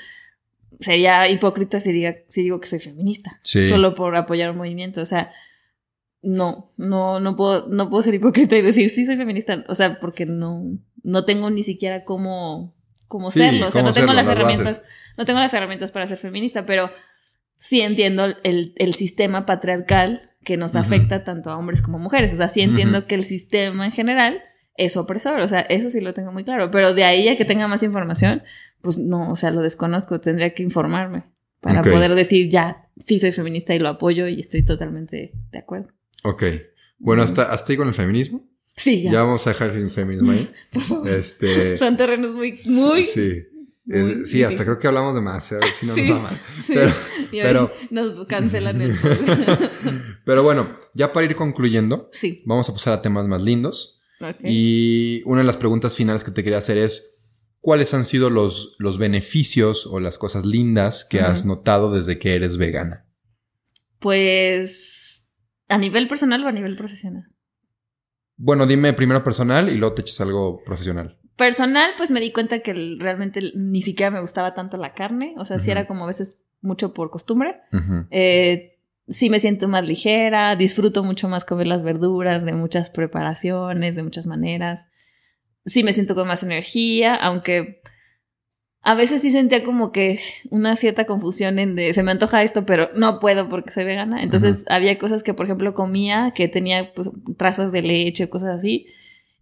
Sería 0.80 1.30
hipócrita 1.30 1.80
si, 1.80 1.92
diga, 1.92 2.16
si 2.30 2.42
digo 2.42 2.60
que 2.60 2.68
soy 2.68 2.80
feminista, 2.80 3.40
Sí. 3.44 3.70
solo 3.70 3.94
por 3.94 4.16
apoyar 4.16 4.50
un 4.50 4.58
movimiento. 4.58 5.02
O 5.02 5.06
sea, 5.06 5.32
no, 6.24 6.72
no, 6.78 7.20
no 7.20 7.36
puedo, 7.36 7.68
no 7.70 7.92
puedo 7.92 8.02
ser 8.02 8.16
hipócrita 8.16 8.56
y 8.58 8.64
decir 8.64 8.90
sí 8.90 9.06
soy 9.06 9.18
feminista. 9.18 9.64
O 9.68 9.76
sea, 9.76 10.00
porque 10.00 10.26
no, 10.26 10.64
no 11.04 11.26
tengo 11.26 11.52
ni 11.52 11.62
siquiera 11.62 12.04
cómo, 12.06 12.74
cómo 13.08 13.30
Sí, 13.30 13.38
serlo. 13.40 13.68
O 13.68 13.72
sea, 13.72 13.84
no 13.84 13.94
tengo 13.94 14.08
serlo, 14.08 14.14
las 14.14 14.26
las 14.26 14.36
herramientas, 14.36 14.82
no 15.16 15.26
tengo 15.26 15.40
las 15.40 15.54
herramientas 15.54 15.92
para 15.92 16.08
ser 16.08 16.18
feminista, 16.18 16.66
pero 16.66 16.90
sí 17.58 17.82
entiendo 17.82 18.26
el, 18.44 18.74
el 18.76 18.94
sistema 18.96 19.46
patriarcal 19.46 20.32
que 20.44 20.58
nos 20.58 20.76
afecta 20.76 21.24
tanto 21.24 21.50
a 21.50 21.58
hombres 21.58 21.82
como 21.82 21.98
a 21.98 22.02
mujeres. 22.02 22.34
O 22.34 22.38
sea, 22.38 22.48
sí 22.50 22.62
entiendo 22.62 23.06
que 23.06 23.16
el 23.16 23.24
sistema 23.24 23.86
en 23.86 23.92
general 23.92 24.42
es 24.76 24.98
opresor. 24.98 25.40
O 25.40 25.48
sea, 25.48 25.62
eso 25.62 25.90
sí 25.90 26.02
lo 26.02 26.14
tengo 26.14 26.32
muy 26.32 26.44
claro. 26.44 26.70
Pero 26.72 26.94
de 26.94 27.04
ahí 27.04 27.28
a 27.28 27.38
que 27.38 27.46
tenga 27.46 27.68
más 27.68 27.84
información, 27.84 28.44
pues 28.82 28.98
no, 28.98 29.32
o 29.32 29.36
sea, 29.36 29.52
lo 29.52 29.62
desconozco. 29.62 30.20
Tendría 30.20 30.54
que 30.54 30.64
informarme 30.64 31.24
para 31.62 31.82
poder 31.82 32.14
decir 32.16 32.50
ya, 32.50 32.88
sí 33.06 33.20
soy 33.20 33.32
feminista 33.32 33.74
y 33.74 33.80
lo 33.80 33.88
apoyo 33.90 34.28
y 34.28 34.40
estoy 34.42 34.64
totalmente 34.64 35.32
de 35.52 35.58
acuerdo. 35.58 35.88
Ok. 36.24 36.44
Bueno, 37.00 37.22
hasta, 37.24 37.44
hasta 37.54 37.72
ahí 37.72 37.78
con 37.78 37.88
el 37.88 37.94
feminismo. 37.94 38.46
Sí, 38.76 39.04
Ya, 39.04 39.12
ya. 39.12 39.22
vamos 39.24 39.46
a 39.46 39.52
dejar 39.52 39.70
el 39.70 39.90
feminismo 39.92 40.32
ahí. 40.32 40.50
este. 41.18 41.78
Son 41.78 41.96
terrenos 41.96 42.32
muy, 42.34 42.58
muy. 42.66 43.04
Sí. 43.04 43.44
muy 43.86 43.98
Eh, 43.98 44.26
sí, 44.26 44.42
hasta 44.44 44.64
creo 44.66 44.80
que 44.80 44.88
hablamos 44.88 45.14
de 45.14 45.22
más, 45.22 45.52
a 45.52 45.56
ver 45.60 45.66
si 45.68 45.86
no 45.86 45.94
Sí. 45.94 46.10
nos 46.10 46.18
va 46.18 46.22
mal. 46.24 46.42
Sí. 46.62 46.74
Pero, 46.74 46.92
Y 47.32 47.38
hoy 47.38 47.44
pero- 47.44 47.74
nos 47.92 48.26
cancelan 48.28 48.82
el. 48.82 48.96
pero 50.26 50.44
bueno, 50.44 50.74
ya 50.94 51.14
para 51.14 51.26
ir 51.26 51.36
concluyendo, 51.36 52.10
sí. 52.12 52.44
vamos 52.46 52.70
a 52.70 52.74
pasar 52.74 52.94
a 52.94 53.02
temas 53.02 53.28
más 53.28 53.42
lindos. 53.42 54.02
Y 54.42 55.22
una 55.26 55.42
de 55.42 55.48
las 55.48 55.58
preguntas 55.58 55.96
finales 55.96 56.24
que 56.24 56.32
te 56.32 56.44
quería 56.44 56.60
hacer 56.60 56.78
es, 56.78 57.26
¿cuáles 57.60 57.94
han 57.94 58.06
sido 58.06 58.30
los, 58.30 58.78
los 58.80 58.98
beneficios 58.98 59.86
o 59.86 60.00
las 60.00 60.18
cosas 60.18 60.46
lindas 60.46 61.06
que 61.10 61.20
has 61.20 61.46
notado 61.46 61.94
desde 61.94 62.20
que 62.20 62.36
eres 62.36 62.58
vegana? 62.58 63.06
Pues. 64.00 65.30
¿A 65.68 65.78
nivel 65.78 66.08
personal 66.08 66.44
o 66.46 66.48
a 66.48 66.52
nivel 66.52 66.76
profesional? 66.78 67.26
Bueno, 68.36 68.66
dime 68.66 68.94
primero 68.94 69.24
personal 69.24 69.70
y 69.70 69.78
luego 69.78 69.96
te 69.96 70.02
echas 70.02 70.22
algo 70.22 70.62
profesional. 70.64 71.20
Personal, 71.36 71.92
pues 71.98 72.12
me 72.12 72.22
di 72.22 72.32
cuenta 72.32 72.60
que 72.62 72.74
realmente 73.00 73.42
ni 73.56 73.82
siquiera 73.82 74.12
me 74.12 74.22
gustaba 74.22 74.54
tanto 74.54 74.78
la 74.78 74.94
carne. 74.94 75.34
O 75.38 75.46
sea, 75.46 75.60
sí 75.60 75.70
Ujú. 75.70 75.72
era 75.72 75.88
como 75.88 76.04
a 76.04 76.08
veces 76.08 76.42
mucho 76.62 76.94
por 76.94 77.10
costumbre. 77.10 77.62
Eh, 78.12 78.73
sí 79.08 79.30
me 79.30 79.40
siento 79.40 79.68
más 79.68 79.88
ligera, 79.88 80.56
disfruto 80.56 81.04
mucho 81.04 81.28
más 81.30 81.46
comer 81.46 81.68
las 81.68 81.84
verduras 81.84 82.46
de 82.46 82.54
muchas 82.54 82.90
preparaciones, 82.90 83.96
de 83.96 84.04
muchas 84.04 84.28
maneras. 84.28 84.86
Sí 85.66 85.84
me 85.84 85.94
siento 85.94 86.16
con 86.16 86.28
más 86.28 86.44
energía, 86.44 87.16
aunque 87.16 87.82
a 88.82 88.96
veces 88.96 89.22
sí 89.22 89.32
sentía 89.32 89.64
como 89.64 89.94
que 89.94 90.20
una 90.50 90.76
cierta 90.76 91.06
confusión 91.06 91.58
en 91.58 91.76
de 91.76 91.94
se 91.94 92.04
me 92.04 92.12
antoja 92.12 92.44
esto, 92.44 92.66
pero 92.66 92.90
no 92.96 93.20
puedo 93.20 93.48
porque 93.48 93.72
soy 93.72 93.86
vegana. 93.86 94.22
Entonces 94.22 94.66
había 94.68 95.00
cosas 95.00 95.24
que, 95.24 95.34
por 95.34 95.46
ejemplo, 95.46 95.74
comía 95.74 96.34
que 96.36 96.50
tenía 96.50 96.94
pues, 96.94 97.10
trazas 97.38 97.72
de 97.72 97.82
leche, 97.82 98.30
cosas 98.30 98.60
así. 98.60 98.88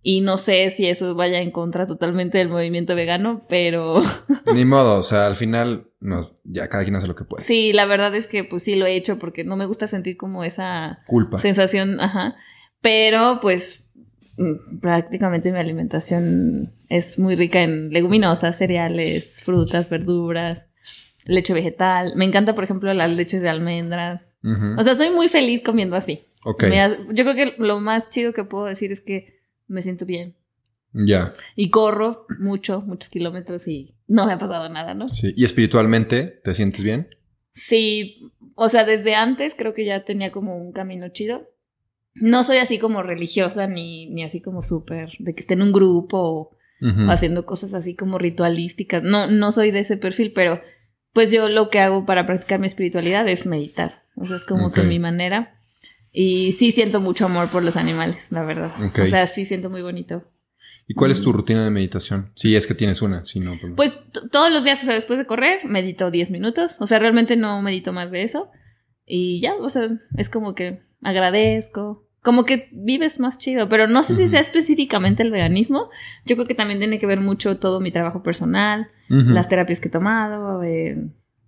Y 0.03 0.21
no 0.21 0.37
sé 0.37 0.71
si 0.71 0.87
eso 0.87 1.13
vaya 1.13 1.41
en 1.41 1.51
contra 1.51 1.85
totalmente 1.85 2.37
del 2.39 2.49
movimiento 2.49 2.95
vegano, 2.95 3.45
pero 3.47 4.01
Ni 4.55 4.65
modo, 4.65 4.97
o 4.97 5.03
sea, 5.03 5.27
al 5.27 5.35
final 5.35 5.87
nos, 5.99 6.39
ya 6.43 6.67
cada 6.69 6.83
quien 6.83 6.95
hace 6.95 7.05
lo 7.07 7.15
que 7.15 7.23
puede. 7.23 7.43
sí, 7.43 7.71
la 7.73 7.85
verdad 7.85 8.15
es 8.15 8.25
que 8.25 8.43
pues 8.43 8.63
sí 8.63 8.75
lo 8.75 8.85
he 8.87 8.95
hecho 8.95 9.19
porque 9.19 9.43
no 9.43 9.55
me 9.55 9.67
gusta 9.67 9.85
sentir 9.87 10.17
como 10.17 10.43
esa 10.43 11.03
Culpa. 11.05 11.37
sensación, 11.37 11.99
ajá. 11.99 12.35
Pero 12.81 13.37
pues 13.43 13.91
mm, 14.37 14.79
prácticamente 14.79 15.51
mi 15.51 15.59
alimentación 15.59 16.73
es 16.89 17.19
muy 17.19 17.35
rica 17.35 17.61
en 17.61 17.91
leguminosas, 17.91 18.57
cereales, 18.57 19.41
frutas, 19.43 19.87
verduras, 19.89 20.65
leche 21.25 21.53
vegetal. 21.53 22.13
Me 22.15 22.25
encanta, 22.25 22.55
por 22.55 22.63
ejemplo, 22.63 22.91
las 22.95 23.11
leches 23.11 23.41
de 23.43 23.49
almendras. 23.49 24.23
O 24.77 24.83
sea, 24.83 24.95
soy 24.95 25.11
muy 25.11 25.27
feliz 25.29 25.61
comiendo 25.63 25.95
así. 25.95 26.25
ok, 26.43 26.63
Me 26.63 26.77
yo 27.13 27.23
creo 27.23 27.35
que 27.35 27.53
lo 27.59 27.79
más 27.79 28.09
chido 28.09 28.33
que 28.33 28.43
puedo 28.43 28.65
decir 28.65 28.91
es 28.91 28.99
que 29.01 29.39
me 29.71 29.81
siento 29.81 30.05
bien. 30.05 30.35
ya. 30.93 31.33
Y 31.55 31.69
corro 31.69 32.25
mucho, 32.39 32.81
muchos 32.81 33.09
kilómetros 33.09 33.67
y 33.67 33.95
no 34.07 34.25
me 34.27 34.33
ha 34.33 34.37
pasado 34.37 34.67
nada, 34.69 34.93
¿no? 34.93 35.07
Sí. 35.07 35.33
¿Y 35.37 35.45
espiritualmente 35.45 36.41
te 36.43 36.53
sientes 36.53 36.83
bien? 36.83 37.07
Sí, 37.53 38.29
o 38.55 38.67
sea, 38.69 38.83
desde 38.83 39.15
antes 39.15 39.55
creo 39.57 39.73
que 39.73 39.85
ya 39.85 40.03
tenía 40.03 40.31
como 40.31 40.57
un 40.57 40.73
camino 40.73 41.09
chido. 41.09 41.49
No 42.15 42.43
soy 42.43 42.57
así 42.57 42.77
como 42.77 43.03
religiosa 43.03 43.67
ni, 43.67 44.09
ni 44.09 44.23
así 44.23 44.41
como 44.41 44.61
súper 44.61 45.11
de 45.19 45.33
que 45.33 45.39
esté 45.39 45.53
en 45.53 45.61
un 45.61 45.71
grupo 45.71 46.17
o 46.17 46.57
haciendo 47.09 47.45
cosas 47.45 47.73
así 47.73 47.95
como 47.95 48.17
ritualísticas. 48.17 49.03
No, 49.03 49.27
no 49.27 49.51
soy 49.51 49.71
de 49.71 49.79
ese 49.81 49.97
perfil, 49.97 50.33
pero 50.33 50.61
pues 51.13 51.31
yo 51.31 51.47
lo 51.47 51.69
que 51.69 51.79
hago 51.79 52.05
para 52.05 52.25
practicar 52.25 52.59
mi 52.59 52.65
espiritualidad 52.67 53.27
es 53.29 53.45
meditar. 53.45 54.03
O 54.15 54.25
sea, 54.25 54.35
es 54.35 54.45
como 54.45 54.71
que 54.71 54.81
mi 54.83 54.99
manera. 54.99 55.55
Y 56.11 56.51
sí 56.53 56.71
siento 56.71 56.99
mucho 56.99 57.25
amor 57.25 57.49
por 57.49 57.63
los 57.63 57.77
animales, 57.77 58.31
la 58.31 58.43
verdad. 58.43 58.71
Ok. 58.83 58.99
O 58.99 59.05
sea, 59.07 59.27
sí 59.27 59.45
siento 59.45 59.69
muy 59.69 59.81
bonito. 59.81 60.23
¿Y 60.87 60.93
cuál 60.93 61.11
es 61.11 61.21
tu 61.21 61.29
Mm. 61.29 61.33
rutina 61.33 61.63
de 61.63 61.71
meditación? 61.71 62.31
Si 62.35 62.53
es 62.55 62.67
que 62.67 62.73
tienes 62.73 63.01
una, 63.01 63.23
si 63.25 63.39
no. 63.39 63.53
pues- 63.61 63.73
Pues 63.75 64.29
todos 64.31 64.51
los 64.51 64.63
días, 64.65 64.81
o 64.83 64.85
sea, 64.85 64.95
después 64.95 65.17
de 65.19 65.25
correr, 65.25 65.59
medito 65.65 66.11
10 66.11 66.31
minutos. 66.31 66.81
O 66.81 66.87
sea, 66.87 66.99
realmente 66.99 67.37
no 67.37 67.61
medito 67.61 67.93
más 67.93 68.11
de 68.11 68.23
eso. 68.23 68.49
Y 69.05 69.39
ya, 69.41 69.55
o 69.55 69.69
sea, 69.69 69.87
es 70.17 70.29
como 70.29 70.53
que 70.53 70.81
agradezco. 71.01 72.07
Como 72.21 72.45
que 72.45 72.69
vives 72.73 73.19
más 73.19 73.37
chido. 73.39 73.67
Pero 73.69 73.87
no 73.87 74.03
sé 74.03 74.15
si 74.15 74.23
Ujú. 74.23 74.31
sea 74.31 74.41
específicamente 74.41 75.23
el 75.23 75.31
veganismo. 75.31 75.89
Yo 76.25 76.35
creo 76.35 76.47
que 76.47 76.55
también 76.55 76.79
tiene 76.79 76.97
que 76.99 77.07
ver 77.07 77.19
mucho 77.21 77.57
todo 77.57 77.79
mi 77.79 77.91
trabajo 77.91 78.21
personal, 78.21 78.89
Ujú. 79.09 79.29
las 79.31 79.47
terapias 79.49 79.79
que 79.79 79.87
he 79.87 79.91
tomado, 79.91 80.61
eh, 80.63 80.97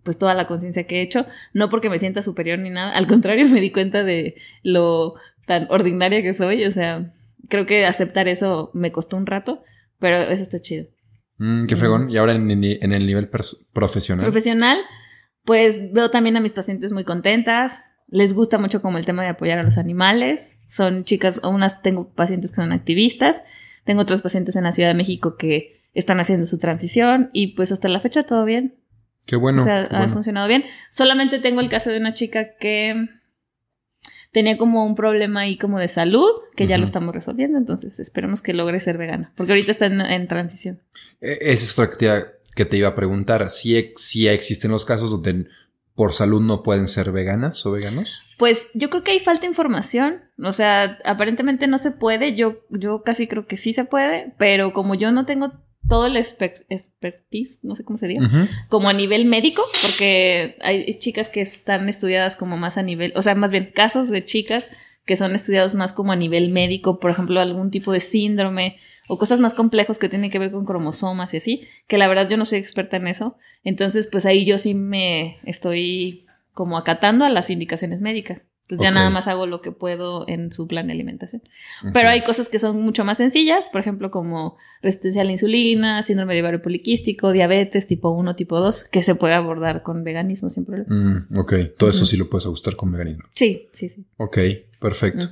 pues 0.03 0.17
toda 0.17 0.33
la 0.33 0.47
conciencia 0.47 0.85
que 0.85 0.99
he 0.99 1.01
hecho. 1.01 1.25
No 1.53 1.69
porque 1.69 1.89
me 1.89 1.99
sienta 1.99 2.21
superior 2.21 2.59
ni 2.59 2.69
nada. 2.69 2.95
Al 2.95 3.07
contrario, 3.07 3.47
me 3.49 3.61
di 3.61 3.71
cuenta 3.71 4.03
de 4.03 4.35
lo 4.61 5.15
tan 5.45 5.67
ordinaria 5.69 6.21
que 6.21 6.33
soy. 6.33 6.65
O 6.65 6.71
sea, 6.71 7.13
creo 7.49 7.65
que 7.65 7.85
aceptar 7.85 8.27
eso 8.27 8.71
me 8.73 8.91
costó 8.91 9.17
un 9.17 9.25
rato. 9.25 9.63
Pero 9.99 10.17
eso 10.17 10.41
está 10.41 10.61
chido. 10.61 10.87
Mm, 11.37 11.65
qué 11.65 11.75
fregón. 11.75 12.09
Y 12.09 12.17
ahora 12.17 12.33
en, 12.33 12.51
en 12.51 12.91
el 12.91 13.05
nivel 13.05 13.29
profesional. 13.29 14.23
profesional, 14.23 14.77
pues 15.45 15.91
veo 15.93 16.09
también 16.11 16.37
a 16.37 16.41
mis 16.41 16.53
pacientes 16.53 16.91
muy 16.91 17.03
contentas. 17.03 17.79
Les 18.07 18.33
gusta 18.33 18.57
mucho 18.57 18.81
como 18.81 18.97
el 18.97 19.05
tema 19.05 19.23
de 19.23 19.29
apoyar 19.29 19.59
a 19.59 19.63
los 19.63 19.77
animales. 19.77 20.55
Son 20.67 21.03
chicas, 21.05 21.39
unas 21.43 21.81
tengo 21.81 22.13
pacientes 22.13 22.51
que 22.51 22.57
son 22.57 22.71
activistas. 22.71 23.41
Tengo 23.85 24.01
otros 24.01 24.21
pacientes 24.21 24.55
en 24.55 24.63
la 24.63 24.71
Ciudad 24.71 24.89
de 24.89 24.95
México 24.95 25.35
que 25.37 25.81
están 25.93 26.19
haciendo 26.19 26.45
su 26.45 26.57
transición 26.59 27.29
y 27.33 27.55
pues 27.55 27.71
hasta 27.71 27.87
la 27.87 27.99
fecha 27.99 28.23
todo 28.23 28.45
bien. 28.45 28.75
Qué 29.26 29.36
bueno. 29.36 29.61
o 29.61 29.65
sea, 29.65 29.82
ha 29.84 29.97
bueno. 29.99 30.13
funcionado 30.13 30.47
bien. 30.47 30.65
Solamente 30.91 31.39
tengo 31.39 31.61
el 31.61 31.69
caso 31.69 31.89
de 31.89 31.97
una 31.97 32.13
chica 32.13 32.55
que 32.59 33.07
tenía 34.32 34.57
como 34.57 34.86
un 34.86 34.95
problema 34.95 35.41
ahí 35.41 35.57
como 35.57 35.80
de 35.80 35.88
salud, 35.88 36.28
que 36.55 36.67
ya 36.67 36.78
lo 36.78 36.84
estamos 36.86 37.13
resolviendo, 37.13 37.57
entonces 37.57 37.99
esperemos 37.99 38.41
que 38.41 38.53
logre 38.53 38.80
ser 38.80 38.97
vegana, 38.97 39.32
porque 39.38 39.51
ahorita 39.53 39.71
está 39.71 39.86
en, 39.86 40.01
en 40.01 40.28
transición. 40.28 40.82
Eh, 41.21 41.38
Esa 41.41 41.84
es 41.84 41.89
que 41.89 41.95
te, 41.97 42.09
que 42.55 42.65
te 42.65 42.78
iba 42.78 42.88
a 42.89 42.95
preguntar. 42.95 43.51
Si, 43.51 43.78
ex- 43.78 44.01
si 44.01 44.28
existen 44.28 44.71
los 44.71 44.86
casos 44.86 45.11
donde 45.11 45.45
por 45.93 46.13
salud 46.13 46.41
no 46.41 46.63
pueden 46.63 46.88
ser 46.88 47.11
veganas 47.11 47.63
o 47.67 47.71
veganos. 47.71 48.19
Pues 48.39 48.71
yo 48.74 48.89
creo 48.89 49.03
que 49.03 49.11
hay 49.11 49.19
falta 49.19 49.41
de 49.41 49.47
información. 49.49 50.21
O 50.43 50.51
sea, 50.51 50.97
aparentemente 51.05 51.67
no 51.67 51.78
se 51.78 51.91
puede. 51.91 52.36
Yo, 52.36 52.57
yo 52.71 53.03
casi 53.03 53.28
creo 53.28 53.45
que 53.45 53.57
sí 53.57 53.74
se 53.74 53.86
puede, 53.86 54.34
pero 54.39 54.74
como 54.74 54.95
yo 54.95 55.11
no 55.11 55.28
tengo 55.28 55.53
todo 55.93 56.07
el 56.07 56.15
exper- 56.15 56.65
expertise, 56.69 57.59
no 57.61 57.75
sé 57.75 57.83
cómo 57.83 57.97
sería, 57.99 58.19
como 58.67 58.89
a 58.89 58.93
nivel 58.93 59.25
médico, 59.25 59.63
porque 59.81 60.57
hay 60.61 60.97
chicas 60.97 61.29
que 61.29 61.41
están 61.41 61.87
estudiadas 61.87 62.35
como 62.35 62.57
más 62.57 62.77
a 62.77 62.81
nivel, 62.81 63.13
o 63.15 63.21
sea, 63.21 63.35
más 63.35 63.51
bien 63.51 63.71
casos 63.73 64.09
de 64.09 64.25
chicas 64.25 64.65
que 65.05 65.17
son 65.17 65.35
estudiados 65.35 65.75
más 65.75 65.91
como 65.93 66.11
a 66.11 66.15
nivel 66.15 66.49
médico, 66.49 66.99
por 66.99 67.11
ejemplo, 67.11 67.39
algún 67.39 67.69
tipo 67.69 67.91
de 67.91 67.99
síndrome 67.99 68.77
o 69.07 69.17
cosas 69.17 69.39
más 69.39 69.53
complejos 69.53 69.99
que 69.99 70.09
tienen 70.09 70.31
que 70.31 70.39
ver 70.39 70.51
con 70.51 70.65
cromosomas 70.65 71.33
y 71.33 71.37
así, 71.37 71.67
que 71.87 71.97
la 71.97 72.07
verdad 72.07 72.29
yo 72.29 72.37
no 72.37 72.45
soy 72.45 72.57
experta 72.59 72.97
en 72.97 73.07
eso. 73.07 73.37
Entonces, 73.63 74.07
pues 74.11 74.25
ahí 74.25 74.45
yo 74.45 74.57
sí 74.57 74.73
me 74.73 75.37
estoy 75.43 76.25
como 76.53 76.77
acatando 76.77 77.25
a 77.25 77.29
las 77.29 77.49
indicaciones 77.49 78.01
médicas. 78.01 78.41
Entonces 78.64 78.84
ya 78.84 78.91
nada 78.91 79.09
más 79.09 79.28
hago 79.28 79.45
lo 79.45 79.61
que 79.61 79.72
puedo 79.74 80.26
en 80.28 80.51
su 80.53 80.68
plan 80.68 80.88
de 80.88 80.93
alimentación. 80.93 81.41
Pero 81.93 82.09
hay 82.09 82.22
cosas 82.24 82.47
que 82.47 82.59
son 82.59 82.82
mucho 82.82 83.03
más 83.03 83.18
sencillas, 83.18 83.70
por 83.70 83.82
ejemplo, 83.82 84.09
como 84.09 84.57
resistencia 84.82 85.22
a 85.22 85.26
la 85.26 85.34
insulina, 85.34 86.01
síndrome 86.01 86.34
de 86.34 86.41
ovario 86.41 86.61
poliquístico, 86.61 87.34
diabetes 87.34 87.88
tipo 87.88 88.09
1, 88.11 88.36
tipo 88.36 88.59
2, 88.59 88.86
que 88.86 89.03
se 89.03 89.16
puede 89.16 89.34
abordar 89.34 89.84
con 89.84 90.05
veganismo 90.05 90.49
sin 90.49 90.64
problema. 90.66 90.88
Mm, 91.30 91.38
ok, 91.38 91.53
todo 91.78 91.89
eso 91.89 92.05
sí 92.05 92.16
lo 92.16 92.30
puedes 92.30 92.45
ajustar 92.45 92.78
con 92.78 92.89
veganismo. 92.91 93.26
Sí, 93.34 93.68
sí, 93.74 93.89
sí. 93.89 94.05
Ok, 94.18 94.38
perfecto. 94.80 95.28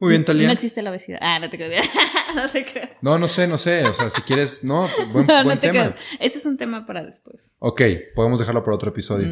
Muy 0.00 0.10
bien, 0.10 0.24
Talia. 0.24 0.46
No 0.46 0.52
existe 0.52 0.80
la 0.82 0.90
obesidad. 0.90 1.18
Ah, 1.20 1.40
no 1.40 1.50
te 1.50 1.56
creo. 1.56 1.70
no 2.36 2.48
te 2.48 2.64
creo. 2.64 2.88
No, 3.02 3.18
no 3.18 3.26
sé, 3.26 3.48
no 3.48 3.58
sé. 3.58 3.84
O 3.84 3.94
sea, 3.94 4.10
si 4.10 4.22
quieres, 4.22 4.62
no, 4.62 4.88
buen, 5.12 5.26
No, 5.26 5.38
no 5.38 5.44
buen 5.44 5.58
te 5.58 5.68
tema. 5.72 5.86
creo. 5.86 5.94
Ese 6.20 6.38
es 6.38 6.46
un 6.46 6.56
tema 6.56 6.86
para 6.86 7.02
después. 7.04 7.56
Ok, 7.58 7.82
podemos 8.14 8.38
dejarlo 8.38 8.62
para 8.62 8.76
otro 8.76 8.90
episodio. 8.90 9.26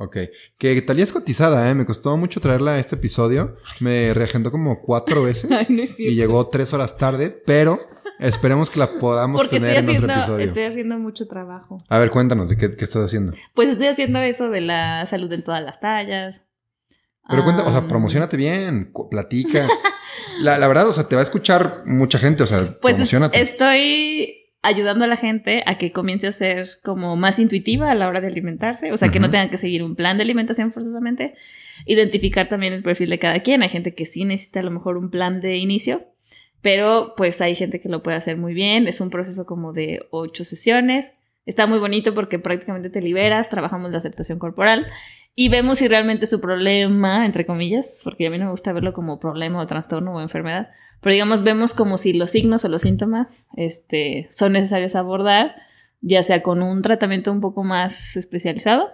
Ok. 0.00 0.16
Que 0.58 0.80
Talía 0.82 1.02
es 1.02 1.10
cotizada, 1.10 1.68
¿eh? 1.68 1.74
Me 1.74 1.84
costó 1.84 2.16
mucho 2.16 2.40
traerla 2.40 2.72
a 2.74 2.78
este 2.78 2.94
episodio. 2.94 3.56
Me 3.80 4.14
reagendó 4.14 4.52
como 4.52 4.80
cuatro 4.80 5.24
veces 5.24 5.50
Ay, 5.50 5.76
no 5.76 5.82
es 5.82 5.96
cierto. 5.96 6.02
y 6.02 6.14
llegó 6.14 6.46
tres 6.48 6.72
horas 6.72 6.96
tarde, 6.96 7.30
pero 7.44 7.80
esperemos 8.20 8.70
que 8.70 8.78
la 8.78 8.86
podamos 9.00 9.40
Porque 9.40 9.58
tener 9.58 9.78
en 9.78 9.84
otro 9.88 9.92
haciendo, 9.94 10.12
episodio. 10.14 10.46
estoy 10.46 10.62
haciendo 10.62 10.98
mucho 10.98 11.26
trabajo. 11.26 11.78
A 11.88 11.98
ver, 11.98 12.10
cuéntanos 12.10 12.48
de 12.48 12.56
qué, 12.56 12.76
qué 12.76 12.84
estás 12.84 13.04
haciendo. 13.06 13.32
Pues 13.54 13.70
estoy 13.70 13.88
haciendo 13.88 14.20
eso 14.20 14.48
de 14.50 14.60
la 14.60 15.04
salud 15.06 15.32
en 15.32 15.42
todas 15.42 15.62
las 15.64 15.80
tallas. 15.80 16.42
Pero 17.28 17.42
cuenta, 17.44 17.62
o 17.64 17.68
sea, 17.70 17.78
Am, 17.78 17.88
promocionate 17.88 18.36
bien, 18.36 18.92
platica. 19.10 19.66
La, 20.40 20.56
la 20.58 20.68
verdad, 20.68 20.86
o 20.88 20.92
sea, 20.92 21.04
te 21.08 21.14
va 21.16 21.20
a 21.20 21.24
escuchar 21.24 21.82
mucha 21.86 22.18
gente, 22.20 22.44
o 22.44 22.46
sea, 22.46 22.58
Pues 22.80 22.92
es- 22.92 22.96
promocionate. 22.98 23.40
estoy 23.42 24.37
ayudando 24.62 25.04
a 25.04 25.08
la 25.08 25.16
gente 25.16 25.62
a 25.66 25.78
que 25.78 25.92
comience 25.92 26.26
a 26.26 26.32
ser 26.32 26.66
como 26.82 27.16
más 27.16 27.38
intuitiva 27.38 27.90
a 27.90 27.94
la 27.94 28.08
hora 28.08 28.20
de 28.20 28.26
alimentarse, 28.26 28.92
o 28.92 28.96
sea, 28.96 29.10
que 29.10 29.20
no 29.20 29.30
tengan 29.30 29.50
que 29.50 29.58
seguir 29.58 29.82
un 29.82 29.94
plan 29.94 30.16
de 30.16 30.24
alimentación 30.24 30.72
forzosamente, 30.72 31.34
identificar 31.86 32.48
también 32.48 32.72
el 32.72 32.82
perfil 32.82 33.10
de 33.10 33.18
cada 33.18 33.40
quien, 33.40 33.62
hay 33.62 33.68
gente 33.68 33.94
que 33.94 34.04
sí 34.04 34.24
necesita 34.24 34.60
a 34.60 34.64
lo 34.64 34.70
mejor 34.70 34.96
un 34.96 35.10
plan 35.10 35.40
de 35.40 35.56
inicio, 35.56 36.06
pero 36.60 37.14
pues 37.16 37.40
hay 37.40 37.54
gente 37.54 37.80
que 37.80 37.88
lo 37.88 38.02
puede 38.02 38.16
hacer 38.16 38.36
muy 38.36 38.52
bien, 38.52 38.88
es 38.88 39.00
un 39.00 39.10
proceso 39.10 39.46
como 39.46 39.72
de 39.72 40.06
ocho 40.10 40.44
sesiones, 40.44 41.06
está 41.46 41.66
muy 41.66 41.78
bonito 41.78 42.14
porque 42.14 42.38
prácticamente 42.38 42.90
te 42.90 43.00
liberas, 43.00 43.48
trabajamos 43.48 43.92
la 43.92 43.98
aceptación 43.98 44.38
corporal 44.38 44.86
y 45.40 45.50
vemos 45.50 45.78
si 45.78 45.86
realmente 45.86 46.26
su 46.26 46.40
problema, 46.40 47.24
entre 47.24 47.46
comillas, 47.46 48.00
porque 48.02 48.26
a 48.26 48.30
mí 48.30 48.38
no 48.38 48.46
me 48.46 48.50
gusta 48.50 48.72
verlo 48.72 48.92
como 48.92 49.20
problema 49.20 49.62
o 49.62 49.66
trastorno 49.68 50.16
o 50.16 50.20
enfermedad, 50.20 50.70
pero 51.00 51.12
digamos, 51.12 51.44
vemos 51.44 51.74
como 51.74 51.96
si 51.96 52.12
los 52.12 52.32
signos 52.32 52.64
o 52.64 52.68
los 52.68 52.82
síntomas 52.82 53.46
este, 53.56 54.26
son 54.32 54.54
necesarios 54.54 54.96
abordar, 54.96 55.54
ya 56.00 56.24
sea 56.24 56.42
con 56.42 56.60
un 56.60 56.82
tratamiento 56.82 57.30
un 57.30 57.40
poco 57.40 57.62
más 57.62 58.16
especializado 58.16 58.88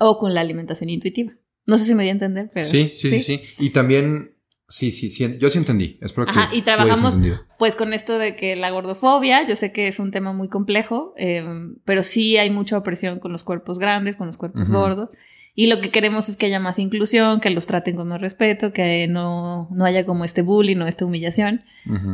o 0.00 0.18
con 0.18 0.34
la 0.34 0.40
alimentación 0.40 0.90
intuitiva. 0.90 1.32
No 1.64 1.78
sé 1.78 1.84
si 1.84 1.94
me 1.94 2.02
di 2.02 2.08
a 2.08 2.12
entender, 2.12 2.50
pero. 2.52 2.66
Sí, 2.66 2.90
sí, 2.96 3.10
sí, 3.10 3.20
sí, 3.20 3.42
Y 3.60 3.70
también, 3.70 4.34
sí, 4.66 4.90
sí, 4.90 5.10
sí, 5.10 5.38
yo 5.38 5.48
sí 5.48 5.58
entendí. 5.58 5.96
Espero 6.00 6.26
que 6.26 6.32
Ajá, 6.32 6.52
y 6.52 6.62
trabajamos-. 6.62 7.20
Pues 7.60 7.76
con 7.76 7.92
esto 7.92 8.18
de 8.18 8.34
que 8.34 8.56
la 8.56 8.70
gordofobia, 8.70 9.46
yo 9.46 9.54
sé 9.54 9.70
que 9.70 9.86
es 9.86 10.00
un 10.00 10.10
tema 10.10 10.32
muy 10.32 10.48
complejo, 10.48 11.14
eh, 11.16 11.44
pero 11.84 12.02
sí 12.02 12.36
hay 12.36 12.50
mucha 12.50 12.76
opresión 12.76 13.20
con 13.20 13.30
los 13.30 13.44
cuerpos 13.44 13.78
grandes, 13.78 14.16
con 14.16 14.26
los 14.26 14.36
cuerpos 14.36 14.62
Ujú. 14.62 14.72
gordos. 14.72 15.10
Y 15.54 15.66
lo 15.66 15.80
que 15.80 15.90
queremos 15.90 16.28
es 16.28 16.36
que 16.36 16.46
haya 16.46 16.60
más 16.60 16.78
inclusión, 16.78 17.40
que 17.40 17.50
los 17.50 17.66
traten 17.66 17.96
con 17.96 18.08
más 18.08 18.20
respeto, 18.20 18.72
que 18.72 19.06
no, 19.06 19.68
no 19.70 19.84
haya 19.84 20.06
como 20.06 20.24
este 20.24 20.40
bullying 20.40 20.78
o 20.78 20.86
esta 20.86 21.04
humillación. 21.04 21.62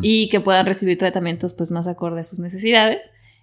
Y 0.02 0.28
que 0.28 0.40
puedan 0.40 0.66
recibir 0.66 0.98
tratamientos 0.98 1.54
pues 1.54 1.70
más 1.70 1.86
acorde 1.86 2.22
a 2.22 2.24
sus 2.24 2.38
necesidades. 2.38 3.00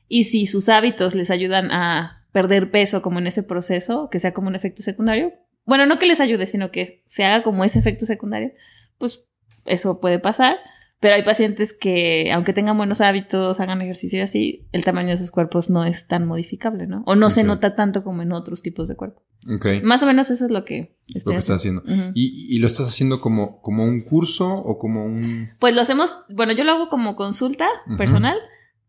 Y 0.09 0.25
si 0.25 0.47
sus 0.47 0.69
hábitos 0.69 1.15
les 1.15 1.31
ayudan 1.31 1.71
a 1.71 2.25
perder 2.31 2.71
peso 2.71 3.01
como 3.01 3.19
en 3.19 3.27
ese 3.27 3.43
proceso, 3.43 4.09
que 4.09 4.19
sea 4.19 4.33
como 4.33 4.49
un 4.49 4.55
efecto 4.55 4.83
secundario, 4.83 5.33
bueno, 5.65 5.85
no 5.85 5.97
que 5.97 6.05
les 6.05 6.19
ayude, 6.19 6.45
sino 6.45 6.71
que 6.71 7.01
se 7.05 7.23
haga 7.23 7.43
como 7.43 7.63
ese 7.63 7.79
efecto 7.79 8.05
secundario, 8.05 8.51
pues 8.97 9.23
eso 9.65 9.99
puede 9.99 10.19
pasar. 10.19 10.57
Pero 11.01 11.15
hay 11.15 11.23
pacientes 11.23 11.73
que, 11.77 12.31
aunque 12.31 12.53
tengan 12.53 12.77
buenos 12.77 13.01
hábitos, 13.01 13.59
hagan 13.59 13.81
ejercicio 13.81 14.19
y 14.19 14.21
así, 14.21 14.67
el 14.71 14.83
tamaño 14.85 15.09
de 15.09 15.17
sus 15.17 15.29
cuerpos 15.29 15.69
no 15.69 15.83
es 15.83 16.07
tan 16.07 16.25
modificable, 16.25 16.87
¿no? 16.87 17.03
O 17.05 17.15
no 17.15 17.29
se 17.29 17.43
nota 17.43 17.75
tanto 17.75 18.03
como 18.03 18.21
en 18.21 18.31
otros 18.31 18.61
tipos 18.61 18.87
de 18.87 18.95
cuerpo. 18.95 19.21
Ok, 19.53 19.83
Más 19.83 20.01
o 20.01 20.05
menos 20.07 20.29
eso 20.31 20.45
es 20.45 20.51
lo 20.51 20.63
que 20.65 20.95
lo 21.07 21.17
estoy 21.17 21.33
que 21.33 21.39
estás 21.39 21.57
haciendo. 21.57 21.83
¿Y, 22.15 22.47
y 22.49 22.57
lo 22.59 22.67
estás 22.67 22.87
haciendo 22.87 23.19
como, 23.21 23.61
como 23.61 23.83
un 23.83 24.01
curso 24.01 24.51
o 24.55 24.79
como 24.79 25.05
un...? 25.05 25.49
Pues 25.59 25.75
lo 25.75 25.81
hacemos, 25.81 26.17
bueno, 26.29 26.53
yo 26.53 26.63
lo 26.63 26.71
hago 26.71 26.89
como 26.89 27.15
consulta 27.15 27.67
personal, 27.97 28.37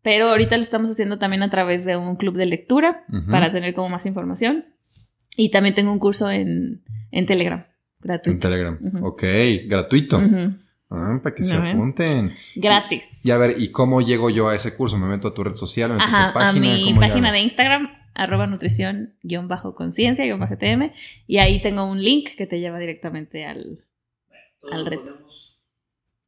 pero 0.01 0.29
ahorita 0.29 0.55
lo 0.55 0.63
estamos 0.63 0.89
haciendo 0.89 1.19
también 1.19 1.43
a 1.43 1.49
través 1.49 1.83
de 1.83 1.97
un 1.97 2.15
club 2.15 2.37
de 2.37 2.45
lectura 2.45 3.03
Ujú. 3.11 3.29
para 3.29 3.51
tener 3.51 3.73
como 3.73 3.89
más 3.89 4.05
información. 4.05 4.65
Y 5.35 5.51
también 5.51 5.75
tengo 5.75 5.91
un 5.91 5.99
curso 5.99 6.31
en, 6.31 6.83
en 7.11 7.25
Telegram, 7.27 7.59
En 7.59 7.67
gratuito. 8.07 8.39
Telegram. 8.39 8.79
Ujú. 8.81 9.05
Ok, 9.05 9.23
gratuito. 9.67 10.19
Ah, 10.89 11.19
para 11.21 11.35
que 11.35 11.43
se 11.43 11.55
apunten. 11.55 12.31
Gratis. 12.55 13.25
Y 13.25 13.31
a 13.31 13.37
ver, 13.37 13.55
¿y 13.59 13.71
cómo 13.71 14.01
llego 14.01 14.29
yo 14.29 14.47
a 14.47 14.55
ese 14.55 14.75
curso? 14.75 14.97
¿Me 14.97 15.07
meto 15.07 15.27
a 15.27 15.33
tu 15.33 15.43
red 15.43 15.55
social? 15.55 15.89
¿Me 15.89 15.95
meto 15.95 16.05
Ajá, 16.05 16.25
a 16.25 16.27
tu 16.29 16.33
página? 16.35 16.49
a 16.49 16.75
mi 16.75 16.83
¿Cómo 16.83 17.01
le 17.01 17.07
página 17.07 17.31
de 17.31 17.39
Instagram, 17.39 17.89
arroba 18.13 18.47
nutrición 18.47 19.15
guion 19.21 19.47
bajo 19.49 19.75
conciencia 19.75 20.23
guion 20.23 20.39
bajo 20.39 20.57
TM, 20.57 20.93
y 21.27 21.39
ahí 21.39 21.61
tengo 21.61 21.83
un 21.85 22.01
link 22.01 22.29
que 22.37 22.47
te 22.47 22.59
lleva 22.59 22.79
directamente 22.79 23.45
al... 23.45 23.83
Al 24.71 24.85
reto. 24.85 25.17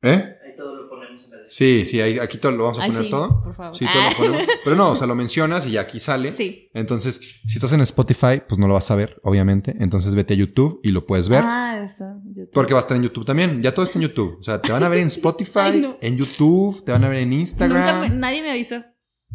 ¿Eh? 0.01 0.36
Todo 0.60 0.76
lo 0.76 0.89
ponemos 0.89 1.24
en 1.26 1.32
la 1.32 1.38
descripción. 1.38 1.80
Sí, 1.80 1.86
sí, 1.86 2.01
ahí- 2.01 2.20
aquí 2.20 2.38
todo 2.38 2.51
lo 2.51 2.64
vamos 2.66 2.80
a 2.80 2.84
Ay, 2.84 2.89
poner 2.89 3.05
sí, 3.05 3.10
todo. 3.12 3.43
por 3.43 3.55
favor. 3.55 3.78
Sí, 3.78 3.86
todo 3.86 4.01
Ah. 4.03 4.10
lo 4.12 4.18
ponemos. 4.18 4.47
Pero 4.64 4.76
no, 4.76 4.89
o 4.91 4.95
sea, 4.95 5.07
lo 5.07 5.16
mencionas 5.16 5.66
y 5.66 5.72
ya 5.72 5.82
aquí 5.82 5.99
sale. 5.99 6.32
Sí. 6.34 6.70
Entonces, 6.74 7.16
si 7.47 7.55
estás 7.57 7.74
en 7.74 7.82
Spotify, 7.82 8.41
pues 8.47 8.60
no 8.60 8.68
lo 8.68 8.74
vas 8.76 8.91
a 8.91 8.95
ver, 8.95 9.20
obviamente. 9.24 9.76
Entonces 9.80 10.14
vete 10.16 10.34
a 10.34 10.38
YouTube 10.38 10.80
y 10.84 10.91
lo 10.91 11.05
puedes 11.05 11.30
ver. 11.30 11.41
Ah, 11.43 11.84
eso. 11.86 12.03
YouTube. 12.26 12.51
Porque 12.53 12.74
va 12.74 12.80
a 12.80 12.82
estar 12.82 12.97
en 12.97 13.03
YouTube 13.03 13.26
también. 13.26 13.62
Ya 13.64 13.74
todo 13.74 13.86
está 13.86 13.97
en 13.97 14.03
YouTube. 14.03 14.38
O 14.39 14.43
sea, 14.43 14.62
te 14.62 14.72
van 14.72 14.84
a 14.84 14.89
ver 14.89 14.99
en 14.99 15.07
Spotify, 15.20 15.60
Ay, 15.60 15.82
no. 15.82 15.97
en 16.01 16.18
YouTube, 16.18 16.84
te 16.86 16.91
van 16.91 17.03
a 17.05 17.10
ver 17.10 17.20
en 17.20 17.30
Nunca 17.30 17.39
Instagram. 17.41 18.01
me- 18.01 18.10
nadie 18.10 18.41
me 18.41 18.51
avisó. 18.51 18.84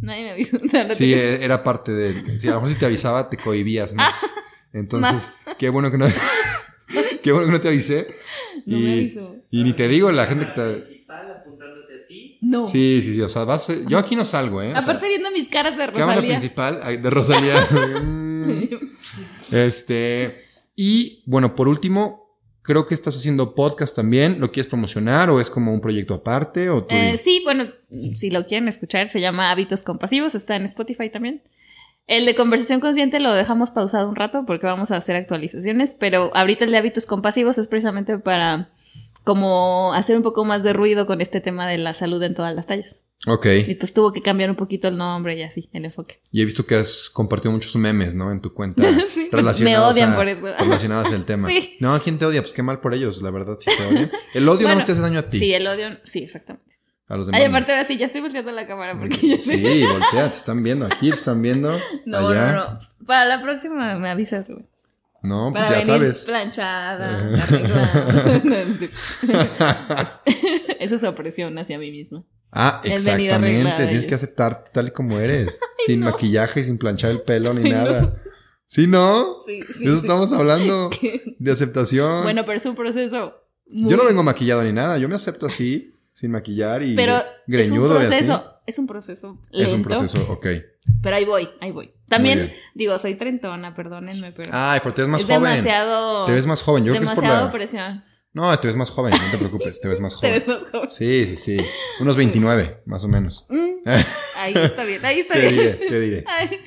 Nadie 0.00 0.24
me 0.24 0.30
avisó. 0.32 0.58
Sí, 0.94 1.14
era 1.14 1.62
parte 1.64 1.92
de. 1.92 2.38
Si 2.38 2.46
a 2.48 2.50
lo 2.50 2.56
mejor 2.56 2.70
si 2.70 2.78
te 2.78 2.86
avisaba, 2.86 3.30
te 3.30 3.36
cohibías 3.36 3.94
más. 3.94 4.26
Entonces, 4.72 5.32
qué 5.58 5.68
bueno 5.70 5.90
que 5.90 5.98
no. 5.98 6.06
qué 7.22 7.32
bueno 7.32 7.46
que 7.46 7.52
no 7.52 7.60
te 7.60 7.68
avisé. 7.68 8.08
no 8.66 8.76
y, 8.78 8.82
me 8.82 8.92
avisó. 8.92 9.36
y 9.50 9.64
ni 9.64 9.72
te 9.74 9.88
digo 9.88 10.10
la 10.12 10.26
gente 10.26 10.46
que 10.46 10.52
te. 10.52 10.72
principal 10.74 11.30
apuntándote 11.30 11.94
a 11.94 12.06
ti. 12.08 12.33
No. 12.44 12.66
Sí, 12.66 13.00
sí, 13.02 13.14
sí. 13.14 13.20
O 13.22 13.28
sea, 13.28 13.44
vas. 13.44 13.70
a- 13.70 13.74
Yo 13.88 13.98
aquí 13.98 14.16
no 14.16 14.24
salgo, 14.24 14.60
¿eh? 14.62 14.68
O 14.68 14.70
sea, 14.72 14.80
Aparte 14.80 15.08
viendo 15.08 15.30
mis 15.30 15.48
caras 15.48 15.76
de 15.76 15.84
cámara 15.86 16.14
Rosalía. 16.16 16.30
principal 16.38 16.80
ay, 16.82 16.96
de 16.98 17.10
Rosalía. 17.10 17.54
Mm. 18.44 18.68
este. 19.52 20.44
Y 20.76 21.22
bueno, 21.26 21.54
por 21.54 21.68
último, 21.68 22.36
creo 22.62 22.86
que 22.86 22.94
estás 22.94 23.16
haciendo 23.16 23.54
podcast 23.54 23.94
también. 23.96 24.40
¿Lo 24.40 24.50
quieres 24.52 24.68
promocionar 24.68 25.30
o 25.30 25.40
es 25.40 25.48
como 25.50 25.72
un 25.72 25.80
proyecto 25.80 26.14
aparte? 26.14 26.68
O 26.68 26.84
tú 26.84 26.94
Eh, 26.94 27.18
sí, 27.22 27.40
bueno, 27.44 27.66
si 28.14 28.30
lo 28.30 28.46
quieren 28.46 28.68
escuchar, 28.68 29.08
se 29.08 29.20
llama 29.20 29.50
Hábitos 29.50 29.82
Compasivos, 29.82 30.34
está 30.34 30.56
en 30.56 30.64
Spotify 30.66 31.08
también. 31.10 31.42
El 32.06 32.26
de 32.26 32.34
conversación 32.34 32.80
consciente 32.80 33.18
lo 33.18 33.32
dejamos 33.32 33.70
pausado 33.70 34.08
un 34.08 34.16
rato 34.16 34.44
porque 34.46 34.66
vamos 34.66 34.90
a 34.90 34.96
hacer 34.96 35.16
actualizaciones, 35.16 35.96
pero 35.98 36.30
ahorita 36.36 36.64
el 36.66 36.70
de 36.72 36.76
hábitos 36.76 37.06
compasivos 37.06 37.56
es 37.56 37.66
precisamente 37.66 38.18
para 38.18 38.68
como 39.24 39.92
hacer 39.94 40.16
un 40.16 40.22
poco 40.22 40.44
más 40.44 40.62
de 40.62 40.72
ruido 40.72 41.06
con 41.06 41.20
este 41.20 41.40
tema 41.40 41.66
de 41.66 41.78
la 41.78 41.94
salud 41.94 42.22
en 42.22 42.34
todas 42.34 42.54
las 42.54 42.66
tallas. 42.66 43.00
Ok. 43.26 43.46
Y 43.66 43.74
pues 43.76 43.94
tuvo 43.94 44.12
que 44.12 44.20
cambiar 44.20 44.50
un 44.50 44.56
poquito 44.56 44.86
el 44.86 44.98
nombre 44.98 45.34
y 45.38 45.42
así, 45.42 45.70
el 45.72 45.86
enfoque. 45.86 46.20
Y 46.30 46.42
he 46.42 46.44
visto 46.44 46.66
que 46.66 46.74
has 46.74 47.08
compartido 47.08 47.52
muchos 47.52 47.74
memes, 47.76 48.14
¿no? 48.14 48.30
En 48.30 48.42
tu 48.42 48.52
cuenta 48.52 48.82
Sí. 49.08 49.30
relacionados 49.32 49.96
Me 49.96 50.02
odian 50.02 50.12
a- 50.12 50.16
por 50.16 50.28
eso. 50.28 50.46
Relacionadas 50.58 51.10
al 51.12 51.24
tema. 51.24 51.48
Sí. 51.48 51.76
No, 51.80 51.98
¿quién 52.02 52.18
te 52.18 52.26
odia? 52.26 52.42
Pues 52.42 52.52
qué 52.52 52.62
mal 52.62 52.80
por 52.80 52.92
ellos, 52.92 53.22
la 53.22 53.30
verdad, 53.30 53.56
sí 53.58 53.70
te 53.74 53.82
odian. 53.86 54.10
El 54.34 54.46
odio 54.48 54.60
no 54.60 54.66
Bueno, 54.66 54.74
más 54.76 54.84
te 54.84 54.92
hace 54.92 55.00
daño 55.00 55.20
a 55.20 55.30
ti. 55.30 55.38
Sí, 55.38 55.54
el 55.54 55.66
odio, 55.66 55.88
sí, 56.04 56.22
exactamente. 56.22 56.74
A 57.08 57.16
los 57.16 57.26
demás. 57.26 57.40
Ay, 57.40 57.46
no. 57.48 57.54
aparte 57.56 57.72
ahora 57.72 57.84
sí, 57.86 57.96
ya 57.96 58.06
estoy 58.06 58.20
volteando 58.20 58.50
la 58.52 58.66
cámara 58.66 58.98
porque 58.98 59.16
ya 59.28 59.40
Sí, 59.40 59.84
voltea, 59.86 60.30
te 60.30 60.36
están 60.36 60.62
viendo. 60.62 60.84
Aquí 60.86 61.08
te 61.08 61.14
están 61.16 61.40
viendo. 61.40 61.74
No, 62.06 62.28
allá. 62.28 62.52
no, 62.52 62.64
no. 62.64 62.78
Para 63.06 63.24
la 63.24 63.42
próxima 63.42 63.96
me 63.96 64.10
avisas, 64.10 64.46
Rubén. 64.48 64.66
No, 65.24 65.50
pues 65.52 65.64
Para 65.64 65.80
ya 65.80 65.86
venir 65.86 66.00
sabes. 66.14 66.24
planchada, 66.26 67.42
arreglada. 67.42 68.40
No, 68.44 68.54
no 68.64 68.76
sé. 68.78 68.90
Es- 70.02 70.20
Eso 70.80 70.94
es 70.96 71.04
opresión 71.04 71.56
hacia 71.58 71.78
mí 71.78 71.90
misma. 71.90 72.24
Ah, 72.52 72.80
exactamente. 72.84 73.86
Tienes 73.86 74.06
que 74.06 74.14
aceptar 74.14 74.64
tal 74.72 74.88
y 74.88 74.90
como 74.90 75.18
eres. 75.18 75.58
sin 75.86 76.00
maquillaje, 76.00 76.62
sin 76.62 76.78
planchar 76.78 77.10
el 77.10 77.22
pelo 77.22 77.54
ni 77.54 77.70
nada. 77.70 78.22
¿Sí, 78.66 78.86
no? 78.86 79.38
Sí, 79.46 79.62
sí, 79.76 79.84
De 79.84 79.90
eso 79.90 79.94
sí. 80.00 80.06
estamos 80.06 80.32
hablando. 80.32 80.90
De 81.38 81.50
aceptación. 81.52 82.22
Bueno, 82.22 82.44
pero 82.44 82.58
es 82.58 82.66
un 82.66 82.74
proceso. 82.76 83.34
muy- 83.66 83.90
Yo 83.90 83.96
no 83.96 84.04
vengo 84.04 84.22
maquillado 84.22 84.62
ni 84.62 84.72
nada. 84.72 84.98
Yo 84.98 85.08
me 85.08 85.14
acepto 85.14 85.46
así, 85.46 85.96
sin 86.12 86.30
maquillar 86.32 86.82
y 86.82 86.94
Pero 86.94 87.14
greñudo 87.46 87.98
es 88.00 88.08
un 88.08 88.12
y 88.12 88.16
así. 88.16 88.32
Es 88.66 88.78
un 88.78 88.86
proceso 88.86 89.38
lento. 89.50 89.68
Es 89.70 89.72
un 89.74 89.82
proceso, 89.82 90.26
ok. 90.32 90.46
Pero 91.02 91.16
ahí 91.16 91.24
voy, 91.24 91.48
ahí 91.60 91.70
voy. 91.70 91.92
También, 92.08 92.52
digo, 92.74 92.98
soy 92.98 93.14
trentona, 93.14 93.74
perdónenme, 93.74 94.32
pero. 94.32 94.50
Ay, 94.52 94.80
porque 94.82 94.96
te 94.96 95.02
ves 95.02 95.10
más 95.10 95.20
es 95.22 95.26
joven. 95.26 95.42
demasiado. 95.42 96.24
Te 96.26 96.32
ves 96.32 96.46
más 96.46 96.62
joven. 96.62 96.84
Yo 96.84 96.92
creo 96.92 97.00
que 97.00 97.04
es 97.06 97.10
por 97.14 97.22
demasiado 97.22 97.46
la... 97.46 97.52
presión. 97.52 98.04
No, 98.32 98.58
te 98.58 98.66
ves 98.66 98.76
más 98.76 98.90
joven, 98.90 99.12
no 99.12 99.30
te 99.30 99.38
preocupes, 99.38 99.80
te 99.80 99.86
ves 99.88 100.00
más 100.00 100.12
Te 100.20 100.26
joven. 100.28 100.32
ves 100.34 100.48
más 100.48 100.70
joven. 100.70 100.90
Sí, 100.90 101.24
sí, 101.26 101.36
sí. 101.36 101.66
Unos 102.00 102.16
29, 102.16 102.82
más 102.86 103.04
o 103.04 103.08
menos. 103.08 103.46
Mm, 103.48 103.88
ahí 104.36 104.54
está 104.56 104.82
bien, 104.84 105.04
ahí 105.04 105.20
está 105.20 105.34
Te 105.40 105.40
bien. 105.40 105.52
diré, 105.54 105.72
te 105.88 106.00
diré. 106.00 106.24
Ay. 106.26 106.60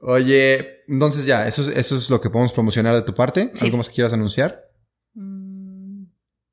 Oye, 0.00 0.82
entonces 0.86 1.24
ya, 1.24 1.48
eso, 1.48 1.62
es- 1.68 1.76
eso 1.76 1.96
es 1.96 2.10
lo 2.10 2.20
que 2.20 2.28
podemos 2.30 2.52
promocionar 2.52 2.94
de 2.94 3.02
tu 3.02 3.14
parte. 3.14 3.50
Sí. 3.54 3.64
¿Algo 3.64 3.78
más 3.78 3.88
que 3.88 3.94
quieras 3.94 4.12
anunciar? 4.12 4.64
Mm, 5.14 6.04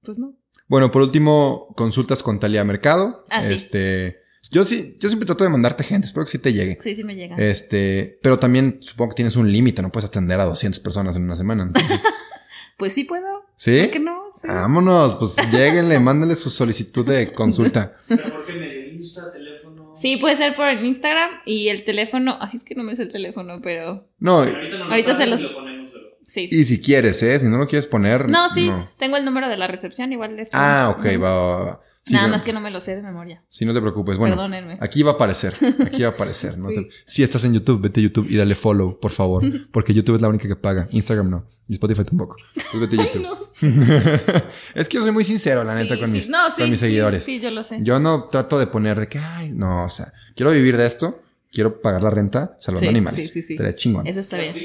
Pues 0.04 0.18
no. 0.18 0.36
Bueno, 0.68 0.90
por 0.90 1.02
último, 1.02 1.74
consultas 1.76 2.24
con 2.24 2.40
Talia 2.40 2.64
Mercado. 2.64 3.26
Ah, 3.30 3.44
sí. 3.44 4.14
Yo 4.52 4.64
sí, 4.66 4.98
yo 5.00 5.08
siempre 5.10 5.26
trato 5.26 5.44
de 5.46 5.50
mandarte 5.50 5.84
gente, 5.84 6.08
espero 6.08 6.26
que 6.26 6.32
sí 6.32 6.38
te 6.38 6.52
llegue. 6.54 6.78
Sí, 6.82 6.94
sí 6.96 7.04
me 7.04 7.16
llega. 7.16 7.36
Este, 7.38 8.20
pero 8.22 8.38
también 8.38 8.80
supongo 8.82 9.12
que 9.12 9.16
tienes 9.16 9.36
un 9.38 9.52
límite, 9.52 9.82
no 9.82 9.92
puedes 9.92 10.10
atender 10.10 10.40
a 10.40 10.46
200 10.46 10.80
personas 10.82 11.16
en 11.16 11.24
una 11.24 11.38
semana. 11.38 11.64
Entonces, 11.64 12.02
Pues 12.78 12.94
sí 12.94 13.04
puedo. 13.04 13.46
¿Sí? 13.58 13.80
¿Por 13.84 13.92
qué 13.92 14.00
no? 14.00 14.24
Sí. 14.42 14.48
Vámonos, 14.48 15.16
pues 15.16 15.36
lléguenle, 15.52 16.00
mándenle 16.00 16.36
su 16.36 16.50
solicitud 16.50 17.06
de 17.08 17.32
consulta. 17.34 17.96
¿Pero 18.08 18.24
por 18.30 18.46
qué 18.46 18.54
medio? 18.54 18.94
¿Insta, 18.94 19.32
teléfono? 19.32 19.94
Sí, 19.96 20.18
puede 20.18 20.36
ser 20.36 20.56
por 20.56 20.68
el 20.68 20.84
Instagram 20.84 21.30
y 21.46 21.68
el 21.70 21.84
teléfono. 21.86 22.38
Ay, 22.42 22.50
es 22.56 22.64
que 22.64 22.74
no 22.76 22.84
me 22.84 22.96
sé 22.96 23.04
el 23.04 23.10
teléfono, 23.12 23.60
pero 23.62 24.08
No, 24.20 24.42
Pero 24.44 24.58
ahorita 24.58 24.78
no 24.80 24.86
lo 24.86 24.92
Ahorita 24.92 25.16
se 25.16 25.28
los- 25.28 25.40
y 25.40 25.44
lo 25.44 25.54
ponemos 25.54 25.94
luego. 25.94 26.10
sí. 26.28 26.50
y 26.52 26.66
si 26.66 26.82
quieres, 26.82 27.22
¿eh? 27.24 27.40
Si 27.40 27.48
no 27.48 27.58
lo 27.60 27.68
quieres 27.68 27.86
poner. 27.86 28.28
No, 28.30 28.50
sí, 28.50 28.72
tengo 28.98 29.16
el 29.16 29.24
número 29.26 29.48
de 29.48 29.58
la 29.58 29.68
recepción, 29.68 30.12
igual 30.12 30.36
les 30.36 30.50
Ah, 30.52 30.94
ok, 30.98 31.06
va, 31.22 31.36
va, 31.36 31.64
va. 31.66 31.82
Sí, 32.04 32.14
Nada 32.14 32.28
más 32.30 32.42
que 32.42 32.52
no 32.52 32.60
me 32.60 32.72
lo 32.72 32.82
sé 32.82 32.96
de 32.96 33.04
memoria. 33.04 33.44
Sí, 33.48 33.64
no 33.64 33.76
te 33.76 33.80
preocupes. 33.82 34.18
Bueno, 34.18 34.36
Perdónenme. 34.36 34.78
aquí 34.82 35.04
va 35.04 35.12
a 35.12 35.14
aparecer. 35.14 35.54
Aquí 35.86 36.02
va 36.02 36.10
a 36.10 36.12
aparecer. 36.12 36.58
¿no? 36.58 36.70
Sí. 36.72 36.88
Si 37.06 37.22
estás 37.24 37.44
en 37.46 37.54
YouTube, 37.54 37.80
vete 37.80 38.00
a 38.00 38.04
YouTube 38.04 38.26
y 38.30 38.38
dale 38.38 38.56
follow, 38.56 39.00
por 39.00 39.12
favor. 39.12 39.44
Porque 39.72 39.94
YouTube 39.94 40.16
es 40.16 40.22
la 40.22 40.28
única 40.30 40.48
que 40.48 40.56
paga. 40.56 40.88
Instagram 40.92 41.30
no. 41.30 41.46
Y 41.68 41.74
Spotify 41.74 42.04
tampoco. 42.04 42.38
Entonces 42.56 42.80
vete 42.90 43.02
a 43.02 43.06
YouTube. 43.06 43.22
no. 43.22 43.38
es 44.76 44.90
que 44.90 44.98
yo 44.98 45.04
soy 45.04 45.12
muy 45.12 45.26
sincero, 45.26 45.64
la 45.64 45.76
neta, 45.76 45.94
Sí, 45.94 46.00
con, 46.00 46.10
sí. 46.10 46.16
mis, 46.16 46.30
No, 46.30 46.50
sí, 46.50 46.62
con 46.62 46.70
mis 46.72 46.80
sí, 46.80 46.86
seguidores. 46.88 47.24
Sí, 47.24 47.40
yo 47.40 47.52
lo 47.52 47.64
sé. 47.64 47.80
Yo 47.84 48.00
no 48.00 48.24
trato 48.26 48.58
de 48.58 48.66
poner 48.68 49.00
de 49.00 49.08
que, 49.08 49.20
ay, 49.20 49.52
no, 49.52 49.86
o 49.86 49.90
sea, 49.90 50.12
quiero 50.36 50.52
vivir 50.52 50.78
de 50.78 50.88
esto, 50.88 51.22
quiero 51.52 51.82
pagar 51.82 52.02
la 52.02 52.10
renta 52.10 52.56
salvando 52.60 52.86
Sí, 52.86 52.88
animales. 52.90 53.28
sí, 53.28 53.42
sí, 53.42 53.44
sí. 53.44 53.54
Estaría 53.54 53.76
chingón. 53.76 54.08
Eso 54.08 54.20
está 54.22 54.38
bien. 54.40 54.56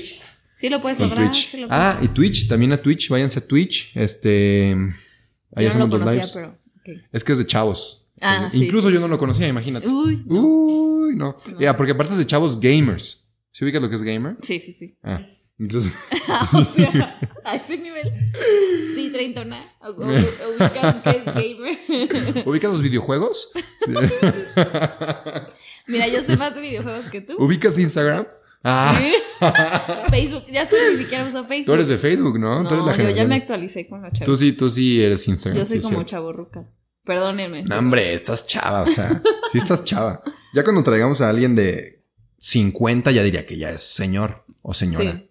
Sí 0.57 0.71
lo 0.71 0.81
puedes 0.81 0.97
Con 0.99 1.11
lograr. 1.11 1.29
Twitch. 1.31 1.51
sí 1.51 1.61
lo 1.61 1.69
puedes. 1.69 1.83
Ah, 1.85 1.99
y 2.01 2.09
Twitch, 2.09 2.49
también 2.49 2.73
a 2.73 2.79
Twitch, 2.79 3.11
váyanse 3.11 3.41
a 3.41 3.47
Twitch. 3.47 3.95
Este. 3.95 4.75
Ahí 5.55 5.67
yo 5.67 5.75
no 5.75 5.87
lo 5.87 5.91
conocía, 5.91 6.13
lives. 6.15 6.33
pero. 6.33 6.59
Es 7.13 7.25
que 7.25 7.33
es 7.33 7.39
de 7.39 7.47
chavos. 7.47 8.07
Ah, 8.21 8.47
Eh, 8.47 8.51
sí, 8.53 8.65
Incluso 8.65 8.89
sí. 8.89 8.95
yo 8.95 9.01
no 9.01 9.09
lo 9.09 9.19
conocía, 9.19 9.47
imagínate. 9.49 9.89
Uy. 9.89 10.23
no. 10.27 10.43
Uy, 10.43 11.17
no. 11.17 11.37
Porque 11.77 11.93
aparte 11.93 12.13
es 12.15 12.19
de 12.19 12.27
chavos 12.27 12.59
gamers. 12.61 13.35
¿Sí 13.51 13.65
ubicas 13.65 13.81
lo 13.83 13.89
que 13.89 13.97
es 13.97 14.03
gamer? 14.03 14.37
Sí, 14.43 14.61
sí, 14.61 14.73
sí. 14.75 14.97
Ah, 15.03 15.27
incluso. 15.59 15.89
o 16.53 16.65
sea, 16.75 17.19
a 17.45 17.57
ese 17.57 17.79
nivel. 17.79 18.11
Sí, 18.95 19.11
treintona. 19.11 19.61
Ubicas 19.89 20.97
que 20.97 21.11
es 21.11 21.25
gamer. 21.25 22.43
¿Ubicas 22.49 22.71
los 22.73 22.83
videojuegos? 22.83 23.51
Mira, 25.87 26.09
yo 26.09 26.23
sé 26.23 26.37
más 26.37 26.55
de 26.55 26.61
videojuegos 26.61 27.07
que 27.11 27.21
tú. 27.21 27.35
¿Ubicas 27.39 27.79
Instagram? 27.79 28.27
Ah, 28.69 28.99
Sí. 28.99 29.13
Facebook. 30.11 30.45
Ya 30.51 30.63
estoy 30.63 30.81
ni 30.97 31.03
siquiera 31.05 31.27
uso 31.27 31.45
Facebook. 31.45 31.67
tú 31.67 31.73
eres 31.75 31.89
de 31.89 31.99
Facebook, 31.99 32.39
¿no? 32.39 32.63
No, 32.63 32.69
tú 32.69 32.75
eres 32.75 32.87
la 32.87 32.93
yo 32.93 32.97
ya 32.99 33.03
generación. 33.05 33.29
me 33.29 33.35
actualicé 33.37 33.87
con 33.89 34.03
la 34.03 34.11
chava. 34.11 34.25
Tú 34.27 34.35
sí, 34.37 34.53
tú 34.53 34.69
sí 34.71 35.01
eres 35.03 35.29
Instagram. 35.29 35.59
Yo 35.63 35.67
soy 35.67 35.77
sí, 35.77 35.83
como 35.83 35.95
cierto. 35.99 36.11
chaborruca. 36.11 36.69
Perdónenme. 37.05 37.63
No, 37.63 37.79
hombre, 37.79 38.15
estás 38.15 38.47
chava, 38.47 38.83
o 38.83 38.87
sea, 38.87 39.23
sí 39.53 39.59
estás 39.59 39.85
chava. 39.85 40.23
Ya 40.55 40.65
cuando 40.65 40.83
traigamos 40.83 41.21
a 41.21 41.29
alguien 41.29 41.55
de 41.55 42.05
50 42.39 43.13
ya 43.13 43.23
diría 43.23 43.47
que 43.47 43.57
ya 43.59 43.71
es 43.71 43.83
señor 43.83 44.45
o 44.63 44.75
señora. 44.75 45.13
Sí, 45.13 45.31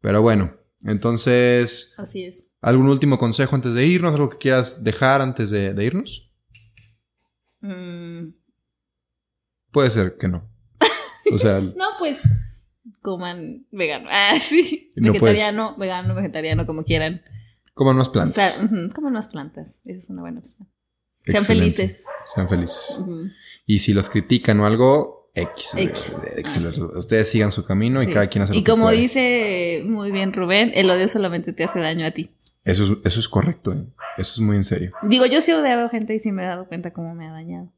Pero 0.00 0.22
bueno, 0.22 0.56
entonces, 0.84 1.94
así 1.98 2.24
es. 2.24 2.46
¿algún 2.62 2.88
último 2.88 3.18
consejo 3.18 3.54
antes 3.56 3.74
de 3.74 3.84
irnos? 3.86 4.14
¿Algo 4.14 4.30
que 4.30 4.38
quieras 4.38 4.82
dejar 4.84 5.20
antes 5.20 5.50
de, 5.50 5.74
de 5.74 5.84
irnos? 5.84 6.32
Mm, 7.60 8.28
Puede 9.72 9.90
ser 9.90 10.16
que 10.16 10.28
no. 10.28 10.48
O 11.32 11.38
sea, 11.38 11.60
no, 11.76 11.86
pues 11.98 12.22
coman 13.06 13.64
vegano. 13.70 14.08
Ah, 14.10 14.34
sí. 14.40 14.90
No 14.96 15.12
Vegetariano, 15.12 15.76
vegano, 15.76 16.14
vegetariano, 16.16 16.66
como 16.66 16.82
quieran. 16.84 17.22
coman 17.74 17.96
más 17.96 18.08
O 18.08 18.12
plantas. 18.12 18.60
coman 18.94 19.12
más 19.12 19.28
plantas. 19.28 19.78
Esa 19.84 19.98
es 19.98 20.10
una 20.10 20.22
buena 20.22 20.40
opción. 20.40 20.68
Sean 21.24 21.44
felices. 21.44 22.04
Sean 22.34 22.48
felices. 22.48 23.04
Y 23.64 23.78
si 23.78 23.94
los 23.94 24.08
critican 24.08 24.58
o 24.60 24.66
algo, 24.66 25.30
X. 25.34 25.74
X. 25.76 26.16
X. 26.36 26.78
Ustedes 26.96 27.30
sigan 27.30 27.52
su 27.52 27.64
camino 27.64 28.02
y 28.02 28.12
cada 28.12 28.26
quien 28.28 28.42
hace 28.42 28.52
lo 28.54 28.58
Y 28.58 28.64
que 28.64 28.70
como 28.70 28.84
puede. 28.86 28.96
dice 28.96 29.82
muy 29.86 30.10
bien 30.10 30.32
Rubén, 30.32 30.72
el 30.74 30.90
odio 30.90 31.06
solamente 31.08 31.52
te 31.52 31.62
hace 31.64 31.78
daño 31.78 32.06
a 32.06 32.10
ti. 32.10 32.30
Eso 32.64 32.82
es, 32.84 32.90
eso 33.04 33.20
es 33.20 33.28
correcto, 33.28 33.72
¿eh? 33.72 33.86
Eso 34.18 34.34
es 34.34 34.40
muy 34.40 34.56
en 34.56 34.64
serio. 34.64 34.92
Digo, 35.02 35.26
yo 35.26 35.40
sí 35.40 35.52
he 35.52 35.54
odiado 35.54 35.88
gente 35.88 36.14
y 36.14 36.18
sí 36.18 36.32
me 36.32 36.42
he 36.42 36.46
dado 36.46 36.66
cuenta 36.66 36.92
cómo 36.92 37.14
me 37.14 37.26
ha 37.28 37.30
dañado. 37.32 37.72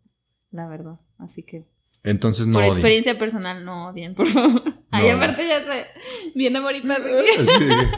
La 0.50 0.66
verdad. 0.68 1.00
Así 1.18 1.42
que, 1.42 1.66
Entonces 2.04 2.46
no 2.46 2.54
por 2.54 2.62
odien. 2.62 2.72
experiencia 2.74 3.18
personal, 3.18 3.64
no 3.64 3.88
odien, 3.88 4.14
por 4.14 4.26
favor. 4.28 4.62
Ay, 4.90 5.08
No. 5.10 5.16
aparte 5.16 5.46
ya 5.46 5.60
sé. 5.64 5.86
Bien 6.34 6.54
amor 6.56 6.74
y 6.76 6.80
paz. 6.82 6.98
Así 7.00 7.64
de- 7.64 7.88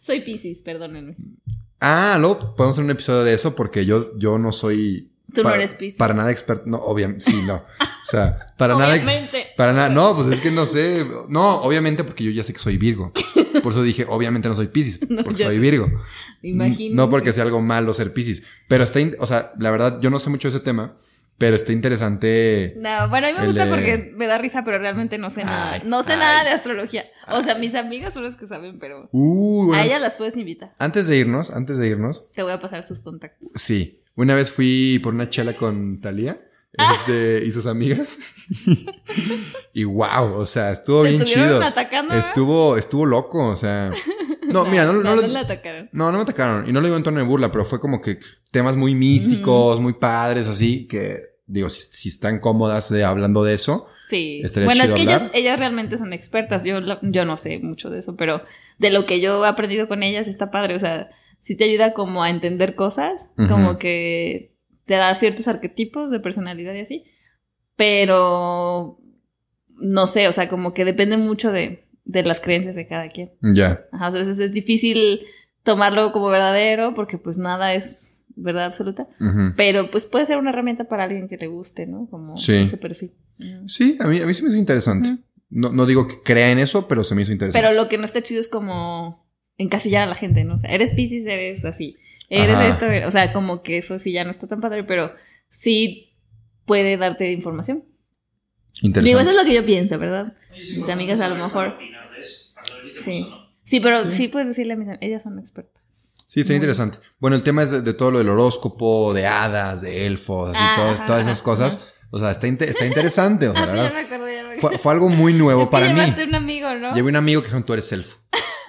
Soy 0.00 0.20
Pisces, 0.20 0.58
perdónenme. 0.58 1.16
Ah, 1.80 2.16
luego 2.18 2.54
podemos 2.56 2.74
hacer 2.74 2.84
un 2.84 2.90
episodio 2.90 3.22
de 3.24 3.34
eso 3.34 3.54
porque 3.54 3.84
yo, 3.86 4.16
yo 4.18 4.38
no 4.38 4.52
soy. 4.52 5.10
Tú 5.34 5.42
no 5.42 5.44
para- 5.44 5.56
eres 5.56 5.74
Piscis. 5.74 5.98
Para 5.98 6.14
nada 6.14 6.30
experto. 6.30 6.64
No, 6.66 6.78
obviamente. 6.78 7.24
Sí, 7.24 7.42
no. 7.46 7.56
O 7.56 8.04
sea, 8.04 8.54
para 8.56 8.74
nada. 8.76 8.98
Para 9.56 9.72
nada. 9.72 9.88
No, 9.88 10.14
pues 10.14 10.28
es 10.28 10.40
que 10.40 10.50
no 10.50 10.64
sé. 10.66 11.04
No, 11.28 11.56
obviamente 11.62 12.04
porque 12.04 12.24
yo 12.24 12.30
ya 12.30 12.44
sé 12.44 12.52
que 12.52 12.58
soy 12.58 12.76
Virgo. 12.78 13.12
Por 13.62 13.72
eso 13.72 13.82
dije, 13.82 14.06
obviamente 14.08 14.48
no 14.48 14.54
soy 14.54 14.68
Piscis. 14.68 15.00
No, 15.10 15.24
Porque 15.24 15.44
soy. 15.44 15.58
Virgo. 15.58 15.88
Imagínate. 16.42 16.94
No 16.94 17.10
porque 17.10 17.32
sea 17.32 17.42
algo 17.44 17.60
malo 17.60 17.92
ser 17.94 18.12
Piscis. 18.12 18.42
Pero 18.68 18.84
está. 18.84 19.00
O 19.18 19.26
sea, 19.26 19.52
la 19.58 19.70
verdad, 19.70 20.00
yo 20.00 20.10
no 20.10 20.18
sé 20.20 20.30
mucho 20.30 20.50
de 20.50 20.56
ese 20.56 20.64
tema. 20.64 20.96
Pero 21.38 21.54
está 21.56 21.72
interesante. 21.72 22.72
No, 22.78 23.08
bueno, 23.10 23.26
a 23.26 23.32
mí 23.32 23.38
me 23.38 23.46
gusta 23.46 23.66
de- 23.66 23.70
porque 23.70 24.12
me 24.16 24.26
da 24.26 24.38
risa, 24.38 24.64
pero 24.64 24.78
realmente 24.78 25.18
no 25.18 25.28
sé 25.30 25.44
nada. 25.44 25.72
Ay, 25.72 25.82
no 25.84 26.02
sé 26.02 26.12
ay. 26.14 26.18
nada 26.18 26.44
de 26.44 26.50
astrología. 26.50 27.04
O 27.28 27.42
sea, 27.42 27.56
mis 27.56 27.74
amigas 27.74 28.14
son 28.14 28.24
las 28.24 28.36
que 28.36 28.46
saben, 28.46 28.78
pero 28.78 29.08
Uh, 29.12 29.66
bueno, 29.66 29.82
a 29.82 29.84
ellas 29.84 30.00
las 30.00 30.14
puedes 30.14 30.36
invitar. 30.36 30.74
Antes 30.78 31.06
de 31.08 31.18
irnos, 31.18 31.50
antes 31.50 31.76
de 31.76 31.88
irnos, 31.88 32.30
Te 32.32 32.42
voy 32.42 32.52
a 32.52 32.60
pasar 32.60 32.82
sus 32.84 33.00
contactos. 33.02 33.50
Sí. 33.54 34.00
Una 34.14 34.34
vez 34.34 34.50
fui 34.50 34.98
por 35.02 35.12
una 35.12 35.28
chela 35.28 35.54
con 35.56 36.00
Talía 36.00 36.40
este, 37.00 37.44
y 37.44 37.52
sus 37.52 37.66
amigas. 37.66 38.16
y 39.74 39.84
wow, 39.84 40.34
o 40.34 40.46
sea, 40.46 40.72
estuvo 40.72 41.02
bien 41.02 41.22
chido. 41.24 41.62
atacando. 41.62 42.14
¿verdad? 42.14 42.28
Estuvo, 42.28 42.76
estuvo 42.76 43.04
loco, 43.06 43.46
o 43.48 43.56
sea. 43.56 43.92
No, 44.52 44.64
mira, 44.66 44.84
no, 44.84 44.92
no, 44.94 45.02
no, 45.02 45.16
lo- 45.16 45.22
no 45.22 45.28
la 45.28 45.40
atacaron. 45.40 45.88
no, 45.92 46.10
no 46.12 46.18
me 46.18 46.22
atacaron. 46.22 46.68
Y 46.68 46.72
no 46.72 46.80
lo 46.80 46.86
digo 46.86 46.96
en 46.96 47.02
tono 47.02 47.18
de 47.18 47.24
burla, 47.26 47.50
pero 47.52 47.64
fue 47.64 47.80
como 47.80 48.00
que 48.00 48.18
temas 48.50 48.76
muy 48.76 48.94
místicos, 48.94 49.80
muy 49.80 49.94
padres, 49.94 50.46
así, 50.46 50.86
que 50.86 51.18
digo, 51.46 51.68
si, 51.68 51.80
si 51.80 52.08
están 52.08 52.40
cómodas 52.40 52.90
de 52.90 53.04
hablando 53.04 53.44
de 53.44 53.54
eso. 53.54 53.88
Sí. 54.08 54.42
Bueno, 54.64 54.84
es 54.84 54.92
que 54.92 55.02
ellas, 55.02 55.30
ellas 55.34 55.58
realmente 55.58 55.98
son 55.98 56.12
expertas. 56.12 56.62
Yo, 56.62 56.78
yo 57.02 57.24
no 57.24 57.36
sé 57.36 57.58
mucho 57.58 57.90
de 57.90 57.98
eso, 57.98 58.14
pero 58.16 58.42
de 58.78 58.90
lo 58.90 59.04
que 59.04 59.20
yo 59.20 59.44
he 59.44 59.48
aprendido 59.48 59.88
con 59.88 60.02
ellas 60.04 60.28
está 60.28 60.50
padre. 60.52 60.76
O 60.76 60.78
sea, 60.78 61.08
sí 61.40 61.56
te 61.56 61.64
ayuda 61.64 61.92
como 61.92 62.22
a 62.22 62.30
entender 62.30 62.76
cosas, 62.76 63.26
como 63.36 63.78
que 63.78 64.52
te 64.84 64.94
da 64.94 65.12
ciertos 65.16 65.48
arquetipos 65.48 66.12
de 66.12 66.20
personalidad 66.20 66.72
y 66.74 66.80
así. 66.80 67.04
Pero 67.74 68.98
no 69.78 70.06
sé, 70.06 70.28
o 70.28 70.32
sea, 70.32 70.48
como 70.48 70.72
que 70.72 70.84
depende 70.84 71.16
mucho 71.16 71.52
de, 71.52 71.85
de 72.06 72.22
las 72.22 72.40
creencias 72.40 72.74
de 72.74 72.86
cada 72.86 73.08
quien. 73.08 73.32
Ya. 73.42 73.84
Ajá, 73.92 74.06
a 74.06 74.10
veces 74.10 74.38
es 74.38 74.52
difícil 74.52 75.20
tomarlo 75.62 76.12
como 76.12 76.28
verdadero 76.28 76.94
porque 76.94 77.18
pues 77.18 77.36
nada 77.36 77.74
es 77.74 78.22
verdad 78.36 78.64
absoluta. 78.66 79.06
Pero 79.56 79.90
pues 79.90 80.06
puede 80.06 80.24
ser 80.26 80.36
una 80.38 80.50
herramienta 80.50 80.84
para 80.84 81.04
alguien 81.04 81.28
que 81.28 81.36
le 81.36 81.46
guste, 81.48 81.86
¿no? 81.86 82.06
Como 82.10 82.38
Sí. 82.38 82.54
ese 82.54 82.78
perfil. 82.78 83.12
Sí, 83.66 83.96
a 84.00 84.06
mí, 84.06 84.20
a 84.20 84.26
mí 84.26 84.32
se 84.34 84.42
me 84.42 84.48
hizo 84.48 84.56
interesante. 84.58 85.18
No, 85.50 85.70
no 85.72 85.84
digo 85.86 86.06
que 86.06 86.22
crea 86.24 86.50
en 86.50 86.58
eso, 86.58 86.88
pero 86.88 87.04
se 87.04 87.14
me 87.14 87.22
hizo 87.22 87.32
interesante. 87.32 87.66
Pero 87.66 87.80
lo 87.80 87.88
que 87.88 87.98
no 87.98 88.04
está 88.04 88.22
chido 88.22 88.40
es 88.40 88.48
como 88.48 89.26
encasillar 89.58 90.02
a 90.02 90.06
la 90.06 90.14
gente, 90.16 90.44
¿no? 90.44 90.54
O 90.56 90.58
sea, 90.58 90.70
eres 90.70 90.92
Pisces, 90.92 91.26
eres 91.26 91.64
así. 91.64 91.96
Eres 92.28 92.56
Ajá. 92.56 92.68
esto, 92.68 92.86
eres- 92.86 93.06
o 93.06 93.10
sea, 93.10 93.32
como 93.32 93.62
que 93.62 93.78
eso 93.78 93.98
sí 93.98 94.12
ya 94.12 94.24
no 94.24 94.30
está 94.30 94.46
tan 94.48 94.60
padre, 94.60 94.84
pero 94.84 95.12
sí 95.48 96.16
puede 96.66 96.96
darte 96.96 97.32
información. 97.32 97.78
Digo, 98.82 98.88
Interesante. 98.88 99.20
eso 99.22 99.30
es 99.30 99.36
lo 99.36 99.48
que 99.48 99.54
yo 99.54 99.64
pienso, 99.64 99.98
¿verdad? 99.98 100.34
Mis 100.76 100.88
amigas 100.88 101.20
a 101.20 101.28
lo 101.28 101.36
mejor- 101.36 101.78
eso, 102.18 102.54
para 102.54 102.74
ver 102.76 102.84
si 102.84 102.92
te 102.94 103.02
Sí. 103.02 103.20
gusta 103.20 103.34
o 103.36 103.38
no. 103.40 103.46
Sí, 103.64 103.80
pero 103.80 104.10
sí, 104.10 104.16
Sí. 104.16 104.28
puedes 104.28 104.48
decirle 104.48 104.74
a 104.74 104.76
mis 104.76 104.86
amigas, 104.88 104.98
ellas 105.02 105.22
son 105.22 105.38
expertas. 105.38 105.82
Sí, 106.26 106.40
está 106.40 106.52
Muy 106.52 106.56
interesante. 106.56 106.98
Bueno, 107.20 107.36
el 107.36 107.42
tema 107.42 107.62
es 107.62 107.70
de, 107.70 107.82
de 107.82 107.94
todo 107.94 108.10
lo 108.10 108.18
del 108.18 108.28
horóscopo, 108.28 109.14
de 109.14 109.26
hadas, 109.26 109.80
de 109.82 110.06
elfos, 110.06 110.50
así, 110.50 110.58
Ah, 110.60 110.74
todas, 110.76 110.94
ajá, 110.96 111.06
todas 111.06 111.22
esas 111.22 111.42
cosas. 111.42 111.92
O 112.10 112.18
sea, 112.18 112.30
está, 112.32 112.46
está 112.46 112.86
interesante. 112.86 113.48
O 113.48 113.52
sea, 113.54 113.62
Ah, 113.62 113.66
sí, 113.66 113.76
ya 113.76 113.82
verdad, 113.82 113.92
me 113.94 114.00
acordé, 114.00 114.34
ya 114.36 114.42
me 114.42 114.48
acordé. 114.54 114.60
fue, 114.60 114.78
fue 114.78 114.92
algo 114.92 115.08
muy 115.08 115.32
nuevo 115.34 115.62
Es 115.62 115.68
que 115.68 115.72
para 115.72 115.92
mí. 115.92 116.00
un 116.26 116.34
amigo, 116.34 116.74
¿no? 116.74 116.94
Llevé 116.94 117.08
un 117.10 117.16
amigo 117.16 117.42
que 117.42 117.48
dijo, 117.48 117.62
tú 117.64 117.72
eres 117.74 117.90
elfo. 117.92 118.18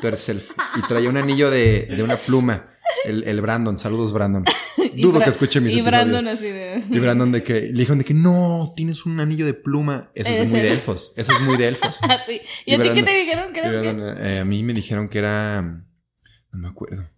Tú 0.02 0.08
eres 0.08 0.30
elfo. 0.30 0.54
Y 0.76 0.82
traía 0.88 1.10
un 1.10 1.18
anillo 1.18 1.50
de, 1.50 1.88
de 1.88 2.04
una 2.04 2.18
pluma. 2.18 2.70
El, 3.06 3.24
el 3.24 3.42
Brandon. 3.42 3.78
Saludos, 3.80 4.14
Brandon. 4.14 4.46
Dudo 5.02 5.20
que 5.20 5.30
escuche 5.30 5.60
mis 5.62 5.74
Y 5.74 5.80
episodios. 5.80 6.06
Brandon 6.12 6.28
así 6.28 6.48
de... 6.48 6.84
Y 6.90 7.00
Brandon 7.00 7.32
de 7.32 7.44
que... 7.44 7.62
Le 7.62 7.72
dijeron 7.74 7.98
de 8.00 8.06
que 8.06 8.14
no, 8.14 8.74
tienes 8.76 9.06
un 9.06 9.20
anillo 9.20 9.46
de 9.46 9.54
pluma. 9.54 10.12
Eso 10.16 10.30
es 10.30 10.50
muy 10.50 10.60
de 10.60 10.72
elfos. 10.72 11.14
Eso 11.16 11.32
es 11.34 11.42
muy 11.42 11.58
de 11.58 11.68
elfos. 11.70 12.00
Ah, 12.04 12.18
sí. 12.26 12.42
¿Y, 12.66 12.72
Y 12.72 12.76
a 12.76 12.82
ti 12.82 12.90
qué 12.94 13.04
te 13.04 13.12
dijeron? 13.18 13.52
Creo 13.52 13.64
que... 13.72 13.80
Brandon, 13.80 14.18
eh, 14.26 14.40
a 14.40 14.46
mí 14.46 14.64
me 14.64 14.74
dijeron 14.74 15.10
que 15.10 15.20
era... 15.20 15.62
No 15.62 16.60
me 16.60 16.68
acuerdo. 16.70 17.10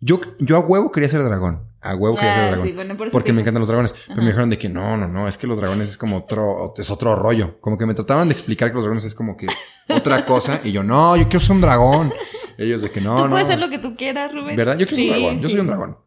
Yo, 0.00 0.20
yo 0.38 0.56
a 0.56 0.60
huevo 0.60 0.92
quería 0.92 1.08
ser 1.08 1.22
dragón. 1.24 1.66
A 1.80 1.94
huevo 1.94 2.16
quería 2.16 2.34
ser 2.34 2.42
Ah, 2.44 2.48
dragón. 2.50 2.66
sí, 2.66 2.72
bueno, 2.72 2.96
por 2.96 3.06
eso 3.08 3.12
Porque 3.12 3.32
me 3.32 3.40
encantan 3.40 3.60
los 3.60 3.68
dragones. 3.68 3.94
Pero 4.06 4.20
me 4.22 4.26
dijeron 4.28 4.50
de 4.50 4.58
que 4.58 4.68
no, 4.68 4.96
no, 4.96 5.08
no, 5.08 5.26
es 5.28 5.38
que 5.38 5.46
los 5.46 5.56
dragones 5.56 5.88
es 5.90 5.96
como 5.96 6.18
otro, 6.18 6.74
es 6.76 6.90
otro 6.90 7.16
rollo. 7.16 7.58
Como 7.60 7.76
que 7.78 7.86
me 7.86 7.94
trataban 7.94 8.28
de 8.28 8.34
explicar 8.34 8.68
que 8.68 8.74
los 8.74 8.82
dragones 8.84 9.04
es 9.04 9.14
como 9.14 9.36
que 9.36 9.46
otra 9.88 10.24
cosa. 10.26 10.60
Y 10.64 10.72
yo, 10.72 10.82
no, 10.84 11.16
yo 11.16 11.24
quiero 11.24 11.40
ser 11.40 11.56
un 11.56 11.62
dragón. 11.62 12.12
Ellos 12.58 12.82
de 12.82 12.90
que 12.90 13.00
no, 13.00 13.16
Tú 13.16 13.24
no. 13.24 13.30
puedes 13.30 13.46
ser 13.46 13.58
lo 13.58 13.70
que 13.70 13.78
tú 13.78 13.96
quieras, 13.96 14.32
Rubén. 14.34 14.56
¿Verdad? 14.56 14.76
Yo 14.78 14.86
quiero 14.86 14.96
ser 14.96 15.06
un 15.06 15.14
Sí, 15.14 15.20
dragón. 15.20 15.38
Yo 15.38 15.48
sí. 15.48 15.50
soy 15.52 15.60
un 15.60 15.66
dragón. 15.68 15.98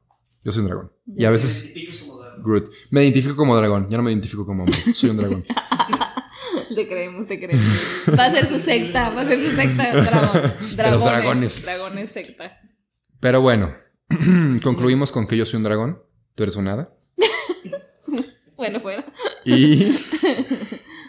Yo 0.44 0.52
soy 0.52 0.62
un 0.62 0.68
dragón. 0.68 0.92
Y 1.16 1.26
a 1.26 1.28
Te 1.28 1.34
veces, 1.34 1.64
identificas 1.66 1.98
como 2.00 2.18
dragón. 2.20 2.44
Groot. 2.44 2.72
Me 2.90 3.04
identifico 3.04 3.36
como 3.36 3.56
dragón. 3.56 3.88
Ya 3.90 3.98
no 3.98 4.04
me 4.04 4.12
identifico 4.12 4.46
como 4.46 4.64
hombre. 4.64 4.78
Soy 4.94 5.10
un 5.10 5.18
dragón. 5.18 5.46
Te 6.76 6.88
creemos, 6.88 7.28
te 7.28 7.38
creemos. 7.38 7.66
Va 8.18 8.26
a 8.26 8.32
ser 8.32 8.46
su 8.46 8.58
secta, 8.58 9.10
va 9.10 9.22
a 9.22 9.26
ser 9.28 9.40
su 9.40 9.56
secta. 9.56 9.92
Dragón, 9.94 10.54
dragones, 10.76 11.04
dragones. 11.04 11.64
Dragones 11.64 12.12
secta. 12.12 12.60
Pero 13.20 13.42
bueno, 13.42 13.74
concluimos 14.64 15.12
con 15.12 15.28
que 15.28 15.36
yo 15.36 15.46
soy 15.46 15.58
un 15.58 15.64
dragón, 15.64 16.02
tú 16.36 16.44
eres 16.44 16.56
un 16.56 16.68
hada. 16.68 16.94
Bueno, 18.56 18.80
bueno. 18.80 19.04
Y, 19.44 19.98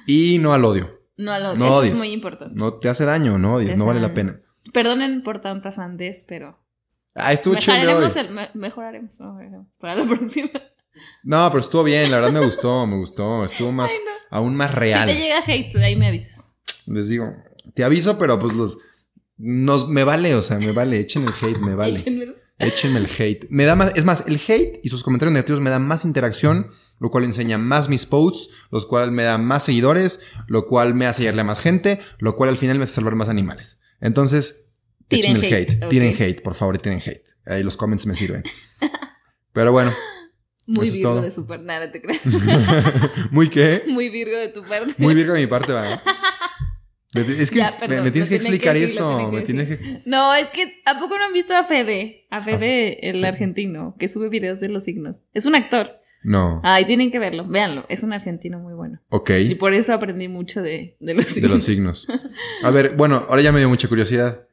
y 0.07 0.39
no 0.39 0.55
al 0.55 0.65
odio. 0.65 1.03
No, 1.19 1.39
lo, 1.39 1.55
No 1.55 1.67
eso 1.67 1.75
odies. 1.77 1.93
es 1.93 1.99
muy 1.99 2.09
importante. 2.09 2.55
No 2.57 2.75
te 2.75 2.89
hace 2.89 3.05
daño, 3.05 3.37
no 3.37 3.55
odies, 3.57 3.77
no 3.77 3.85
vale 3.85 4.01
la 4.01 4.15
pena. 4.15 4.41
Perdonen 4.73 5.23
por 5.23 5.43
tantas 5.43 5.79
andes, 5.79 6.25
pero 6.27 6.62
Ah, 7.15 7.33
estuvo 7.33 7.55
chido 7.57 7.75
el 7.77 7.81
mejoraremos, 7.87 8.31
me- 8.31 8.51
mejoraremos, 8.55 9.21
mejoraremos 9.21 9.67
para 9.79 9.95
la 9.97 10.07
próxima. 10.07 10.49
No, 11.25 11.49
pero 11.51 11.63
estuvo 11.63 11.85
bien, 11.85 12.11
la 12.11 12.19
verdad 12.19 12.33
me 12.33 12.45
gustó, 12.45 12.87
me 12.87 12.97
gustó. 12.97 13.45
Estuvo 13.45 13.73
más, 13.73 13.91
aún 14.31 14.55
más 14.55 14.75
real. 14.75 15.09
Si 15.09 15.15
te 15.17 15.21
llega 15.21 15.41
hate, 15.45 15.77
ahí 15.77 15.97
me 15.97 16.09
avisas. 16.09 16.45
Les 16.87 17.09
digo, 17.09 17.33
te 17.75 17.83
aviso, 17.83 18.19
pero 18.19 18.39
pues 18.39 18.55
los. 18.55 18.79
Nos, 19.39 19.89
me 19.89 20.05
vale, 20.05 20.35
o 20.35 20.43
sea, 20.43 20.59
me 20.59 20.73
vale, 20.73 21.01
echen 21.01 21.25
el 21.27 21.33
hate, 21.41 21.59
me 21.59 21.75
vale. 21.75 21.95
Échenmelo. 21.97 22.35
Échenme 22.59 22.99
el 23.01 23.07
hate. 23.07 23.47
Me 23.51 23.65
da 23.65 23.75
más, 23.75 23.93
es 23.97 24.05
más, 24.05 24.25
el 24.29 24.37
hate 24.47 24.81
y 24.85 24.89
sus 24.91 25.03
comentarios 25.03 25.33
negativos 25.33 25.61
me 25.63 25.71
dan 25.71 25.87
más 25.87 26.05
interacción, 26.05 26.71
lo 27.01 27.11
cual 27.11 27.25
enseña 27.25 27.57
más 27.59 27.89
mis 27.89 28.05
posts, 28.07 28.51
lo 28.71 28.87
cual 28.87 29.11
me 29.11 29.23
da 29.25 29.39
más 29.39 29.65
seguidores, 29.65 30.21
lo 30.47 30.67
cual 30.67 30.95
me 30.95 31.07
hace 31.07 31.23
llegarle 31.23 31.41
a 31.41 31.45
más 31.45 31.61
gente, 31.61 32.01
lo 32.19 32.37
cual 32.37 32.51
al 32.51 32.59
final 32.59 32.77
me 32.79 32.85
hace 32.85 32.95
salvar 32.95 33.17
más 33.17 33.29
animales. 33.31 33.81
Entonces, 34.01 34.72
Tiren 35.21 35.37
hate. 35.37 35.53
hate. 35.71 35.89
Tiren 35.89 36.15
hate, 36.19 36.41
por 36.43 36.55
favor, 36.55 36.79
tiren 36.79 36.99
hate. 37.05 37.23
Ahí 37.47 37.63
los 37.63 37.77
comments 37.77 38.07
me 38.07 38.15
sirven. 38.15 38.43
Pero 39.53 39.73
bueno, 39.73 39.93
Muy 40.67 40.91
virgo 40.91 41.11
todo. 41.11 41.23
de 41.23 41.31
su 41.33 41.47
parte. 41.47 41.65
Nada, 41.65 41.91
te 41.91 42.01
creas. 42.01 42.21
muy 43.31 43.49
qué? 43.49 43.83
Muy 43.89 44.09
virgo 44.09 44.37
de 44.39 44.49
tu 44.49 44.63
parte. 44.63 44.95
Muy 44.99 45.15
virgo 45.15 45.35
de 45.35 45.41
mi 45.41 45.47
parte, 45.47 45.73
va. 45.73 46.01
Es 47.15 47.51
que 47.51 47.59
Ya, 47.59 47.73
me- 47.73 47.79
perdón, 47.79 48.05
me, 48.05 48.11
tienes 48.11 48.29
que 48.31 48.37
explicar 48.37 48.73
decir, 48.75 48.89
eso. 48.89 49.31
que 49.31 49.37
me 49.37 49.43
tienes 49.43 49.69
que. 49.69 50.01
No, 50.07 50.35
es 50.35 50.49
que 50.49 50.81
¿a 50.87 50.99
poco 50.99 51.19
no 51.19 51.25
han 51.27 51.33
visto 51.35 51.55
a 51.55 51.65
Fede? 51.65 52.25
A 52.31 52.41
Fede, 52.43 53.07
el 53.11 53.17
Fede. 53.17 53.27
argentino, 53.27 53.97
que 53.99 54.09
sube 54.09 54.31
videos 54.31 54.61
de 54.61 54.69
los 54.71 54.85
signos. 54.85 55.17
Es 55.35 55.45
un 55.45 55.55
actor. 55.55 55.91
No. 56.25 56.61
Ay, 56.65 56.85
tienen 56.87 57.11
que 57.11 57.19
verlo. 57.19 57.45
Véanlo. 57.47 57.85
Es 57.91 58.03
un 58.03 58.13
argentino 58.15 58.61
muy 58.61 58.73
bueno. 58.75 59.01
Ok. 59.11 59.31
Y 59.41 59.57
por 59.57 59.75
eso 59.75 59.93
aprendí 59.93 60.29
mucho 60.29 60.63
de, 60.63 60.97
de 61.01 61.15
los 61.15 61.27
De 61.27 61.31
signos. 61.33 61.53
los 61.53 61.65
signos. 61.65 62.09
A 62.63 62.71
ver, 62.71 62.95
bueno, 62.97 63.27
ahora 63.29 63.43
ya 63.43 63.53
me 63.53 63.59
dio 63.59 63.69
mucha 63.69 63.89
curiosidad. 63.89 64.47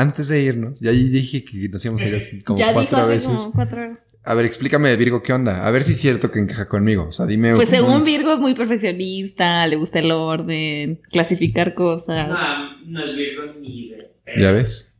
Antes 0.00 0.28
de 0.28 0.40
irnos, 0.40 0.80
ya 0.80 0.90
dije 0.92 1.44
que 1.44 1.68
nos 1.68 1.84
íbamos 1.84 2.02
a 2.02 2.06
ir 2.06 2.44
como 2.44 2.58
ya 2.58 2.66
dijo 2.68 2.74
cuatro 2.80 2.98
hace 2.98 3.08
veces. 3.08 3.28
como 3.30 3.52
cuatro 3.52 3.80
horas. 3.82 3.98
A 4.24 4.34
ver, 4.34 4.44
explícame 4.44 4.88
de 4.88 4.96
Virgo 4.96 5.22
qué 5.22 5.32
onda. 5.32 5.64
A 5.66 5.70
ver 5.70 5.84
si 5.84 5.92
es 5.92 6.00
cierto 6.00 6.30
que 6.32 6.40
encaja 6.40 6.66
conmigo. 6.68 7.04
O 7.04 7.12
sea, 7.12 7.26
dime. 7.26 7.54
Pues 7.54 7.68
según 7.68 8.04
Virgo 8.04 8.32
es 8.32 8.38
muy 8.40 8.54
perfeccionista, 8.54 9.66
le 9.68 9.76
gusta 9.76 10.00
el 10.00 10.10
orden, 10.10 11.00
clasificar 11.10 11.74
cosas. 11.74 12.28
No, 12.28 12.82
no 12.86 13.04
es 13.04 13.16
Virgo 13.16 13.42
ni 13.60 13.90
de. 13.90 14.12
¿Ya 14.40 14.50
ves? 14.52 14.98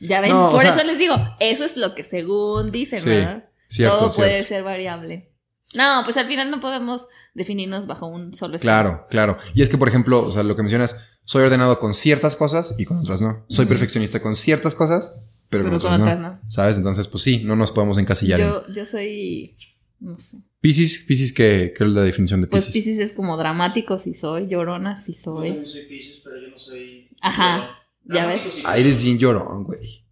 Ya 0.00 0.20
ven, 0.20 0.30
No, 0.30 0.48
o 0.48 0.50
por 0.50 0.62
sea- 0.62 0.74
eso 0.74 0.84
les 0.84 0.98
digo, 0.98 1.14
eso 1.40 1.64
es 1.64 1.76
lo 1.76 1.94
que 1.94 2.02
según 2.02 2.70
dicen, 2.72 2.98
Sí, 3.00 3.08
¿verdad? 3.10 3.44
Cierto, 3.68 3.96
Todo 3.98 4.14
puede 4.14 4.30
cierto. 4.30 4.48
ser 4.48 4.62
variable. 4.64 5.30
No, 5.72 6.02
pues 6.04 6.16
al 6.16 6.26
final 6.26 6.50
no 6.50 6.60
podemos 6.60 7.06
definirnos 7.32 7.86
bajo 7.86 8.06
un 8.06 8.34
solo 8.34 8.56
estilo. 8.56 8.70
Claro, 8.72 9.06
claro. 9.08 9.38
Y 9.54 9.62
es 9.62 9.68
que, 9.68 9.78
por 9.78 9.88
ejemplo, 9.88 10.24
o 10.26 10.30
sea, 10.30 10.42
lo 10.42 10.56
que 10.56 10.62
mencionas, 10.62 10.96
soy 11.24 11.42
ordenado 11.42 11.78
con 11.80 11.94
ciertas 11.94 12.36
cosas 12.36 12.74
y 12.78 12.84
con 12.84 12.98
otras 12.98 13.20
no. 13.22 13.44
Soy 13.48 13.66
perfeccionista 13.66 14.20
con 14.20 14.34
ciertas 14.36 14.74
cosas, 14.74 15.40
pero, 15.48 15.64
Pero 15.64 15.78
con 15.78 15.90
con 15.90 16.00
otras 16.02 16.16
otras 16.16 16.20
no. 16.20 16.28
no. 16.44 16.50
¿Sabes? 16.50 16.76
Entonces, 16.76 17.08
pues 17.08 17.22
sí, 17.22 17.42
no 17.44 17.56
nos 17.56 17.72
podemos 17.72 17.98
encasillar 17.98 18.40
en. 18.40 18.46
Yo, 18.48 18.62
yo 18.74 18.84
soy, 18.84 19.56
no 20.00 20.18
sé. 20.18 20.38
Piscis, 20.60 21.04
Piscis, 21.06 21.32
¿qué, 21.32 21.74
qué 21.76 21.84
es 21.84 21.90
la 21.90 22.02
definición 22.02 22.40
de 22.40 22.46
Pues 22.46 22.66
Piscis? 22.66 22.84
Pisces 22.84 23.10
es 23.10 23.16
como 23.16 23.36
dramático 23.36 23.98
si 23.98 24.14
soy, 24.14 24.46
llorona 24.48 24.96
si 24.96 25.14
Yo 25.14 25.20
soy. 25.24 25.48
también 25.48 25.66
soy 25.66 25.82
Pisces, 25.86 26.20
pero 26.24 26.36
yo 26.40 26.48
no 26.48 26.58
soy. 26.58 27.08
Ajá, 27.20 27.68
Yo- 28.04 28.14
ya 28.14 28.24
dramático 28.26 28.54
ves. 28.56 28.62
Ah, 28.64 28.78
eres 28.78 29.02
bien 29.02 29.18
llorón, 29.18 29.64
güey. 29.64 30.04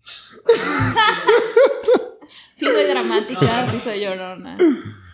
Sí 2.59 2.67
soy 2.69 2.85
dramática, 2.85 3.71
sí 3.73 3.79
soy 3.83 4.01
llorona. 4.05 4.57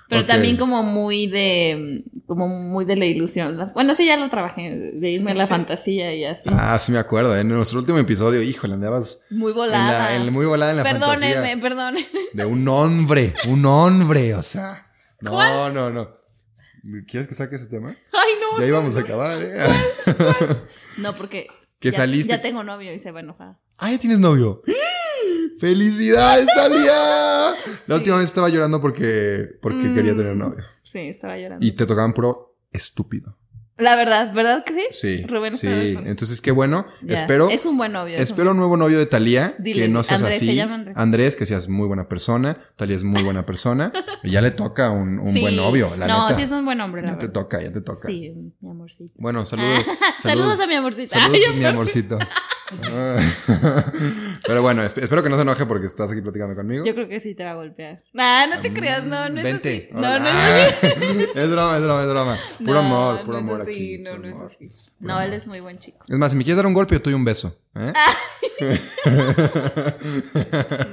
Pero 0.09 0.24
también 0.24 0.56
como 0.56 0.82
muy 0.82 1.26
de, 1.26 2.02
como 2.26 2.48
muy 2.48 2.86
de 2.86 2.97
la 2.97 3.05
ilusión. 3.05 3.59
Bueno, 3.74 3.94
sí 3.94 4.06
ya 4.06 4.16
lo 4.16 4.30
trabajé, 4.30 4.93
de 4.94 5.10
irme 5.10 5.32
a 5.32 5.35
la 5.35 5.47
fantasía 5.47 6.14
y 6.14 6.24
así. 6.24 6.44
Ah, 6.47 6.78
sí 6.78 6.93
me 6.93 6.98
acuerdo. 6.98 7.36
En 7.36 7.48
nuestro 7.48 7.78
último 7.80 7.98
episodio, 7.98 8.40
híjole, 8.40 8.72
andabas 8.74 9.26
Muy 9.30 9.51
en 9.52 9.56
volada. 9.59 9.98
la- 9.98 10.16
en- 10.16 10.32
muy 10.32 10.47
volada 10.47 10.70
en 10.70 10.78
la 10.78 10.82
Perdónenme, 10.82 11.35
fantasía 11.35 11.60
perdónenme. 11.60 12.09
de 12.32 12.44
un 12.47 12.66
hombre, 12.68 13.35
un 13.48 13.66
hombre, 13.66 14.35
o 14.35 14.43
sea. 14.43 14.86
No, 15.20 15.68
no, 15.70 15.90
no. 15.90 16.09
¿Quieres 17.06 17.28
que 17.28 17.35
saque 17.35 17.56
ese 17.56 17.66
tema? 17.66 17.89
Ay, 18.12 18.30
no. 18.40 18.60
Ya 18.60 18.66
íbamos 18.66 18.97
a 18.97 19.01
acabar, 19.01 19.43
¿eh? 19.43 19.59
No, 20.97 21.12
porque 21.14 21.48
Que 21.80 21.90
ya, 21.90 21.98
saliste- 21.98 22.28
ya 22.30 22.40
tengo 22.40 22.62
novio 22.62 22.93
y 22.94 22.98
se 22.98 23.10
va 23.10 23.20
a 23.20 23.22
enojar. 23.22 23.56
Ah, 23.76 23.90
ya 23.90 23.98
tienes 23.98 24.18
novio. 24.18 24.62
¡Felicidades, 25.59 26.47
Talia! 26.55 27.55
La 27.86 27.94
última 27.97 28.16
vez 28.16 28.26
estaba 28.26 28.48
llorando 28.48 28.80
porque, 28.80 29.48
porque 29.60 29.78
Mm. 29.89 29.94
quería 29.94 30.16
tener 30.16 30.36
novio. 30.36 30.64
Sí, 30.82 30.98
estaba 31.01 31.36
llorando. 31.39 31.64
Y 31.64 31.72
te 31.72 31.86
tocaban 31.86 32.12
puro 32.12 32.56
estúpido. 32.70 33.36
La 33.78 33.94
verdad, 33.96 34.32
¿verdad 34.34 34.64
que 34.64 34.74
sí? 34.74 34.82
Sí. 34.90 35.24
Rubén 35.26 35.56
sí. 35.56 35.68
Entonces, 36.05 36.40
qué 36.40 36.50
bueno. 36.50 36.86
Ya. 37.02 37.14
Espero. 37.16 37.48
Es 37.48 37.64
un 37.64 37.76
buen 37.78 37.92
novio. 37.92 38.16
Espero 38.18 38.50
un 38.50 38.56
nuevo 38.56 38.76
novio 38.76 38.98
de 38.98 39.06
Talía, 39.06 39.55
Dile, 39.59 39.82
que 39.82 39.88
no 39.88 40.02
seas 40.02 40.20
Andrés, 40.20 40.36
así. 40.38 40.46
se 40.46 40.55
llama 40.56 40.84
Andrés. 40.96 41.36
que 41.36 41.46
seas 41.46 41.68
muy 41.68 41.86
buena 41.86 42.09
persona. 42.09 42.56
Talía 42.76 42.96
es 42.96 43.05
muy 43.05 43.22
buena 43.22 43.46
persona. 43.46 43.92
y 44.24 44.30
ya 44.30 44.42
le 44.42 44.50
toca 44.50 44.90
un, 44.90 45.18
un 45.20 45.32
Sí. 45.32 45.40
buen 45.40 45.55
novio, 45.56 45.94
la 45.96 46.06
no, 46.09 46.24
neta. 46.24 46.36
sí 46.36 46.42
es 46.42 46.50
un 46.50 46.64
buen 46.64 46.80
hombre, 46.80 47.02
la 47.02 47.12
ya 47.12 47.18
te 47.18 47.28
toca, 47.28 47.62
ya 47.62 47.72
te 47.72 47.80
toca. 47.80 48.06
Sí, 48.06 48.32
mi 48.60 48.68
amorcito. 48.70 49.12
Bueno, 49.16 49.46
saludos. 49.46 49.84
Saludos, 50.22 50.59
a 50.60 50.66
mi 50.66 50.74
amorcito. 50.74 51.12
Saludos, 51.12 51.40
Ay, 51.52 51.56
mi 51.59 51.64
amorcito. 51.64 52.18
Ah. 52.82 53.16
Pero 54.46 54.62
bueno, 54.62 54.82
esp- 54.82 55.02
espero 55.02 55.22
que 55.22 55.28
no 55.28 55.36
se 55.36 55.42
enoje 55.42 55.64
porque 55.66 55.86
estás 55.86 56.10
aquí 56.10 56.20
platicando 56.20 56.55
conmigo. 56.55 56.84
Yo 56.84 56.94
creo 56.94 57.09
que 57.09 57.20
sí 57.20 57.34
te 57.34 57.44
va 57.44 57.52
a 57.52 57.55
golpear. 57.55 58.02
Nah, 58.12 58.46
no 58.46 58.60
te 58.60 58.72
creas, 58.72 59.05
no, 59.05 59.28
no 59.28 59.38
es 59.38 59.44
Vente. 59.44 59.88
así. 59.92 60.00
No, 60.00 60.18
no 60.18 60.26
es 60.26 60.32
Ah, 60.34 60.66
así. 60.82 61.26
es 61.34 61.50
broma, 61.50 61.76
es 61.78 61.82
broma. 62.09 62.38
Puro 62.59 62.72
No, 62.72 62.78
amor, 62.80 63.20
puro 63.24 63.32
no 63.40 63.52
amor 63.52 63.59
aquí. 63.73 63.99
No, 63.99 64.16
puro 64.16 64.28
no 64.28 64.36
amor. 64.36 64.57
es 64.61 64.73
así. 64.74 64.90
No, 65.01 65.20
él 65.20 65.32
es 65.32 65.47
muy 65.47 65.61
buen 65.61 65.78
chico. 65.78 66.05
Es 66.09 66.19
más, 66.19 66.32
si 66.32 66.36
me 66.39 66.45
quieres 66.45 66.57
dar 66.57 66.66
un 66.66 66.74
golpe, 66.74 66.95
yo 66.95 67.01
te 67.03 67.11
doy 67.11 67.15
un 67.15 67.24
beso. 67.24 67.57
¿eh? 67.74 67.93
No, 68.61 69.35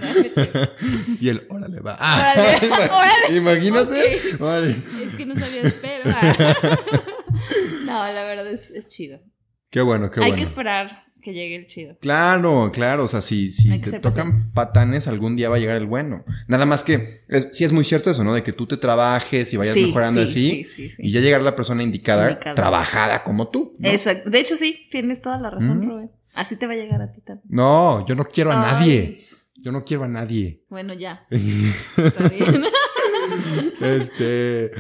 y 1.20 1.30
él, 1.30 1.46
órale, 1.50 1.80
va. 1.80 1.98
Ah, 2.00 2.34
Órale, 2.36 2.90
órale. 2.92 3.38
Imagínate. 3.38 4.22
Órale. 4.40 4.84
Es 5.04 5.16
que 5.16 5.26
no 5.26 5.36
sabías, 5.40 5.74
pero. 5.82 6.04
ah. 6.14 6.78
No, 7.86 7.94
la 8.12 8.24
verdad 8.26 8.48
es, 8.48 8.72
es 8.72 8.88
chido. 8.88 9.20
Qué 9.70 9.82
bueno, 9.82 10.10
qué 10.10 10.20
Hay 10.22 10.32
bueno. 10.32 10.38
que 10.38 10.44
esperar 10.44 11.05
que 11.26 11.34
llegue 11.34 11.56
el 11.56 11.68
chido. 11.68 11.98
Claro, 12.00 12.70
claro, 12.72 13.04
o 13.04 13.08
sea, 13.08 13.22
si, 13.22 13.52
si 13.52 13.82
que 13.82 13.90
te 13.92 14.00
tocan 14.00 14.54
patanes, 14.54 15.08
algún 15.08 15.36
día 15.36 15.50
va 15.50 15.56
a 15.56 15.60
llegar 15.60 15.76
el 15.78 15.88
bueno. 15.88 16.24
Nada 16.48 16.66
más 16.68 16.84
que, 16.84 17.24
es, 17.28 17.50
sí 17.54 17.64
es 17.64 17.72
muy 17.74 17.84
cierto 17.84 18.12
eso, 18.12 18.24
¿no? 18.24 18.34
De 18.34 18.44
que 18.44 18.54
tú 18.54 18.68
te 18.68 18.78
trabajes 18.78 19.52
y 19.52 19.58
vayas 19.58 19.74
Sí, 19.74 19.88
mejorando 19.88 20.22
sí, 20.22 20.28
así 20.28 20.64
sí, 20.64 20.70
sí, 20.76 20.90
sí. 20.92 20.96
y 21.00 21.12
ya 21.12 21.20
llegar 21.20 21.42
la 21.42 21.56
persona 21.56 21.82
indicada, 21.84 22.30
Indicada. 22.30 22.56
trabajada 22.56 23.24
como 23.24 23.50
tú. 23.50 23.74
¿no? 23.80 23.90
Exacto. 23.90 24.30
De 24.30 24.40
hecho, 24.40 24.56
sí, 24.56 24.88
tienes 24.92 25.22
toda 25.22 25.40
la 25.40 25.50
razón. 25.50 25.82
Rubén. 25.82 26.12
Así 26.36 26.56
te 26.58 26.68
va 26.68 26.74
a 26.74 26.76
llegar 26.76 27.02
a 27.02 27.12
ti 27.12 27.22
también. 27.22 27.48
No, 27.50 28.06
yo 28.06 28.16
no 28.16 28.24
quiero 28.26 28.52
a 28.52 28.62
Ay. 28.62 28.72
nadie. 28.74 29.20
Yo 29.58 29.72
no 29.72 29.84
quiero 29.84 30.04
a 30.04 30.08
nadie. 30.08 30.62
Bueno, 30.70 30.94
ya. 30.94 31.26
Está 31.32 32.28
bien. 32.30 32.66
este, 33.82 34.72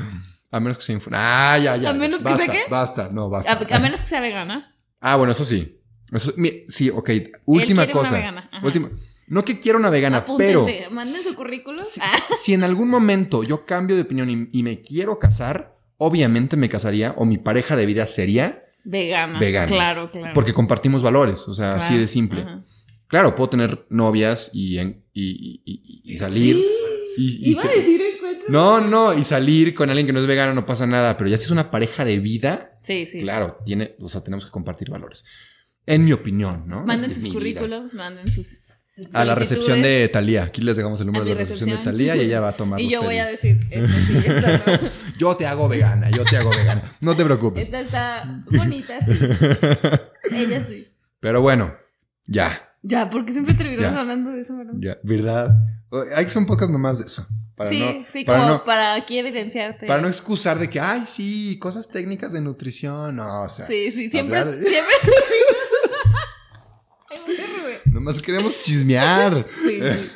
a 0.51 0.59
menos 0.59 0.77
que 0.77 0.83
sea 0.83 0.99
Ah, 1.11 1.57
ya, 1.57 1.75
ya. 1.75 1.89
¿A 1.89 1.93
menos 1.93 2.19
que 2.19 2.23
basta, 2.23 2.45
sea 2.45 2.53
qué? 2.53 2.61
Basta, 2.69 3.09
no, 3.11 3.29
basta. 3.29 3.51
A, 3.51 3.75
a 3.75 3.79
menos 3.79 4.01
que 4.01 4.07
sea 4.07 4.21
vegana. 4.21 4.75
Ah, 4.99 5.15
bueno, 5.15 5.31
eso 5.31 5.45
sí. 5.45 5.74
Eso, 6.11 6.33
mi- 6.37 6.63
sí, 6.67 6.89
ok. 6.89 7.09
Última 7.45 7.83
una 7.83 7.91
cosa. 7.91 8.15
vegana. 8.15 8.49
Última. 8.63 8.91
No 9.27 9.43
que 9.43 9.57
quiera 9.59 9.77
una 9.79 9.89
vegana, 9.89 10.23
pero 10.37 10.61
Apúntense, 10.61 10.89
manden 10.91 11.21
su 11.21 11.35
currículum. 11.35 11.81
si, 11.83 11.99
Ah, 12.01 12.05
si 12.43 12.53
en 12.53 12.63
algún 12.63 12.89
momento 12.89 13.43
yo 13.43 13.65
cambio 13.65 13.95
de 13.95 14.03
opinión 14.03 14.29
y, 14.29 14.49
y 14.59 14.61
me 14.63 14.81
quiero 14.81 15.17
casar, 15.17 15.75
obviamente 15.97 16.57
me 16.57 16.69
casaría 16.69 17.13
o 17.17 17.25
mi 17.25 17.37
pareja 17.39 17.75
de 17.75 17.85
vida 17.87 18.05
sería 18.05 18.63
vegana. 18.83 19.39
Vegana. 19.39 19.67
Claro, 19.67 20.11
claro. 20.11 20.31
porque 20.35 20.53
compartimos 20.53 21.01
valores, 21.01 21.47
o 21.47 21.53
sea, 21.55 21.75
así 21.75 21.97
de 21.97 22.07
simple. 22.07 22.41
ajá. 22.41 22.63
Claro, 23.07 23.35
puedo 23.35 23.49
tener 23.49 23.85
novias 23.89 24.51
y, 24.53 24.77
en- 24.79 25.03
y, 25.13 25.61
y- 26.03 26.17
salir. 26.17 26.57
Y 27.17 27.51
Iba 27.51 27.61
se- 27.61 27.67
a 27.69 27.71
decir 27.71 28.01
encuentro. 28.01 28.47
no, 28.49 28.81
no, 28.81 29.13
y 29.17 29.23
salir 29.23 29.73
con 29.73 29.89
alguien 29.89 30.05
que 30.05 30.11
no 30.11 30.19
es 30.19 30.27
vegano 30.27 30.53
no 30.53 30.65
pasa 30.65 30.85
nada, 30.85 31.15
pero 31.17 31.29
ya 31.29 31.37
si 31.37 31.45
es 31.45 31.51
una 31.51 31.71
pareja 31.71 32.03
de 32.03 32.19
vida, 32.19 32.77
Sí, 32.83 33.05
sí. 33.05 33.21
claro, 33.21 33.59
tiene, 33.65 33.95
o 34.01 34.09
sea, 34.09 34.21
tenemos 34.21 34.43
que 34.45 34.51
compartir 34.51 34.89
valores. 34.89 35.23
En 35.87 36.03
mi 36.05 36.13
opinión, 36.13 36.63
¿no? 36.67 36.83
Manden 36.85 37.13
sus 37.13 37.31
currículums, 37.31 37.93
manden 37.93 38.27
sus. 38.27 38.47
A 39.11 39.25
la 39.25 39.35
recepción 39.35 39.81
de 39.81 40.07
Talía. 40.07 40.43
Aquí 40.43 40.61
les 40.61 40.77
dejamos 40.77 40.99
el 41.01 41.07
número 41.07 41.25
de 41.25 41.31
la 41.33 41.39
recepción 41.41 41.69
de. 41.69 41.77
Talía 41.77 42.15
y 42.15 42.21
ella 42.21 42.39
va 42.39 42.49
a 42.49 42.53
tomar 42.57 42.79
Y 42.79 42.89
yo 42.89 43.03
voy 43.03 43.17
a 43.17 43.25
decir, 43.25 43.59
esto 43.69 43.93
sí, 44.07 44.17
esta 44.25 44.79
no. 44.81 44.89
Yo 45.17 45.35
te 45.35 45.45
hago 45.45 45.67
vegana, 45.67 46.09
yo 46.09 46.23
te 46.23 46.37
hago 46.37 46.49
vegana. 46.51 46.93
No 47.01 47.13
te 47.15 47.25
preocupes. 47.25 47.63
Esta 47.63 47.81
está 47.81 48.43
bonita, 48.49 48.99
sí. 49.05 49.11
Ella 50.35 50.65
sí. 50.67 50.87
Pero 51.19 51.41
bueno, 51.41 51.75
ya, 52.25 52.69
Ya, 52.83 53.09
porque 53.09 53.33
siempre 53.33 53.53
terminamos 53.53 53.93
Ya. 53.93 53.99
hablando 53.99 54.31
de 54.31 54.41
eso, 54.41 54.55
¿verdad? 54.55 54.73
ya, 54.79 54.97
¿verdad? 55.03 55.55
Hay 56.15 56.23
que 56.23 56.29
hacer 56.29 56.37
un 56.41 56.47
podcast 56.47 56.71
nomás 56.71 56.99
de 56.99 57.05
eso. 57.07 57.25
Para 57.55 57.69
sí, 57.69 57.79
no, 57.79 58.05
sí, 58.13 58.23
para 58.25 58.39
como 58.39 58.49
no, 58.53 58.63
para 58.65 58.95
aquí 58.95 59.17
evidenciarte. 59.17 59.87
para 59.87 60.01
no 60.01 60.07
excusar 60.07 60.57
de 60.59 60.69
que, 60.69 60.79
ay, 60.79 61.03
sí, 61.07 61.57
cosas 61.59 61.89
técnicas 61.89 62.31
de 62.33 62.41
nutrición. 62.41 63.15
No, 63.17 63.43
o 63.43 63.49
sea, 63.49 63.65
Sí, 63.67 63.91
sí, 63.91 64.09
siempre. 64.09 64.39
hablar- 64.39 64.53
siempre... 64.59 64.93
Ay, 65.03 65.09
¿por 65.09 65.13
qué, 65.13 65.19
Rubén? 65.19 67.04
Nomás 67.85 68.21
queremos 68.21 68.57
chismear. 68.59 69.45
Sí, 69.63 69.79
sí. 69.81 70.09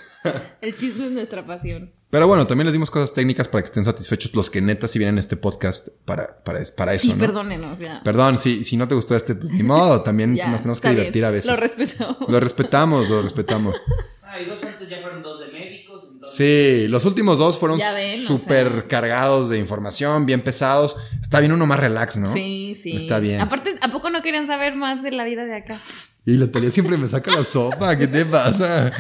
El 0.60 0.76
chisme 0.76 1.06
es 1.06 1.12
nuestra 1.12 1.46
pasión. 1.46 1.94
Pero 2.10 2.28
bueno, 2.28 2.46
también 2.46 2.66
les 2.66 2.74
dimos 2.74 2.92
cosas 2.92 3.14
técnicas 3.14 3.48
para 3.48 3.62
que 3.62 3.68
estén 3.68 3.86
satisfechos 3.86 4.36
los 4.36 4.50
que 4.50 4.60
neta 4.60 4.88
si 4.90 5.00
vienen 5.00 5.16
a 5.16 5.20
este 5.22 5.38
podcast 5.38 5.88
para, 6.04 6.44
para, 6.44 6.60
para 6.76 6.94
eso, 6.94 7.08
Sí, 7.08 7.14
¿no? 7.14 7.20
perdónenos, 7.20 7.80
ya. 7.80 8.02
Perdón, 8.04 8.38
si, 8.38 8.64
si 8.66 8.76
no 8.76 8.86
te 8.88 8.96
gustó 8.96 9.16
este, 9.16 9.34
pues 9.36 9.52
ni 9.54 9.64
modo, 9.64 10.02
también 10.02 10.36
Ya, 10.36 10.50
nos 10.50 10.60
tenemos 10.62 10.82
que 10.82 10.90
bien. 10.90 10.98
divertir 11.00 11.24
a 11.26 11.32
veces. 11.32 11.50
Lo 11.50 11.56
respetamos. 11.56 12.18
Lo 12.30 12.40
respetamos, 12.40 13.10
lo 13.10 13.22
respetamos. 13.22 13.82
Ah, 14.32 14.40
y 14.40 14.46
dos 14.46 14.64
antes 14.64 14.88
ya 14.88 15.02
fueron 15.02 15.24
dos 15.24 15.40
de 15.40 15.48
médicos. 15.48 16.08
Entonces, 16.14 16.38
Sí, 16.38 16.88
los 16.88 17.04
últimos 17.06 17.40
dos 17.40 17.58
fueron 17.58 17.80
o 17.82 18.28
súper 18.28 18.72
sea. 18.72 18.88
cargados 18.88 19.50
de 19.50 19.58
información, 19.58 20.28
bien 20.28 20.44
pesados. 20.44 20.98
Está 21.20 21.40
bien 21.40 21.52
uno 21.52 21.66
más 21.66 21.80
relax, 21.80 22.16
¿no? 22.18 22.32
Sí, 22.32 22.80
sí. 22.84 22.92
Está 22.96 23.18
bien. 23.18 23.42
Aparte, 23.42 23.78
¿a 23.82 23.92
poco 23.92 24.12
no 24.12 24.22
querían 24.22 24.46
saber 24.46 24.76
más 24.76 25.02
de 25.02 25.10
la 25.14 25.24
vida 25.24 25.46
de 25.46 25.56
acá? 25.56 25.76
Y 26.26 26.38
la 26.38 26.52
Talía 26.52 26.70
siempre 26.70 26.96
me 26.98 27.08
saca 27.08 27.32
la 27.32 27.44
sopa, 27.44 27.98
¿qué 27.98 28.06
te 28.08 28.24
pasa? 28.26 28.92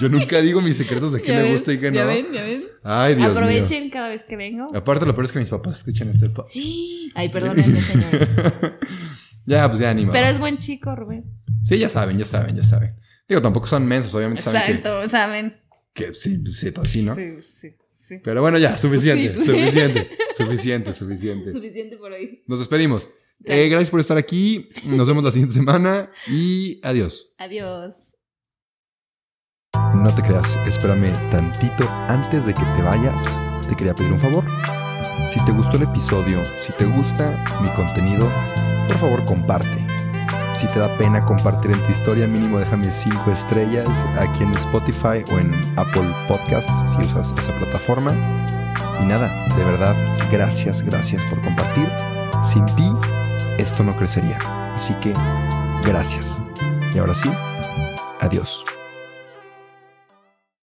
Yo 0.00 0.08
nunca 0.08 0.40
digo 0.40 0.60
mis 0.60 0.76
secretos 0.76 1.12
de 1.12 1.20
qué 1.22 1.28
¿Ya 1.32 1.36
me 1.38 1.42
ven? 1.44 1.52
gusta 1.52 1.72
y 1.72 1.78
qué 1.78 1.90
no. 1.90 1.96
Ya 1.96 2.04
ven, 2.04 2.26
ya 2.32 2.42
ven. 2.44 2.62
Ay, 2.84 3.14
Dios 3.16 3.30
Aprovechen 3.30 3.90
cada 3.90 4.08
vez 4.08 4.22
que 4.28 4.36
vengo. 4.36 4.66
Aparte, 4.74 5.04
lo 5.06 5.14
peor 5.14 5.24
es 5.24 5.32
que 5.32 5.38
mis 5.40 5.48
papás 5.50 5.78
escuchan 5.78 6.10
este 6.10 6.28
po- 6.28 6.46
Ay, 7.14 7.28
perdónenme, 7.30 7.82
señores. 7.82 8.28
Ya, 9.44 9.66
pues 9.68 9.80
ya 9.80 9.90
anima. 9.90 10.12
Pero 10.12 10.28
es 10.28 10.38
buen 10.38 10.58
chico, 10.58 10.94
Rubén. 10.94 11.24
Sí, 11.64 11.76
ya 11.76 11.88
saben, 11.88 12.16
ya 12.16 12.24
saben, 12.24 12.54
ya 12.54 12.62
saben. 12.62 12.94
Digo, 13.28 13.42
tampoco 13.42 13.66
son 13.66 13.84
mensos, 13.88 14.14
obviamente 14.14 14.40
saben 14.42 14.62
que, 14.62 14.72
Exacto, 14.74 15.08
¿saben? 15.08 15.56
que 15.92 16.14
sí, 16.14 16.38
pues 16.38 16.56
sí, 16.58 16.70
pues 16.70 16.88
sí, 16.88 17.02
¿no? 17.02 17.16
Sí, 17.16 17.42
sí, 17.42 17.74
sí. 18.06 18.18
Pero 18.22 18.40
bueno, 18.40 18.58
ya, 18.58 18.78
suficiente, 18.78 19.34
Sí. 19.40 19.44
suficiente, 19.46 20.10
suficiente, 20.36 20.94
suficiente. 20.94 21.52
Suficiente 21.52 21.96
por 21.96 22.12
hoy. 22.12 22.44
Nos 22.46 22.60
despedimos. 22.60 23.08
Eh, 23.44 23.68
gracias 23.68 23.90
por 23.90 24.00
estar 24.00 24.16
aquí. 24.16 24.68
Nos 24.84 25.08
vemos 25.08 25.24
la 25.24 25.30
siguiente 25.30 25.54
semana 25.54 26.10
y 26.28 26.80
adiós. 26.82 27.34
Adiós. 27.38 28.16
No 29.94 30.14
te 30.14 30.22
creas, 30.22 30.56
espérame 30.66 31.12
tantito 31.30 31.88
antes 32.08 32.46
de 32.46 32.54
que 32.54 32.60
te 32.60 32.82
vayas. 32.82 33.22
Te 33.68 33.76
quería 33.76 33.94
pedir 33.94 34.12
un 34.12 34.20
favor. 34.20 34.44
Si 35.28 35.42
te 35.44 35.52
gustó 35.52 35.76
el 35.76 35.84
episodio, 35.84 36.42
si 36.58 36.72
te 36.72 36.84
gusta 36.84 37.44
mi 37.62 37.70
contenido, 37.70 38.30
por 38.88 38.98
favor 38.98 39.24
comparte. 39.24 39.86
Si 40.54 40.66
te 40.66 40.78
da 40.78 40.96
pena 40.98 41.24
compartir 41.24 41.70
en 41.70 41.80
tu 41.80 41.92
historia, 41.92 42.26
mínimo 42.26 42.58
déjame 42.58 42.90
5 42.90 43.30
estrellas 43.32 44.06
aquí 44.18 44.42
en 44.42 44.50
Spotify 44.52 45.24
o 45.32 45.38
en 45.38 45.54
Apple 45.76 46.14
Podcasts 46.28 46.84
si 46.92 46.98
usas 47.02 47.32
esa 47.38 47.56
plataforma. 47.58 48.12
Y 49.00 49.04
nada, 49.04 49.28
de 49.56 49.64
verdad, 49.64 49.96
gracias, 50.30 50.82
gracias 50.82 51.22
por 51.30 51.40
compartir. 51.42 51.88
Sin 52.44 52.66
ti, 52.76 52.90
esto 53.62 53.82
no 53.82 53.96
crecería. 53.96 54.38
Así 54.74 54.94
que, 54.94 55.14
gracias. 55.82 56.42
Y 56.94 56.98
ahora 56.98 57.14
sí, 57.14 57.30
adiós. 58.20 58.64